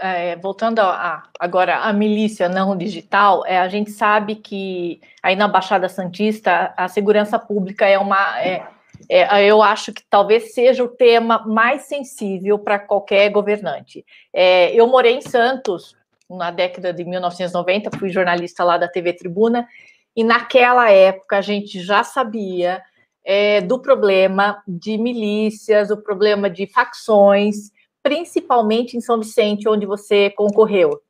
é, 0.00 0.36
voltando 0.36 0.80
a, 0.80 1.24
agora 1.38 1.78
à 1.78 1.92
milícia 1.92 2.48
não 2.48 2.76
digital, 2.76 3.46
é, 3.46 3.58
a 3.58 3.68
gente 3.68 3.92
sabe 3.92 4.34
que 4.34 5.00
aí 5.22 5.36
na 5.36 5.46
Baixada 5.46 5.88
Santista 5.88 6.74
a 6.76 6.88
segurança 6.88 7.38
pública 7.38 7.86
é 7.86 7.96
uma. 7.98 8.40
É, 8.42 8.66
é, 9.08 9.44
eu 9.44 9.62
acho 9.62 9.92
que 9.92 10.02
talvez 10.08 10.54
seja 10.54 10.82
o 10.82 10.88
tema 10.88 11.44
mais 11.46 11.82
sensível 11.82 12.58
para 12.58 12.78
qualquer 12.78 13.30
governante. 13.30 14.04
É, 14.32 14.72
eu 14.74 14.86
morei 14.86 15.14
em 15.14 15.20
Santos 15.20 15.96
na 16.28 16.50
década 16.50 16.92
de 16.92 17.04
1990, 17.04 17.98
fui 17.98 18.08
jornalista 18.10 18.64
lá 18.64 18.78
da 18.78 18.88
TV 18.88 19.12
Tribuna, 19.12 19.68
e 20.16 20.24
naquela 20.24 20.90
época 20.90 21.38
a 21.38 21.40
gente 21.40 21.80
já 21.80 22.02
sabia 22.02 22.82
é, 23.24 23.60
do 23.60 23.78
problema 23.78 24.62
de 24.66 24.98
milícias, 24.98 25.90
o 25.90 25.96
problema 25.96 26.48
de 26.48 26.66
facções, 26.66 27.72
principalmente 28.02 28.96
em 28.96 29.00
São 29.00 29.18
Vicente, 29.18 29.68
onde 29.68 29.86
você 29.86 30.30
concorreu, 30.30 31.00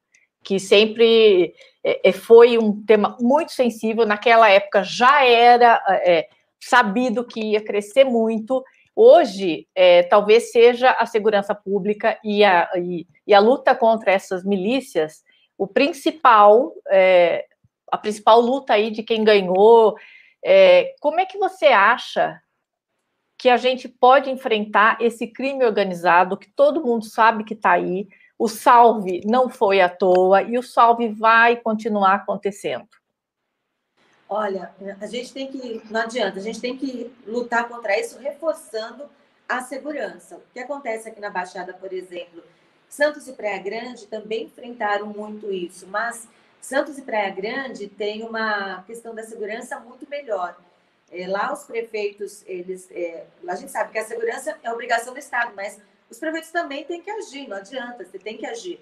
que 0.43 0.59
sempre 0.59 1.55
é, 1.83 2.09
é, 2.09 2.13
foi 2.13 2.57
um 2.57 2.83
tema 2.85 3.17
muito 3.21 3.53
sensível. 3.53 4.07
Naquela 4.07 4.49
época 4.49 4.83
já 4.85 5.25
era 5.25 5.83
é, 6.05 6.29
sabido 6.69 7.27
que 7.27 7.53
ia 7.53 7.65
crescer 7.65 8.05
muito. 8.05 8.63
Hoje, 8.95 9.67
é, 9.75 10.03
talvez 10.05 10.53
seja 10.53 10.91
a 10.93 11.07
segurança 11.07 11.55
pública 11.55 12.19
e 12.25 12.45
a, 12.45 12.71
e, 12.77 13.07
e 13.27 13.35
a 13.35 13.41
luta 13.41 13.75
contra 13.75 14.13
essas 14.13 14.45
milícias 14.45 15.23
o 15.57 15.67
principal, 15.67 16.73
é, 16.91 17.47
a 17.91 17.97
principal 17.97 18.41
luta 18.41 18.75
aí 18.75 18.91
de 18.91 19.03
quem 19.03 19.23
ganhou. 19.25 19.95
É, 20.45 20.95
como 21.01 21.21
é 21.21 21.25
que 21.25 21.39
você 21.39 21.67
acha 21.67 22.41
que 23.39 23.49
a 23.49 23.57
gente 23.57 23.89
pode 23.89 24.31
enfrentar 24.31 24.99
esse 25.01 25.27
crime 25.27 25.65
organizado 25.65 26.37
que 26.37 26.51
todo 26.51 26.85
mundo 26.85 27.05
sabe 27.05 27.45
que 27.45 27.55
está 27.55 27.73
aí. 27.73 28.09
O 28.39 28.49
salve 28.49 29.21
não 29.25 29.49
foi 29.49 29.81
à 29.81 29.89
toa 29.89 30.43
e 30.43 30.59
o 30.59 30.63
salve 30.63 31.09
vai 31.09 31.57
continuar 31.57 32.15
acontecendo. 32.15 32.89
Olha, 34.29 34.75
a 35.01 35.07
gente 35.07 35.33
tem 35.33 35.51
que, 35.51 35.83
não 35.91 36.01
adianta, 36.01 36.39
a 36.39 36.43
gente 36.43 36.61
tem 36.61 36.77
que 36.77 37.13
lutar 37.27 37.69
contra 37.69 37.99
isso 37.99 38.19
reforçando 38.19 39.09
a 39.49 39.61
segurança. 39.61 40.37
O 40.37 40.43
que 40.53 40.59
acontece 40.59 41.09
aqui 41.09 41.21
na 41.21 41.31
Baixada, 41.31 41.75
por 41.75 41.93
exemplo, 41.93 42.43
Santos 42.89 43.29
e 43.29 43.33
Praia 43.33 43.63
Grande 43.63 44.07
também 44.07 44.45
enfrentaram 44.45 45.07
muito 45.07 45.53
isso, 45.53 45.87
mas 45.87 46.27
Santos 46.61 46.97
e 46.97 47.03
Praia 47.03 47.31
Grande 47.31 47.87
tem 47.89 48.23
uma 48.23 48.83
questão 48.85 49.15
da 49.15 49.23
segurança 49.23 49.79
muito 49.81 50.09
melhor. 50.09 50.57
É, 51.13 51.27
lá 51.27 51.53
os 51.53 51.65
prefeitos, 51.65 52.43
eles, 52.47 52.89
é, 52.91 53.27
a 53.47 53.55
gente 53.55 53.71
sabe 53.71 53.93
que 53.93 53.99
a 53.99 54.05
segurança 54.05 54.59
é 54.63 54.73
obrigação 54.73 55.13
do 55.13 55.19
Estado, 55.19 55.53
mas 55.55 55.79
os 56.09 56.19
prefeitos 56.19 56.51
também 56.51 56.85
têm 56.85 57.03
que 57.03 57.11
agir, 57.11 57.47
não 57.47 57.59
adianta, 57.59 58.05
você 58.05 58.19
tem 58.19 58.39
que 58.39 58.47
agir. 58.47 58.81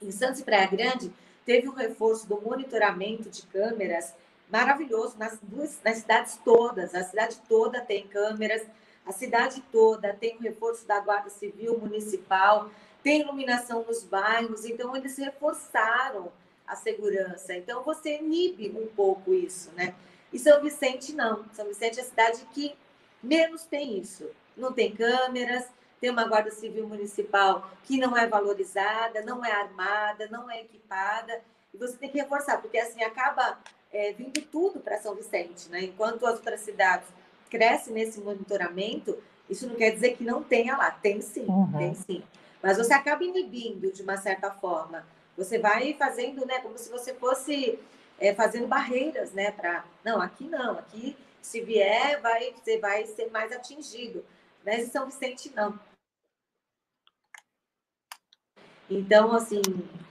Em 0.00 0.12
Santos 0.12 0.40
e 0.40 0.44
Praia 0.44 0.68
Grande, 0.68 1.12
teve 1.44 1.68
um 1.68 1.72
reforço 1.72 2.28
do 2.28 2.40
monitoramento 2.40 3.28
de 3.28 3.42
câmeras 3.46 4.14
maravilhoso 4.50 5.16
nas, 5.18 5.38
duas, 5.42 5.80
nas 5.84 5.98
cidades 5.98 6.38
todas, 6.44 6.94
a 6.94 7.04
cidade 7.04 7.40
toda 7.48 7.80
tem 7.80 8.06
câmeras, 8.06 8.66
a 9.06 9.12
cidade 9.12 9.62
toda 9.72 10.12
tem 10.12 10.36
um 10.36 10.40
reforço 10.40 10.86
da 10.86 11.00
Guarda 11.00 11.30
Civil 11.30 11.78
Municipal, 11.78 12.70
tem 13.02 13.20
iluminação 13.20 13.84
nos 13.84 14.04
bairros, 14.04 14.64
então 14.64 14.94
eles 14.94 15.16
reforçaram 15.16 16.30
a 16.66 16.76
segurança. 16.76 17.56
Então 17.56 17.82
você 17.82 18.18
inibe 18.18 18.70
um 18.70 18.86
pouco 18.86 19.32
isso, 19.32 19.70
né? 19.72 19.94
E 20.32 20.38
São 20.38 20.60
Vicente 20.62 21.12
não. 21.12 21.44
São 21.52 21.66
Vicente 21.66 21.98
é 21.98 22.02
a 22.02 22.06
cidade 22.06 22.46
que 22.52 22.74
menos 23.22 23.64
tem 23.64 23.98
isso. 23.98 24.30
Não 24.56 24.72
tem 24.72 24.94
câmeras, 24.94 25.66
tem 26.00 26.10
uma 26.10 26.24
guarda 26.24 26.50
civil 26.50 26.86
municipal 26.86 27.70
que 27.84 27.98
não 27.98 28.16
é 28.16 28.26
valorizada, 28.26 29.22
não 29.22 29.44
é 29.44 29.50
armada, 29.50 30.28
não 30.30 30.50
é 30.50 30.60
equipada. 30.60 31.42
E 31.74 31.76
você 31.76 31.96
tem 31.96 32.10
que 32.10 32.18
reforçar, 32.18 32.60
porque 32.60 32.78
assim 32.78 33.02
acaba 33.02 33.58
é, 33.92 34.12
vindo 34.12 34.40
tudo 34.42 34.80
para 34.80 34.98
São 34.98 35.14
Vicente, 35.14 35.68
né? 35.68 35.82
Enquanto 35.82 36.26
as 36.26 36.36
outras 36.36 36.60
cidades 36.60 37.08
crescem 37.48 37.92
nesse 37.92 38.20
monitoramento, 38.20 39.18
isso 39.48 39.66
não 39.66 39.74
quer 39.74 39.90
dizer 39.90 40.16
que 40.16 40.24
não 40.24 40.42
tenha 40.42 40.76
lá. 40.76 40.90
Tem 40.90 41.20
sim, 41.20 41.46
uhum. 41.46 41.72
tem 41.76 41.94
sim. 41.94 42.22
Mas 42.62 42.76
você 42.76 42.92
acaba 42.92 43.24
inibindo 43.24 43.92
de 43.92 44.02
uma 44.02 44.16
certa 44.16 44.50
forma. 44.50 45.06
Você 45.36 45.58
vai 45.58 45.94
fazendo, 45.94 46.46
né? 46.46 46.60
Como 46.60 46.78
se 46.78 46.90
você 46.90 47.14
fosse 47.14 47.78
é, 48.18 48.34
fazendo 48.34 48.66
barreiras, 48.66 49.32
né? 49.32 49.50
Para 49.50 49.84
não, 50.04 50.20
aqui 50.20 50.44
não, 50.44 50.78
aqui 50.78 51.16
se 51.42 51.60
vier 51.60 52.20
vai 52.20 52.52
você 52.52 52.78
vai 52.78 53.06
ser 53.06 53.30
mais 53.30 53.50
atingido, 53.50 54.24
mas 54.64 54.86
em 54.86 54.90
São 54.90 55.06
Vicente 55.06 55.50
não. 55.54 55.78
Então, 58.88 59.32
assim, 59.32 59.62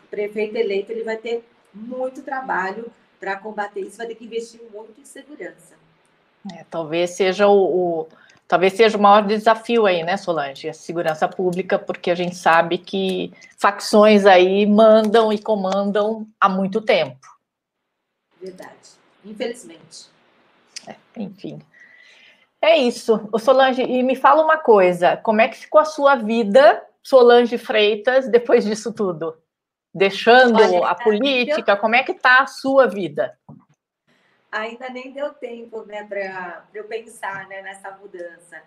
prefeito 0.09 0.55
eleito 0.55 0.91
ele 0.91 1.03
vai 1.03 1.17
ter 1.17 1.43
muito 1.73 2.23
trabalho 2.23 2.91
para 3.19 3.35
combater 3.35 3.81
isso, 3.81 3.97
vai 3.97 4.07
ter 4.07 4.15
que 4.15 4.25
investir 4.25 4.61
muito 4.73 4.99
em 4.99 5.05
segurança. 5.05 5.75
É, 6.53 6.65
talvez 6.69 7.11
seja 7.11 7.47
o, 7.47 8.01
o, 8.01 8.07
talvez 8.47 8.73
seja 8.73 8.97
o 8.97 9.01
maior 9.01 9.25
desafio 9.27 9.85
aí, 9.85 10.03
né, 10.03 10.15
Solange, 10.15 10.69
a 10.69 10.73
segurança 10.73 11.27
pública, 11.27 11.77
porque 11.77 12.09
a 12.09 12.15
gente 12.15 12.35
sabe 12.35 12.77
que 12.77 13.33
facções 13.57 14.25
aí 14.25 14.65
mandam 14.65 15.33
e 15.33 15.37
comandam 15.37 16.25
há 16.39 16.47
muito 16.47 16.81
tempo. 16.81 17.19
Verdade. 18.41 18.73
Infelizmente. 19.25 20.07
É, 20.87 20.95
enfim. 21.17 21.61
É 22.61 22.77
isso. 22.77 23.29
O 23.31 23.39
Solange, 23.39 23.81
e 23.81 24.01
me 24.01 24.15
fala 24.15 24.43
uma 24.43 24.57
coisa: 24.57 25.17
como 25.17 25.41
é 25.41 25.47
que 25.47 25.57
ficou 25.57 25.79
a 25.79 25.85
sua 25.85 26.15
vida, 26.15 26.83
Solange 27.03 27.57
Freitas, 27.57 28.29
depois 28.29 28.65
disso 28.65 28.93
tudo? 28.93 29.37
Deixando 29.93 30.55
Olha, 30.55 30.87
a 30.87 30.95
política, 30.95 31.75
como 31.75 31.95
é 31.95 32.03
que 32.03 32.11
está 32.11 32.39
a 32.39 32.47
sua 32.47 32.87
vida? 32.87 33.37
Ainda 34.51 34.89
nem 34.89 35.11
deu 35.11 35.33
tempo 35.33 35.83
né, 35.83 36.03
para 36.03 36.65
eu 36.73 36.83
pensar 36.85 37.47
né, 37.47 37.61
nessa 37.61 37.91
mudança. 37.91 38.61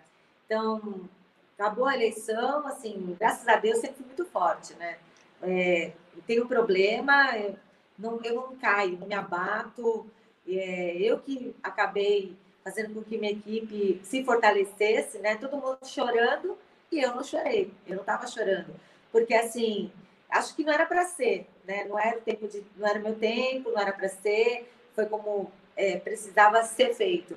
Então, 0.45 1.09
acabou 1.57 1.85
a 1.85 1.95
eleição, 1.95 2.67
assim, 2.67 3.15
graças 3.19 3.47
a 3.47 3.55
Deus 3.55 3.79
sempre 3.79 3.97
fui 3.97 4.05
muito 4.05 4.25
forte, 4.25 4.73
né? 4.75 4.97
É, 5.41 5.91
tenho 6.25 6.45
problema, 6.45 7.37
eu 7.37 7.55
não, 7.97 8.19
eu 8.23 8.35
não 8.35 8.55
caio, 8.55 8.97
não 8.97 9.07
me 9.07 9.15
abato. 9.15 10.05
É, 10.47 10.97
eu 10.97 11.19
que 11.19 11.55
acabei 11.63 12.35
fazendo 12.63 12.93
com 12.93 13.03
que 13.03 13.17
minha 13.17 13.31
equipe 13.31 13.99
se 14.03 14.23
fortalecesse, 14.23 15.19
né? 15.19 15.35
Todo 15.35 15.57
mundo 15.57 15.79
chorando 15.85 16.57
e 16.91 16.99
eu 17.01 17.15
não 17.15 17.23
chorei, 17.23 17.73
eu 17.87 17.95
não 17.95 18.01
estava 18.01 18.27
chorando, 18.27 18.73
porque 19.11 19.33
assim 19.33 19.91
acho 20.33 20.55
que 20.55 20.63
não 20.63 20.73
era 20.73 20.85
para 20.85 21.05
ser, 21.05 21.47
né? 21.63 21.85
Não 21.85 21.97
era 21.97 22.17
o 22.17 22.21
tempo 22.21 22.47
de, 22.47 22.65
não 22.75 22.87
era 22.87 22.99
meu 22.99 23.15
tempo, 23.15 23.71
não 23.71 23.79
era 23.79 23.93
para 23.93 24.09
ser, 24.09 24.69
foi 24.93 25.05
como 25.05 25.51
é, 25.75 25.97
precisava 25.97 26.63
ser 26.63 26.93
feito. 26.93 27.35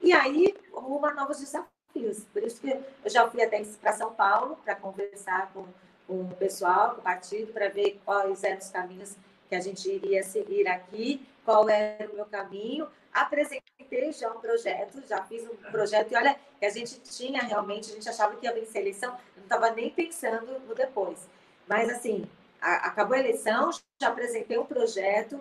E 0.00 0.12
aí 0.12 0.54
uma 0.72 1.12
novos 1.12 1.38
desafios, 1.38 2.24
por 2.32 2.42
isso 2.42 2.60
que 2.60 2.70
eu 2.70 3.10
já 3.10 3.28
fui 3.30 3.42
até 3.42 3.62
para 3.80 3.92
São 3.92 4.12
Paulo 4.12 4.56
para 4.64 4.74
conversar 4.74 5.52
com, 5.52 5.66
com 6.06 6.22
o 6.22 6.36
pessoal, 6.36 6.94
com 6.94 7.00
o 7.00 7.04
partido, 7.04 7.52
para 7.52 7.68
ver 7.68 8.00
quais 8.04 8.42
eram 8.42 8.58
os 8.58 8.70
caminhos 8.70 9.16
que 9.48 9.54
a 9.54 9.60
gente 9.60 9.90
iria 9.90 10.22
seguir 10.22 10.66
aqui, 10.68 11.26
qual 11.44 11.68
era 11.68 12.10
o 12.10 12.14
meu 12.14 12.26
caminho. 12.26 12.88
Apresentei 13.12 14.12
já 14.12 14.30
um 14.30 14.40
projeto, 14.40 15.02
já 15.06 15.24
fiz 15.24 15.42
um 15.42 15.56
projeto, 15.70 16.12
e 16.12 16.16
olha, 16.16 16.36
que 16.58 16.64
a 16.64 16.70
gente 16.70 17.00
tinha 17.00 17.42
realmente, 17.42 17.90
a 17.90 17.94
gente 17.94 18.08
achava 18.08 18.36
que 18.36 18.46
ia 18.46 18.54
vencer 18.54 18.78
a 18.78 18.80
eleição, 18.80 19.18
não 19.36 19.42
estava 19.42 19.70
nem 19.70 19.90
pensando 19.90 20.60
no 20.60 20.74
depois. 20.74 21.18
Mas, 21.70 21.88
assim, 21.88 22.28
a, 22.60 22.88
acabou 22.88 23.14
a 23.14 23.20
eleição, 23.20 23.70
já 24.02 24.08
apresentei 24.08 24.58
um 24.58 24.66
projeto, 24.66 25.40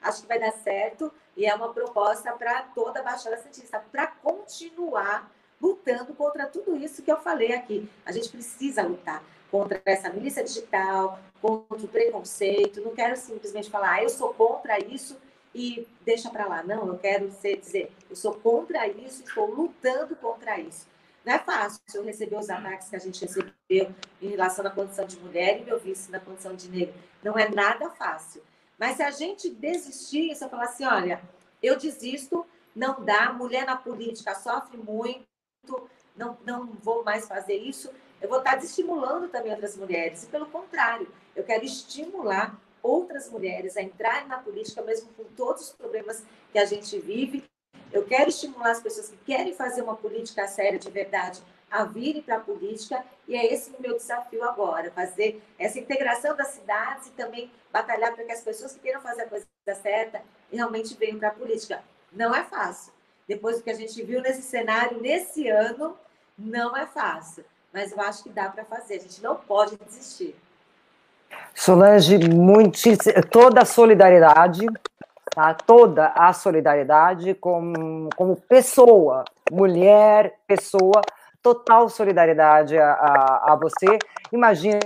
acho 0.00 0.22
que 0.22 0.28
vai 0.28 0.38
dar 0.38 0.52
certo, 0.52 1.12
e 1.36 1.44
é 1.44 1.52
uma 1.52 1.74
proposta 1.74 2.30
para 2.30 2.62
toda 2.62 3.00
a 3.00 3.02
Baixada 3.02 3.36
Santista, 3.38 3.82
para 3.90 4.06
continuar 4.06 5.28
lutando 5.60 6.14
contra 6.14 6.46
tudo 6.46 6.76
isso 6.76 7.02
que 7.02 7.10
eu 7.10 7.16
falei 7.16 7.52
aqui. 7.52 7.90
A 8.06 8.12
gente 8.12 8.28
precisa 8.28 8.84
lutar 8.84 9.20
contra 9.50 9.82
essa 9.84 10.08
milícia 10.10 10.44
digital, 10.44 11.18
contra 11.42 11.76
o 11.76 11.88
preconceito. 11.88 12.80
Não 12.80 12.94
quero 12.94 13.16
simplesmente 13.16 13.68
falar, 13.68 13.94
ah, 13.94 14.02
eu 14.04 14.08
sou 14.08 14.32
contra 14.34 14.78
isso 14.78 15.20
e 15.52 15.88
deixa 16.04 16.30
para 16.30 16.46
lá. 16.46 16.62
Não, 16.62 16.86
eu 16.86 16.98
quero 16.98 17.32
ser, 17.32 17.56
dizer, 17.56 17.92
eu 18.08 18.14
sou 18.14 18.34
contra 18.34 18.86
isso, 18.86 19.24
estou 19.24 19.50
lutando 19.50 20.14
contra 20.14 20.60
isso. 20.60 20.86
Não 21.28 21.34
é 21.34 21.38
fácil 21.40 22.02
receber 22.04 22.36
os 22.36 22.48
ataques 22.48 22.88
que 22.88 22.96
a 22.96 22.98
gente 22.98 23.20
recebeu 23.20 23.94
em 24.22 24.28
relação 24.28 24.66
à 24.66 24.70
condição 24.70 25.04
de 25.04 25.18
mulher 25.18 25.60
e 25.60 25.64
meu 25.66 25.78
vice 25.78 26.10
na 26.10 26.18
condição 26.18 26.56
de 26.56 26.70
negro. 26.70 26.94
Não 27.22 27.38
é 27.38 27.46
nada 27.50 27.90
fácil. 27.90 28.42
Mas 28.78 28.96
se 28.96 29.02
a 29.02 29.10
gente 29.10 29.50
desistir, 29.50 30.34
se 30.34 30.42
eu 30.42 30.48
falar 30.48 30.64
assim, 30.64 30.86
olha, 30.86 31.20
eu 31.62 31.76
desisto, 31.76 32.46
não 32.74 33.04
dá, 33.04 33.30
mulher 33.30 33.66
na 33.66 33.76
política 33.76 34.34
sofre 34.34 34.78
muito, 34.78 35.26
não, 36.16 36.38
não 36.46 36.68
vou 36.82 37.04
mais 37.04 37.28
fazer 37.28 37.56
isso, 37.56 37.90
eu 38.22 38.28
vou 38.30 38.38
estar 38.38 38.54
desestimulando 38.54 39.28
também 39.28 39.52
outras 39.52 39.76
mulheres. 39.76 40.22
E 40.22 40.28
pelo 40.28 40.46
contrário, 40.46 41.12
eu 41.36 41.44
quero 41.44 41.62
estimular 41.62 42.58
outras 42.82 43.28
mulheres 43.28 43.76
a 43.76 43.82
entrarem 43.82 44.28
na 44.28 44.38
política, 44.38 44.80
mesmo 44.80 45.10
com 45.12 45.24
todos 45.36 45.64
os 45.64 45.72
problemas 45.72 46.24
que 46.50 46.58
a 46.58 46.64
gente 46.64 46.98
vive. 46.98 47.44
Eu 47.92 48.04
quero 48.04 48.28
estimular 48.28 48.70
as 48.70 48.80
pessoas 48.80 49.08
que 49.08 49.16
querem 49.18 49.54
fazer 49.54 49.82
uma 49.82 49.96
política 49.96 50.46
séria 50.46 50.78
de 50.78 50.90
verdade 50.90 51.42
a 51.70 51.84
virem 51.84 52.22
para 52.22 52.36
a 52.36 52.40
política, 52.40 53.04
e 53.26 53.36
é 53.36 53.52
esse 53.52 53.70
o 53.70 53.82
meu 53.82 53.94
desafio 53.94 54.42
agora, 54.42 54.90
fazer 54.90 55.42
essa 55.58 55.78
integração 55.78 56.34
das 56.34 56.48
cidades 56.48 57.08
e 57.08 57.10
também 57.10 57.50
batalhar 57.70 58.14
para 58.14 58.24
que 58.24 58.32
as 58.32 58.40
pessoas 58.40 58.72
que 58.72 58.80
queiram 58.80 59.02
fazer 59.02 59.22
a 59.22 59.28
coisa 59.28 59.46
certa 59.82 60.22
realmente 60.50 60.96
venham 60.96 61.18
para 61.18 61.28
a 61.28 61.32
política. 61.32 61.82
Não 62.10 62.34
é 62.34 62.42
fácil. 62.44 62.92
Depois 63.26 63.58
do 63.58 63.62
que 63.62 63.70
a 63.70 63.74
gente 63.74 64.02
viu 64.02 64.22
nesse 64.22 64.40
cenário, 64.42 64.98
nesse 65.00 65.48
ano, 65.48 65.94
não 66.38 66.74
é 66.74 66.86
fácil. 66.86 67.44
Mas 67.70 67.92
eu 67.92 68.00
acho 68.00 68.22
que 68.22 68.30
dá 68.30 68.48
para 68.48 68.64
fazer. 68.64 68.94
A 68.94 69.00
gente 69.00 69.22
não 69.22 69.36
pode 69.36 69.76
desistir. 69.76 70.34
Solange, 71.54 72.16
muito, 72.30 72.80
toda 73.30 73.60
a 73.60 73.66
solidariedade, 73.66 74.64
tá? 75.30 75.54
toda 75.54 76.08
a 76.08 76.32
solidariedade 76.32 77.34
como, 77.34 78.08
como 78.16 78.36
pessoa, 78.36 79.24
mulher, 79.50 80.38
pessoa, 80.46 81.02
total 81.42 81.88
solidariedade 81.88 82.78
a, 82.78 82.92
a, 82.92 83.52
a 83.52 83.56
você. 83.56 83.98
Imagina 84.32 84.80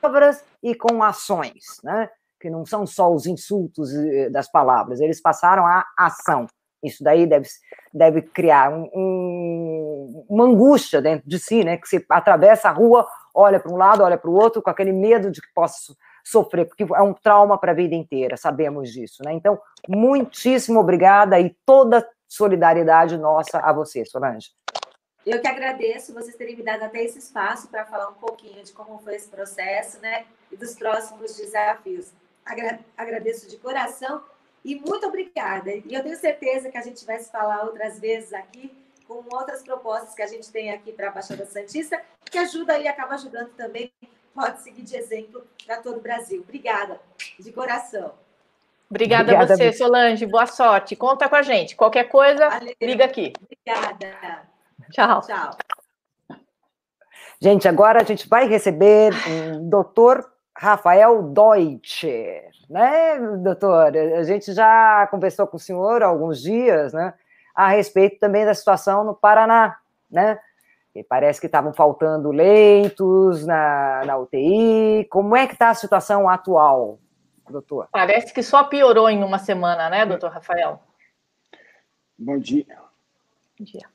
palavras 0.00 0.44
e 0.62 0.74
com 0.74 1.02
ações, 1.02 1.80
né? 1.82 2.08
Que 2.40 2.48
não 2.48 2.64
são 2.64 2.86
só 2.86 3.12
os 3.12 3.26
insultos 3.26 3.92
eh, 3.94 4.30
das 4.30 4.50
palavras, 4.50 5.00
eles 5.00 5.20
passaram 5.20 5.66
a 5.66 5.84
ação. 5.96 6.46
Isso 6.82 7.02
daí 7.02 7.26
deve, 7.26 7.48
deve 7.92 8.22
criar 8.22 8.70
um, 8.70 8.88
um, 8.94 10.26
uma 10.28 10.44
angústia 10.44 11.02
dentro 11.02 11.28
de 11.28 11.38
si, 11.38 11.64
né? 11.64 11.76
Que 11.76 11.88
você 11.88 12.04
atravessa 12.08 12.68
a 12.68 12.72
rua, 12.72 13.06
olha 13.34 13.58
para 13.58 13.72
um 13.72 13.76
lado, 13.76 14.04
olha 14.04 14.16
para 14.16 14.30
o 14.30 14.34
outro, 14.34 14.62
com 14.62 14.70
aquele 14.70 14.92
medo 14.92 15.30
de 15.30 15.40
que 15.40 15.52
possa 15.52 15.92
sofrer, 16.30 16.66
porque 16.66 16.82
é 16.82 17.02
um 17.02 17.14
trauma 17.14 17.58
para 17.58 17.72
a 17.72 17.74
vida 17.74 17.94
inteira, 17.94 18.36
sabemos 18.36 18.92
disso, 18.92 19.22
né? 19.24 19.32
Então, 19.32 19.60
muitíssimo 19.88 20.80
obrigada 20.80 21.40
e 21.40 21.56
toda 21.64 22.08
solidariedade 22.26 23.16
nossa 23.16 23.58
a 23.58 23.72
você, 23.72 24.04
Solange. 24.04 24.50
Eu 25.24 25.40
que 25.40 25.48
agradeço 25.48 26.14
vocês 26.14 26.36
terem 26.36 26.56
me 26.56 26.62
dado 26.62 26.82
até 26.82 27.02
esse 27.02 27.18
espaço 27.18 27.68
para 27.68 27.84
falar 27.84 28.08
um 28.08 28.14
pouquinho 28.14 28.62
de 28.62 28.72
como 28.72 28.98
foi 28.98 29.14
esse 29.14 29.28
processo, 29.28 30.00
né? 30.00 30.26
E 30.50 30.56
dos 30.56 30.74
próximos 30.74 31.36
desafios. 31.36 32.12
Agra 32.44 32.78
agradeço 32.96 33.48
de 33.48 33.56
coração 33.58 34.22
e 34.64 34.74
muito 34.74 35.06
obrigada. 35.06 35.70
E 35.70 35.92
eu 35.92 36.02
tenho 36.02 36.16
certeza 36.16 36.70
que 36.70 36.78
a 36.78 36.82
gente 36.82 37.04
vai 37.04 37.18
se 37.18 37.30
falar 37.30 37.64
outras 37.64 37.98
vezes 37.98 38.32
aqui 38.32 38.74
com 39.06 39.24
outras 39.34 39.62
propostas 39.62 40.14
que 40.14 40.22
a 40.22 40.26
gente 40.26 40.52
tem 40.52 40.70
aqui 40.70 40.92
para 40.92 41.08
a 41.08 41.10
Baixada 41.10 41.46
Santista, 41.46 42.00
que 42.30 42.36
ajuda 42.36 42.78
e 42.78 42.86
acaba 42.86 43.14
ajudando 43.14 43.48
também, 43.56 43.90
pode 44.38 44.62
seguir 44.62 44.82
de 44.82 44.96
exemplo 44.96 45.42
para 45.66 45.78
todo 45.78 45.98
o 45.98 46.00
Brasil. 46.00 46.40
Obrigada, 46.40 47.00
de 47.38 47.52
coração. 47.52 48.12
Obrigada, 48.88 49.24
Obrigada 49.24 49.52
a 49.52 49.56
você, 49.56 49.72
Solange. 49.72 50.24
Boa 50.26 50.46
sorte. 50.46 50.96
Conta 50.96 51.28
com 51.28 51.36
a 51.36 51.42
gente. 51.42 51.76
Qualquer 51.76 52.04
coisa, 52.04 52.48
Valeu. 52.48 52.74
liga 52.80 53.04
aqui. 53.04 53.32
Obrigada. 53.42 54.42
Tchau. 54.90 55.20
Tchau. 55.22 55.50
Gente, 57.40 57.68
agora 57.68 58.00
a 58.00 58.04
gente 58.04 58.28
vai 58.28 58.48
receber 58.48 59.12
o 59.56 59.68
doutor 59.68 60.32
Rafael 60.56 61.22
Deutscher, 61.22 62.50
né, 62.68 63.18
doutor? 63.38 63.96
A 63.96 64.24
gente 64.24 64.52
já 64.52 65.06
conversou 65.08 65.46
com 65.46 65.56
o 65.56 65.60
senhor 65.60 66.02
há 66.02 66.06
alguns 66.06 66.42
dias, 66.42 66.92
né, 66.92 67.14
a 67.54 67.68
respeito 67.68 68.18
também 68.18 68.44
da 68.44 68.54
situação 68.54 69.04
no 69.04 69.14
Paraná, 69.14 69.78
né? 70.10 70.40
E 70.94 71.04
parece 71.04 71.40
que 71.40 71.46
estavam 71.46 71.72
faltando 71.72 72.30
leitos 72.30 73.46
na, 73.46 74.02
na 74.04 74.18
UTI. 74.18 75.06
Como 75.10 75.36
é 75.36 75.46
que 75.46 75.52
está 75.52 75.70
a 75.70 75.74
situação 75.74 76.28
atual, 76.28 76.98
doutor? 77.48 77.88
Parece 77.92 78.32
que 78.32 78.42
só 78.42 78.64
piorou 78.64 79.08
em 79.08 79.22
uma 79.22 79.38
semana, 79.38 79.88
né, 79.88 80.04
doutor 80.04 80.30
Rafael? 80.30 80.82
Bom 82.18 82.38
dia. 82.38 82.66
Bom 83.58 83.64
dia. 83.64 83.88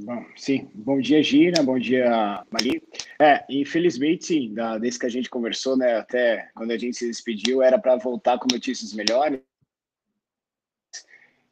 Bom, 0.00 0.24
sim. 0.36 0.70
Bom 0.74 1.00
dia, 1.00 1.22
Gina. 1.22 1.62
Bom 1.62 1.78
dia, 1.78 2.44
Mali. 2.50 2.82
É, 3.20 3.44
infelizmente, 3.48 4.26
sim. 4.26 4.54
Da, 4.54 4.78
desde 4.78 5.00
que 5.00 5.06
a 5.06 5.10
gente 5.10 5.28
conversou, 5.28 5.76
né, 5.76 5.96
até 5.96 6.50
quando 6.54 6.70
a 6.70 6.78
gente 6.78 6.96
se 6.96 7.06
despediu, 7.06 7.62
era 7.62 7.78
para 7.78 7.96
voltar 7.96 8.38
com 8.38 8.46
notícias 8.50 8.92
melhores. 8.92 9.40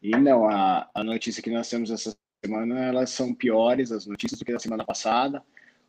E 0.00 0.10
não, 0.10 0.48
a, 0.48 0.88
a 0.94 1.02
notícia 1.02 1.42
que 1.42 1.50
nós 1.50 1.68
temos 1.68 1.90
essa 1.90 2.16
semana, 2.44 2.84
elas 2.84 3.10
são 3.10 3.34
piores, 3.34 3.92
as 3.92 4.06
notícias 4.06 4.38
do 4.38 4.44
que 4.44 4.52
da 4.52 4.58
semana 4.58 4.84
passada. 4.84 5.42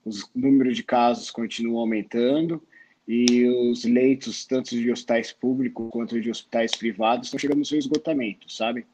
Os 0.06 0.30
números 0.34 0.76
de 0.76 0.84
casos 0.84 1.30
continuam 1.30 1.80
aumentando 1.80 2.64
e 3.08 3.46
os 3.48 3.86
leitos, 3.86 4.46
tanto 4.46 4.70
de 4.70 4.92
hospitais 4.92 5.32
públicos 5.32 5.90
quanto 5.92 6.20
de 6.20 6.30
hospitais 6.30 6.72
privados, 6.72 7.28
estão 7.28 7.40
chegando 7.40 7.60
no 7.60 7.66
seu 7.66 7.78
esgotamento, 7.78 8.52
sabe? 8.52 8.86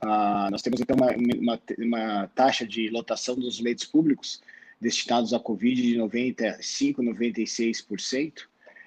Ah, 0.00 0.48
nós 0.50 0.62
temos 0.62 0.80
então 0.80 0.96
uma, 0.96 1.12
uma, 1.12 1.60
uma, 1.78 2.26
taxa 2.34 2.66
de 2.66 2.88
lotação 2.90 3.36
dos 3.36 3.60
leitos 3.60 3.84
públicos 3.84 4.42
destinados 4.80 5.32
à 5.32 5.38
Covid 5.38 5.80
de 5.80 5.96
95, 5.96 7.02
96%, 7.02 8.32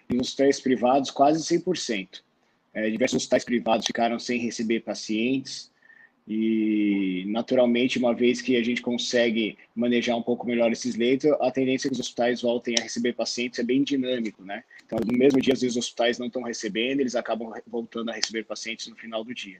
e 0.09 0.15
nos 0.15 0.27
hospitais 0.27 0.59
privados 0.59 1.11
quase 1.11 1.39
100%. 1.57 2.21
É, 2.73 2.89
diversos 2.89 3.17
hospitais 3.17 3.45
privados 3.45 3.85
ficaram 3.85 4.19
sem 4.19 4.39
receber 4.39 4.81
pacientes, 4.81 5.71
e, 6.27 7.25
naturalmente, 7.27 7.99
uma 7.99 8.13
vez 8.13 8.41
que 8.41 8.55
a 8.55 8.63
gente 8.63 8.81
consegue 8.81 9.57
manejar 9.75 10.15
um 10.15 10.21
pouco 10.21 10.47
melhor 10.47 10.71
esses 10.71 10.95
leitos, 10.95 11.29
a 11.41 11.51
tendência 11.51 11.87
é 11.87 11.89
que 11.89 11.93
os 11.93 11.99
hospitais 11.99 12.41
voltem 12.41 12.75
a 12.79 12.83
receber 12.83 13.13
pacientes 13.13 13.59
é 13.59 13.63
bem 13.63 13.83
dinâmico, 13.83 14.43
né? 14.43 14.63
Então, 14.85 14.97
no 15.05 15.17
mesmo 15.17 15.41
dia, 15.41 15.53
às 15.53 15.61
vezes, 15.61 15.75
os 15.75 15.83
hospitais 15.83 16.17
não 16.17 16.27
estão 16.27 16.41
recebendo, 16.41 17.01
eles 17.01 17.15
acabam 17.15 17.51
voltando 17.67 18.09
a 18.09 18.13
receber 18.13 18.45
pacientes 18.45 18.87
no 18.87 18.95
final 18.95 19.23
do 19.23 19.33
dia. 19.33 19.59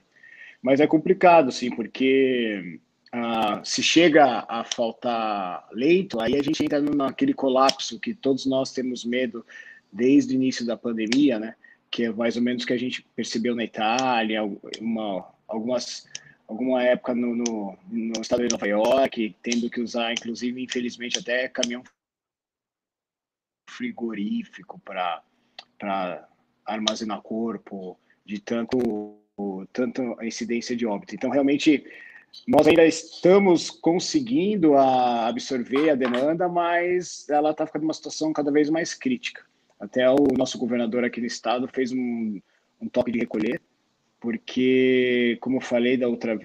Mas 0.62 0.80
é 0.80 0.86
complicado, 0.86 1.52
sim, 1.52 1.68
porque 1.70 2.80
ah, 3.12 3.60
se 3.62 3.82
chega 3.82 4.46
a 4.48 4.64
faltar 4.64 5.68
leito, 5.70 6.18
aí 6.20 6.36
a 6.36 6.42
gente 6.42 6.64
entra 6.64 6.80
naquele 6.80 7.34
colapso 7.34 8.00
que 8.00 8.14
todos 8.14 8.46
nós 8.46 8.72
temos 8.72 9.04
medo 9.04 9.44
desde 9.92 10.32
o 10.32 10.36
início 10.36 10.64
da 10.64 10.78
pandemia, 10.78 11.38
né? 11.38 11.54
Que 11.90 12.04
é 12.04 12.10
mais 12.10 12.36
ou 12.36 12.42
menos 12.42 12.64
o 12.64 12.66
que 12.66 12.72
a 12.72 12.78
gente 12.78 13.06
percebeu 13.14 13.54
na 13.54 13.64
Itália, 13.64 14.42
uma, 14.80 15.28
algumas 15.46 16.06
alguma 16.48 16.82
época 16.82 17.14
no, 17.14 17.34
no, 17.34 17.78
no, 17.88 18.20
estado 18.20 18.46
de 18.46 18.52
Nova 18.52 18.66
York, 18.66 19.36
tendo 19.42 19.70
que 19.70 19.80
usar, 19.80 20.12
inclusive, 20.12 20.62
infelizmente, 20.62 21.18
até 21.18 21.48
caminhão 21.48 21.82
frigorífico 23.68 24.78
para 24.80 25.22
armazenar 26.64 27.22
corpo, 27.22 27.98
de 28.24 28.40
tanto, 28.40 28.78
tanto 29.72 30.22
incidência 30.22 30.76
de 30.76 30.86
óbito. 30.86 31.14
Então, 31.14 31.30
realmente, 31.30 31.84
nós 32.46 32.66
ainda 32.66 32.86
estamos 32.86 33.70
conseguindo 33.70 34.74
a 34.74 35.26
absorver 35.26 35.90
a 35.90 35.94
demanda, 35.94 36.48
mas 36.48 37.28
ela 37.28 37.50
está 37.50 37.66
ficando 37.66 37.84
uma 37.84 37.94
situação 37.94 38.32
cada 38.32 38.50
vez 38.50 38.70
mais 38.70 38.94
crítica. 38.94 39.44
Até 39.78 40.08
o 40.08 40.28
nosso 40.36 40.58
governador 40.58 41.04
aqui 41.04 41.20
no 41.20 41.26
estado 41.26 41.68
fez 41.68 41.92
um, 41.92 42.40
um 42.80 42.88
toque 42.88 43.12
de 43.12 43.18
recolher, 43.18 43.60
porque, 44.24 45.36
como 45.42 45.58
eu 45.58 45.60
falei 45.60 45.98
da 45.98 46.08
outra 46.08 46.40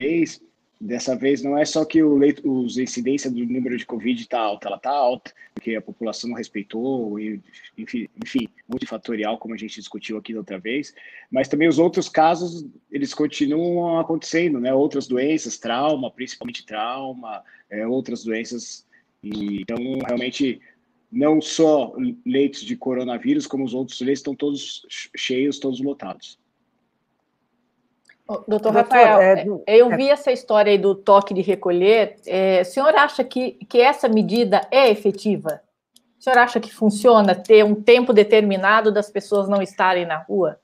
vez, 0.00 0.40
dessa 0.80 1.16
vez 1.16 1.42
não 1.42 1.58
é 1.58 1.64
só 1.64 1.84
que 1.84 2.00
o 2.00 2.16
leito, 2.16 2.48
os, 2.48 2.78
incidência 2.78 3.28
do 3.28 3.44
número 3.44 3.76
de 3.76 3.84
Covid 3.84 4.22
está 4.22 4.38
alta, 4.38 4.68
ela 4.68 4.76
está 4.76 4.90
alta, 4.90 5.34
porque 5.52 5.74
a 5.74 5.82
população 5.82 6.30
não 6.30 6.36
respeitou, 6.36 7.18
enfim, 7.76 8.08
enfim, 8.22 8.48
multifatorial, 8.68 9.38
como 9.38 9.54
a 9.54 9.56
gente 9.56 9.74
discutiu 9.74 10.18
aqui 10.18 10.32
da 10.32 10.38
outra 10.38 10.56
vez, 10.56 10.94
mas 11.32 11.48
também 11.48 11.66
os 11.66 11.80
outros 11.80 12.08
casos, 12.08 12.64
eles 12.92 13.12
continuam 13.12 13.98
acontecendo, 13.98 14.60
né? 14.60 14.72
Outras 14.72 15.08
doenças, 15.08 15.58
trauma, 15.58 16.12
principalmente 16.12 16.64
trauma, 16.64 17.42
é, 17.68 17.84
outras 17.88 18.22
doenças, 18.22 18.86
e, 19.20 19.62
então 19.62 19.98
realmente 20.06 20.60
não 21.16 21.40
só 21.40 21.94
leitos 22.26 22.60
de 22.60 22.76
coronavírus, 22.76 23.46
como 23.46 23.64
os 23.64 23.72
outros 23.72 24.00
leitos 24.00 24.20
estão 24.20 24.34
todos 24.34 24.86
cheios, 25.16 25.58
todos 25.58 25.80
lotados. 25.80 26.38
Doutor, 28.46 28.72
Rafael, 28.72 29.20
é, 29.20 29.46
é 29.66 29.80
eu 29.80 29.90
é 29.90 29.96
vi 29.96 30.10
essa 30.10 30.32
história 30.32 30.72
aí 30.72 30.78
do 30.78 30.94
toque 30.94 31.32
de 31.32 31.40
recolher. 31.40 32.16
É, 32.26 32.60
o 32.60 32.64
senhor 32.64 32.94
acha 32.94 33.22
que, 33.24 33.52
que 33.68 33.80
essa 33.80 34.08
medida 34.08 34.66
é 34.70 34.90
efetiva? 34.90 35.62
O 36.18 36.22
senhor 36.22 36.38
acha 36.38 36.60
que 36.60 36.74
funciona 36.74 37.34
ter 37.34 37.64
um 37.64 37.74
tempo 37.74 38.12
determinado 38.12 38.92
das 38.92 39.08
pessoas 39.08 39.48
não 39.48 39.62
estarem 39.62 40.04
na 40.04 40.18
rua? 40.18 40.58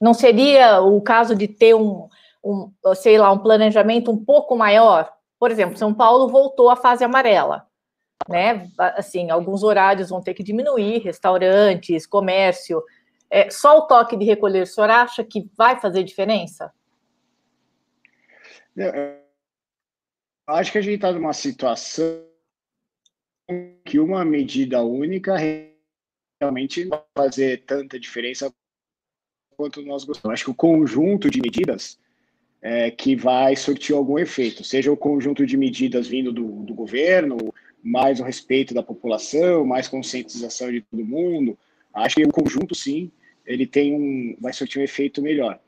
Não 0.00 0.14
seria 0.14 0.82
o 0.82 1.00
caso 1.00 1.34
de 1.34 1.48
ter 1.48 1.74
um, 1.74 2.08
um, 2.44 2.70
sei 2.94 3.18
lá, 3.18 3.32
um 3.32 3.38
planejamento 3.38 4.10
um 4.10 4.22
pouco 4.22 4.54
maior? 4.54 5.10
Por 5.38 5.50
exemplo, 5.50 5.78
São 5.78 5.94
Paulo 5.94 6.28
voltou 6.28 6.68
à 6.68 6.76
fase 6.76 7.02
amarela, 7.02 7.66
né? 8.28 8.70
Assim, 8.78 9.30
alguns 9.30 9.62
horários 9.62 10.10
vão 10.10 10.20
ter 10.20 10.34
que 10.34 10.42
diminuir, 10.42 10.98
restaurantes, 10.98 12.06
comércio. 12.06 12.82
É, 13.30 13.50
só 13.50 13.78
o 13.78 13.86
toque 13.86 14.16
de 14.16 14.24
recolher, 14.24 14.62
o 14.62 14.66
senhor 14.66 14.90
acha 14.90 15.24
que 15.24 15.48
vai 15.56 15.80
fazer 15.80 16.02
diferença? 16.02 16.72
Eu 18.76 19.20
acho 20.46 20.72
que 20.72 20.78
a 20.78 20.82
gente 20.82 20.94
está 20.94 21.12
numa 21.12 21.32
situação 21.32 22.24
que 23.84 23.98
uma 23.98 24.24
medida 24.24 24.82
única 24.82 25.36
realmente 26.40 26.84
não 26.84 26.90
vai 26.90 27.26
fazer 27.26 27.64
tanta 27.64 27.98
diferença 27.98 28.52
quanto 29.56 29.82
nós 29.82 30.04
gostamos. 30.04 30.34
Acho 30.34 30.44
que 30.44 30.50
o 30.50 30.54
conjunto 30.54 31.28
de 31.28 31.40
medidas 31.40 31.98
é, 32.62 32.90
que 32.90 33.16
vai 33.16 33.56
surtir 33.56 33.94
algum 33.94 34.18
efeito, 34.18 34.62
seja 34.64 34.92
o 34.92 34.96
conjunto 34.96 35.46
de 35.46 35.56
medidas 35.56 36.06
vindo 36.06 36.32
do, 36.32 36.62
do 36.64 36.74
governo, 36.74 37.36
mais 37.82 38.20
o 38.20 38.24
respeito 38.24 38.74
da 38.74 38.82
população, 38.82 39.64
mais 39.64 39.88
conscientização 39.88 40.70
de 40.70 40.80
todo 40.82 41.04
mundo. 41.04 41.58
Acho 41.94 42.16
que 42.16 42.24
o 42.24 42.32
conjunto, 42.32 42.74
sim, 42.74 43.10
ele 43.46 43.66
tem 43.66 43.94
um, 43.94 44.36
vai 44.40 44.52
surtir 44.52 44.80
um 44.80 44.84
efeito 44.84 45.22
melhor. 45.22 45.58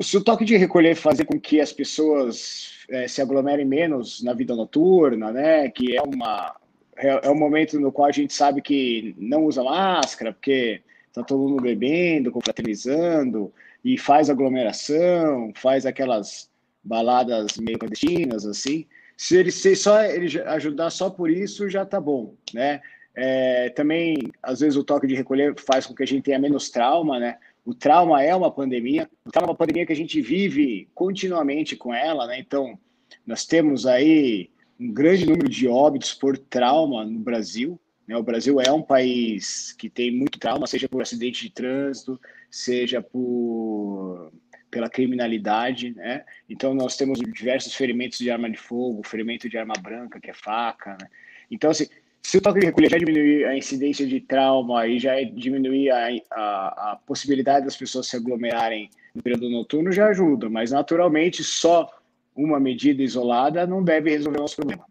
Se 0.00 0.16
o 0.16 0.24
toque 0.24 0.44
de 0.44 0.56
recolher 0.56 0.94
fazer 0.94 1.24
com 1.24 1.38
que 1.38 1.60
as 1.60 1.72
pessoas 1.72 2.78
é, 2.88 3.06
se 3.06 3.20
aglomerem 3.20 3.66
menos 3.66 4.22
na 4.22 4.32
vida 4.32 4.56
noturna, 4.56 5.30
né, 5.30 5.68
que 5.68 5.94
é 5.94 6.02
uma 6.02 6.56
é, 6.96 7.26
é 7.26 7.30
um 7.30 7.38
momento 7.38 7.78
no 7.80 7.90
qual 7.90 8.08
a 8.08 8.12
gente 8.12 8.32
sabe 8.32 8.60
que 8.62 9.14
não 9.18 9.44
usa 9.44 9.64
máscara, 9.64 10.32
porque 10.32 10.82
está 11.08 11.22
todo 11.22 11.48
mundo 11.48 11.62
bebendo, 11.62 12.30
confraternizando, 12.30 13.52
e 13.84 13.98
faz 13.98 14.28
aglomeração, 14.28 15.52
faz 15.54 15.86
aquelas 15.86 16.50
baladas 16.82 17.56
meio 17.58 17.78
clandestinas, 17.78 18.44
assim. 18.46 18.86
Se 19.20 19.36
ele 19.36 19.52
se 19.52 19.76
só 19.76 20.02
ele 20.02 20.40
ajudar 20.46 20.88
só 20.88 21.10
por 21.10 21.28
isso, 21.30 21.68
já 21.68 21.84
tá 21.84 22.00
bom, 22.00 22.34
né? 22.54 22.80
É, 23.14 23.68
também, 23.68 24.16
às 24.42 24.60
vezes, 24.60 24.78
o 24.78 24.82
toque 24.82 25.06
de 25.06 25.14
recolher 25.14 25.54
faz 25.60 25.84
com 25.84 25.94
que 25.94 26.02
a 26.02 26.06
gente 26.06 26.22
tenha 26.22 26.38
menos 26.38 26.70
trauma, 26.70 27.18
né? 27.18 27.36
O 27.62 27.74
trauma 27.74 28.22
é 28.22 28.34
uma 28.34 28.50
pandemia, 28.50 29.10
o 29.26 29.30
trauma 29.30 29.48
é 29.48 29.50
uma 29.50 29.58
pandemia 29.58 29.84
que 29.84 29.92
a 29.92 29.96
gente 29.96 30.22
vive 30.22 30.88
continuamente 30.94 31.76
com 31.76 31.92
ela, 31.92 32.26
né? 32.26 32.40
Então, 32.40 32.78
nós 33.26 33.44
temos 33.44 33.84
aí 33.84 34.48
um 34.80 34.90
grande 34.90 35.26
número 35.26 35.50
de 35.50 35.68
óbitos 35.68 36.14
por 36.14 36.38
trauma 36.38 37.04
no 37.04 37.18
Brasil. 37.18 37.78
Né? 38.08 38.16
O 38.16 38.22
Brasil 38.22 38.58
é 38.58 38.72
um 38.72 38.80
país 38.80 39.72
que 39.72 39.90
tem 39.90 40.10
muito 40.10 40.38
trauma, 40.38 40.66
seja 40.66 40.88
por 40.88 41.02
acidente 41.02 41.42
de 41.42 41.50
trânsito, 41.50 42.18
seja 42.50 43.02
por 43.02 44.32
pela 44.70 44.88
criminalidade, 44.88 45.92
né? 45.94 46.24
Então 46.48 46.74
nós 46.74 46.96
temos 46.96 47.18
diversos 47.18 47.74
ferimentos 47.74 48.18
de 48.18 48.30
arma 48.30 48.48
de 48.48 48.56
fogo, 48.56 49.06
ferimento 49.06 49.48
de 49.48 49.58
arma 49.58 49.74
branca, 49.80 50.20
que 50.20 50.30
é 50.30 50.34
faca, 50.34 50.96
né? 51.00 51.08
Então 51.50 51.70
assim, 51.70 51.86
se 52.22 52.38
o 52.38 52.40
toque 52.40 52.60
de 52.60 52.66
recolher 52.66 52.90
já 52.90 52.98
diminuir 52.98 53.44
a 53.46 53.56
incidência 53.56 54.06
de 54.06 54.20
trauma 54.20 54.86
e 54.86 54.98
já 54.98 55.20
diminuir 55.22 55.90
a, 55.90 56.08
a, 56.30 56.92
a, 56.92 56.98
possibilidade 57.06 57.64
das 57.64 57.76
pessoas 57.76 58.06
se 58.06 58.16
aglomerarem 58.16 58.90
no 59.14 59.22
período 59.22 59.50
noturno, 59.50 59.90
já 59.90 60.08
ajuda, 60.08 60.48
mas 60.48 60.70
naturalmente 60.70 61.42
só 61.42 61.90
uma 62.36 62.60
medida 62.60 63.02
isolada 63.02 63.66
não 63.66 63.82
deve 63.82 64.10
resolver 64.10 64.38
o 64.38 64.42
nosso 64.42 64.56
problema. 64.56 64.84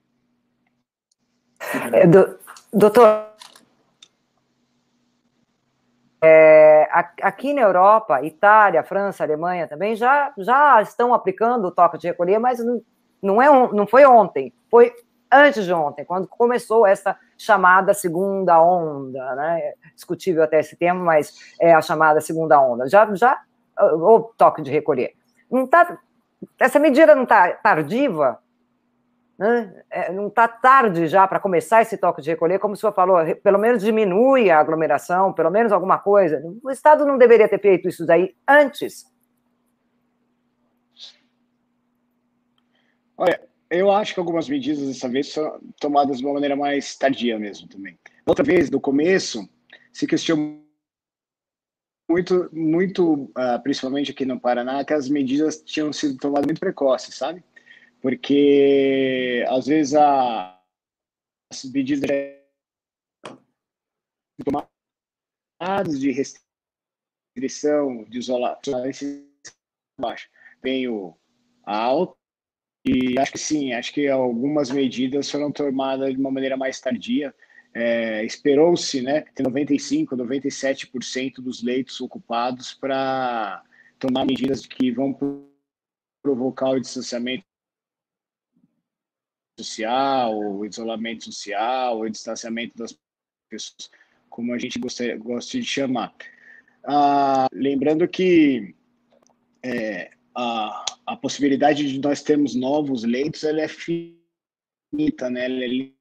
É, 1.93 2.07
do, 2.07 2.37
doutor, 2.73 3.29
é, 6.21 6.87
aqui 7.21 7.53
na 7.53 7.61
Europa, 7.61 8.23
Itália, 8.23 8.83
França, 8.83 9.23
Alemanha 9.23 9.67
também 9.67 9.95
já, 9.95 10.33
já 10.37 10.81
estão 10.81 11.13
aplicando 11.13 11.65
o 11.65 11.71
toque 11.71 11.97
de 11.97 12.07
recolher, 12.07 12.39
mas 12.39 12.59
não, 13.21 13.41
é, 13.41 13.47
não 13.73 13.87
foi 13.87 14.05
ontem, 14.05 14.53
foi 14.69 14.93
antes 15.31 15.63
de 15.63 15.71
ontem, 15.71 16.03
quando 16.03 16.27
começou 16.27 16.85
essa 16.85 17.15
chamada 17.37 17.93
segunda 17.93 18.61
onda, 18.61 19.35
né? 19.35 19.73
Discutível 19.95 20.43
até 20.43 20.59
esse 20.59 20.75
termo, 20.75 21.03
mas 21.03 21.33
é 21.61 21.73
a 21.73 21.81
chamada 21.81 22.19
segunda 22.19 22.59
onda. 22.59 22.87
Já, 22.89 23.13
já 23.13 23.39
o 23.79 24.31
toque 24.37 24.61
de 24.61 24.71
recolher. 24.71 25.13
Não 25.49 25.65
tá, 25.67 25.97
essa 26.59 26.79
medida 26.79 27.15
não 27.15 27.23
está 27.23 27.49
tardiva, 27.53 28.39
né? 29.39 29.73
É, 29.89 30.11
não 30.11 30.27
está 30.27 30.49
tarde 30.49 31.07
já 31.07 31.25
para 31.25 31.39
começar 31.39 31.81
esse 31.81 31.97
toque 31.97 32.21
de 32.21 32.29
recolher, 32.29 32.59
como 32.59 32.73
o 32.73 32.77
senhor 32.77 32.91
falou, 32.91 33.19
pelo 33.37 33.57
menos 33.57 33.81
diminui 33.81 34.49
a 34.49 34.59
aglomeração, 34.59 35.31
pelo 35.31 35.49
menos 35.49 35.71
alguma 35.71 35.97
coisa. 35.97 36.43
O 36.61 36.69
Estado 36.69 37.05
não 37.05 37.17
deveria 37.17 37.47
ter 37.47 37.61
feito 37.61 37.87
isso 37.87 38.05
daí 38.05 38.35
antes. 38.45 39.05
Olha, 43.17 43.39
eu 43.69 43.89
acho 43.89 44.13
que 44.13 44.19
algumas 44.19 44.49
medidas 44.49 44.85
dessa 44.85 45.07
vez 45.07 45.31
são 45.31 45.57
tomadas 45.79 46.17
de 46.17 46.25
uma 46.25 46.33
maneira 46.33 46.57
mais 46.57 46.97
tardia 46.97 47.39
mesmo 47.39 47.69
também. 47.69 47.97
Outra 48.25 48.43
vez, 48.43 48.69
no 48.69 48.81
começo, 48.81 49.47
se 49.93 50.05
questionou 50.05 50.59
muito, 52.09 52.49
muito, 52.51 53.13
uh, 53.13 53.61
principalmente 53.63 54.11
aqui 54.11 54.25
no 54.25 54.39
Paraná, 54.39 54.83
que 54.83 54.93
as 54.93 55.07
medidas 55.07 55.61
tinham 55.61 55.93
sido 55.93 56.17
tomadas 56.17 56.45
muito 56.45 56.59
precoces, 56.59 57.15
sabe? 57.15 57.41
Porque 58.01 59.45
às 59.49 59.67
vezes 59.67 59.93
a, 59.95 60.59
as 61.51 61.65
medidas 61.65 61.99
tomadas 64.43 65.99
de 65.99 66.11
restrição, 66.11 68.05
de 68.05 68.19
isolação, 68.19 68.83
baixo, 69.99 70.29
vem 70.63 70.87
o 70.87 71.17
alto 71.63 72.17
e 72.85 73.19
acho 73.19 73.33
que 73.33 73.37
sim, 73.37 73.73
acho 73.73 73.93
que 73.93 74.07
algumas 74.07 74.71
medidas 74.71 75.29
foram 75.29 75.51
tomadas 75.51 76.13
de 76.13 76.19
uma 76.19 76.31
maneira 76.31 76.55
mais 76.55 76.79
tardia. 76.79 77.35
É, 77.73 78.23
Esperou-se 78.25 79.01
né, 79.01 79.21
ter 79.35 79.43
95%, 79.43 80.15
97% 80.15 81.35
dos 81.35 81.61
leitos 81.61 81.99
ocupados 82.01 82.73
para 82.73 83.63
tomar 83.99 84.25
medidas 84.25 84.65
que 84.65 84.91
vão 84.91 85.13
provocar 86.23 86.71
o 86.71 86.79
distanciamento 86.79 87.48
social, 89.63 90.65
isolamento 90.65 91.25
social, 91.25 91.99
o 91.99 92.09
distanciamento 92.09 92.77
das 92.77 92.97
pessoas, 93.49 93.89
como 94.29 94.53
a 94.53 94.57
gente 94.57 94.79
gosta, 94.79 95.15
gosta 95.17 95.59
de 95.59 95.65
chamar. 95.65 96.13
Ah, 96.83 97.47
lembrando 97.51 98.07
que 98.07 98.73
é, 99.63 100.11
a, 100.35 100.85
a 101.05 101.15
possibilidade 101.15 101.91
de 101.91 101.99
nós 101.99 102.21
termos 102.21 102.55
novos 102.55 103.03
leitos 103.03 103.43
ela 103.43 103.61
é 103.61 103.67
finita, 103.67 105.29
né? 105.29 105.45
ela 105.45 105.63
é 105.63 105.91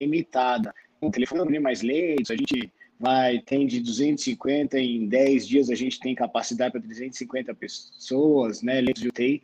limitada. 0.00 0.74
O 1.00 1.10
telefone 1.10 1.50
tem 1.50 1.60
mais 1.60 1.82
leitos, 1.82 2.30
a 2.30 2.36
gente 2.36 2.72
vai 2.98 3.40
tem 3.40 3.66
de 3.66 3.80
250 3.80 4.78
em 4.78 5.06
10 5.06 5.46
dias 5.46 5.70
a 5.70 5.74
gente 5.74 6.00
tem 6.00 6.14
capacidade 6.14 6.72
para 6.72 6.80
350 6.80 7.54
pessoas, 7.54 8.62
né, 8.62 8.80
leitos 8.80 9.02
de 9.02 9.08
UTI, 9.08 9.42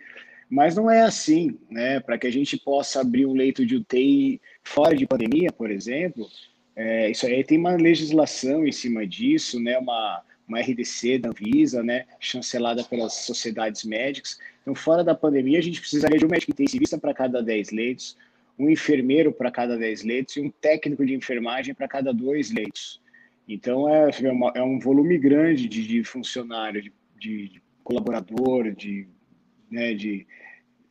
mas 0.53 0.77
não 0.77 0.91
é 0.91 1.01
assim, 1.01 1.59
né, 1.71 1.99
para 1.99 2.19
que 2.19 2.27
a 2.27 2.31
gente 2.31 2.59
possa 2.59 3.01
abrir 3.01 3.25
um 3.25 3.33
leito 3.33 3.65
de 3.65 3.77
UTI 3.77 4.39
fora 4.63 4.95
de 4.95 5.07
pandemia, 5.07 5.51
por 5.51 5.71
exemplo, 5.71 6.29
é, 6.77 7.11
isso 7.11 7.25
aí 7.25 7.43
tem 7.43 7.57
uma 7.57 7.75
legislação 7.75 8.67
em 8.67 8.73
cima 8.73 9.07
disso, 9.07 9.59
né, 9.59 9.79
uma 9.79 10.23
uma 10.47 10.61
RDC 10.61 11.19
da 11.19 11.31
Anvisa, 11.31 11.83
né, 11.83 12.05
chancelada 12.21 12.85
pelas 12.85 13.15
sociedades 13.15 13.85
médicas. 13.85 14.39
Então, 14.61 14.75
fora 14.75 15.03
da 15.03 15.15
pandemia, 15.15 15.59
a 15.59 15.63
gente 15.63 15.81
precisaria 15.81 16.19
de 16.19 16.27
um 16.27 16.29
médico 16.29 16.53
intensivista 16.53 16.99
para 16.99 17.15
cada 17.15 17.43
10 17.43 17.71
leitos, 17.71 18.19
um 18.59 18.69
enfermeiro 18.69 19.33
para 19.33 19.51
cada 19.51 19.79
10 19.79 20.03
leitos 20.03 20.37
e 20.37 20.41
um 20.41 20.51
técnico 20.51 21.07
de 21.07 21.15
enfermagem 21.15 21.75
para 21.75 21.89
cada 21.89 22.13
dois 22.13 22.51
leitos. 22.51 23.01
Então, 23.49 23.89
é, 23.89 24.11
é, 24.11 24.31
uma, 24.31 24.53
é 24.55 24.63
um 24.63 24.79
volume 24.79 25.17
grande 25.17 25.67
de, 25.69 25.87
de 25.87 26.05
funcionário, 26.05 26.83
de, 26.83 26.93
de, 27.19 27.63
colaborador, 27.83 28.71
de, 28.73 29.07
né, 29.73 29.95
de, 29.95 30.27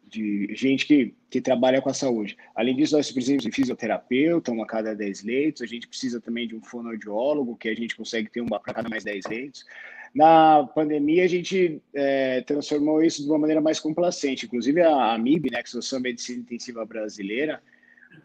de 0.08 0.50
gente 0.54 0.86
que, 0.86 1.14
que 1.30 1.40
trabalha 1.40 1.82
com 1.82 1.90
a 1.90 1.94
saúde. 1.94 2.36
Além 2.56 2.76
disso, 2.76 2.98
nós 2.98 3.12
precisamos 3.12 3.44
de 3.44 3.52
fisioterapeuta, 3.52 4.52
uma 4.52 4.64
a 4.64 4.68
cada 4.68 4.96
10 4.96 5.24
leitos, 5.24 5.62
a 5.62 5.66
gente 5.66 5.88
precisa 5.88 6.20
também 6.20 6.48
de 6.48 6.56
um 6.56 6.62
fonoaudiólogo, 6.62 7.56
que 7.56 7.70
a 7.70 7.76
gente 7.76 7.96
consegue 7.96 8.30
ter 8.30 8.42
uma 8.42 8.60
para 8.60 8.74
cada 8.74 8.90
mais 8.90 9.04
10 9.04 9.26
leitos. 9.28 9.66
Na 10.14 10.68
pandemia, 10.76 11.24
a 11.24 11.28
gente 11.28 11.82
é, 11.94 12.42
transformou 12.42 13.02
isso 13.02 13.24
de 13.24 13.30
uma 13.30 13.38
maneira 13.38 13.62
mais 13.62 13.80
complacente. 13.80 14.46
Inclusive, 14.46 14.82
a 14.82 15.14
AMIB, 15.14 15.50
né, 15.50 15.50
que 15.50 15.56
é 15.56 15.60
a 15.60 15.62
Associação 15.62 16.02
Medicina 16.02 16.42
Intensiva 16.42 16.86
Brasileira, 16.86 17.62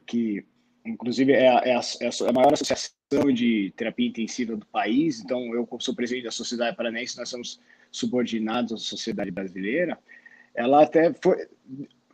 que 0.05 0.45
inclusive 0.85 1.33
é 1.33 1.49
a, 1.49 1.63
é, 1.65 1.77
a, 1.77 1.81
é 2.01 2.29
a, 2.29 2.33
maior 2.33 2.53
associação 2.53 3.33
de 3.33 3.73
terapia 3.77 4.09
intensiva 4.09 4.57
do 4.57 4.67
país. 4.67 5.21
Então, 5.21 5.55
eu 5.55 5.69
sou 5.79 5.95
presidente 5.95 6.25
da 6.25 6.31
Sociedade 6.33 6.77
Paranense, 6.77 7.17
nós 7.17 7.29
somos 7.29 7.61
subordinados 7.93 8.73
à 8.73 8.77
Sociedade 8.77 9.31
Brasileira 9.31 9.97
ela 10.57 10.83
até 10.83 11.13
foi, 11.23 11.47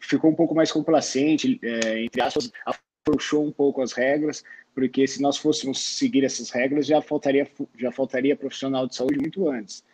ficou 0.01 0.31
um 0.31 0.35
pouco 0.35 0.55
mais 0.55 0.70
complacente, 0.70 1.59
é, 1.62 2.05
entre 2.05 2.20
aspas, 2.20 2.51
afrouxou 2.66 3.47
um 3.47 3.52
pouco 3.52 3.81
as 3.81 3.93
regras, 3.93 4.44
porque 4.74 5.06
se 5.06 5.23
nós 5.23 5.36
fôssemos 5.36 5.78
seguir 5.78 6.24
essas 6.24 6.51
regras, 6.51 6.86
já 6.86 7.01
faltaria, 7.01 7.48
já 7.78 7.93
faltaria 7.93 8.36
profissional 8.36 8.86
de 8.86 8.97
saúde 8.97 9.19
muito 9.19 9.48
antes. 9.48 9.85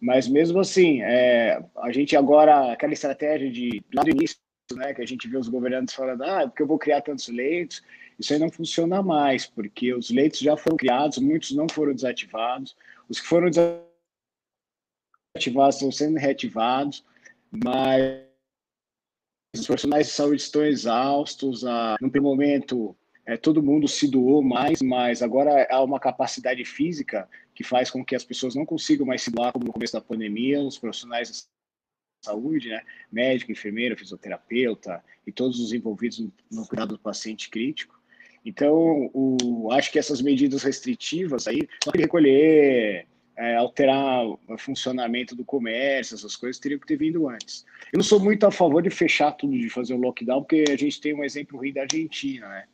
Mas 0.00 0.26
mesmo 0.26 0.58
assim, 0.58 1.00
é, 1.02 1.62
a 1.76 1.92
gente 1.92 2.16
agora, 2.16 2.72
aquela 2.72 2.92
estratégia 2.92 3.50
de, 3.50 3.82
lá 3.94 4.02
do 4.02 4.10
início, 4.10 4.36
né, 4.74 4.92
que 4.94 5.02
a 5.02 5.06
gente 5.06 5.28
vê 5.28 5.36
os 5.36 5.48
governantes 5.48 5.94
falando, 5.94 6.24
ah, 6.24 6.48
porque 6.48 6.62
eu 6.62 6.66
vou 6.66 6.78
criar 6.78 7.02
tantos 7.02 7.28
leitos, 7.28 7.82
isso 8.18 8.32
aí 8.32 8.38
não 8.38 8.50
funciona 8.50 9.02
mais, 9.02 9.46
porque 9.46 9.92
os 9.94 10.10
leitos 10.10 10.40
já 10.40 10.56
foram 10.56 10.76
criados, 10.76 11.18
muitos 11.18 11.52
não 11.52 11.68
foram 11.68 11.94
desativados, 11.94 12.74
os 13.08 13.20
que 13.20 13.26
foram 13.26 13.48
desativados 15.36 15.76
estão 15.76 15.92
sendo 15.92 16.18
reativados, 16.18 17.04
mas 17.52 18.26
os 19.54 19.66
profissionais 19.66 20.06
de 20.06 20.12
saúde 20.12 20.42
estão 20.42 20.64
exaustos, 20.64 21.64
a, 21.66 21.96
no 22.00 22.10
primeiro 22.10 22.36
momento 22.36 22.96
é, 23.26 23.36
todo 23.36 23.62
mundo 23.62 23.86
se 23.86 24.08
doou 24.08 24.42
mais, 24.42 24.80
mas 24.80 25.22
agora 25.22 25.66
há 25.70 25.82
uma 25.82 26.00
capacidade 26.00 26.64
física 26.64 27.28
que 27.54 27.62
faz 27.62 27.90
com 27.90 28.04
que 28.04 28.16
as 28.16 28.24
pessoas 28.24 28.54
não 28.54 28.64
consigam 28.64 29.06
mais 29.06 29.22
se 29.22 29.30
doar 29.30 29.52
como 29.52 29.66
no 29.66 29.72
começo 29.72 29.92
da 29.92 30.00
pandemia, 30.00 30.60
os 30.60 30.78
profissionais 30.78 31.30
de 31.30 31.44
saúde, 32.24 32.68
né, 32.68 32.82
médico, 33.10 33.52
enfermeiro, 33.52 33.96
fisioterapeuta 33.96 35.04
e 35.26 35.30
todos 35.30 35.60
os 35.60 35.72
envolvidos 35.72 36.20
no, 36.20 36.32
no 36.50 36.66
cuidado 36.66 36.96
do 36.96 36.98
paciente 36.98 37.50
crítico. 37.50 38.00
Então, 38.44 39.10
o, 39.12 39.70
acho 39.70 39.92
que 39.92 39.98
essas 39.98 40.20
medidas 40.20 40.62
restritivas 40.62 41.46
aí, 41.46 41.68
só 41.84 41.92
que 41.92 41.98
recolher, 41.98 43.06
é, 43.36 43.56
alterar 43.56 44.26
o 44.26 44.58
funcionamento 44.58 45.34
do 45.34 45.44
comércio, 45.44 46.14
essas 46.14 46.36
coisas 46.36 46.60
teriam 46.60 46.78
que 46.78 46.86
ter 46.86 46.96
vindo 46.96 47.28
antes. 47.28 47.64
Eu 47.92 47.98
não 47.98 48.04
sou 48.04 48.20
muito 48.20 48.46
a 48.46 48.50
favor 48.50 48.82
de 48.82 48.90
fechar 48.90 49.32
tudo, 49.32 49.58
de 49.58 49.70
fazer 49.70 49.94
um 49.94 50.00
lockdown, 50.00 50.42
porque 50.42 50.64
a 50.68 50.76
gente 50.76 51.00
tem 51.00 51.14
um 51.14 51.24
exemplo 51.24 51.58
ruim 51.58 51.72
da 51.72 51.82
Argentina, 51.82 52.48
né? 52.48 52.64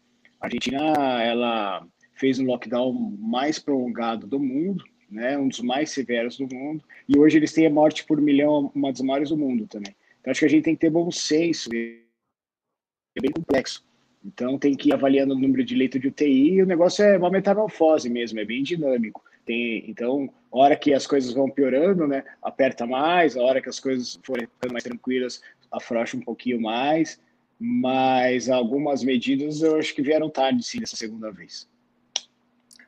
A 0.40 0.46
Argentina, 0.46 1.22
ela 1.22 1.86
fez 2.14 2.38
um 2.38 2.46
lockdown 2.46 2.92
mais 3.18 3.58
prolongado 3.58 4.26
do 4.26 4.38
mundo, 4.38 4.84
né, 5.10 5.38
um 5.38 5.48
dos 5.48 5.60
mais 5.60 5.90
severos 5.90 6.36
do 6.36 6.52
mundo, 6.52 6.84
e 7.08 7.18
hoje 7.18 7.38
eles 7.38 7.52
têm 7.52 7.66
a 7.66 7.70
morte 7.70 8.04
por 8.04 8.20
milhão, 8.20 8.70
uma 8.74 8.92
das 8.92 9.00
maiores 9.00 9.30
do 9.30 9.36
mundo 9.36 9.66
também. 9.66 9.94
Então, 10.20 10.30
acho 10.30 10.40
que 10.40 10.46
a 10.46 10.50
gente 10.50 10.64
tem 10.64 10.74
que 10.74 10.80
ter 10.80 10.90
bom 10.90 11.10
senso, 11.10 11.70
é 11.72 13.20
bem 13.20 13.30
complexo. 13.30 13.84
Então, 14.24 14.58
tem 14.58 14.74
que 14.74 14.90
ir 14.90 14.92
avaliando 14.92 15.34
o 15.34 15.38
número 15.38 15.64
de 15.64 15.74
leito 15.74 15.98
de 15.98 16.08
UTI, 16.08 16.54
e 16.54 16.62
o 16.62 16.66
negócio 16.66 17.04
é 17.04 17.16
uma 17.16 17.30
metamorfose 17.30 18.10
mesmo, 18.10 18.38
é 18.38 18.44
bem 18.44 18.62
dinâmico. 18.62 19.24
Tem, 19.46 19.88
então, 19.88 20.28
a 20.52 20.58
hora 20.58 20.76
que 20.76 20.92
as 20.94 21.06
coisas 21.06 21.32
vão 21.32 21.50
piorando, 21.50 22.06
né, 22.06 22.24
aperta 22.42 22.86
mais, 22.86 23.36
a 23.36 23.42
hora 23.42 23.60
que 23.60 23.68
as 23.68 23.78
coisas 23.78 24.18
forem 24.24 24.48
mais 24.70 24.84
tranquilas, 24.84 25.40
afrouxa 25.70 26.16
um 26.16 26.20
pouquinho 26.20 26.60
mais, 26.60 27.20
mas 27.58 28.48
algumas 28.48 29.02
medidas 29.02 29.62
eu 29.62 29.78
acho 29.78 29.94
que 29.94 30.02
vieram 30.02 30.30
tarde, 30.30 30.62
sim, 30.62 30.80
dessa 30.80 30.96
segunda 30.96 31.30
vez. 31.30 31.68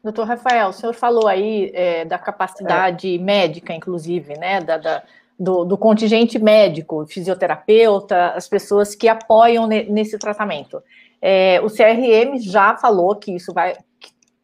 Doutor 0.03 0.27
Rafael, 0.27 0.69
o 0.69 0.73
senhor 0.73 0.95
falou 0.95 1.28
aí 1.28 1.70
é, 1.74 2.05
da 2.07 2.19
capacidade 2.19 3.15
é. 3.15 3.19
médica, 3.19 3.74
inclusive, 3.74 4.39
né, 4.39 4.61
da, 4.61 4.78
da 4.78 5.03
do, 5.39 5.65
do, 5.65 5.78
contingente 5.78 6.39
médico, 6.39 7.07
fisioterapeuta, 7.07 8.32
as 8.32 8.47
pessoas 8.47 8.95
que 8.95 9.09
apoiam 9.09 9.66
ne, 9.66 9.85
nesse 9.85 10.19
tratamento. 10.19 10.82
É, 11.20 11.59
o 11.62 11.69
CRM 11.69 12.39
já 12.39 12.77
falou 12.77 13.16
que 13.16 13.35
isso 13.35 13.51
vai 13.55 13.74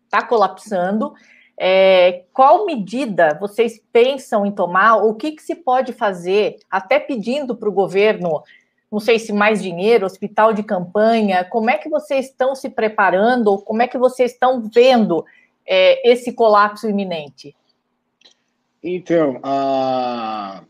está 0.04 0.22
colapsando. 0.26 1.12
É, 1.58 2.24
qual 2.32 2.66
medida 2.66 3.36
vocês 3.40 3.80
pensam 3.92 4.44
em 4.44 4.52
tomar? 4.52 4.96
O 4.96 5.14
que, 5.14 5.32
que 5.32 5.42
se 5.42 5.54
pode 5.54 5.92
fazer, 5.92 6.56
até 6.70 7.00
pedindo 7.00 7.56
para 7.56 7.68
o 7.68 7.72
governo 7.72 8.42
não 8.90 9.00
sei 9.00 9.18
se 9.18 9.32
mais 9.32 9.62
dinheiro, 9.62 10.06
hospital 10.06 10.52
de 10.52 10.62
campanha, 10.62 11.44
como 11.44 11.70
é 11.70 11.76
que 11.76 11.88
vocês 11.88 12.26
estão 12.26 12.54
se 12.54 12.70
preparando, 12.70 13.58
como 13.58 13.82
é 13.82 13.88
que 13.88 13.98
vocês 13.98 14.32
estão 14.32 14.62
vendo 14.62 15.24
é, 15.66 16.08
esse 16.08 16.32
colapso 16.32 16.88
iminente? 16.88 17.54
Então, 18.82 19.40
a... 19.42 20.62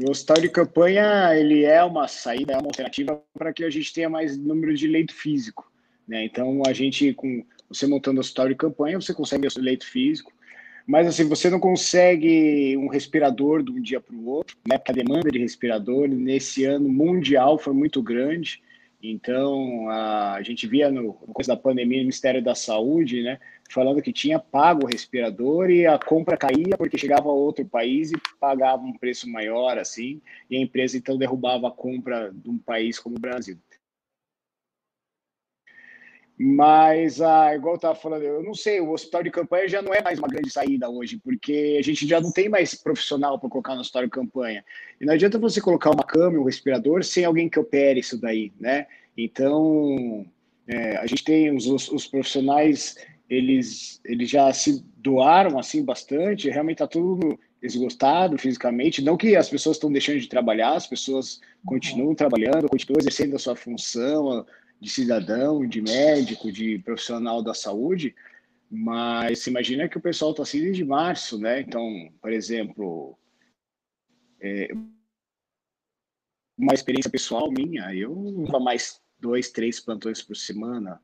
o 0.00 0.10
hospital 0.10 0.40
de 0.40 0.48
campanha 0.48 1.34
ele 1.34 1.64
é 1.64 1.82
uma 1.82 2.06
saída, 2.06 2.52
é 2.52 2.56
uma 2.56 2.68
alternativa 2.68 3.20
para 3.34 3.52
que 3.52 3.64
a 3.64 3.70
gente 3.70 3.92
tenha 3.92 4.08
mais 4.08 4.38
número 4.38 4.74
de 4.74 4.86
leito 4.86 5.12
físico. 5.12 5.70
Né? 6.06 6.24
Então, 6.24 6.62
a 6.66 6.72
gente, 6.72 7.12
com 7.12 7.44
você 7.68 7.86
montando 7.86 8.18
o 8.18 8.20
hospital 8.20 8.48
de 8.48 8.54
campanha, 8.54 9.00
você 9.00 9.12
consegue 9.12 9.46
o 9.46 9.60
leito 9.60 9.86
físico, 9.86 10.32
mas 10.86 11.06
assim, 11.06 11.28
você 11.28 11.50
não 11.50 11.60
consegue 11.60 12.76
um 12.78 12.88
respirador 12.88 13.62
de 13.62 13.70
um 13.70 13.80
dia 13.80 14.00
para 14.00 14.16
o 14.16 14.26
outro, 14.26 14.56
né? 14.66 14.78
Porque 14.78 14.92
a 14.92 14.94
demanda 14.94 15.30
de 15.30 15.38
respirador 15.38 16.08
nesse 16.08 16.64
ano 16.64 16.88
mundial 16.88 17.58
foi 17.58 17.74
muito 17.74 18.02
grande. 18.02 18.62
Então, 19.02 19.88
a, 19.90 20.40
gente 20.42 20.66
via 20.66 20.90
no, 20.90 21.02
no 21.02 21.12
começo 21.12 21.48
da 21.48 21.56
pandemia, 21.56 21.98
o 21.98 22.00
Ministério 22.00 22.42
da 22.42 22.54
Saúde, 22.54 23.22
né, 23.22 23.38
falando 23.70 24.02
que 24.02 24.12
tinha 24.12 24.40
pago 24.40 24.84
o 24.84 24.88
respirador 24.88 25.70
e 25.70 25.86
a 25.86 25.98
compra 25.98 26.36
caía 26.36 26.76
porque 26.76 26.98
chegava 26.98 27.28
a 27.28 27.32
outro 27.32 27.64
país 27.64 28.10
e 28.10 28.16
pagava 28.40 28.82
um 28.82 28.96
preço 28.96 29.28
maior, 29.30 29.78
assim, 29.78 30.20
e 30.50 30.56
a 30.56 30.60
empresa 30.60 30.96
então 30.96 31.16
derrubava 31.16 31.68
a 31.68 31.70
compra 31.70 32.32
de 32.34 32.50
um 32.50 32.58
país 32.58 32.98
como 32.98 33.16
o 33.16 33.20
Brasil. 33.20 33.56
Mas, 36.40 37.20
ah, 37.20 37.52
igual 37.52 37.74
eu 37.74 37.78
estava 37.78 37.96
falando, 37.96 38.22
eu 38.22 38.40
não 38.44 38.54
sei, 38.54 38.80
o 38.80 38.92
hospital 38.92 39.24
de 39.24 39.30
campanha 39.30 39.68
já 39.68 39.82
não 39.82 39.92
é 39.92 40.00
mais 40.00 40.20
uma 40.20 40.28
grande 40.28 40.50
saída 40.50 40.88
hoje, 40.88 41.18
porque 41.18 41.76
a 41.80 41.82
gente 41.82 42.06
já 42.06 42.20
não 42.20 42.30
tem 42.30 42.48
mais 42.48 42.74
profissional 42.74 43.40
para 43.40 43.50
colocar 43.50 43.74
no 43.74 43.80
hospital 43.80 44.04
de 44.04 44.10
campanha. 44.10 44.64
E 45.00 45.04
não 45.04 45.14
adianta 45.14 45.36
você 45.36 45.60
colocar 45.60 45.90
uma 45.90 46.04
cama 46.04 46.38
um 46.38 46.44
respirador 46.44 47.02
sem 47.02 47.24
alguém 47.24 47.48
que 47.48 47.58
opere 47.58 47.98
isso 47.98 48.20
daí, 48.20 48.52
né? 48.60 48.86
Então, 49.16 50.24
é, 50.68 50.96
a 50.98 51.06
gente 51.06 51.24
tem 51.24 51.52
os, 51.52 51.66
os, 51.66 51.90
os, 51.90 52.06
profissionais, 52.06 52.96
eles, 53.28 54.00
eles 54.04 54.30
já 54.30 54.52
se 54.52 54.84
doaram 54.98 55.58
assim 55.58 55.84
bastante, 55.84 56.48
realmente 56.48 56.76
está 56.76 56.86
tudo 56.86 57.36
esgotado 57.60 58.38
fisicamente. 58.38 59.02
Não 59.02 59.16
que 59.16 59.34
as 59.34 59.48
pessoas 59.48 59.76
estão 59.76 59.90
deixando 59.90 60.20
de 60.20 60.28
trabalhar, 60.28 60.74
as 60.74 60.86
pessoas 60.86 61.40
continuam 61.66 62.14
trabalhando, 62.14 62.68
continuam 62.68 63.00
exercendo 63.00 63.34
a 63.34 63.40
sua 63.40 63.56
função, 63.56 64.46
de 64.80 64.88
cidadão, 64.88 65.66
de 65.66 65.80
médico, 65.80 66.52
de 66.52 66.78
profissional 66.78 67.42
da 67.42 67.52
saúde, 67.52 68.14
mas 68.70 69.40
se 69.40 69.50
imagina 69.50 69.88
que 69.88 69.98
o 69.98 70.00
pessoal 70.00 70.30
está 70.30 70.42
assim 70.42 70.60
desde 70.60 70.84
março, 70.84 71.38
né? 71.38 71.60
Então, 71.60 72.12
por 72.20 72.32
exemplo, 72.32 73.18
é, 74.40 74.68
uma 76.56 76.74
experiência 76.74 77.10
pessoal 77.10 77.50
minha, 77.50 77.94
eu 77.94 78.44
dava 78.46 78.60
mais 78.60 79.00
dois, 79.18 79.50
três 79.50 79.80
plantões 79.80 80.22
por 80.22 80.36
semana. 80.36 81.00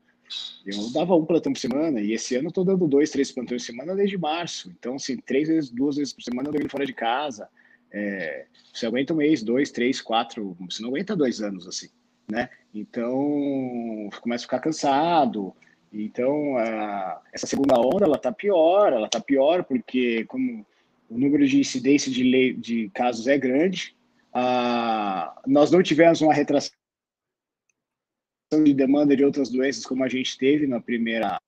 Eu 0.65 0.91
dava 0.91 1.15
um 1.15 1.25
plantão 1.25 1.53
por 1.53 1.59
semana 1.59 2.01
e 2.01 2.13
esse 2.13 2.35
ano 2.35 2.47
eu 2.47 2.49
estou 2.49 2.65
dando 2.65 2.87
dois, 2.87 3.11
três 3.11 3.31
plantões 3.31 3.61
por 3.61 3.65
semana 3.67 3.95
desde 3.95 4.17
março. 4.17 4.71
Então, 4.71 4.95
assim, 4.95 5.17
três 5.17 5.47
vezes, 5.47 5.69
duas 5.69 5.97
vezes 5.97 6.13
por 6.13 6.23
semana 6.23 6.47
eu 6.49 6.53
dormindo 6.53 6.71
fora 6.71 6.85
de 6.85 6.93
casa. 6.93 7.47
É, 7.91 8.47
você 8.73 8.85
aguenta 8.85 9.13
um 9.13 9.17
mês, 9.17 9.43
dois, 9.43 9.71
três, 9.71 10.01
quatro, 10.01 10.57
você 10.59 10.81
não 10.81 10.89
aguenta 10.89 11.15
dois 11.15 11.41
anos 11.41 11.67
assim 11.67 11.89
né? 12.27 12.49
Então, 12.73 14.09
começa 14.21 14.43
a 14.43 14.47
ficar 14.47 14.59
cansado. 14.59 15.55
Então, 15.91 16.57
a, 16.57 17.21
essa 17.31 17.47
segunda 17.47 17.79
onda, 17.79 18.05
ela 18.05 18.17
tá 18.17 18.31
pior, 18.31 18.91
ela 18.91 19.07
tá 19.07 19.19
pior 19.19 19.63
porque 19.63 20.25
como 20.25 20.65
o 21.09 21.17
número 21.17 21.47
de 21.47 21.59
incidência 21.59 22.11
de, 22.11 22.23
lei, 22.23 22.53
de 22.53 22.89
casos 22.89 23.27
é 23.27 23.37
grande, 23.37 23.95
a, 24.33 25.41
nós 25.47 25.71
não 25.71 25.81
tivemos 25.81 26.21
uma 26.21 26.33
retração 26.33 26.71
de 28.63 28.73
demanda 28.73 29.15
de 29.15 29.23
outras 29.23 29.49
doenças 29.49 29.85
como 29.85 30.03
a 30.03 30.09
gente 30.09 30.37
teve 30.37 30.67
na 30.67 30.79
primeira 30.79 31.39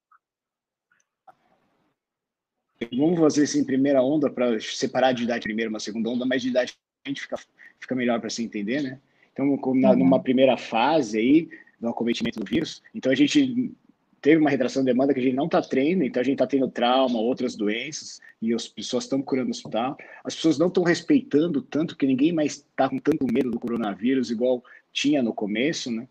Vamos 2.95 3.20
fazer 3.20 3.44
isso 3.44 3.58
em 3.58 3.66
primeira 3.66 4.04
onda 4.04 4.30
para 4.30 4.60
separar 4.60 5.12
de 5.12 5.24
idade 5.24 5.44
primeira 5.44 5.70
uma 5.70 5.80
segunda 5.80 6.10
onda, 6.10 6.26
mas 6.26 6.44
de 6.44 6.49
idade 6.49 6.78
a 7.06 7.10
gente 7.10 7.22
fica, 7.22 7.38
fica 7.80 7.95
melhor 7.95 8.20
para 8.20 8.30
se 8.30 8.44
entender, 8.44 8.84
né? 8.84 8.99
Então, 9.38 9.76
na, 9.76 9.92
uhum. 9.92 9.98
numa 9.98 10.20
primeira 10.20 10.58
fase 10.58 11.20
aí 11.20 11.50
do 11.80 11.90
acometimento 11.90 12.40
do 12.40 12.46
vírus, 12.46 12.82
então 12.96 13.12
a 13.12 13.16
gente 13.16 13.72
teve 14.20 14.42
uma 14.42 14.50
retração 14.50 14.82
de 14.82 14.92
demanda 14.92 15.14
que 15.14 15.20
a 15.20 15.24
gente 15.24 15.36
não 15.36 15.46
está 15.46 15.62
tendo, 15.62 16.04
então 16.04 16.20
a 16.20 16.24
gente 16.24 16.34
está 16.34 16.48
tendo 16.48 16.68
trauma, 16.68 17.20
outras 17.20 17.56
doenças, 17.56 18.20
e 18.42 18.54
as 18.54 18.68
pessoas 18.68 19.04
estão 19.04 19.22
curando 19.22 19.50
no 19.50 19.52
hospital. 19.52 19.96
As 20.24 20.36
pessoas 20.36 20.58
não 20.58 20.68
estão 20.68 20.84
respeitando 20.84 21.62
tanto, 21.62 21.96
que 21.96 22.08
ninguém 22.08 22.34
mais 22.34 22.54
está 22.54 22.90
com 22.90 22.98
tanto 22.98 23.26
medo 23.32 23.52
do 23.52 23.60
coronavírus, 23.60 24.32
igual 24.32 24.64
tinha 24.92 25.22
no 25.22 25.34
começo, 25.34 25.92
né? 25.92 26.08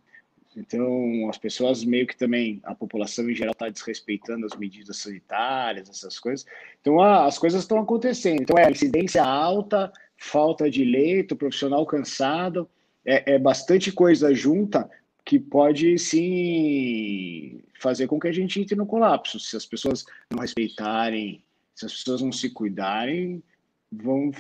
Então, 0.56 1.28
as 1.28 1.36
pessoas 1.36 1.84
meio 1.84 2.06
que 2.06 2.16
também, 2.16 2.60
a 2.64 2.74
população 2.74 3.28
em 3.28 3.34
geral 3.34 3.52
está 3.52 3.68
desrespeitando 3.68 4.46
as 4.46 4.56
medidas 4.56 4.96
sanitárias, 4.96 5.90
essas 5.90 6.18
coisas. 6.18 6.46
Então, 6.80 6.98
as 7.02 7.38
coisas 7.38 7.62
estão 7.62 7.78
acontecendo. 7.78 8.40
Então, 8.40 8.56
é 8.56 8.70
incidência 8.70 9.22
alta, 9.22 9.92
falta 10.16 10.70
de 10.70 10.82
leito, 10.82 11.36
profissional 11.36 11.84
cansado, 11.84 12.66
é, 13.06 13.34
é 13.34 13.38
bastante 13.38 13.92
coisa 13.92 14.34
junta 14.34 14.90
que 15.24 15.38
pode 15.38 15.98
sim 15.98 17.60
fazer 17.80 18.06
com 18.06 18.18
que 18.18 18.28
a 18.28 18.32
gente 18.32 18.60
entre 18.60 18.76
no 18.76 18.86
colapso. 18.86 19.40
Se 19.40 19.56
as 19.56 19.64
pessoas 19.64 20.04
não 20.30 20.40
respeitarem, 20.40 21.42
se 21.74 21.86
as 21.86 21.92
pessoas 21.92 22.22
não 22.22 22.32
se 22.32 22.50
cuidarem, 22.50 23.42
vão, 23.90 24.30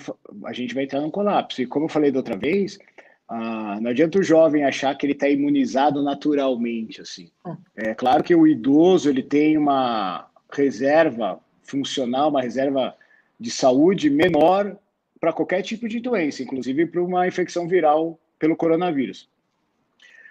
a 0.44 0.52
gente 0.52 0.74
vai 0.74 0.84
entrar 0.84 1.00
no 1.00 1.10
colapso. 1.10 1.62
E 1.62 1.66
como 1.66 1.86
eu 1.86 1.88
falei 1.90 2.10
da 2.10 2.18
outra 2.18 2.36
vez, 2.36 2.78
ah, 3.28 3.78
não 3.80 3.90
adianta 3.90 4.18
o 4.18 4.22
jovem 4.22 4.64
achar 4.64 4.96
que 4.96 5.06
ele 5.06 5.12
está 5.12 5.28
imunizado 5.28 6.02
naturalmente. 6.02 7.00
Assim. 7.00 7.30
Hum. 7.44 7.56
É 7.74 7.94
claro 7.94 8.22
que 8.22 8.34
o 8.34 8.46
idoso 8.46 9.08
ele 9.08 9.22
tem 9.22 9.58
uma 9.58 10.28
reserva 10.52 11.40
funcional, 11.62 12.30
uma 12.30 12.42
reserva 12.42 12.94
de 13.38 13.50
saúde 13.50 14.08
menor 14.08 14.76
para 15.18 15.32
qualquer 15.32 15.62
tipo 15.62 15.88
de 15.88 15.98
doença, 15.98 16.42
inclusive 16.42 16.86
para 16.86 17.02
uma 17.02 17.26
infecção 17.26 17.66
viral 17.66 18.18
pelo 18.38 18.56
coronavírus. 18.56 19.28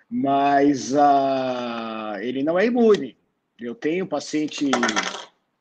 Mas 0.09 0.93
uh, 0.93 2.17
ele 2.21 2.43
não 2.43 2.57
é 2.59 2.65
imune. 2.65 3.17
Eu 3.59 3.73
tenho 3.73 4.05
paciente 4.05 4.69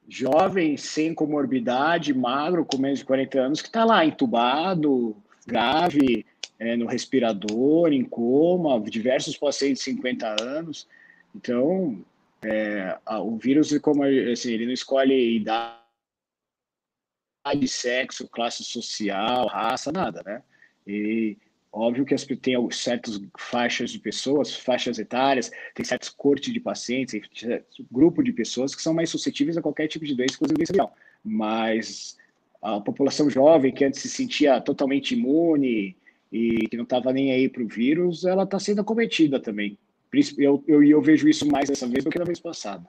jovem, 0.08 0.76
sem 0.76 1.14
comorbidade, 1.14 2.12
magro, 2.12 2.64
com 2.64 2.76
menos 2.76 2.98
de 2.98 3.04
40 3.04 3.40
anos, 3.40 3.62
que 3.62 3.68
está 3.68 3.84
lá 3.84 4.04
entubado, 4.04 5.16
grave, 5.46 6.26
é, 6.58 6.76
no 6.76 6.86
respirador, 6.86 7.92
em 7.92 8.04
coma, 8.04 8.80
diversos 8.80 9.36
pacientes 9.36 9.78
de 9.84 9.90
50 9.90 10.42
anos. 10.42 10.86
Então, 11.34 12.04
é, 12.42 12.98
o 13.20 13.36
vírus, 13.36 13.76
como 13.78 14.04
assim, 14.04 14.52
ele 14.52 14.66
não 14.66 14.72
escolhe 14.72 15.36
idade, 15.36 15.78
sexo, 17.66 18.28
classe 18.28 18.64
social, 18.64 19.46
raça, 19.46 19.90
nada, 19.90 20.22
né? 20.24 20.42
E 20.86 21.36
óbvio 21.74 22.04
que 22.04 22.14
as, 22.14 22.24
tem 22.24 22.54
certas 22.70 23.20
faixas 23.36 23.90
de 23.90 23.98
pessoas, 23.98 24.54
faixas 24.54 24.98
etárias, 24.98 25.50
tem 25.74 25.84
certos 25.84 26.08
cortes 26.08 26.52
de 26.52 26.60
pacientes, 26.60 27.20
grupo 27.90 28.22
de 28.22 28.32
pessoas 28.32 28.74
que 28.74 28.82
são 28.82 28.94
mais 28.94 29.10
suscetíveis 29.10 29.56
a 29.56 29.62
qualquer 29.62 29.88
tipo 29.88 30.04
de 30.04 30.14
doença, 30.14 30.34
inclusive 30.34 30.72
doença 30.72 30.92
Mas 31.24 32.16
a 32.62 32.80
população 32.80 33.28
jovem 33.28 33.72
que 33.72 33.84
antes 33.84 34.00
se 34.00 34.08
sentia 34.08 34.60
totalmente 34.60 35.14
imune 35.14 35.96
e 36.32 36.68
que 36.68 36.76
não 36.76 36.84
estava 36.84 37.12
nem 37.12 37.32
aí 37.32 37.48
para 37.48 37.62
o 37.62 37.68
vírus, 37.68 38.24
ela 38.24 38.44
está 38.44 38.58
sendo 38.58 38.80
acometida 38.80 39.40
também. 39.40 39.76
Eu, 40.38 40.62
eu, 40.68 40.82
eu 40.82 41.02
vejo 41.02 41.28
isso 41.28 41.46
mais 41.46 41.68
dessa 41.68 41.88
vez 41.88 42.04
do 42.04 42.10
que 42.10 42.18
na 42.18 42.24
vez 42.24 42.38
passada. 42.38 42.84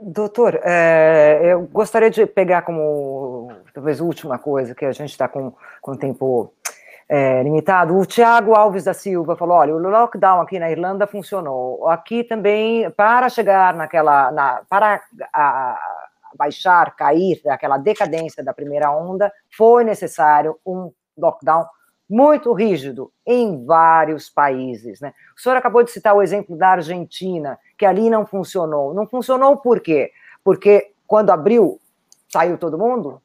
Doutor, 0.00 0.60
é, 0.64 1.40
eu 1.52 1.62
gostaria 1.66 2.10
de 2.10 2.26
pegar 2.26 2.62
como 2.62 3.52
talvez 3.72 4.00
última 4.00 4.38
coisa, 4.38 4.74
que 4.74 4.84
a 4.84 4.92
gente 4.92 5.10
está 5.10 5.28
com, 5.28 5.52
com 5.80 5.94
tempo 5.94 6.52
é, 7.08 7.42
limitado. 7.42 7.96
O 7.96 8.06
Tiago 8.06 8.54
Alves 8.54 8.84
da 8.84 8.94
Silva 8.94 9.36
falou: 9.36 9.56
olha, 9.56 9.74
o 9.74 9.78
lockdown 9.78 10.40
aqui 10.40 10.58
na 10.58 10.70
Irlanda 10.70 11.06
funcionou. 11.06 11.88
Aqui 11.88 12.24
também, 12.24 12.90
para 12.90 13.28
chegar 13.28 13.74
naquela. 13.74 14.30
Na, 14.30 14.62
para 14.68 15.00
a, 15.32 15.78
baixar, 16.36 16.96
cair 16.96 17.40
daquela 17.44 17.78
decadência 17.78 18.42
da 18.42 18.52
primeira 18.52 18.90
onda, 18.90 19.32
foi 19.56 19.84
necessário 19.84 20.58
um 20.66 20.90
lockdown 21.16 21.64
muito 22.08 22.52
rígido 22.52 23.10
em 23.24 23.64
vários 23.64 24.28
países. 24.28 25.00
Né? 25.00 25.12
O 25.36 25.40
senhor 25.40 25.56
acabou 25.56 25.82
de 25.82 25.90
citar 25.90 26.14
o 26.14 26.22
exemplo 26.22 26.56
da 26.56 26.70
Argentina, 26.70 27.58
que 27.78 27.86
ali 27.86 28.10
não 28.10 28.26
funcionou. 28.26 28.92
Não 28.92 29.06
funcionou 29.06 29.56
por 29.56 29.80
quê? 29.80 30.10
Porque 30.42 30.92
quando 31.06 31.30
abriu, 31.30 31.80
saiu 32.28 32.58
todo 32.58 32.78
mundo? 32.78 33.22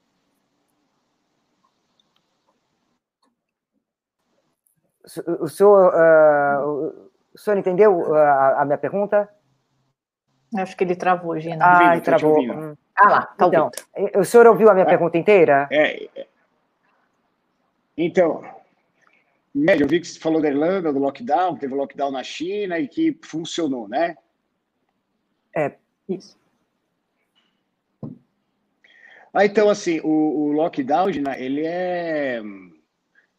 O 5.41 5.47
senhor, 5.47 5.93
uh, 5.93 7.09
o 7.33 7.37
senhor 7.37 7.57
entendeu 7.57 8.15
a, 8.15 8.61
a, 8.61 8.65
minha 8.65 8.77
pergunta? 8.77 9.27
Acho 10.55 10.77
que 10.77 10.83
ele 10.83 10.95
travou, 10.95 11.39
Gina. 11.39 11.65
Ah, 11.65 11.99
travou. 11.99 12.39
Hum. 12.39 12.75
Ah 12.95 13.09
lá, 13.09 13.21
tá 13.25 13.47
então, 13.47 13.71
o 14.15 14.25
senhor 14.25 14.45
ouviu 14.47 14.69
a 14.69 14.73
minha 14.73 14.85
é, 14.85 14.89
pergunta 14.89 15.17
inteira? 15.17 15.67
É, 15.71 16.03
é. 16.15 16.27
Então, 17.97 18.43
eu 19.55 19.87
vi 19.87 19.99
que 19.99 20.07
você 20.07 20.19
falou 20.19 20.41
da 20.41 20.49
Irlanda, 20.49 20.91
do 20.91 20.99
lockdown, 20.99 21.57
teve 21.57 21.73
lockdown 21.73 22.11
na 22.11 22.23
China 22.23 22.77
e 22.77 22.87
que 22.87 23.17
funcionou, 23.23 23.87
né? 23.87 24.15
É, 25.55 25.73
isso. 26.07 26.37
Ah, 29.33 29.45
então, 29.45 29.69
assim, 29.69 29.99
o, 30.01 30.09
o 30.09 30.51
lockdown, 30.51 31.09
ele 31.37 31.65
é, 31.65 32.41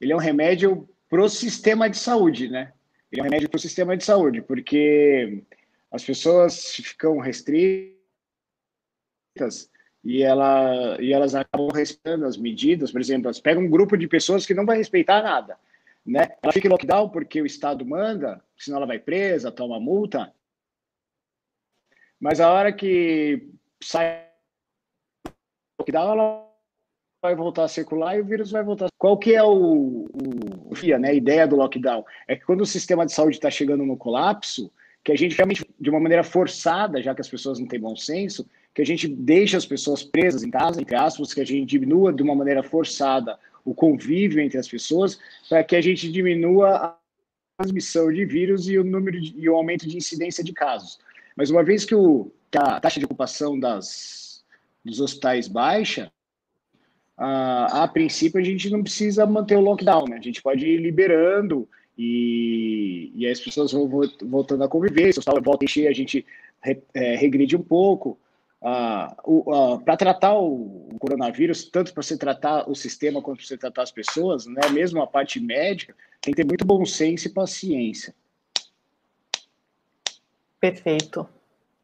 ele 0.00 0.12
é 0.12 0.16
um 0.16 0.20
remédio 0.20 0.88
para 1.10 1.22
o 1.22 1.28
sistema 1.28 1.90
de 1.90 1.98
saúde, 1.98 2.48
né? 2.48 2.72
Ele 3.10 3.20
é 3.20 3.24
um 3.24 3.24
remédio 3.24 3.50
para 3.50 3.58
o 3.58 3.60
sistema 3.60 3.96
de 3.96 4.04
saúde, 4.04 4.40
porque 4.40 5.42
as 5.90 6.04
pessoas 6.04 6.76
ficam 6.76 7.18
restritas 7.18 7.98
e, 10.04 10.22
ela, 10.22 10.96
e 11.00 11.12
elas 11.12 11.34
acabam 11.34 11.68
respeitando 11.74 12.24
as 12.24 12.36
medidas. 12.36 12.92
Por 12.92 13.00
exemplo, 13.00 13.26
elas 13.26 13.40
pegam 13.40 13.64
um 13.64 13.68
grupo 13.68 13.96
de 13.96 14.06
pessoas 14.06 14.46
que 14.46 14.54
não 14.54 14.64
vai 14.64 14.78
respeitar 14.78 15.20
nada. 15.20 15.58
Né? 16.06 16.28
Ela 16.40 16.52
fica 16.52 16.68
em 16.68 16.70
lockdown 16.70 17.08
porque 17.10 17.42
o 17.42 17.46
Estado 17.46 17.84
manda, 17.84 18.40
senão 18.56 18.78
ela 18.78 18.86
vai 18.86 19.00
presa, 19.00 19.50
toma 19.50 19.80
multa. 19.80 20.32
Mas 22.20 22.40
a 22.40 22.52
hora 22.52 22.72
que 22.72 23.50
sai 23.82 24.28
lockdown, 25.80 26.12
ela 26.12 26.50
vai 27.20 27.34
voltar 27.34 27.64
a 27.64 27.68
circular 27.68 28.16
e 28.16 28.20
o 28.20 28.24
vírus 28.24 28.52
vai 28.52 28.62
voltar. 28.62 28.88
Qual 28.96 29.18
que 29.18 29.34
é 29.34 29.42
o, 29.42 30.04
o, 30.04 30.08
o 30.70 30.98
né, 30.98 31.10
a 31.10 31.14
ideia 31.14 31.46
do 31.46 31.56
lockdown? 31.56 32.04
É 32.28 32.36
que 32.36 32.44
quando 32.44 32.60
o 32.62 32.66
sistema 32.66 33.04
de 33.04 33.12
saúde 33.12 33.36
está 33.36 33.50
chegando 33.50 33.84
no 33.84 33.96
colapso, 33.96 34.70
que 35.02 35.12
a 35.12 35.16
gente 35.16 35.36
realmente, 35.36 35.64
de 35.78 35.90
uma 35.90 36.00
maneira 36.00 36.22
forçada, 36.22 37.02
já 37.02 37.14
que 37.14 37.20
as 37.20 37.28
pessoas 37.28 37.58
não 37.58 37.66
têm 37.66 37.80
bom 37.80 37.96
senso, 37.96 38.46
que 38.74 38.82
a 38.82 38.86
gente 38.86 39.08
deixe 39.08 39.56
as 39.56 39.66
pessoas 39.66 40.02
presas 40.02 40.42
em 40.42 40.50
casa, 40.50 40.80
entre 40.80 40.94
aspas, 40.94 41.34
que 41.34 41.40
a 41.40 41.46
gente 41.46 41.68
diminua 41.68 42.12
de 42.12 42.22
uma 42.22 42.34
maneira 42.34 42.62
forçada 42.62 43.38
o 43.64 43.74
convívio 43.74 44.40
entre 44.40 44.58
as 44.58 44.68
pessoas, 44.68 45.18
para 45.48 45.62
que 45.62 45.76
a 45.76 45.80
gente 45.80 46.10
diminua 46.10 46.76
a 46.76 46.96
transmissão 47.58 48.12
de 48.12 48.24
vírus 48.24 48.68
e 48.68 48.78
o 48.78 48.84
número 48.84 49.20
de, 49.20 49.38
e 49.38 49.48
o 49.48 49.54
aumento 49.54 49.86
de 49.86 49.96
incidência 49.96 50.42
de 50.42 50.52
casos. 50.52 50.98
Mas 51.36 51.50
uma 51.50 51.62
vez 51.62 51.84
que, 51.84 51.94
o, 51.94 52.30
que 52.50 52.58
a 52.58 52.80
taxa 52.80 52.98
de 52.98 53.04
ocupação 53.04 53.58
das, 53.58 54.42
dos 54.84 55.00
hospitais 55.00 55.46
baixa, 55.46 56.10
a, 57.22 57.82
a 57.84 57.88
princípio 57.88 58.40
a 58.40 58.42
gente 58.42 58.70
não 58.70 58.82
precisa 58.82 59.26
manter 59.26 59.54
o 59.54 59.60
lockdown, 59.60 60.06
né? 60.08 60.16
A 60.16 60.22
gente 60.22 60.40
pode 60.40 60.66
ir 60.66 60.78
liberando 60.78 61.68
e, 61.96 63.12
e 63.14 63.28
as 63.28 63.38
pessoas 63.38 63.72
vão 63.72 63.86
voltando 64.22 64.64
a 64.64 64.68
conviver, 64.68 65.12
se 65.12 65.18
o 65.18 65.20
hospital 65.20 65.42
volta 65.42 65.62
a 65.62 65.66
encher, 65.66 65.86
a 65.86 65.92
gente 65.92 66.24
re, 66.62 66.82
é, 66.94 67.16
regride 67.16 67.54
um 67.54 67.62
pouco. 67.62 68.18
Uh, 68.62 69.40
uh, 69.50 69.80
para 69.80 69.96
tratar 69.96 70.34
o, 70.34 70.88
o, 70.92 70.98
coronavírus, 70.98 71.64
tanto 71.64 71.94
para 71.94 72.02
você 72.02 72.14
tratar 72.16 72.68
o 72.68 72.74
sistema 72.74 73.22
quanto 73.22 73.38
para 73.38 73.46
você 73.46 73.56
tratar 73.56 73.82
as 73.82 73.90
pessoas, 73.90 74.44
né, 74.44 74.60
mesmo 74.70 75.00
a 75.00 75.06
parte 75.06 75.40
médica, 75.40 75.94
tem 76.20 76.34
que 76.34 76.42
ter 76.42 76.46
muito 76.46 76.66
bom 76.66 76.84
senso 76.84 77.26
e 77.26 77.32
paciência. 77.32 78.14
Perfeito. 80.60 81.26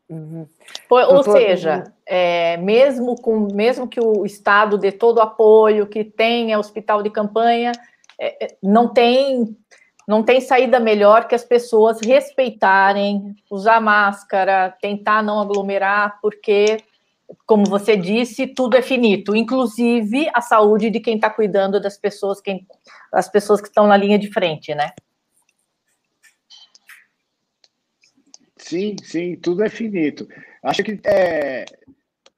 Uhum. 0.09 0.47
Ou, 0.89 1.23
seja, 1.23 1.93
é, 2.07 2.57
mesmo, 2.59 3.16
com, 3.16 3.49
mesmo 3.53 3.89
que 3.89 4.01
o 4.01 4.24
Estado 4.24 4.78
dê 4.78 4.93
todo 4.93 5.19
o 5.19 5.23
apoio, 5.23 5.87
que 5.87 6.05
tenha 6.05 6.59
hospital 6.59 7.03
de 7.03 7.11
campanha, 7.11 7.73
é, 8.19 8.45
é 8.45 8.57
não 8.62 8.89
tem 8.93 9.57
não 10.07 10.23
tem 10.23 10.41
saída 10.41 10.78
melhor 10.78 11.27
que 11.27 11.35
as 11.35 11.43
pessoas 11.43 12.01
respeitarem, 12.01 13.35
usar 13.51 13.81
máscara, 13.81 14.73
tentar 14.81 15.20
não 15.20 15.41
aglomerar, 15.41 16.20
porque, 16.23 16.77
como 17.45 17.65
você 17.66 17.97
disse, 17.97 18.47
tudo 18.47 18.77
é 18.77 18.83
finito, 18.83 19.35
inclusive 19.35 20.31
a 20.33 20.41
saúde 20.41 20.91
de 20.91 21.01
quem 21.01 21.16
está 21.16 21.28
cuidando 21.28 21.81
das 21.81 21.99
pessoas, 21.99 22.41
quem, 22.41 22.65
as 23.12 23.28
pessoas 23.28 23.61
que 23.61 23.66
estão 23.66 23.89
na 23.89 23.97
linha 23.97 24.16
de 24.16 24.33
frente, 24.33 24.73
né? 24.77 24.93
Sim, 28.67 28.97
sim, 29.01 29.37
tudo 29.37 29.63
é 29.63 29.69
finito. 29.69 30.27
Acho 30.61 30.83
que 30.83 30.99
é, 31.05 31.65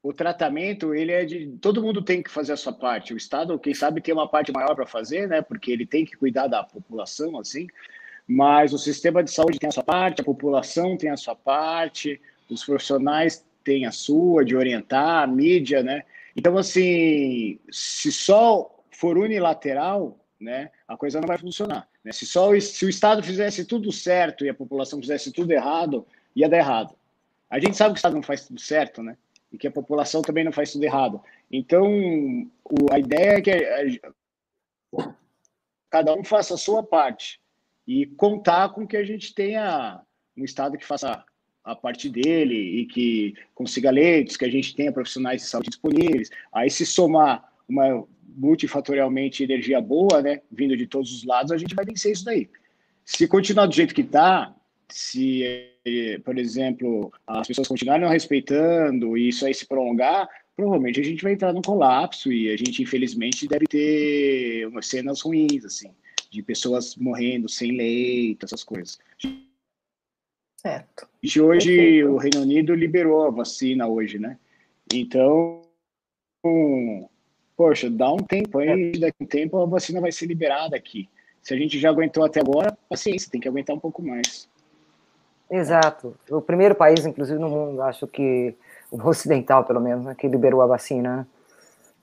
o 0.03 0.13
tratamento, 0.13 0.95
ele 0.95 1.11
é 1.11 1.25
de. 1.25 1.57
Todo 1.59 1.83
mundo 1.83 2.03
tem 2.03 2.23
que 2.23 2.31
fazer 2.31 2.53
a 2.53 2.57
sua 2.57 2.73
parte. 2.75 3.15
O 3.15 3.17
Estado, 3.17 3.59
quem 3.59 3.73
sabe, 3.73 4.03
tem 4.03 4.13
uma 4.13 4.29
parte 4.29 4.53
maior 4.53 4.75
para 4.75 4.85
fazer, 4.85 5.27
né? 5.27 5.41
Porque 5.41 5.73
ele 5.73 5.87
tem 5.87 6.05
que 6.05 6.19
cuidar 6.19 6.47
da 6.47 6.63
população, 6.63 7.39
assim. 7.39 7.67
Mas 8.27 8.75
o 8.75 8.79
sistema 8.79 9.25
de 9.25 9.31
saúde 9.31 9.59
tem 9.59 9.69
a 9.69 9.73
sua 9.73 9.83
parte, 9.83 10.21
a 10.21 10.25
população 10.25 10.99
tem 10.99 11.09
a 11.09 11.17
sua 11.17 11.35
parte, 11.35 12.21
os 12.51 12.63
profissionais 12.63 13.43
têm 13.65 13.87
a 13.87 13.91
sua, 13.91 14.45
de 14.45 14.55
orientar, 14.55 15.23
a 15.23 15.27
mídia, 15.27 15.83
né? 15.83 16.03
Então, 16.37 16.59
assim, 16.59 17.59
se 17.71 18.13
só 18.13 18.71
for 18.91 19.17
unilateral, 19.17 20.15
né, 20.41 20.71
a 20.87 20.97
coisa 20.97 21.21
não 21.21 21.27
vai 21.27 21.39
funcionar. 21.39 21.89
Né? 22.05 22.13
Se 22.13 22.27
só 22.27 22.59
se 22.61 22.85
o 22.85 22.89
Estado 22.89 23.23
fizesse 23.23 23.65
tudo 23.65 23.91
certo 23.91 24.45
e 24.45 24.49
a 24.49 24.55
população 24.55 25.01
fizesse 25.01 25.33
tudo 25.33 25.51
errado, 25.51 26.07
ia 26.35 26.49
dar 26.49 26.59
errado. 26.59 26.95
A 27.51 27.59
gente 27.59 27.77
sabe 27.77 27.91
que 27.91 27.97
o 27.97 28.01
Estado 28.01 28.15
não 28.15 28.23
faz 28.23 28.47
tudo 28.47 28.61
certo, 28.61 29.03
né? 29.03 29.17
e 29.53 29.59
que 29.59 29.67
a 29.67 29.73
população 29.73 30.23
também 30.23 30.45
não 30.45 30.53
faz 30.53 30.73
tudo 30.73 30.85
errado. 30.85 31.21
Então, 31.51 31.87
o, 32.65 32.93
a 32.93 32.99
ideia 32.99 33.39
é 33.39 33.41
que 33.41 33.51
a, 33.51 35.15
cada 35.91 36.15
um 36.15 36.23
faça 36.23 36.55
a 36.55 36.59
sua 36.59 36.83
parte 36.83 37.41
e 37.87 38.07
contar 38.07 38.71
com 38.71 38.87
que 38.87 38.97
a 38.97 39.05
gente 39.05 39.35
tenha 39.35 40.01
um 40.37 40.45
Estado 40.45 40.77
que 40.77 40.87
faça 40.87 41.25
a 41.65 41.75
parte 41.75 42.09
dele 42.09 42.81
e 42.81 42.87
que 42.87 43.35
consiga 43.55 43.91
leitos, 43.91 44.37
que 44.37 44.45
a 44.45 44.51
gente 44.51 44.75
tenha 44.75 44.93
profissionais 44.93 45.43
de 45.43 45.49
saúde 45.49 45.71
disponíveis. 45.71 46.31
Aí, 46.53 46.71
se 46.71 46.87
somar 46.87 47.51
uma 47.69 48.07
multifatorialmente 48.37 49.43
energia 49.43 49.81
boa, 49.81 50.23
né, 50.23 50.41
vindo 50.51 50.77
de 50.77 50.87
todos 50.87 51.13
os 51.13 51.25
lados, 51.25 51.53
a 51.53 51.59
gente 51.59 51.75
vai 51.75 51.85
vencer 51.85 52.13
isso 52.13 52.25
daí. 52.25 52.49
Se 53.05 53.27
continuar 53.27 53.67
do 53.67 53.75
jeito 53.75 53.95
que 53.95 54.03
está, 54.03 54.55
se, 54.89 55.43
por 56.25 56.39
exemplo, 56.39 57.13
as 57.27 57.47
pessoas 57.47 57.69
continuarem 57.69 58.05
não 58.05 58.13
respeitando 58.13 59.17
e 59.19 59.29
isso 59.29 59.45
aí 59.45 59.53
se 59.53 59.67
prolongar, 59.67 60.29
provavelmente 60.57 61.01
a 61.01 61.05
gente 61.05 61.23
vai 61.23 61.33
entrar 61.33 61.53
num 61.53 61.63
colapso 61.63 62.33
e 62.33 62.51
a 62.51 62.57
gente, 62.57 62.83
infelizmente, 62.83 63.49
deve 63.49 63.67
ter 63.67 64.67
umas 64.69 64.87
cenas 64.87 65.21
ruins, 65.21 65.65
assim, 65.65 65.91
de 66.31 66.43
pessoas 66.43 66.97
morrendo 66.97 67.49
sem 67.49 67.73
leito, 67.73 68.45
essas 68.45 68.63
coisas. 68.63 68.99
Certo. 70.57 71.09
E 71.23 71.41
hoje 71.41 71.77
Perfeito. 71.77 72.09
o 72.11 72.17
Reino 72.19 72.41
Unido 72.43 72.75
liberou 72.75 73.27
a 73.27 73.31
vacina 73.31 73.87
hoje, 73.87 74.19
né? 74.19 74.39
Então, 74.93 75.63
poxa, 77.59 77.91
dá 77.91 78.13
um 78.13 78.19
tempo 78.19 78.61
aí, 78.61 78.93
daqui 78.93 79.17
a 79.21 79.25
um 79.25 79.27
tempo 79.27 79.61
a 79.61 79.67
vacina 79.67 80.01
vai 80.01 80.13
ser 80.13 80.27
liberada 80.27 80.77
aqui. 80.77 81.09
Se 81.43 81.53
a 81.53 81.57
gente 81.57 81.77
já 81.77 81.91
aguentou 81.91 82.25
até 82.25 82.39
agora, 82.39 82.79
paciência, 82.89 83.29
tem 83.31 83.41
que 83.41 83.49
aguentar 83.49 83.75
um 83.75 83.81
pouco 83.81 84.01
mais. 84.01 84.49
Exato. 85.51 86.15
O 86.31 86.41
primeiro 86.41 86.77
país, 86.77 87.05
inclusive, 87.05 87.39
no 87.39 87.49
mundo, 87.49 87.83
acho 87.83 88.07
que 88.07 88.55
o 88.93 89.03
ocidental, 89.09 89.65
pelo 89.65 89.81
menos, 89.81 90.05
né, 90.05 90.15
que 90.17 90.29
liberou 90.29 90.63
a 90.63 90.67
vacina, 90.67 91.17
né? 91.17 91.27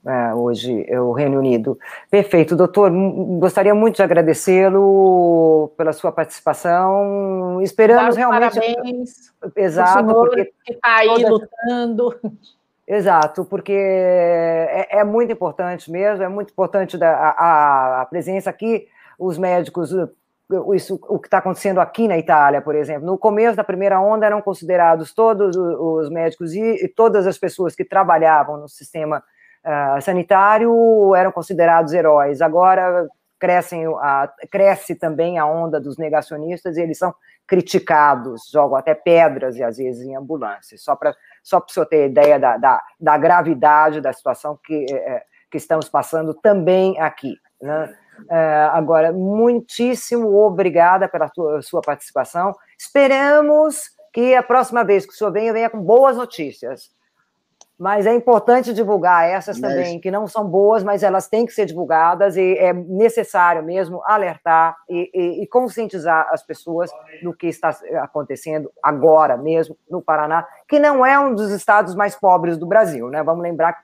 É, 0.08 0.32
hoje, 0.34 0.84
é 0.86 1.00
o 1.00 1.10
Reino 1.10 1.36
Unido. 1.38 1.76
Perfeito, 2.08 2.54
doutor. 2.54 2.92
Gostaria 3.40 3.74
muito 3.74 3.96
de 3.96 4.02
agradecê-lo 4.04 5.72
pela 5.76 5.92
sua 5.92 6.12
participação. 6.12 7.60
Esperamos 7.60 8.14
realmente. 8.14 8.54
Parabéns. 8.54 9.32
Exato. 9.56 10.14
Porque 10.14 10.52
que 10.64 10.74
está 10.74 10.98
aí 10.98 11.08
toda... 11.08 11.28
lutando. 11.28 12.20
Exato, 12.88 13.44
porque 13.44 13.72
é, 13.72 14.98
é, 14.98 15.04
muito 15.04 15.32
importante 15.32 15.90
mesmo, 15.90 16.22
é 16.22 16.28
muito 16.28 16.52
importante 16.52 16.96
a, 17.02 17.08
a, 17.08 18.02
a 18.02 18.06
presença 18.06 18.48
aqui, 18.48 18.86
os 19.18 19.36
médicos 19.36 19.92
isso, 20.74 20.98
o 21.08 21.18
que 21.18 21.26
está 21.26 21.38
acontecendo 21.38 21.80
aqui 21.80 22.06
na 22.06 22.16
Itália, 22.16 22.62
por 22.62 22.74
exemplo. 22.74 23.04
No 23.04 23.18
começo 23.18 23.56
da 23.56 23.64
primeira 23.64 24.00
onda 24.00 24.26
eram 24.26 24.40
considerados 24.40 25.12
todos 25.12 25.56
os 25.56 26.08
médicos 26.08 26.54
e, 26.54 26.84
e 26.84 26.88
todas 26.88 27.26
as 27.26 27.36
pessoas 27.36 27.74
que 27.74 27.84
trabalhavam 27.84 28.56
no 28.56 28.68
sistema 28.68 29.22
uh, 29.64 30.00
sanitário 30.00 31.14
eram 31.16 31.32
considerados 31.32 31.92
heróis. 31.92 32.40
Agora 32.40 33.08
crescem, 33.40 33.88
uh, 33.88 33.98
cresce 34.48 34.94
também 34.94 35.36
a 35.38 35.44
onda 35.44 35.80
dos 35.80 35.98
negacionistas 35.98 36.76
e 36.76 36.80
eles 36.80 36.98
são 36.98 37.12
criticados, 37.46 38.48
jogam 38.50 38.76
até 38.76 38.94
pedras 38.94 39.56
e 39.56 39.64
às 39.64 39.78
vezes 39.78 40.02
em 40.06 40.16
ambulâncias, 40.16 40.82
só 40.82 40.94
para 40.94 41.14
só 41.46 41.58
o 41.58 41.72
senhor 41.72 41.86
ter 41.86 42.08
ideia 42.08 42.40
da, 42.40 42.56
da, 42.56 42.82
da 42.98 43.16
gravidade 43.16 44.00
da 44.00 44.12
situação 44.12 44.58
que, 44.64 44.84
eh, 44.90 45.22
que 45.48 45.56
estamos 45.56 45.88
passando 45.88 46.34
também 46.34 46.98
aqui. 47.00 47.36
Né? 47.62 47.96
É, 48.28 48.68
agora, 48.72 49.12
muitíssimo 49.12 50.34
obrigada 50.34 51.08
pela 51.08 51.28
tua, 51.28 51.62
sua 51.62 51.80
participação. 51.80 52.52
Esperamos 52.76 53.90
que 54.12 54.34
a 54.34 54.42
próxima 54.42 54.82
vez 54.82 55.06
que 55.06 55.12
o 55.12 55.14
senhor 55.14 55.30
venha, 55.30 55.52
venha 55.52 55.70
com 55.70 55.80
boas 55.80 56.16
notícias. 56.16 56.90
Mas 57.78 58.06
é 58.06 58.14
importante 58.14 58.72
divulgar 58.72 59.28
essas 59.28 59.58
mas... 59.58 59.70
também, 59.70 60.00
que 60.00 60.10
não 60.10 60.26
são 60.26 60.48
boas, 60.48 60.82
mas 60.82 61.02
elas 61.02 61.28
têm 61.28 61.44
que 61.44 61.52
ser 61.52 61.66
divulgadas 61.66 62.36
e 62.36 62.56
é 62.58 62.72
necessário 62.72 63.62
mesmo 63.62 64.02
alertar 64.04 64.76
e, 64.88 65.10
e, 65.12 65.42
e 65.42 65.46
conscientizar 65.46 66.26
as 66.30 66.42
pessoas 66.42 66.90
do 67.22 67.34
que 67.34 67.46
está 67.46 67.76
acontecendo 67.96 68.70
agora 68.82 69.36
mesmo 69.36 69.76
no 69.90 70.00
Paraná, 70.00 70.46
que 70.66 70.78
não 70.78 71.04
é 71.04 71.18
um 71.18 71.34
dos 71.34 71.50
estados 71.50 71.94
mais 71.94 72.16
pobres 72.16 72.56
do 72.56 72.66
Brasil, 72.66 73.10
né? 73.10 73.22
Vamos 73.22 73.42
lembrar 73.42 73.74
que 73.74 73.82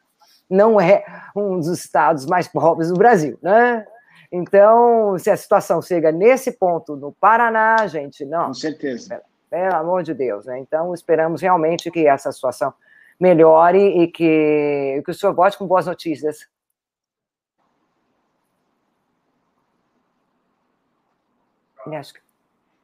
não 0.48 0.80
é 0.80 1.04
um 1.36 1.58
dos 1.58 1.68
estados 1.68 2.24
mais 2.24 2.48
pobres 2.48 2.88
do 2.88 2.94
Brasil, 2.94 3.38
né? 3.42 3.86
Então, 4.30 5.18
se 5.18 5.30
a 5.30 5.36
situação 5.36 5.82
chega 5.82 6.10
nesse 6.10 6.52
ponto 6.52 6.96
no 6.96 7.12
Paraná, 7.12 7.86
gente, 7.86 8.24
não. 8.24 8.46
Com 8.46 8.54
certeza. 8.54 9.20
Pelo 9.50 9.74
amor 9.74 10.02
de 10.02 10.14
Deus, 10.14 10.46
né? 10.46 10.58
Então, 10.58 10.94
esperamos 10.94 11.42
realmente 11.42 11.90
que 11.90 12.06
essa 12.06 12.32
situação 12.32 12.72
melhore 13.22 13.78
e 13.78 14.08
que, 14.08 15.00
que 15.04 15.10
o 15.10 15.14
senhor 15.14 15.32
volte 15.32 15.56
com 15.56 15.64
boas 15.64 15.86
notícias. 15.86 16.48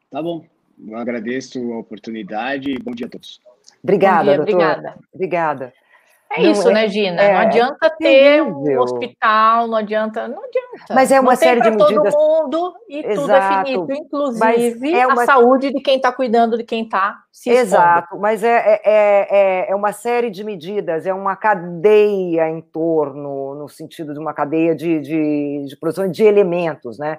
Tá 0.09 0.23
bom. 0.23 0.47
Eu 0.87 0.97
agradeço 0.97 1.59
a 1.73 1.79
oportunidade 1.79 2.71
e 2.71 2.79
bom 2.79 2.93
dia 2.93 3.07
a 3.07 3.11
todos. 3.11 3.41
Obrigada, 3.83 4.25
dia, 4.25 4.37
doutor. 4.37 4.55
Obrigada. 4.55 4.99
Obrigada. 5.13 5.75
É 6.31 6.43
não, 6.43 6.51
isso, 6.53 6.69
é, 6.69 6.73
né, 6.73 6.89
Gina? 6.89 7.21
É, 7.21 7.33
não 7.33 7.41
adianta 7.41 7.91
ter 7.91 8.43
um 8.43 8.81
hospital, 8.81 9.67
não 9.67 9.77
adianta, 9.77 10.29
não 10.29 10.45
adianta. 10.45 10.58
Mas 10.91 11.13
é 11.13 11.21
uma 11.21 11.33
não 11.33 11.37
série 11.37 11.61
de 11.61 11.71
medidas. 11.71 12.15
todo 12.15 12.45
mundo 12.45 12.75
e 12.89 12.99
Exato. 12.99 13.21
tudo 13.21 13.33
é 13.33 13.65
finito, 13.65 13.93
inclusive 13.93 14.95
é 14.95 15.07
uma... 15.07 15.23
a 15.23 15.27
saúde 15.27 15.73
de 15.73 15.81
quem 15.81 15.97
está 15.97 16.13
cuidando 16.13 16.57
de 16.57 16.65
quem 16.65 16.85
está 16.85 17.19
se 17.33 17.51
Exato, 17.51 18.19
mas 18.19 18.43
é, 18.43 18.81
é, 18.85 19.29
é, 19.31 19.71
é 19.71 19.75
uma 19.75 19.93
série 19.93 20.31
de 20.31 20.43
medidas, 20.43 21.07
é 21.07 21.15
uma 21.15 21.37
cadeia 21.37 22.49
em 22.49 22.61
torno, 22.61 23.55
no 23.55 23.69
sentido 23.69 24.13
de 24.13 24.19
uma 24.19 24.35
cadeia 24.35 24.75
de, 24.75 25.01
de, 25.01 25.65
de 25.69 25.77
produção 25.77 26.11
de 26.11 26.25
elementos, 26.25 26.99
né? 26.99 27.19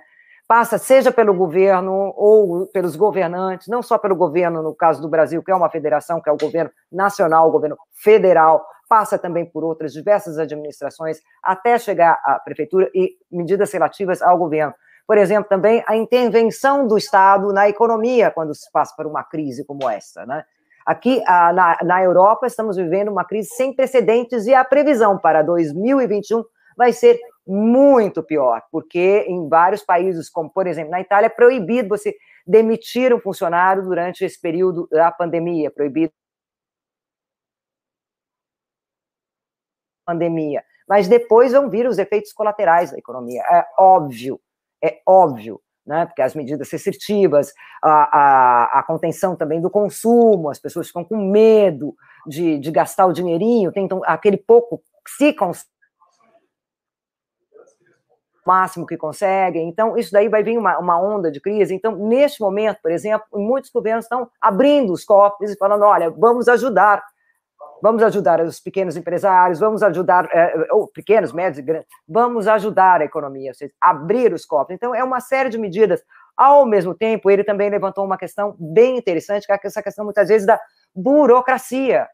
passa 0.49 0.79
seja 0.79 1.11
pelo 1.11 1.31
governo 1.31 2.11
ou 2.17 2.65
pelos 2.65 2.95
governantes, 2.95 3.67
não 3.67 3.83
só 3.83 3.99
pelo 3.99 4.15
governo, 4.15 4.63
no 4.63 4.73
caso 4.73 4.99
do 4.99 5.07
Brasil, 5.07 5.43
que 5.43 5.51
é 5.51 5.55
uma 5.55 5.69
federação, 5.69 6.19
que 6.19 6.27
é 6.27 6.33
o 6.33 6.37
governo 6.37 6.71
nacional, 6.91 7.47
o 7.47 7.51
governo 7.51 7.77
federal, 7.93 8.65
passa 8.89 9.19
também 9.19 9.45
por 9.45 9.63
outras 9.63 9.93
diversas 9.93 10.39
administrações, 10.39 11.21
até 11.43 11.77
chegar 11.77 12.19
à 12.25 12.39
prefeitura 12.39 12.89
e 12.93 13.15
medidas 13.31 13.71
relativas 13.71 14.21
ao 14.21 14.37
governo. 14.37 14.73
Por 15.07 15.17
exemplo, 15.17 15.47
também 15.47 15.83
a 15.87 15.95
intervenção 15.95 16.87
do 16.87 16.97
Estado 16.97 17.53
na 17.53 17.69
economia 17.69 18.31
quando 18.31 18.53
se 18.53 18.69
passa 18.71 18.93
por 18.95 19.05
uma 19.05 19.23
crise 19.23 19.65
como 19.65 19.89
essa, 19.89 20.25
né? 20.25 20.43
Aqui 20.85 21.21
na, 21.83 22.03
Europa 22.03 22.47
estamos 22.47 22.75
vivendo 22.75 23.09
uma 23.09 23.23
crise 23.23 23.49
sem 23.49 23.75
precedentes 23.75 24.47
e 24.47 24.55
a 24.55 24.65
previsão 24.65 25.19
para 25.19 25.43
2021 25.43 26.43
vai 26.75 26.91
ser 26.91 27.19
muito 27.45 28.23
pior, 28.23 28.63
porque 28.71 29.25
em 29.27 29.47
vários 29.47 29.83
países, 29.83 30.29
como 30.29 30.49
por 30.49 30.65
exemplo 30.65 30.89
na 30.89 31.01
Itália, 31.01 31.27
é 31.27 31.29
proibido 31.29 31.89
você 31.89 32.15
demitir 32.45 33.13
um 33.13 33.19
funcionário 33.19 33.83
durante 33.83 34.25
esse 34.25 34.39
período 34.41 34.87
da 34.91 35.11
pandemia, 35.11 35.69
proibido 35.69 36.13
pandemia. 40.09 40.63
Mas 40.87 41.07
depois 41.07 41.51
vão 41.51 41.69
vir 41.69 41.87
os 41.87 41.99
efeitos 41.99 42.33
colaterais 42.33 42.91
da 42.91 42.97
economia. 42.97 43.41
É 43.41 43.65
óbvio, 43.77 44.39
é 44.83 44.99
óbvio, 45.05 45.61
né? 45.85 46.05
Porque 46.07 46.21
as 46.21 46.33
medidas 46.33 46.71
restritivas, 46.71 47.53
a, 47.83 47.91
a, 47.91 48.79
a 48.79 48.83
contenção 48.83 49.35
também 49.35 49.61
do 49.61 49.69
consumo, 49.69 50.49
as 50.49 50.59
pessoas 50.59 50.87
ficam 50.87 51.03
com 51.03 51.17
medo 51.17 51.93
de, 52.25 52.57
de 52.57 52.71
gastar 52.71 53.05
o 53.05 53.13
dinheirinho, 53.13 53.71
tentam 53.71 54.01
aquele 54.03 54.37
pouco 54.37 54.81
se 55.07 55.33
máximo 58.45 58.87
que 58.87 58.97
conseguem. 58.97 59.69
Então, 59.69 59.95
isso 59.95 60.11
daí 60.11 60.27
vai 60.27 60.41
vir 60.41 60.57
uma, 60.57 60.79
uma 60.79 60.99
onda 60.99 61.31
de 61.31 61.39
crise. 61.39 61.75
Então, 61.75 61.95
neste 61.95 62.41
momento, 62.41 62.79
por 62.81 62.91
exemplo, 62.91 63.27
muitos 63.33 63.69
governos 63.69 64.05
estão 64.05 64.27
abrindo 64.41 64.91
os 64.91 65.05
cofres 65.05 65.51
e 65.51 65.57
falando: 65.57 65.83
olha, 65.83 66.09
vamos 66.09 66.47
ajudar. 66.47 67.03
Vamos 67.81 68.03
ajudar 68.03 68.41
os 68.41 68.59
pequenos 68.59 68.97
empresários, 68.97 69.59
vamos 69.59 69.81
ajudar, 69.83 70.27
é, 70.33 70.67
ou 70.71 70.87
pequenos, 70.87 71.31
médios 71.31 71.59
e 71.59 71.61
grandes, 71.61 71.87
vamos 72.07 72.47
ajudar 72.47 73.01
a 73.01 73.05
economia, 73.05 73.51
ou 73.51 73.55
seja, 73.55 73.73
abrir 73.79 74.33
os 74.33 74.45
cofres. 74.45 74.75
Então, 74.75 74.93
é 74.93 75.03
uma 75.03 75.19
série 75.19 75.49
de 75.49 75.57
medidas. 75.57 76.03
Ao 76.35 76.65
mesmo 76.65 76.93
tempo, 76.93 77.29
ele 77.29 77.43
também 77.43 77.69
levantou 77.69 78.05
uma 78.05 78.17
questão 78.17 78.55
bem 78.59 78.97
interessante, 78.97 79.45
que 79.45 79.53
é 79.53 79.59
essa 79.63 79.83
questão, 79.83 80.05
muitas 80.05 80.27
vezes, 80.27 80.45
da 80.45 80.59
burocracia 80.95 82.07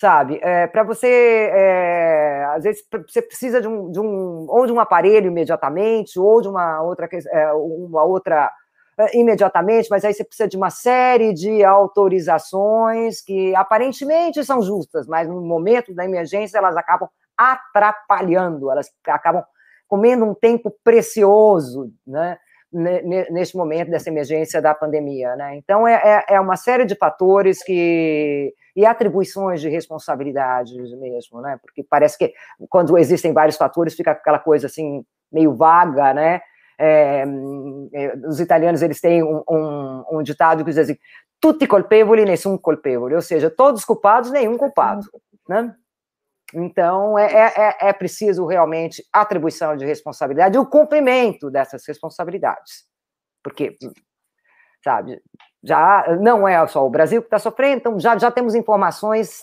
sabe? 0.00 0.38
É, 0.42 0.66
para 0.66 0.82
você, 0.82 1.50
é, 1.52 2.44
às 2.54 2.64
vezes, 2.64 2.82
você 3.08 3.22
precisa 3.22 3.60
de 3.60 3.68
um, 3.68 3.90
de 3.90 4.00
um, 4.00 4.46
ou 4.48 4.66
de 4.66 4.72
um 4.72 4.80
aparelho 4.80 5.28
imediatamente, 5.28 6.18
ou 6.18 6.40
de 6.40 6.48
uma 6.48 6.82
outra, 6.82 7.08
é, 7.28 7.52
uma 7.52 8.04
outra 8.04 8.50
imediatamente, 9.12 9.88
mas 9.90 10.04
aí 10.04 10.14
você 10.14 10.24
precisa 10.24 10.48
de 10.48 10.56
uma 10.56 10.70
série 10.70 11.32
de 11.32 11.64
autorizações 11.64 13.20
que 13.20 13.54
aparentemente 13.54 14.44
são 14.44 14.62
justas, 14.62 15.06
mas 15.06 15.28
no 15.28 15.40
momento 15.40 15.94
da 15.94 16.04
emergência 16.04 16.58
elas 16.58 16.76
acabam 16.76 17.08
atrapalhando, 17.36 18.70
elas 18.70 18.90
acabam 19.06 19.42
comendo 19.88 20.24
um 20.24 20.34
tempo 20.34 20.74
precioso, 20.82 21.92
né? 22.06 22.38
neste 23.30 23.56
momento 23.56 23.88
dessa 23.88 24.08
emergência 24.08 24.60
da 24.60 24.74
pandemia, 24.74 25.36
né? 25.36 25.56
Então 25.56 25.86
é, 25.86 26.24
é, 26.28 26.34
é 26.34 26.40
uma 26.40 26.56
série 26.56 26.84
de 26.84 26.96
fatores 26.96 27.62
que 27.62 28.52
e 28.74 28.84
atribuições 28.84 29.60
de 29.60 29.68
responsabilidades 29.68 30.92
mesmo, 30.98 31.40
né? 31.40 31.56
Porque 31.62 31.84
parece 31.84 32.18
que 32.18 32.32
quando 32.68 32.98
existem 32.98 33.32
vários 33.32 33.56
fatores 33.56 33.94
fica 33.94 34.10
aquela 34.10 34.40
coisa 34.40 34.66
assim 34.66 35.04
meio 35.30 35.54
vaga, 35.54 36.12
né? 36.12 36.40
É, 36.78 37.24
os 38.26 38.40
italianos 38.40 38.82
eles 38.82 39.00
têm 39.00 39.22
um, 39.22 39.42
um, 39.48 40.04
um, 40.12 40.22
ditado 40.22 40.64
que 40.64 40.70
diz 40.70 40.78
assim: 40.78 40.96
tutti 41.40 41.66
colpevoli, 41.66 42.24
nessun 42.24 42.58
colpevole, 42.58 43.14
ou 43.14 43.22
seja, 43.22 43.50
todos 43.50 43.84
culpados, 43.84 44.30
nenhum 44.30 44.56
culpado, 44.56 45.06
né? 45.48 45.74
Então 46.52 47.18
é, 47.18 47.32
é, 47.32 47.52
é, 47.56 47.88
é 47.88 47.92
preciso 47.92 48.46
realmente 48.46 49.04
atribuição 49.12 49.76
de 49.76 49.84
responsabilidade 49.84 50.56
e 50.56 50.58
o 50.58 50.66
cumprimento 50.66 51.50
dessas 51.50 51.86
responsabilidades, 51.86 52.84
porque 53.42 53.76
sabe 54.82 55.20
já 55.64 56.04
não 56.20 56.46
é 56.46 56.64
só 56.66 56.86
o 56.86 56.90
Brasil 56.90 57.22
que 57.22 57.26
está 57.26 57.38
sofrendo, 57.38 57.76
então 57.78 57.98
já, 57.98 58.16
já 58.18 58.30
temos 58.30 58.54
informações 58.54 59.42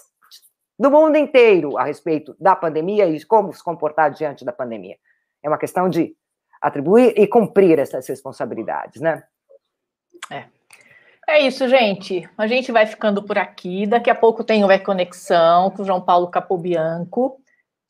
do 0.80 0.90
mundo 0.92 1.18
inteiro 1.18 1.78
a 1.78 1.84
respeito 1.84 2.36
da 2.40 2.56
pandemia 2.56 3.08
e 3.08 3.26
como 3.26 3.52
se 3.52 3.64
comportar 3.64 4.12
diante 4.12 4.46
da 4.46 4.54
pandemia. 4.54 4.98
É 5.44 5.50
uma 5.50 5.58
questão 5.58 5.90
de 5.90 6.16
atribuir 6.62 7.14
e 7.18 7.28
cumprir 7.28 7.80
essas 7.80 8.08
responsabilidades, 8.08 9.02
né? 9.02 9.24
É. 10.30 10.46
É 11.28 11.40
isso, 11.40 11.68
gente. 11.68 12.28
A 12.38 12.46
gente 12.46 12.72
vai 12.72 12.86
ficando 12.86 13.24
por 13.24 13.38
aqui. 13.38 13.88
Daqui 13.88 14.10
a 14.10 14.16
pouco 14.16 14.44
tem 14.44 14.64
o 14.66 14.72
E-Conexão 14.72 15.72
com 15.72 15.82
o 15.82 15.86
João 15.86 16.02
Paulo 16.02 16.28
Capobianco, 16.28 17.40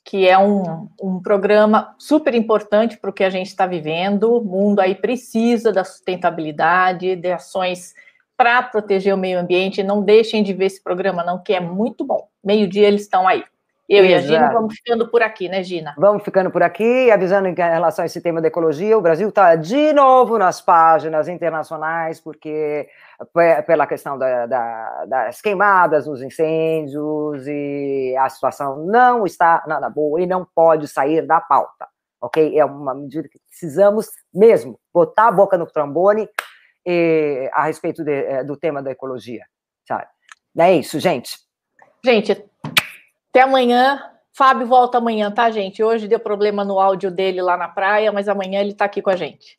que 0.03 0.27
é 0.27 0.37
um, 0.37 0.87
um 1.01 1.19
programa 1.19 1.95
super 1.97 2.35
importante 2.35 2.97
para 2.97 3.09
o 3.09 3.13
que 3.13 3.23
a 3.23 3.29
gente 3.29 3.47
está 3.47 3.65
vivendo. 3.65 4.37
O 4.37 4.43
mundo 4.43 4.79
aí 4.79 4.93
precisa 4.93 5.71
da 5.71 5.83
sustentabilidade, 5.83 7.15
de 7.15 7.31
ações 7.31 7.93
para 8.37 8.61
proteger 8.63 9.13
o 9.13 9.17
meio 9.17 9.39
ambiente. 9.39 9.81
Não 9.81 10.03
deixem 10.03 10.43
de 10.43 10.53
ver 10.53 10.65
esse 10.65 10.83
programa, 10.83 11.23
não, 11.23 11.41
que 11.41 11.53
é 11.53 11.59
muito 11.59 12.05
bom. 12.05 12.27
Meio-dia 12.43 12.87
eles 12.87 13.01
estão 13.01 13.27
aí. 13.27 13.43
Eu 13.91 14.05
Exato. 14.05 14.09
e 14.09 14.15
a 14.15 14.21
Gina 14.21 14.53
vamos 14.53 14.75
ficando 14.75 15.09
por 15.09 15.21
aqui, 15.21 15.49
né, 15.49 15.61
Gina? 15.61 15.93
Vamos 15.97 16.23
ficando 16.23 16.49
por 16.49 16.63
aqui, 16.63 17.11
avisando 17.11 17.49
em 17.49 17.53
relação 17.53 18.03
a 18.03 18.05
esse 18.05 18.21
tema 18.21 18.39
da 18.39 18.47
ecologia, 18.47 18.97
o 18.97 19.01
Brasil 19.01 19.27
está 19.27 19.53
de 19.57 19.91
novo 19.91 20.37
nas 20.37 20.61
páginas 20.61 21.27
internacionais, 21.27 22.21
porque 22.21 22.87
pela 23.67 23.85
questão 23.85 24.17
da, 24.17 24.45
da, 24.45 25.05
das 25.05 25.41
queimadas, 25.41 26.05
dos 26.05 26.21
incêndios, 26.21 27.45
e 27.45 28.15
a 28.17 28.29
situação 28.29 28.85
não 28.85 29.25
está 29.25 29.61
nada 29.67 29.89
boa 29.89 30.21
e 30.21 30.25
não 30.25 30.47
pode 30.55 30.87
sair 30.87 31.27
da 31.27 31.41
pauta, 31.41 31.85
ok? 32.21 32.57
É 32.57 32.63
uma 32.63 32.95
medida 32.95 33.27
que 33.27 33.39
precisamos 33.49 34.07
mesmo 34.33 34.79
botar 34.93 35.27
a 35.27 35.31
boca 35.33 35.57
no 35.57 35.67
trombone 35.67 36.29
e, 36.85 37.51
a 37.53 37.63
respeito 37.63 38.05
de, 38.05 38.23
eh, 38.23 38.43
do 38.45 38.55
tema 38.55 38.81
da 38.81 38.91
ecologia, 38.91 39.43
sabe? 39.85 40.07
É 40.57 40.71
isso, 40.71 40.97
gente. 40.97 41.37
Gente, 42.03 42.49
até 43.31 43.41
amanhã. 43.41 44.07
Fábio 44.33 44.67
volta 44.67 44.97
amanhã, 44.97 45.31
tá, 45.31 45.49
gente? 45.49 45.83
Hoje 45.83 46.07
deu 46.07 46.19
problema 46.19 46.63
no 46.63 46.79
áudio 46.79 47.11
dele 47.11 47.41
lá 47.41 47.57
na 47.57 47.67
praia, 47.67 48.11
mas 48.11 48.29
amanhã 48.29 48.61
ele 48.61 48.73
tá 48.73 48.85
aqui 48.85 49.01
com 49.01 49.09
a 49.09 49.15
gente. 49.15 49.57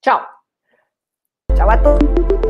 Tchau. 0.00 0.26
Tchau 1.54 1.68
a 1.68 1.76
todos. 1.76 2.41